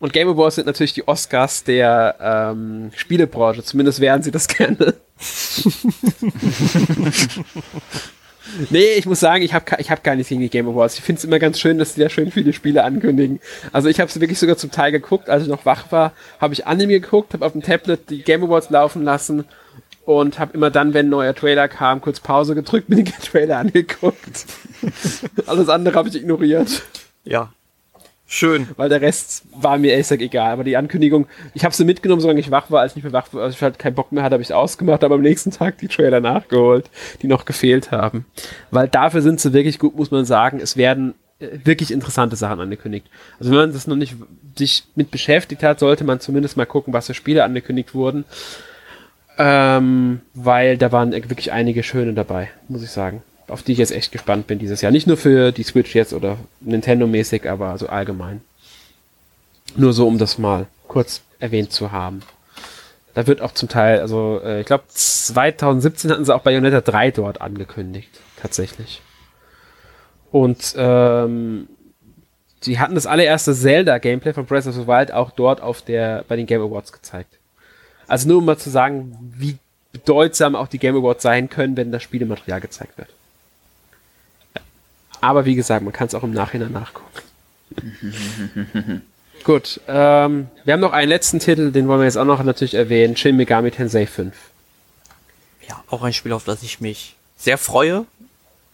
Und 0.00 0.12
Game 0.12 0.28
Awards 0.28 0.56
sind 0.56 0.66
natürlich 0.66 0.92
die 0.92 1.08
Oscars 1.08 1.64
der 1.64 2.16
ähm, 2.20 2.92
Spielebranche, 2.94 3.64
zumindest 3.64 4.00
wären 4.00 4.22
sie 4.22 4.30
das 4.30 4.46
gerne. 4.48 4.94
Nee, 8.70 8.94
ich 8.96 9.06
muss 9.06 9.20
sagen, 9.20 9.42
ich 9.42 9.52
habe 9.52 9.64
ich 9.78 9.90
hab 9.90 10.02
gar 10.02 10.14
nichts 10.14 10.30
gegen 10.30 10.40
die 10.40 10.48
Game 10.48 10.68
Awards. 10.68 10.98
Ich 10.98 11.04
finde 11.04 11.18
es 11.18 11.24
immer 11.24 11.38
ganz 11.38 11.60
schön, 11.60 11.78
dass 11.78 11.94
sie 11.94 12.00
da 12.00 12.08
schön 12.08 12.30
viele 12.30 12.52
Spiele 12.52 12.82
ankündigen. 12.82 13.40
Also 13.72 13.88
ich 13.88 14.00
habe 14.00 14.08
es 14.08 14.18
wirklich 14.20 14.38
sogar 14.38 14.56
zum 14.56 14.70
Teil 14.70 14.90
geguckt, 14.90 15.28
als 15.28 15.42
ich 15.42 15.48
noch 15.48 15.66
wach 15.66 15.92
war, 15.92 16.12
habe 16.40 16.54
ich 16.54 16.66
Anime 16.66 17.00
geguckt, 17.00 17.34
habe 17.34 17.44
auf 17.44 17.52
dem 17.52 17.62
Tablet 17.62 18.08
die 18.10 18.22
Game 18.22 18.42
Awards 18.42 18.70
laufen 18.70 19.04
lassen 19.04 19.44
und 20.04 20.38
habe 20.38 20.54
immer 20.54 20.70
dann, 20.70 20.94
wenn 20.94 21.06
ein 21.06 21.10
neuer 21.10 21.34
Trailer 21.34 21.68
kam, 21.68 22.00
kurz 22.00 22.20
Pause 22.20 22.54
gedrückt, 22.54 22.88
mir 22.88 22.96
den 22.96 23.06
Trailer 23.06 23.58
angeguckt. 23.58 24.46
Alles 25.46 25.68
andere 25.68 25.94
habe 25.96 26.08
ich 26.08 26.16
ignoriert. 26.16 26.82
Ja, 27.24 27.52
Schön. 28.30 28.68
Weil 28.76 28.90
der 28.90 29.00
Rest 29.00 29.44
war 29.54 29.78
mir 29.78 29.92
ehrlich 29.92 30.10
egal. 30.10 30.52
Aber 30.52 30.62
die 30.62 30.76
Ankündigung, 30.76 31.26
ich 31.54 31.64
habe 31.64 31.74
sie 31.74 31.86
mitgenommen, 31.86 32.20
solange 32.20 32.40
ich 32.40 32.50
wach 32.50 32.70
war. 32.70 32.82
Als 32.82 32.92
ich 32.92 32.96
nicht 32.96 33.04
mehr 33.04 33.14
wach 33.14 33.32
war, 33.32 33.44
als 33.44 33.54
ich 33.54 33.62
halt 33.62 33.78
keinen 33.78 33.94
Bock 33.94 34.12
mehr 34.12 34.22
hatte, 34.22 34.34
habe 34.34 34.42
ich 34.42 34.52
ausgemacht, 34.52 35.02
aber 35.02 35.14
am 35.14 35.22
nächsten 35.22 35.50
Tag 35.50 35.78
die 35.78 35.88
Trailer 35.88 36.20
nachgeholt, 36.20 36.90
die 37.22 37.26
noch 37.26 37.46
gefehlt 37.46 37.90
haben. 37.90 38.26
Weil 38.70 38.86
dafür 38.86 39.22
sind 39.22 39.40
sie 39.40 39.54
wirklich 39.54 39.78
gut, 39.78 39.96
muss 39.96 40.10
man 40.10 40.26
sagen. 40.26 40.60
Es 40.60 40.76
werden 40.76 41.14
äh, 41.38 41.46
wirklich 41.64 41.90
interessante 41.90 42.36
Sachen 42.36 42.60
angekündigt. 42.60 43.06
Also 43.40 43.50
wenn 43.50 43.58
man 43.58 43.72
das 43.72 43.86
noch 43.86 43.96
nicht 43.96 44.14
sich 44.58 44.84
mit 44.94 45.10
beschäftigt 45.10 45.62
hat, 45.62 45.78
sollte 45.78 46.04
man 46.04 46.20
zumindest 46.20 46.58
mal 46.58 46.66
gucken, 46.66 46.92
was 46.92 47.06
für 47.06 47.14
Spiele 47.14 47.44
angekündigt 47.44 47.94
wurden. 47.94 48.26
Ähm, 49.38 50.20
weil 50.34 50.76
da 50.76 50.92
waren 50.92 51.12
wirklich 51.12 51.50
einige 51.50 51.82
schöne 51.82 52.12
dabei, 52.12 52.50
muss 52.68 52.82
ich 52.82 52.90
sagen 52.90 53.22
auf 53.48 53.62
die 53.62 53.72
ich 53.72 53.78
jetzt 53.78 53.92
echt 53.92 54.12
gespannt 54.12 54.46
bin 54.46 54.58
dieses 54.58 54.80
Jahr. 54.80 54.92
Nicht 54.92 55.06
nur 55.06 55.16
für 55.16 55.52
die 55.52 55.62
Switch 55.62 55.94
jetzt 55.94 56.12
oder 56.12 56.38
Nintendo-mäßig, 56.60 57.48
aber 57.48 57.76
so 57.78 57.88
allgemein. 57.88 58.42
Nur 59.76 59.92
so, 59.92 60.06
um 60.06 60.18
das 60.18 60.38
mal 60.38 60.66
kurz 60.86 61.22
erwähnt 61.38 61.72
zu 61.72 61.92
haben. 61.92 62.20
Da 63.14 63.26
wird 63.26 63.40
auch 63.40 63.52
zum 63.52 63.68
Teil, 63.68 64.00
also 64.00 64.40
äh, 64.44 64.60
ich 64.60 64.66
glaube 64.66 64.84
2017 64.88 66.10
hatten 66.10 66.24
sie 66.24 66.34
auch 66.34 66.42
Bayonetta 66.42 66.80
3 66.80 67.10
dort 67.10 67.40
angekündigt, 67.40 68.10
tatsächlich. 68.40 69.02
Und 70.30 70.74
ähm, 70.76 71.68
sie 72.60 72.78
hatten 72.78 72.94
das 72.94 73.06
allererste 73.06 73.54
Zelda-Gameplay 73.54 74.34
von 74.34 74.46
Breath 74.46 74.66
of 74.66 74.74
the 74.74 74.86
Wild 74.86 75.12
auch 75.12 75.30
dort 75.30 75.60
auf 75.60 75.82
der 75.82 76.24
bei 76.28 76.36
den 76.36 76.46
Game 76.46 76.62
Awards 76.62 76.92
gezeigt. 76.92 77.38
Also 78.06 78.28
nur 78.28 78.38
um 78.38 78.44
mal 78.44 78.58
zu 78.58 78.70
sagen, 78.70 79.16
wie 79.36 79.58
bedeutsam 79.92 80.54
auch 80.54 80.68
die 80.68 80.78
Game 80.78 80.96
Awards 80.96 81.22
sein 81.22 81.48
können, 81.48 81.76
wenn 81.76 81.92
das 81.92 82.02
Spielematerial 82.02 82.60
gezeigt 82.60 82.98
wird. 82.98 83.08
Aber 85.20 85.44
wie 85.44 85.54
gesagt, 85.54 85.82
man 85.84 85.92
kann 85.92 86.06
es 86.08 86.14
auch 86.14 86.22
im 86.22 86.32
Nachhinein 86.32 86.72
nachgucken. 86.72 87.08
Gut, 89.44 89.80
ähm, 89.86 90.48
wir 90.64 90.74
haben 90.74 90.80
noch 90.80 90.92
einen 90.92 91.08
letzten 91.08 91.38
Titel, 91.38 91.70
den 91.70 91.88
wollen 91.88 92.00
wir 92.00 92.04
jetzt 92.04 92.18
auch 92.18 92.24
noch 92.24 92.42
natürlich 92.42 92.74
erwähnen. 92.74 93.16
Shin 93.16 93.36
Megami 93.36 93.70
Tensei 93.70 94.06
5. 94.06 94.34
Ja, 95.68 95.82
auch 95.88 96.02
ein 96.02 96.12
Spiel, 96.12 96.32
auf 96.32 96.44
das 96.44 96.62
ich 96.62 96.80
mich 96.80 97.16
sehr 97.36 97.58
freue. 97.58 98.04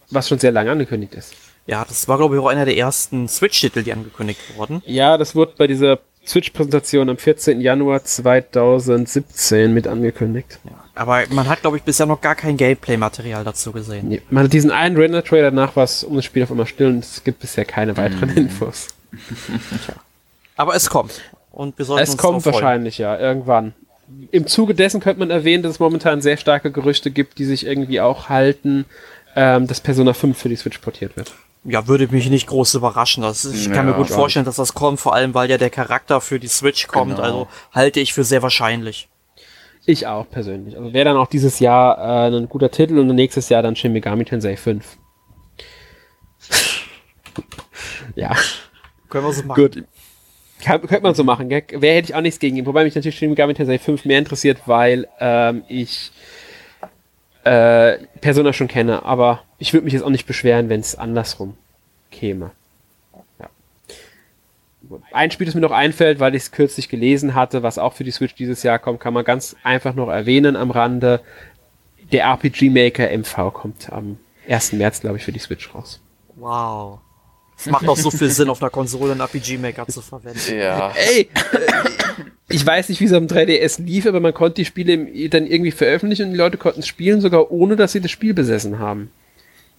Was 0.09 0.27
schon 0.27 0.39
sehr 0.39 0.51
lange 0.51 0.71
angekündigt 0.71 1.15
ist. 1.15 1.33
Ja, 1.67 1.83
das 1.83 2.07
war, 2.07 2.17
glaube 2.17 2.35
ich, 2.35 2.41
auch 2.41 2.47
einer 2.47 2.65
der 2.65 2.77
ersten 2.77 3.27
Switch-Titel, 3.27 3.83
die 3.83 3.91
angekündigt 3.91 4.39
wurden. 4.55 4.83
Ja, 4.85 5.17
das 5.17 5.33
wurde 5.33 5.53
bei 5.57 5.65
dieser 5.65 5.99
Switch-Präsentation 6.27 7.09
am 7.09 7.17
14. 7.17 7.61
Januar 7.61 8.03
2017 8.03 9.73
mit 9.73 9.87
angekündigt. 9.87 10.59
Ja. 10.63 10.71
Aber 10.95 11.23
man 11.29 11.47
hat, 11.47 11.61
glaube 11.61 11.77
ich, 11.77 11.83
bisher 11.83 12.05
noch 12.05 12.21
gar 12.21 12.35
kein 12.35 12.57
Gameplay-Material 12.57 13.43
dazu 13.43 13.71
gesehen. 13.71 14.07
Nee, 14.07 14.21
man 14.29 14.45
hat 14.45 14.53
diesen 14.53 14.71
einen 14.71 14.97
Render-Trailer 14.97 15.51
nach 15.51 15.75
was 15.75 16.03
um 16.03 16.15
das 16.15 16.25
Spiel 16.25 16.43
auf 16.43 16.51
einmal 16.51 16.67
still 16.67 16.87
und 16.87 16.99
es 16.99 17.23
gibt 17.23 17.39
bisher 17.39 17.65
keine 17.65 17.97
weiteren 17.97 18.33
mm. 18.33 18.37
Infos. 18.37 18.87
Aber 20.55 20.75
es 20.75 20.89
kommt. 20.89 21.21
Und 21.51 21.77
wir 21.77 21.85
sollten 21.85 22.03
es 22.03 22.17
kommt 22.17 22.45
wahrscheinlich, 22.45 22.97
ja, 22.97 23.17
irgendwann. 23.17 23.73
Im 24.31 24.47
Zuge 24.47 24.75
dessen 24.75 25.01
könnte 25.01 25.19
man 25.19 25.31
erwähnen, 25.31 25.63
dass 25.63 25.73
es 25.73 25.79
momentan 25.79 26.21
sehr 26.21 26.37
starke 26.37 26.71
Gerüchte 26.71 27.11
gibt, 27.11 27.39
die 27.39 27.45
sich 27.45 27.65
irgendwie 27.65 28.01
auch 28.01 28.29
halten, 28.29 28.85
ähm, 29.35 29.67
dass 29.67 29.81
Persona 29.81 30.13
5 30.13 30.37
für 30.37 30.49
die 30.49 30.55
Switch 30.55 30.77
portiert 30.79 31.17
wird. 31.17 31.33
Ja, 31.67 31.87
würde 31.87 32.07
mich 32.07 32.29
nicht 32.29 32.47
groß 32.47 32.75
überraschen. 32.75 33.23
Das, 33.23 33.43
ich 33.43 33.65
ja, 33.65 33.73
kann 33.73 33.87
mir 33.87 33.93
gut 33.93 34.09
vorstellen, 34.09 34.45
dass 34.45 34.57
das 34.57 34.75
kommt, 34.75 34.99
vor 34.99 35.15
allem 35.15 35.33
weil 35.33 35.49
ja 35.49 35.57
der 35.57 35.71
Charakter 35.71 36.21
für 36.21 36.39
die 36.39 36.47
Switch 36.47 36.87
kommt. 36.87 37.15
Genau. 37.15 37.23
Also 37.23 37.47
halte 37.71 37.99
ich 37.99 38.13
für 38.13 38.23
sehr 38.23 38.43
wahrscheinlich. 38.43 39.09
Ich 39.87 40.05
auch 40.05 40.29
persönlich. 40.29 40.77
Also 40.77 40.93
wäre 40.93 41.05
dann 41.05 41.17
auch 41.17 41.27
dieses 41.27 41.59
Jahr 41.59 41.97
äh, 41.97 42.35
ein 42.35 42.49
guter 42.49 42.71
Titel 42.71 42.99
und 42.99 43.07
nächstes 43.07 43.49
Jahr 43.49 43.63
dann 43.63 43.75
Shin 43.75 43.93
Megami 43.93 44.25
Tensei 44.25 44.57
5. 44.57 44.97
ja. 48.15 48.35
Können 49.09 49.25
wir 49.25 49.33
so 49.33 49.43
machen. 49.43 49.61
Gut. 49.61 49.83
Kann, 50.63 50.81
könnte 50.81 51.01
man 51.01 51.15
so 51.15 51.23
machen, 51.23 51.49
gell? 51.49 51.63
Wer 51.69 51.95
hätte 51.95 52.09
ich 52.09 52.15
auch 52.15 52.21
nichts 52.21 52.39
gegen 52.39 52.57
ihn. 52.57 52.65
Wobei 52.65 52.83
mich 52.83 52.95
natürlich 52.95 53.17
Shin 53.17 53.29
Megami 53.29 53.55
Tensei 53.55 53.79
5 53.79 54.05
mehr 54.05 54.19
interessiert, 54.19 54.59
weil 54.65 55.07
ähm, 55.19 55.63
ich 55.67 56.11
äh, 57.43 57.97
Persona 58.21 58.53
schon 58.53 58.67
kenne. 58.67 59.03
Aber 59.03 59.44
ich 59.57 59.73
würde 59.73 59.85
mich 59.85 59.93
jetzt 59.93 60.03
auch 60.03 60.09
nicht 60.09 60.27
beschweren, 60.27 60.69
wenn 60.69 60.79
es 60.79 60.95
andersrum 60.95 61.55
käme. 62.11 62.51
Ein 65.11 65.31
Spiel, 65.31 65.45
das 65.45 65.55
mir 65.55 65.61
noch 65.61 65.71
einfällt, 65.71 66.19
weil 66.19 66.35
ich 66.35 66.43
es 66.43 66.51
kürzlich 66.51 66.89
gelesen 66.89 67.33
hatte, 67.33 67.63
was 67.63 67.79
auch 67.79 67.93
für 67.93 68.03
die 68.03 68.11
Switch 68.11 68.35
dieses 68.35 68.61
Jahr 68.61 68.77
kommt, 68.77 68.99
kann 68.99 69.13
man 69.13 69.25
ganz 69.25 69.55
einfach 69.63 69.95
noch 69.95 70.09
erwähnen 70.09 70.55
am 70.55 70.69
Rande. 70.69 71.21
Der 72.11 72.25
RPG 72.25 72.69
Maker 72.69 73.09
MV 73.17 73.51
kommt 73.51 73.91
am 73.91 74.17
1. 74.47 74.73
März, 74.73 75.01
glaube 75.01 75.17
ich, 75.17 75.23
für 75.23 75.31
die 75.31 75.39
Switch 75.39 75.73
raus. 75.73 76.01
Wow. 76.35 76.99
Es 77.57 77.65
macht 77.65 77.87
auch 77.87 77.97
so 77.97 78.11
viel 78.11 78.29
Sinn, 78.29 78.49
auf 78.49 78.61
einer 78.61 78.69
Konsole 78.69 79.13
einen 79.13 79.21
RPG 79.21 79.57
Maker 79.57 79.87
zu 79.87 80.01
verwenden. 80.01 80.55
Ja. 80.55 80.91
Ey, 80.91 81.29
ich 82.49 82.63
weiß 82.63 82.89
nicht, 82.89 83.01
wie 83.01 83.05
es 83.05 83.13
am 83.13 83.25
3DS 83.25 83.81
lief, 83.81 84.05
aber 84.05 84.19
man 84.19 84.35
konnte 84.35 84.55
die 84.55 84.65
Spiele 84.65 85.29
dann 85.29 85.47
irgendwie 85.47 85.71
veröffentlichen 85.71 86.27
und 86.27 86.31
die 86.33 86.37
Leute 86.37 86.57
konnten 86.57 86.81
es 86.81 86.87
spielen, 86.87 87.21
sogar 87.21 87.49
ohne, 87.49 87.75
dass 87.75 87.93
sie 87.93 88.01
das 88.01 88.11
Spiel 88.11 88.35
besessen 88.35 88.77
haben 88.77 89.09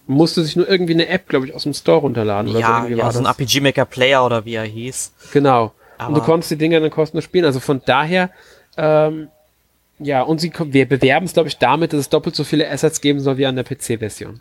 musste 0.07 0.43
sich 0.43 0.55
nur 0.55 0.67
irgendwie 0.67 0.93
eine 0.93 1.07
App, 1.07 1.27
glaube 1.27 1.45
ich, 1.45 1.53
aus 1.53 1.63
dem 1.63 1.73
Store 1.73 1.99
runterladen. 1.99 2.51
Oder 2.51 2.59
ja, 2.59 2.85
so, 2.87 2.95
ja 2.95 3.11
so 3.11 3.19
ein 3.19 3.25
RPG 3.25 3.59
Maker 3.59 3.85
Player 3.85 4.25
oder 4.25 4.45
wie 4.45 4.55
er 4.55 4.63
hieß. 4.63 5.13
Genau. 5.33 5.73
Aber 5.97 6.09
und 6.09 6.17
du 6.17 6.21
konntest 6.21 6.51
die 6.51 6.57
Dinger 6.57 6.79
dann 6.79 6.89
kostenlos 6.89 7.23
spielen. 7.23 7.45
Also 7.45 7.59
von 7.59 7.81
daher, 7.85 8.29
ähm, 8.77 9.27
ja, 9.99 10.21
und 10.21 10.39
sie, 10.39 10.51
wir 10.57 10.87
bewerben 10.87 11.25
es, 11.25 11.33
glaube 11.33 11.49
ich, 11.49 11.57
damit, 11.57 11.93
dass 11.93 11.99
es 11.99 12.09
doppelt 12.09 12.35
so 12.35 12.43
viele 12.43 12.69
Assets 12.69 13.01
geben 13.01 13.19
soll 13.19 13.37
wie 13.37 13.45
an 13.45 13.55
der 13.55 13.65
PC-Version. 13.65 14.39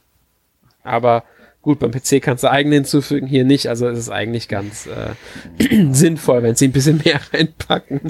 Aber 0.82 1.24
Gut, 1.62 1.80
beim 1.80 1.90
PC 1.90 2.22
kannst 2.22 2.44
du 2.44 2.50
eigene 2.50 2.76
hinzufügen, 2.76 3.26
hier 3.26 3.44
nicht, 3.44 3.68
also 3.68 3.88
ist 3.88 3.98
es 3.98 4.08
eigentlich 4.08 4.46
ganz 4.46 4.86
äh, 4.86 5.14
sinnvoll, 5.92 6.44
wenn 6.44 6.54
sie 6.54 6.68
ein 6.68 6.72
bisschen 6.72 7.02
mehr 7.04 7.20
reinpacken. 7.32 8.02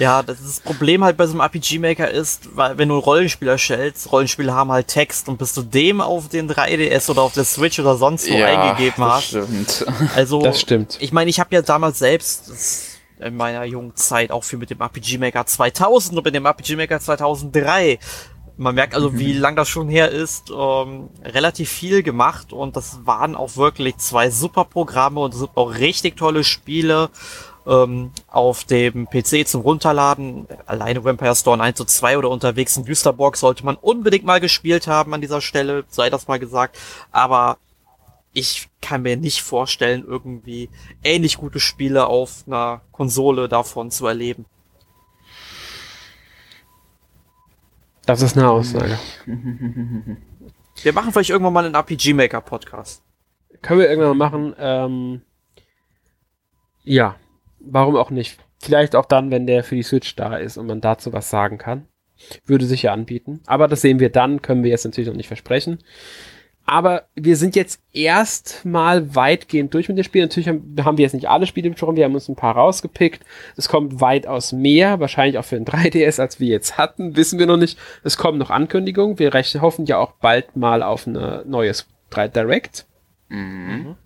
Ja, 0.00 0.24
das, 0.24 0.40
ist 0.40 0.48
das 0.48 0.60
Problem 0.60 1.04
halt 1.04 1.16
bei 1.16 1.26
so 1.26 1.32
einem 1.32 1.40
RPG-Maker 1.40 2.10
ist, 2.10 2.56
weil 2.56 2.78
wenn 2.78 2.88
du 2.88 2.96
ein 2.96 3.00
Rollenspiel 3.00 3.46
erstellst, 3.46 4.10
Rollenspiele 4.10 4.52
haben 4.52 4.72
halt 4.72 4.88
Text 4.88 5.28
und 5.28 5.38
bis 5.38 5.54
du 5.54 5.62
dem 5.62 6.00
auf 6.00 6.28
den 6.28 6.50
3DS 6.50 7.08
oder 7.10 7.22
auf 7.22 7.32
der 7.32 7.44
Switch 7.44 7.78
oder 7.78 7.96
sonst 7.96 8.28
wo 8.28 8.34
ja, 8.34 8.46
eingegeben 8.46 9.04
hast. 9.04 9.28
Stimmt. 9.28 9.86
Also, 10.16 10.42
das 10.42 10.60
stimmt. 10.60 10.98
Ich 11.00 11.12
meine, 11.12 11.30
ich 11.30 11.38
habe 11.38 11.54
ja 11.54 11.62
damals 11.62 12.00
selbst 12.00 12.50
in 13.20 13.36
meiner 13.36 13.64
jungen 13.64 13.94
Zeit 13.96 14.30
auch 14.30 14.44
viel 14.44 14.58
mit 14.58 14.70
dem 14.70 14.80
RPG 14.80 15.18
Maker 15.18 15.46
2000 15.46 16.18
und 16.18 16.24
mit 16.24 16.34
dem 16.34 16.46
RPG 16.46 16.76
Maker 16.76 17.00
2003 17.00 17.98
man 18.60 18.74
merkt 18.74 18.94
also, 18.94 19.18
wie 19.18 19.32
lang 19.44 19.56
das 19.56 19.68
schon 19.68 19.88
her 19.88 20.10
ist, 20.10 20.50
ähm, 20.50 21.08
relativ 21.24 21.70
viel 21.70 22.02
gemacht 22.02 22.52
und 22.52 22.76
das 22.76 23.00
waren 23.04 23.34
auch 23.34 23.56
wirklich 23.56 23.96
zwei 23.96 24.30
super 24.30 24.64
Programme 24.64 25.20
und 25.20 25.32
sind 25.32 25.50
auch 25.54 25.74
richtig 25.74 26.16
tolle 26.16 26.44
Spiele 26.44 27.08
ähm, 27.66 28.12
auf 28.28 28.64
dem 28.64 29.08
PC 29.08 29.48
zum 29.48 29.62
Runterladen. 29.62 30.46
Alleine 30.66 31.02
Vampire 31.04 31.34
Storm 31.34 31.60
1 31.60 31.76
zu 31.78 31.84
2 31.86 32.18
oder 32.18 32.28
unterwegs 32.28 32.76
in 32.76 32.84
Düsterborg 32.84 33.36
sollte 33.36 33.64
man 33.64 33.76
unbedingt 33.76 34.24
mal 34.24 34.40
gespielt 34.40 34.86
haben 34.86 35.14
an 35.14 35.22
dieser 35.22 35.40
Stelle, 35.40 35.84
sei 35.88 36.10
das 36.10 36.28
mal 36.28 36.38
gesagt. 36.38 36.78
Aber 37.10 37.56
ich 38.32 38.68
kann 38.82 39.02
mir 39.02 39.16
nicht 39.16 39.42
vorstellen, 39.42 40.04
irgendwie 40.06 40.68
ähnlich 41.02 41.38
gute 41.38 41.60
Spiele 41.60 42.06
auf 42.06 42.44
einer 42.46 42.82
Konsole 42.92 43.48
davon 43.48 43.90
zu 43.90 44.06
erleben. 44.06 44.44
Das 48.10 48.22
ist 48.22 48.36
eine 48.36 48.50
Aussage. 48.50 48.98
Wir 50.82 50.92
machen 50.92 51.12
vielleicht 51.12 51.30
irgendwann 51.30 51.52
mal 51.52 51.64
einen 51.64 51.76
RPG 51.76 52.12
Maker 52.12 52.40
Podcast. 52.40 53.04
Können 53.62 53.78
wir 53.78 53.88
irgendwann 53.88 54.16
mal 54.18 54.30
machen. 54.30 54.54
Ähm, 54.58 55.22
ja, 56.82 57.14
warum 57.60 57.94
auch 57.94 58.10
nicht? 58.10 58.40
Vielleicht 58.58 58.96
auch 58.96 59.04
dann, 59.04 59.30
wenn 59.30 59.46
der 59.46 59.62
für 59.62 59.76
die 59.76 59.84
Switch 59.84 60.16
da 60.16 60.36
ist 60.36 60.56
und 60.56 60.66
man 60.66 60.80
dazu 60.80 61.12
was 61.12 61.30
sagen 61.30 61.56
kann. 61.56 61.86
Würde 62.46 62.64
sich 62.64 62.82
ja 62.82 62.92
anbieten. 62.92 63.42
Aber 63.46 63.68
das 63.68 63.80
sehen 63.80 64.00
wir 64.00 64.10
dann, 64.10 64.42
können 64.42 64.64
wir 64.64 64.70
jetzt 64.70 64.84
natürlich 64.84 65.08
noch 65.08 65.16
nicht 65.16 65.28
versprechen. 65.28 65.78
Aber 66.66 67.04
wir 67.16 67.36
sind 67.36 67.56
jetzt 67.56 67.80
erstmal 67.92 69.14
weitgehend 69.14 69.74
durch 69.74 69.88
mit 69.88 69.98
dem 69.98 70.04
Spiel. 70.04 70.22
Natürlich 70.22 70.48
haben, 70.48 70.76
haben, 70.84 70.98
wir 70.98 71.02
jetzt 71.02 71.14
nicht 71.14 71.28
alle 71.28 71.46
Spiele 71.46 71.68
besprochen, 71.70 71.96
wir 71.96 72.04
haben 72.04 72.14
uns 72.14 72.28
ein 72.28 72.36
paar 72.36 72.54
rausgepickt. 72.54 73.22
Es 73.56 73.68
kommt 73.68 74.00
weitaus 74.00 74.52
mehr, 74.52 75.00
wahrscheinlich 75.00 75.38
auch 75.38 75.44
für 75.44 75.56
ein 75.56 75.64
3DS, 75.64 76.20
als 76.20 76.38
wir 76.38 76.48
jetzt 76.48 76.78
hatten, 76.78 77.16
wissen 77.16 77.38
wir 77.38 77.46
noch 77.46 77.56
nicht. 77.56 77.78
Es 78.04 78.16
kommen 78.16 78.38
noch 78.38 78.50
Ankündigungen. 78.50 79.18
Wir 79.18 79.34
rechnen, 79.34 79.62
hoffen 79.62 79.86
ja 79.86 79.98
auch 79.98 80.12
bald 80.12 80.56
mal 80.56 80.82
auf 80.82 81.06
ein 81.06 81.18
neues 81.48 81.88
3 82.10 82.28
Direct. 82.28 82.86
Mhm. 83.28 83.96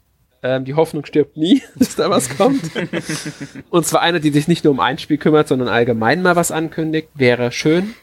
Ähm, 0.42 0.64
die 0.64 0.74
Hoffnung 0.74 1.04
stirbt 1.04 1.36
nie, 1.36 1.62
dass 1.76 1.96
da 1.96 2.08
was 2.08 2.34
kommt. 2.36 2.62
Und 3.70 3.86
zwar 3.86 4.02
eine, 4.02 4.20
die 4.20 4.30
sich 4.30 4.48
nicht 4.48 4.64
nur 4.64 4.72
um 4.72 4.80
ein 4.80 4.98
Spiel 4.98 5.18
kümmert, 5.18 5.48
sondern 5.48 5.68
allgemein 5.68 6.22
mal 6.22 6.36
was 6.36 6.50
ankündigt. 6.50 7.08
Wäre 7.14 7.52
schön. 7.52 7.94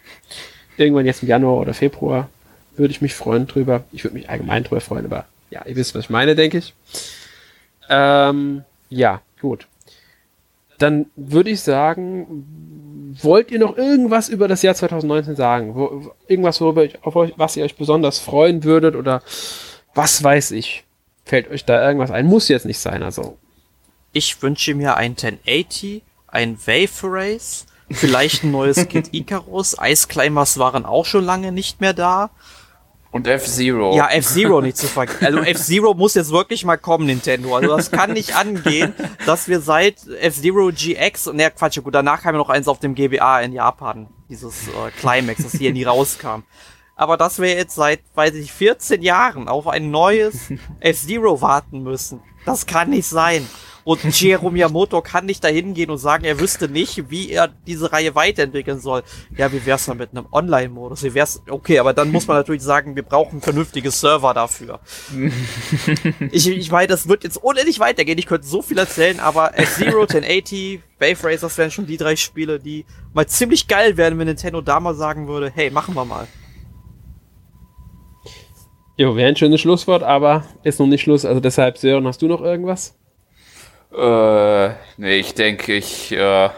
Irgendwann 0.78 1.06
jetzt 1.06 1.24
im 1.24 1.30
Januar 1.30 1.58
oder 1.58 1.74
Februar 1.74 2.30
würde 2.76 2.92
ich 2.92 3.02
mich 3.02 3.14
freuen 3.14 3.48
drüber. 3.48 3.84
Ich 3.92 4.04
würde 4.04 4.16
mich 4.16 4.30
allgemein 4.30 4.64
drüber 4.64 4.82
freuen, 4.82 5.06
aber 5.06 5.26
ja, 5.50 5.66
ihr 5.66 5.76
wisst, 5.76 5.94
was 5.96 6.06
ich 6.06 6.10
meine, 6.10 6.36
denke 6.36 6.58
ich. 6.58 6.74
Ähm, 7.90 8.64
ja, 8.90 9.22
gut. 9.42 9.68
Dann 10.78 11.08
würde 11.16 11.50
ich 11.50 11.62
sagen, 11.62 13.16
wollt 13.22 13.52
ihr 13.52 13.60
noch 13.60 13.78
irgendwas 13.78 14.30
über 14.30 14.48
das 14.48 14.62
Jahr 14.62 14.74
2019 14.74 15.36
sagen? 15.36 15.76
Wo, 15.76 16.14
irgendwas, 16.28 16.62
worüber 16.62 16.84
ich, 16.86 17.04
auf 17.04 17.16
euch, 17.16 17.34
was 17.36 17.58
ihr 17.58 17.64
euch 17.64 17.76
besonders 17.76 18.20
freuen 18.20 18.64
würdet 18.64 18.96
oder 18.96 19.22
was 19.94 20.24
weiß 20.24 20.52
ich? 20.52 20.84
Fällt 21.26 21.50
euch 21.52 21.66
da 21.66 21.86
irgendwas 21.86 22.12
ein? 22.12 22.26
Muss 22.26 22.48
jetzt 22.48 22.66
nicht 22.66 22.80
sein, 22.80 23.04
also. 23.04 23.38
Ich 24.14 24.42
wünsche 24.42 24.74
mir 24.74 24.98
ein 24.98 25.12
1080, 25.12 26.02
ein 26.28 26.58
Wave 26.66 27.04
Race, 27.04 27.66
vielleicht 27.90 28.44
ein 28.44 28.52
neues 28.52 28.88
Kid 28.88 29.10
Icarus. 29.14 29.78
Ice 29.82 30.08
Climbers 30.08 30.58
waren 30.58 30.86
auch 30.86 31.06
schon 31.06 31.24
lange 31.24 31.52
nicht 31.52 31.82
mehr 31.82 31.94
da. 31.94 32.32
Und 33.12 33.28
F-Zero. 33.28 33.96
Ja, 33.96 34.08
F-Zero 34.08 34.62
nicht 34.62 34.78
zu 34.78 34.88
vergessen. 34.88 35.26
Also 35.26 35.40
F-Zero 35.40 35.94
muss 35.94 36.14
jetzt 36.14 36.32
wirklich 36.32 36.64
mal 36.64 36.78
kommen, 36.78 37.06
Nintendo. 37.06 37.56
Also 37.56 37.76
das 37.76 37.92
kann 37.92 38.14
nicht 38.14 38.36
angehen, 38.38 38.94
dass 39.26 39.50
wir 39.50 39.60
seit 39.60 40.08
F-Zero 40.08 40.72
GX, 40.74 41.28
und 41.28 41.36
ne, 41.36 41.52
Quatsch, 41.52 41.82
gut, 41.84 41.94
danach 41.94 42.22
kam 42.22 42.36
ja 42.36 42.40
noch 42.40 42.50
eins 42.50 42.70
auf 42.70 42.80
dem 42.80 42.96
GBA 42.96 43.42
in 43.42 43.52
Japan. 43.52 44.08
Dieses 44.30 44.70
äh, 44.70 44.92
Climax, 44.98 45.44
das 45.44 45.52
hier 45.52 45.74
nie 45.74 45.84
rauskam. 45.84 46.44
Aber 46.96 47.18
dass 47.18 47.40
wir 47.40 47.50
jetzt 47.50 47.76
seit, 47.76 48.00
weiß 48.16 48.36
ich, 48.36 48.54
14 48.54 49.02
Jahren 49.02 49.50
auf 49.50 49.68
ein 49.68 49.92
neues 49.92 50.50
F-Zero 50.80 51.42
warten 51.42 51.84
müssen, 51.84 52.22
das 52.46 52.66
kann 52.66 52.92
nicht 52.92 53.08
sein. 53.08 53.46
Und 53.84 54.02
Shigeru 54.02 54.52
Miyamoto 54.52 55.02
kann 55.02 55.26
nicht 55.26 55.44
dahin 55.44 55.74
gehen 55.74 55.90
und 55.90 55.98
sagen, 55.98 56.24
er 56.24 56.40
wüsste 56.40 56.68
nicht, 56.68 57.10
wie 57.10 57.32
er 57.32 57.50
diese 57.68 57.92
Reihe 57.92 58.16
weiterentwickeln 58.16 58.80
soll. 58.80 59.04
Ja, 59.38 59.52
wie 59.52 59.66
wär's 59.66 59.86
dann 59.86 59.98
mit 59.98 60.12
einem 60.12 60.28
Online-Modus? 60.32 61.04
Wie 61.04 61.14
wär's? 61.14 61.42
Okay, 61.50 61.80
aber 61.80 61.94
dann 61.94 62.12
muss 62.12 62.28
man 62.28 62.38
natürlich 62.38 62.62
sagen, 62.62 62.96
wir 62.96 63.04
brauchen 63.04 63.42
vernünftige 63.42 63.92
Server 63.92 64.34
dafür. 64.34 64.80
ich, 66.32 66.48
ich 66.48 66.72
meine, 66.72 66.88
das 66.88 67.08
wird 67.08 67.24
jetzt 67.24 67.38
unendlich 67.38 67.80
weitergehen. 67.80 68.18
Ich 68.18 68.28
könnte 68.28 68.48
so 68.48 68.62
viel 68.62 68.78
erzählen, 68.78 69.20
aber 69.20 69.58
F-Zero, 69.58 70.02
1080, 70.02 70.82
Wave 71.00 71.24
Racers 71.24 71.58
wären 71.58 71.72
schon 71.72 71.88
die 71.88 71.98
drei 71.98 72.16
Spiele, 72.16 72.60
die 72.60 72.86
mal 73.14 73.26
ziemlich 73.28 73.68
geil 73.68 73.98
wären, 73.98 74.20
wenn 74.20 74.28
Nintendo 74.28 74.62
da 74.62 74.80
mal 74.80 74.94
sagen 74.94 75.28
würde, 75.28 75.52
hey, 75.54 75.72
machen 75.72 75.96
wir 75.96 76.06
mal. 76.06 76.28
Jo, 78.98 79.16
wäre 79.16 79.30
ein 79.30 79.36
schönes 79.36 79.62
Schlusswort, 79.62 80.04
aber 80.04 80.44
ist 80.64 80.80
noch 80.80 80.86
nicht 80.86 81.02
Schluss. 81.02 81.26
Also 81.26 81.40
deshalb, 81.40 81.80
Sören, 81.80 82.06
hast 82.06 82.22
du 82.22 82.28
noch 82.28 82.42
irgendwas? 82.42 83.01
Äh, 83.94 84.70
nee, 84.98 85.18
ich 85.18 85.34
denke, 85.34 85.74
ich 85.74 86.12
äh, 86.12 86.50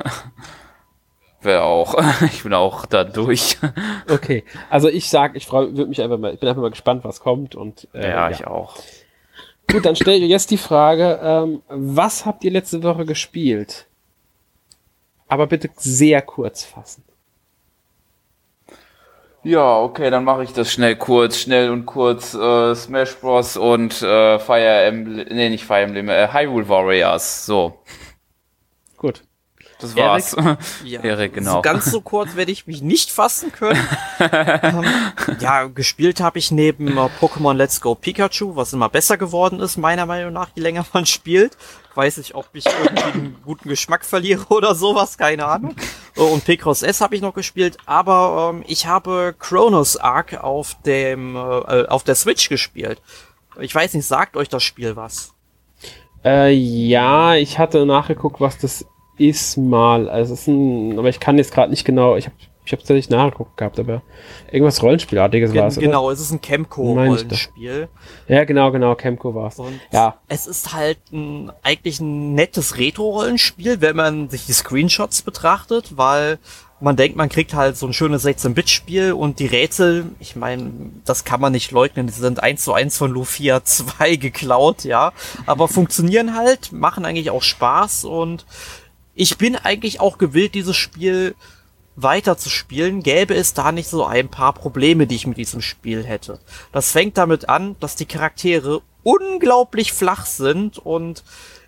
wäre 1.42 1.64
auch. 1.64 1.96
ich 2.26 2.44
bin 2.44 2.54
auch 2.54 2.86
da 2.86 3.04
durch. 3.04 3.58
okay, 4.10 4.44
also 4.70 4.88
ich 4.88 5.10
sag, 5.10 5.36
ich 5.36 5.46
freue 5.46 5.68
mich 5.68 6.02
einfach 6.02 6.18
mal, 6.18 6.34
ich 6.34 6.40
bin 6.40 6.50
einfach 6.50 6.62
mal 6.62 6.70
gespannt, 6.70 7.04
was 7.04 7.20
kommt 7.20 7.56
und 7.56 7.88
äh, 7.94 8.04
ja, 8.04 8.10
ja, 8.10 8.30
ich 8.30 8.46
auch. 8.46 8.78
Gut, 9.72 9.86
dann 9.86 9.96
stelle 9.96 10.18
ich 10.18 10.30
jetzt 10.30 10.52
die 10.52 10.58
Frage, 10.58 11.20
ähm, 11.24 11.62
was 11.68 12.26
habt 12.26 12.44
ihr 12.44 12.52
letzte 12.52 12.84
Woche 12.84 13.06
gespielt? 13.06 13.88
Aber 15.28 15.48
bitte 15.48 15.70
sehr 15.78 16.22
kurz 16.22 16.64
fassen. 16.64 17.04
Ja, 19.44 19.78
okay, 19.82 20.10
dann 20.10 20.24
mache 20.24 20.44
ich 20.44 20.54
das 20.54 20.72
schnell 20.72 20.96
kurz, 20.96 21.38
schnell 21.38 21.70
und 21.70 21.86
kurz. 21.86 22.34
Äh, 22.34 22.76
Smash 22.76 23.16
Bros. 23.18 23.58
und 23.58 24.02
äh, 24.02 24.40
Fire 24.40 24.84
Emblem, 24.86 25.28
nee, 25.30 25.50
nicht 25.50 25.66
Fire 25.66 25.82
Emblem, 25.82 26.08
äh, 26.10 26.30
Hyrule 26.32 26.70
Warriors. 26.70 27.46
So. 27.46 27.84
Gut. 28.98 29.24
Das 29.84 29.98
war's. 29.98 30.34
Erik, 30.34 30.58
ja, 30.86 31.00
Erik 31.04 31.34
genau. 31.34 31.56
So 31.56 31.62
ganz 31.62 31.86
so 31.86 32.00
kurz 32.00 32.36
werde 32.36 32.52
ich 32.54 32.68
mich 32.68 32.82
nicht 32.82 33.12
fassen 33.12 33.52
können. 33.52 33.86
ähm, 34.20 34.86
ja, 35.40 35.66
gespielt 35.66 36.22
habe 36.22 36.40
ich 36.40 36.52
neben 36.52 36.98
äh, 36.98 37.10
Pokémon 37.20 37.54
Let's 37.54 37.82
Go 37.82 37.94
Pikachu, 37.94 38.56
was 38.56 38.72
immer 38.72 38.88
besser 38.88 39.18
geworden 39.18 39.60
ist, 39.60 39.76
meiner 39.76 40.06
Meinung 40.06 40.32
nach, 40.32 40.50
je 40.56 40.62
länger 40.62 40.86
man 40.94 41.06
spielt. 41.06 41.58
Weiß 41.96 42.18
ich, 42.18 42.34
ob 42.34 42.48
ich 42.54 42.66
irgendwie 42.66 43.04
einen 43.04 43.42
guten 43.44 43.68
Geschmack 43.68 44.06
verliere 44.06 44.46
oder 44.50 44.74
sowas, 44.74 45.18
keine 45.18 45.46
Ahnung. 45.46 45.76
Und 46.16 46.46
Picross 46.46 46.82
S 46.82 47.02
habe 47.02 47.16
ich 47.16 47.22
noch 47.22 47.34
gespielt, 47.34 47.78
aber 47.86 48.54
ähm, 48.54 48.64
ich 48.66 48.88
habe 48.88 49.36
Chronos 49.38 49.98
Arc 49.98 50.34
auf 50.42 50.78
dem 50.86 51.36
äh, 51.36 51.40
auf 51.40 52.04
der 52.04 52.16
Switch 52.16 52.48
gespielt. 52.48 53.02
Ich 53.60 53.76
weiß 53.76 53.94
nicht, 53.94 54.08
sagt 54.08 54.38
euch 54.38 54.50
das 54.50 54.64
Spiel 54.64 54.96
was? 54.96 55.34
Äh, 56.24 56.54
ja, 56.54 57.36
ich 57.36 57.60
hatte 57.60 57.86
nachgeguckt, 57.86 58.40
was 58.40 58.58
das 58.58 58.86
ist 59.18 59.58
mal. 59.58 60.10
Also 60.10 60.34
es 60.34 60.42
ist 60.42 60.48
ein, 60.48 60.98
aber 60.98 61.10
ich 61.10 61.20
kann 61.20 61.38
jetzt 61.38 61.54
gerade 61.54 61.70
nicht 61.70 61.86
genau. 61.86 62.16
Ich 62.16 62.26
habe 62.26 62.36
ich 62.66 62.72
habe 62.72 62.82
tatsächlich 62.82 63.10
nachgeguckt 63.10 63.58
gehabt, 63.58 63.78
aber 63.78 64.02
irgendwas 64.50 64.82
Rollenspielartiges 64.82 65.52
Gen 65.52 65.62
war 65.62 65.68
es. 65.68 65.76
Genau, 65.76 66.10
es 66.10 66.22
ist 66.22 66.32
ein 66.32 66.42
Chemco-Rollenspiel. 66.42 67.90
Ja, 68.30 68.46
genau, 68.46 68.72
genau, 68.72 68.96
Chemco 68.96 69.36
war 69.36 69.50
es. 69.50 69.58
Ja. 69.92 70.16
Es 70.30 70.48
ist 70.48 70.74
halt 70.74 71.00
ein, 71.12 71.52
eigentlich 71.62 72.00
ein 72.00 72.36
nettes 72.36 72.78
Retro-Rollenspiel, 72.78 73.82
wenn 73.82 73.98
man 73.98 74.30
sich 74.30 74.46
die 74.46 74.54
Screenshots 74.54 75.24
betrachtet, 75.24 75.98
weil 75.98 76.40
man 76.80 76.96
denkt, 76.96 77.18
man 77.18 77.30
kriegt 77.30 77.54
halt 77.54 77.78
so 77.78 77.86
ein 77.86 77.94
schönes 77.94 78.26
16-Bit-Spiel 78.26 79.14
und 79.14 79.40
die 79.40 79.46
Rätsel, 79.46 80.06
ich 80.20 80.36
meine, 80.36 80.72
das 81.06 81.24
kann 81.24 81.40
man 81.40 81.52
nicht 81.52 81.72
leugnen, 81.72 82.08
die 82.08 82.14
sind 82.14 82.44
eins 82.44 82.64
zu 82.64 82.74
eins 82.74 82.98
von 82.98 83.12
Lufia 83.12 83.62
2 83.66 84.16
geklaut, 84.18 84.84
ja, 84.84 85.12
aber 85.46 85.68
funktionieren 85.68 86.36
halt, 86.36 86.72
machen 86.72 87.06
eigentlich 87.06 87.30
auch 87.30 87.44
Spaß 87.44 88.06
und 88.06 88.46
ich 89.16 89.38
bin 89.38 89.56
eigentlich 89.56 90.00
auch 90.00 90.18
gewillt, 90.18 90.56
dieses 90.56 90.76
Spiel 90.76 91.36
weiter 91.96 92.38
zu 92.38 92.50
spielen, 92.50 93.04
gäbe 93.04 93.36
es 93.36 93.54
da 93.54 93.72
nicht 93.72 93.88
so 93.88 94.04
ein 94.06 94.30
paar 94.30 94.54
Probleme, 94.54 95.06
die 95.06 95.16
ich 95.16 95.28
mit 95.28 95.38
diesem 95.38 95.62
Spiel 95.62 96.04
hätte. 96.04 96.40
Das 96.72 96.92
fängt 96.92 97.18
damit 97.18 97.50
an, 97.50 97.76
dass 97.80 97.96
die 97.96 98.06
Charaktere 98.06 98.82
unglaublich 99.04 99.94
flach 99.94 100.26
sind 100.26 100.80
und 100.80 101.24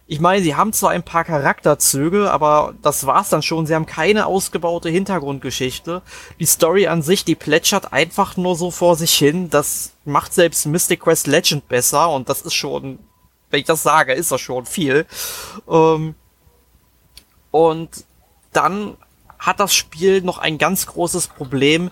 ich 0.08 0.20
meine, 0.20 0.44
sie 0.44 0.56
haben 0.56 0.72
zwar 0.72 0.92
ein 0.92 1.02
paar 1.02 1.24
Charakterzüge, 1.24 2.32
aber 2.32 2.76
das 2.84 3.08
war's 3.08 3.30
dann 3.30 3.42
schon. 3.42 3.66
Sie 3.66 3.74
haben 3.74 3.88
keine 3.88 4.28
ausgebaute 4.28 4.88
Hintergrundgeschichte. 4.88 6.04
Die 6.40 6.46
Story 6.46 6.86
an 6.86 7.02
sich, 7.02 7.26
die 7.26 7.34
plätschert 7.34 7.92
einfach 7.92 8.38
nur 8.38 8.56
so 8.56 8.70
vor 8.70 8.96
sich 8.96 9.16
hin. 9.16 9.50
Das 9.50 9.94
macht 10.06 10.32
selbst 10.32 10.68
Mystic 10.68 11.00
Quest 11.00 11.26
Legend 11.26 11.68
besser 11.68 12.12
und 12.12 12.30
das 12.30 12.44
ist 12.44 12.54
schon, 12.54 13.00
wenn 13.50 13.62
ich 13.62 13.66
das 13.66 13.82
sage, 13.82 14.14
ist 14.14 14.32
das 14.32 14.42
schon 14.42 14.68
viel. 14.68 15.08
Ähm, 15.68 16.14
und 17.56 18.04
dann 18.52 18.98
hat 19.40 19.62
das 19.62 19.74
Spiel 19.74 20.22
noch 20.22 20.40
ein 20.40 20.58
ganz 20.58 20.88
großes 20.88 21.28
Problem. 21.28 21.90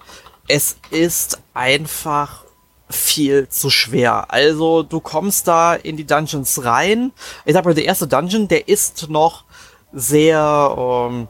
Es 0.50 0.76
ist 0.90 1.40
einfach 1.54 2.44
viel 2.90 3.48
zu 3.48 3.70
schwer. 3.70 4.26
Also 4.28 4.84
du 4.84 5.00
kommst 5.00 5.48
da 5.48 5.74
in 5.74 5.96
die 5.96 6.06
Dungeons 6.06 6.66
rein. 6.66 7.14
Ich 7.46 7.54
sag 7.54 7.64
mal, 7.64 7.74
der 7.74 7.86
erste 7.86 8.08
Dungeon, 8.08 8.50
der 8.50 8.68
ist 8.68 9.10
noch 9.10 9.46
sehr, 9.94 10.76
ähm, 10.78 11.30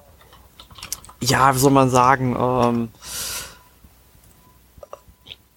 ja, 1.19 1.53
wie 1.53 1.59
soll 1.59 1.69
man 1.69 1.91
sagen, 1.91 2.35
ähm, 2.35 2.89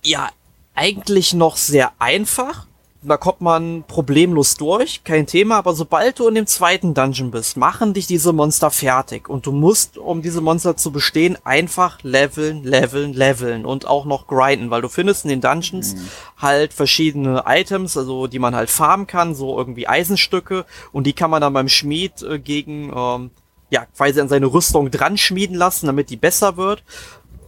ja, 0.03 0.29
eigentlich 0.75 1.33
noch 1.33 1.57
sehr 1.57 1.93
einfach 1.99 2.67
da 3.07 3.17
kommt 3.17 3.41
man 3.41 3.85
problemlos 3.87 4.57
durch, 4.57 5.05
kein 5.05 5.27
Thema, 5.27 5.57
aber 5.57 5.75
sobald 5.75 6.19
du 6.19 6.29
in 6.29 6.35
dem 6.35 6.47
zweiten 6.47 6.93
Dungeon 6.93 7.31
bist, 7.31 7.57
machen 7.57 7.95
dich 7.95 8.07
diese 8.07 8.33
Monster 8.33 8.71
fertig 8.71 9.29
und 9.29 9.47
du 9.47 9.53
musst, 9.53 9.97
um 9.97 10.23
diese 10.23 10.41
Monster 10.41 10.77
zu 10.77 10.91
bestehen, 10.91 11.39
einfach 11.45 12.03
leveln, 12.03 12.65
leveln, 12.65 13.13
leveln 13.13 13.65
und 13.65 13.87
auch 13.87 14.05
noch 14.05 14.27
grinden, 14.27 14.71
weil 14.71 14.83
du 14.83 14.89
findest 14.89 15.25
in 15.25 15.31
den 15.31 15.41
Dungeons 15.41 15.95
mhm. 15.95 16.09
halt 16.39 16.73
verschiedene 16.73 17.45
Items, 17.47 17.97
also 17.97 18.27
die 18.27 18.39
man 18.41 18.55
halt 18.55 18.71
farmen 18.71 19.07
kann, 19.07 19.35
so 19.35 19.57
irgendwie 19.57 19.87
Eisenstücke 19.87 20.65
und 20.93 21.07
die 21.07 21.13
kann 21.13 21.31
man 21.31 21.41
dann 21.41 21.53
beim 21.53 21.69
Schmied 21.69 22.23
äh, 22.23 22.39
gegen, 22.39 22.93
ähm, 22.95 23.31
ja, 23.71 23.87
quasi 23.97 24.21
an 24.21 24.29
seine 24.29 24.47
Rüstung 24.47 24.91
dran 24.91 25.17
schmieden 25.17 25.57
lassen, 25.57 25.87
damit 25.87 26.11
die 26.11 26.17
besser 26.17 26.57
wird. 26.57 26.83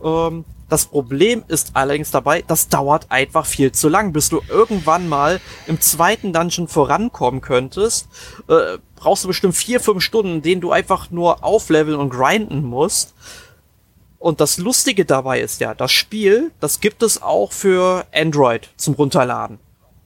Ähm, 0.03 0.45
das 0.69 0.87
Problem 0.87 1.45
ist 1.49 1.71
allerdings 1.75 2.11
dabei, 2.11 2.43
das 2.43 2.69
dauert 2.69 3.11
einfach 3.11 3.47
viel 3.47 3.73
zu 3.73 3.89
lang, 3.89 4.13
bis 4.13 4.29
du 4.29 4.41
irgendwann 4.49 5.09
mal 5.09 5.41
im 5.67 5.81
zweiten 5.81 6.33
Dungeon 6.33 6.69
vorankommen 6.69 7.41
könntest. 7.41 8.09
Äh, 8.49 8.79
brauchst 8.97 9.25
du 9.25 9.29
bestimmt 9.29 9.57
vier, 9.57 9.81
fünf 9.81 10.03
Stunden, 10.03 10.35
in 10.35 10.43
denen 10.43 10.61
du 10.61 10.71
einfach 10.71 11.11
nur 11.11 11.43
aufleveln 11.43 11.99
und 11.99 12.11
grinden 12.11 12.65
musst. 12.65 13.15
Und 14.19 14.41
das 14.41 14.59
Lustige 14.59 15.05
dabei 15.05 15.41
ist 15.41 15.61
ja, 15.61 15.75
das 15.75 15.93
Spiel, 15.93 16.51
das 16.61 16.81
gibt 16.81 17.03
es 17.03 17.23
auch 17.23 17.53
für 17.53 18.05
Android 18.13 18.69
zum 18.77 18.95
Runterladen. 18.95 19.59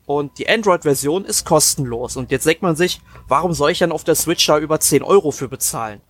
Und 0.05 0.39
die 0.39 0.48
Android-Version 0.48 1.24
ist 1.24 1.47
kostenlos. 1.47 2.16
Und 2.16 2.30
jetzt 2.30 2.44
denkt 2.44 2.62
man 2.62 2.76
sich, 2.76 3.01
warum 3.28 3.55
soll 3.55 3.70
ich 3.70 3.78
dann 3.78 3.93
auf 3.93 4.05
der 4.05 4.14
Switch 4.14 4.47
da 4.47 4.59
über 4.59 4.78
10 4.78 5.02
Euro 5.02 5.30
für 5.30 5.48
bezahlen? 5.48 6.01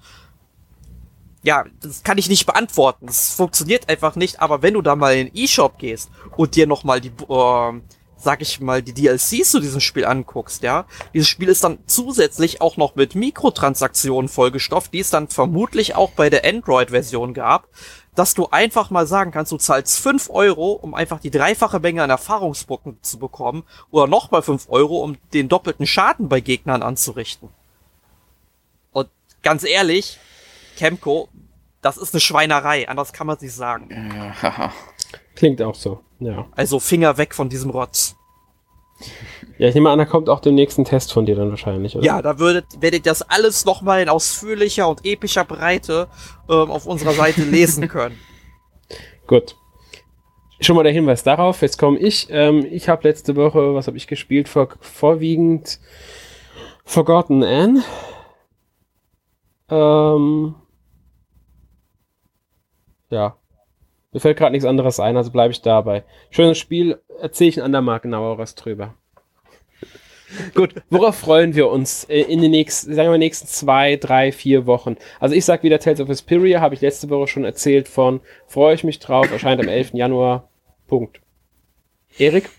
Ja, 1.42 1.64
das 1.80 2.02
kann 2.02 2.18
ich 2.18 2.28
nicht 2.28 2.46
beantworten. 2.46 3.06
Das 3.06 3.34
funktioniert 3.34 3.88
einfach 3.88 4.16
nicht. 4.16 4.40
Aber 4.40 4.62
wenn 4.62 4.74
du 4.74 4.82
da 4.82 4.96
mal 4.96 5.16
in 5.16 5.26
den 5.26 5.36
E-Shop 5.36 5.78
gehst 5.78 6.10
und 6.36 6.54
dir 6.54 6.66
nochmal 6.66 7.00
die, 7.00 7.08
äh, 7.08 7.80
sag 8.16 8.40
ich 8.40 8.60
mal, 8.60 8.82
die 8.82 8.94
DLCs 8.94 9.50
zu 9.50 9.58
diesem 9.58 9.80
Spiel 9.80 10.04
anguckst, 10.04 10.62
ja, 10.62 10.86
dieses 11.12 11.28
Spiel 11.28 11.48
ist 11.48 11.64
dann 11.64 11.78
zusätzlich 11.86 12.60
auch 12.60 12.76
noch 12.76 12.94
mit 12.94 13.16
Mikrotransaktionen 13.16 14.28
vollgestopft, 14.28 14.94
die 14.94 15.00
es 15.00 15.10
dann 15.10 15.28
vermutlich 15.28 15.96
auch 15.96 16.12
bei 16.12 16.30
der 16.30 16.44
Android-Version 16.44 17.34
gab, 17.34 17.68
dass 18.14 18.34
du 18.34 18.46
einfach 18.48 18.90
mal 18.90 19.08
sagen 19.08 19.32
kannst, 19.32 19.50
du 19.50 19.56
zahlst 19.56 19.98
fünf 19.98 20.30
Euro, 20.30 20.72
um 20.72 20.94
einfach 20.94 21.18
die 21.18 21.30
dreifache 21.30 21.80
Menge 21.80 22.04
an 22.04 22.10
Erfahrungspunkten 22.10 22.98
zu 23.02 23.18
bekommen, 23.18 23.64
oder 23.90 24.06
nochmal 24.06 24.42
fünf 24.42 24.68
Euro, 24.68 25.02
um 25.02 25.16
den 25.32 25.48
doppelten 25.48 25.86
Schaden 25.86 26.28
bei 26.28 26.40
Gegnern 26.40 26.82
anzurichten. 26.82 27.48
Und 28.92 29.08
ganz 29.42 29.64
ehrlich, 29.64 30.18
Chemco, 30.76 31.28
das 31.80 31.96
ist 31.96 32.14
eine 32.14 32.20
Schweinerei, 32.20 32.88
anders 32.88 33.12
kann 33.12 33.26
man 33.26 33.38
sich 33.38 33.52
sagen. 33.52 33.88
Ja. 34.42 34.72
Klingt 35.34 35.60
auch 35.62 35.74
so, 35.74 36.00
ja. 36.20 36.46
Also 36.52 36.78
Finger 36.80 37.18
weg 37.18 37.34
von 37.34 37.48
diesem 37.48 37.70
Rotz. 37.70 38.16
Ja, 39.58 39.68
ich 39.68 39.74
nehme 39.74 39.90
an, 39.90 39.98
da 39.98 40.04
kommt 40.04 40.28
auch 40.28 40.40
den 40.40 40.54
nächsten 40.54 40.84
Test 40.84 41.12
von 41.12 41.26
dir 41.26 41.34
dann 41.34 41.50
wahrscheinlich, 41.50 41.96
oder? 41.96 42.04
Ja, 42.04 42.22
da 42.22 42.38
würdet, 42.38 42.66
werdet 42.80 43.06
ihr 43.06 43.10
das 43.10 43.22
alles 43.22 43.64
nochmal 43.64 44.02
in 44.02 44.08
ausführlicher 44.08 44.88
und 44.88 45.04
epischer 45.04 45.44
Breite 45.44 46.08
ähm, 46.48 46.70
auf 46.70 46.86
unserer 46.86 47.12
Seite 47.12 47.42
lesen 47.42 47.88
können. 47.88 48.18
Gut. 49.26 49.56
Schon 50.60 50.76
mal 50.76 50.84
der 50.84 50.92
Hinweis 50.92 51.24
darauf, 51.24 51.62
jetzt 51.62 51.78
komme 51.78 51.98
ich. 51.98 52.28
Ähm, 52.30 52.64
ich 52.70 52.88
habe 52.88 53.08
letzte 53.08 53.34
Woche, 53.34 53.74
was 53.74 53.88
habe 53.88 53.96
ich 53.96 54.06
gespielt? 54.06 54.48
Vor, 54.48 54.68
vorwiegend 54.80 55.80
Forgotten 56.84 57.42
Anne. 57.42 57.82
Ähm, 59.68 60.54
ja. 63.12 63.36
Mir 64.12 64.20
fällt 64.20 64.36
gerade 64.36 64.52
nichts 64.52 64.66
anderes 64.66 65.00
ein, 65.00 65.16
also 65.16 65.30
bleibe 65.30 65.52
ich 65.52 65.62
dabei. 65.62 66.04
Schönes 66.30 66.58
Spiel, 66.58 67.00
erzähle 67.20 67.50
ich 67.50 67.58
ein 67.58 67.64
andermal 67.64 68.00
genaueres 68.00 68.54
drüber. 68.54 68.94
Gut, 70.54 70.74
worauf 70.90 71.16
freuen 71.16 71.54
wir 71.54 71.68
uns 71.70 72.04
in 72.04 72.42
den 72.42 72.50
nächsten, 72.50 72.94
sagen 72.94 73.10
wir 73.10 73.18
nächsten 73.18 73.46
zwei, 73.46 73.96
drei, 73.96 74.32
vier 74.32 74.66
Wochen? 74.66 74.96
Also 75.20 75.34
ich 75.34 75.44
sag 75.44 75.62
wieder 75.62 75.78
Tales 75.78 76.00
of 76.00 76.08
Vesperia, 76.08 76.60
habe 76.60 76.74
ich 76.74 76.80
letzte 76.80 77.08
Woche 77.08 77.28
schon 77.28 77.44
erzählt 77.44 77.88
von, 77.88 78.20
freue 78.46 78.74
ich 78.74 78.84
mich 78.84 78.98
drauf, 78.98 79.30
erscheint 79.30 79.60
am 79.60 79.68
11. 79.68 79.94
Januar. 79.94 80.48
Punkt. 80.88 81.20
Erik? 82.18 82.50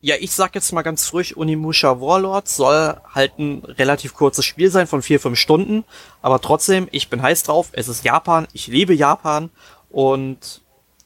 Ja, 0.00 0.14
ich 0.20 0.30
sag 0.30 0.54
jetzt 0.54 0.70
mal 0.72 0.82
ganz 0.82 1.08
frisch, 1.08 1.36
Unimusha 1.36 2.00
Warlord 2.00 2.46
soll 2.46 2.96
halt 3.14 3.36
ein 3.38 3.64
relativ 3.64 4.14
kurzes 4.14 4.44
Spiel 4.44 4.70
sein 4.70 4.86
von 4.86 5.02
vier, 5.02 5.18
fünf 5.18 5.38
Stunden. 5.38 5.84
Aber 6.22 6.40
trotzdem, 6.40 6.86
ich 6.92 7.08
bin 7.08 7.20
heiß 7.20 7.42
drauf. 7.42 7.70
Es 7.72 7.88
ist 7.88 8.04
Japan. 8.04 8.46
Ich 8.52 8.68
liebe 8.68 8.94
Japan. 8.94 9.50
Und 9.90 10.62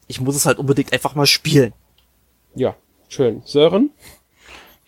ich 0.06 0.20
muss 0.20 0.36
es 0.36 0.46
halt 0.46 0.58
unbedingt 0.58 0.92
einfach 0.92 1.14
mal 1.14 1.26
spielen. 1.26 1.72
Ja, 2.54 2.74
schön. 3.08 3.42
Sören? 3.44 3.90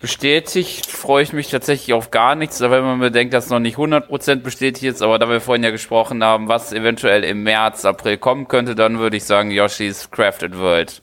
Bestätigt 0.00 0.84
freue 0.84 1.22
ich 1.22 1.32
mich 1.32 1.48
tatsächlich 1.48 1.94
auf 1.94 2.10
gar 2.10 2.34
nichts, 2.34 2.60
aber 2.60 2.76
wenn 2.76 2.84
man 2.84 3.00
bedenkt, 3.00 3.32
dass 3.32 3.48
noch 3.48 3.58
nicht 3.58 3.78
100% 3.78 4.36
bestätigt 4.42 4.84
ist, 4.84 5.00
aber 5.00 5.18
da 5.18 5.30
wir 5.30 5.40
vorhin 5.40 5.64
ja 5.64 5.70
gesprochen 5.70 6.22
haben, 6.22 6.46
was 6.46 6.74
eventuell 6.74 7.24
im 7.24 7.42
März, 7.42 7.86
April 7.86 8.18
kommen 8.18 8.46
könnte, 8.46 8.74
dann 8.74 8.98
würde 8.98 9.16
ich 9.16 9.24
sagen 9.24 9.50
Yoshi's 9.50 10.10
Crafted 10.10 10.58
World. 10.58 11.00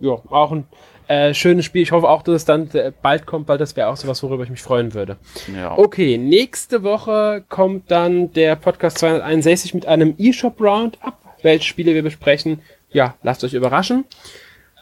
Ja, 0.00 0.12
auch 0.30 0.52
ein 0.52 0.66
äh, 1.08 1.34
schönes 1.34 1.66
Spiel. 1.66 1.82
Ich 1.82 1.92
hoffe 1.92 2.08
auch, 2.08 2.22
dass 2.22 2.36
es 2.36 2.44
dann 2.46 2.70
äh, 2.70 2.90
bald 3.02 3.26
kommt, 3.26 3.48
weil 3.48 3.58
das 3.58 3.76
wäre 3.76 3.88
auch 3.88 3.96
sowas, 3.96 4.22
worüber 4.22 4.44
ich 4.44 4.50
mich 4.50 4.62
freuen 4.62 4.94
würde. 4.94 5.18
Ja. 5.54 5.76
Okay, 5.76 6.16
nächste 6.16 6.82
Woche 6.82 7.44
kommt 7.50 7.90
dann 7.90 8.32
der 8.32 8.56
Podcast 8.56 8.98
261 8.98 9.74
mit 9.74 9.84
einem 9.84 10.14
eShop 10.18 10.58
Roundup 10.60 11.18
welche 11.46 11.64
Spiele 11.64 11.94
wir 11.94 12.02
besprechen. 12.02 12.60
Ja, 12.90 13.14
lasst 13.22 13.42
euch 13.42 13.54
überraschen. 13.54 14.04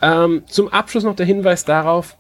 Ähm, 0.03 0.43
zum 0.49 0.69
Abschluss 0.73 1.05
noch 1.05 1.15
der 1.15 1.27
Hinweis 1.27 1.65
darauf, 1.65 2.17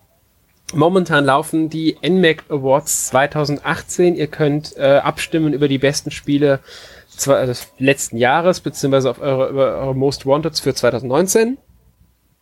Momentan 0.72 1.24
laufen 1.24 1.68
die 1.68 1.96
NMAC 2.02 2.44
Awards 2.48 3.08
2018. 3.08 4.16
Ihr 4.16 4.26
könnt 4.26 4.76
äh, 4.76 4.96
abstimmen 4.96 5.52
über 5.52 5.68
die 5.68 5.78
besten 5.78 6.10
Spiele 6.10 6.60
des 7.26 7.68
letzten 7.78 8.16
Jahres, 8.16 8.60
beziehungsweise 8.60 9.10
auf 9.10 9.20
eure, 9.20 9.48
über 9.50 9.78
eure 9.78 9.94
Most 9.94 10.26
Wanteds 10.26 10.60
für 10.60 10.74
2019. 10.74 11.58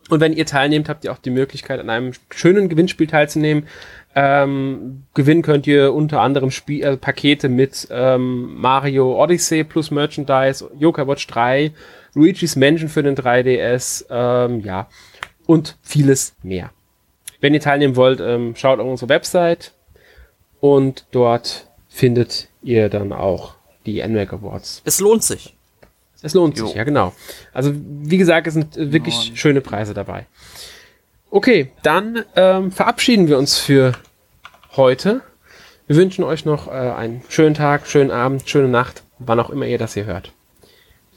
Und 0.09 0.19
wenn 0.19 0.33
ihr 0.33 0.45
teilnehmt, 0.45 0.89
habt 0.89 1.05
ihr 1.05 1.11
auch 1.11 1.19
die 1.19 1.29
Möglichkeit, 1.29 1.79
an 1.79 1.89
einem 1.89 2.13
schönen 2.31 2.69
Gewinnspiel 2.69 3.07
teilzunehmen. 3.07 3.67
Ähm, 4.15 5.03
gewinnen 5.15 5.41
könnt 5.41 5.65
ihr 5.65 5.93
unter 5.93 6.21
anderem 6.21 6.51
Spiel, 6.51 6.83
äh, 6.83 6.97
Pakete 6.97 7.49
mit 7.49 7.87
ähm, 7.89 8.55
Mario 8.61 9.21
Odyssey 9.21 9.63
plus 9.63 9.89
Merchandise, 9.89 10.69
Yokai 10.77 11.07
Watch 11.07 11.25
3, 11.27 11.71
Luigi's 12.13 12.55
Mansion 12.55 12.89
für 12.89 13.01
den 13.01 13.15
3DS, 13.15 14.05
ähm, 14.11 14.59
ja, 14.59 14.87
und 15.47 15.77
vieles 15.81 16.35
mehr. 16.43 16.69
Wenn 17.41 17.55
ihr 17.55 17.59
teilnehmen 17.59 17.95
wollt, 17.95 18.21
ähm, 18.21 18.55
schaut 18.55 18.79
auf 18.79 18.87
unsere 18.87 19.09
Website 19.09 19.73
und 20.59 21.05
dort 21.11 21.67
findet 21.89 22.47
ihr 22.61 22.89
dann 22.89 23.13
auch 23.13 23.55
die 23.85 24.05
NMAC 24.05 24.33
Awards. 24.33 24.81
Es 24.85 24.99
lohnt 24.99 25.23
sich. 25.23 25.55
Es 26.21 26.33
lohnt 26.33 26.57
jo. 26.57 26.67
sich, 26.67 26.75
ja 26.75 26.83
genau. 26.83 27.13
Also 27.51 27.73
wie 27.75 28.17
gesagt, 28.17 28.47
es 28.47 28.53
sind 28.53 28.75
wirklich 28.77 29.29
Mann. 29.29 29.37
schöne 29.37 29.61
Preise 29.61 29.93
dabei. 29.93 30.25
Okay, 31.33 31.71
dann 31.81 32.23
ähm, 32.35 32.71
verabschieden 32.71 33.27
wir 33.27 33.39
uns 33.39 33.57
für 33.57 33.93
heute. 34.75 35.21
Wir 35.87 35.95
wünschen 35.95 36.23
euch 36.23 36.45
noch 36.45 36.67
äh, 36.67 36.71
einen 36.71 37.23
schönen 37.27 37.55
Tag, 37.55 37.87
schönen 37.87 38.11
Abend, 38.11 38.47
schöne 38.47 38.67
Nacht, 38.67 39.01
wann 39.17 39.39
auch 39.39 39.49
immer 39.49 39.65
ihr 39.65 39.79
das 39.79 39.95
hier 39.95 40.05
hört. 40.05 40.31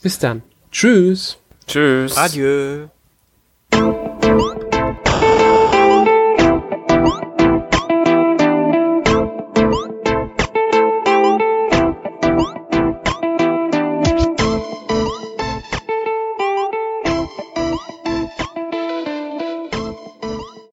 Bis 0.00 0.18
dann. 0.18 0.42
Tschüss. 0.72 1.36
Tschüss. 1.66 2.16
Adieu. 2.16 2.86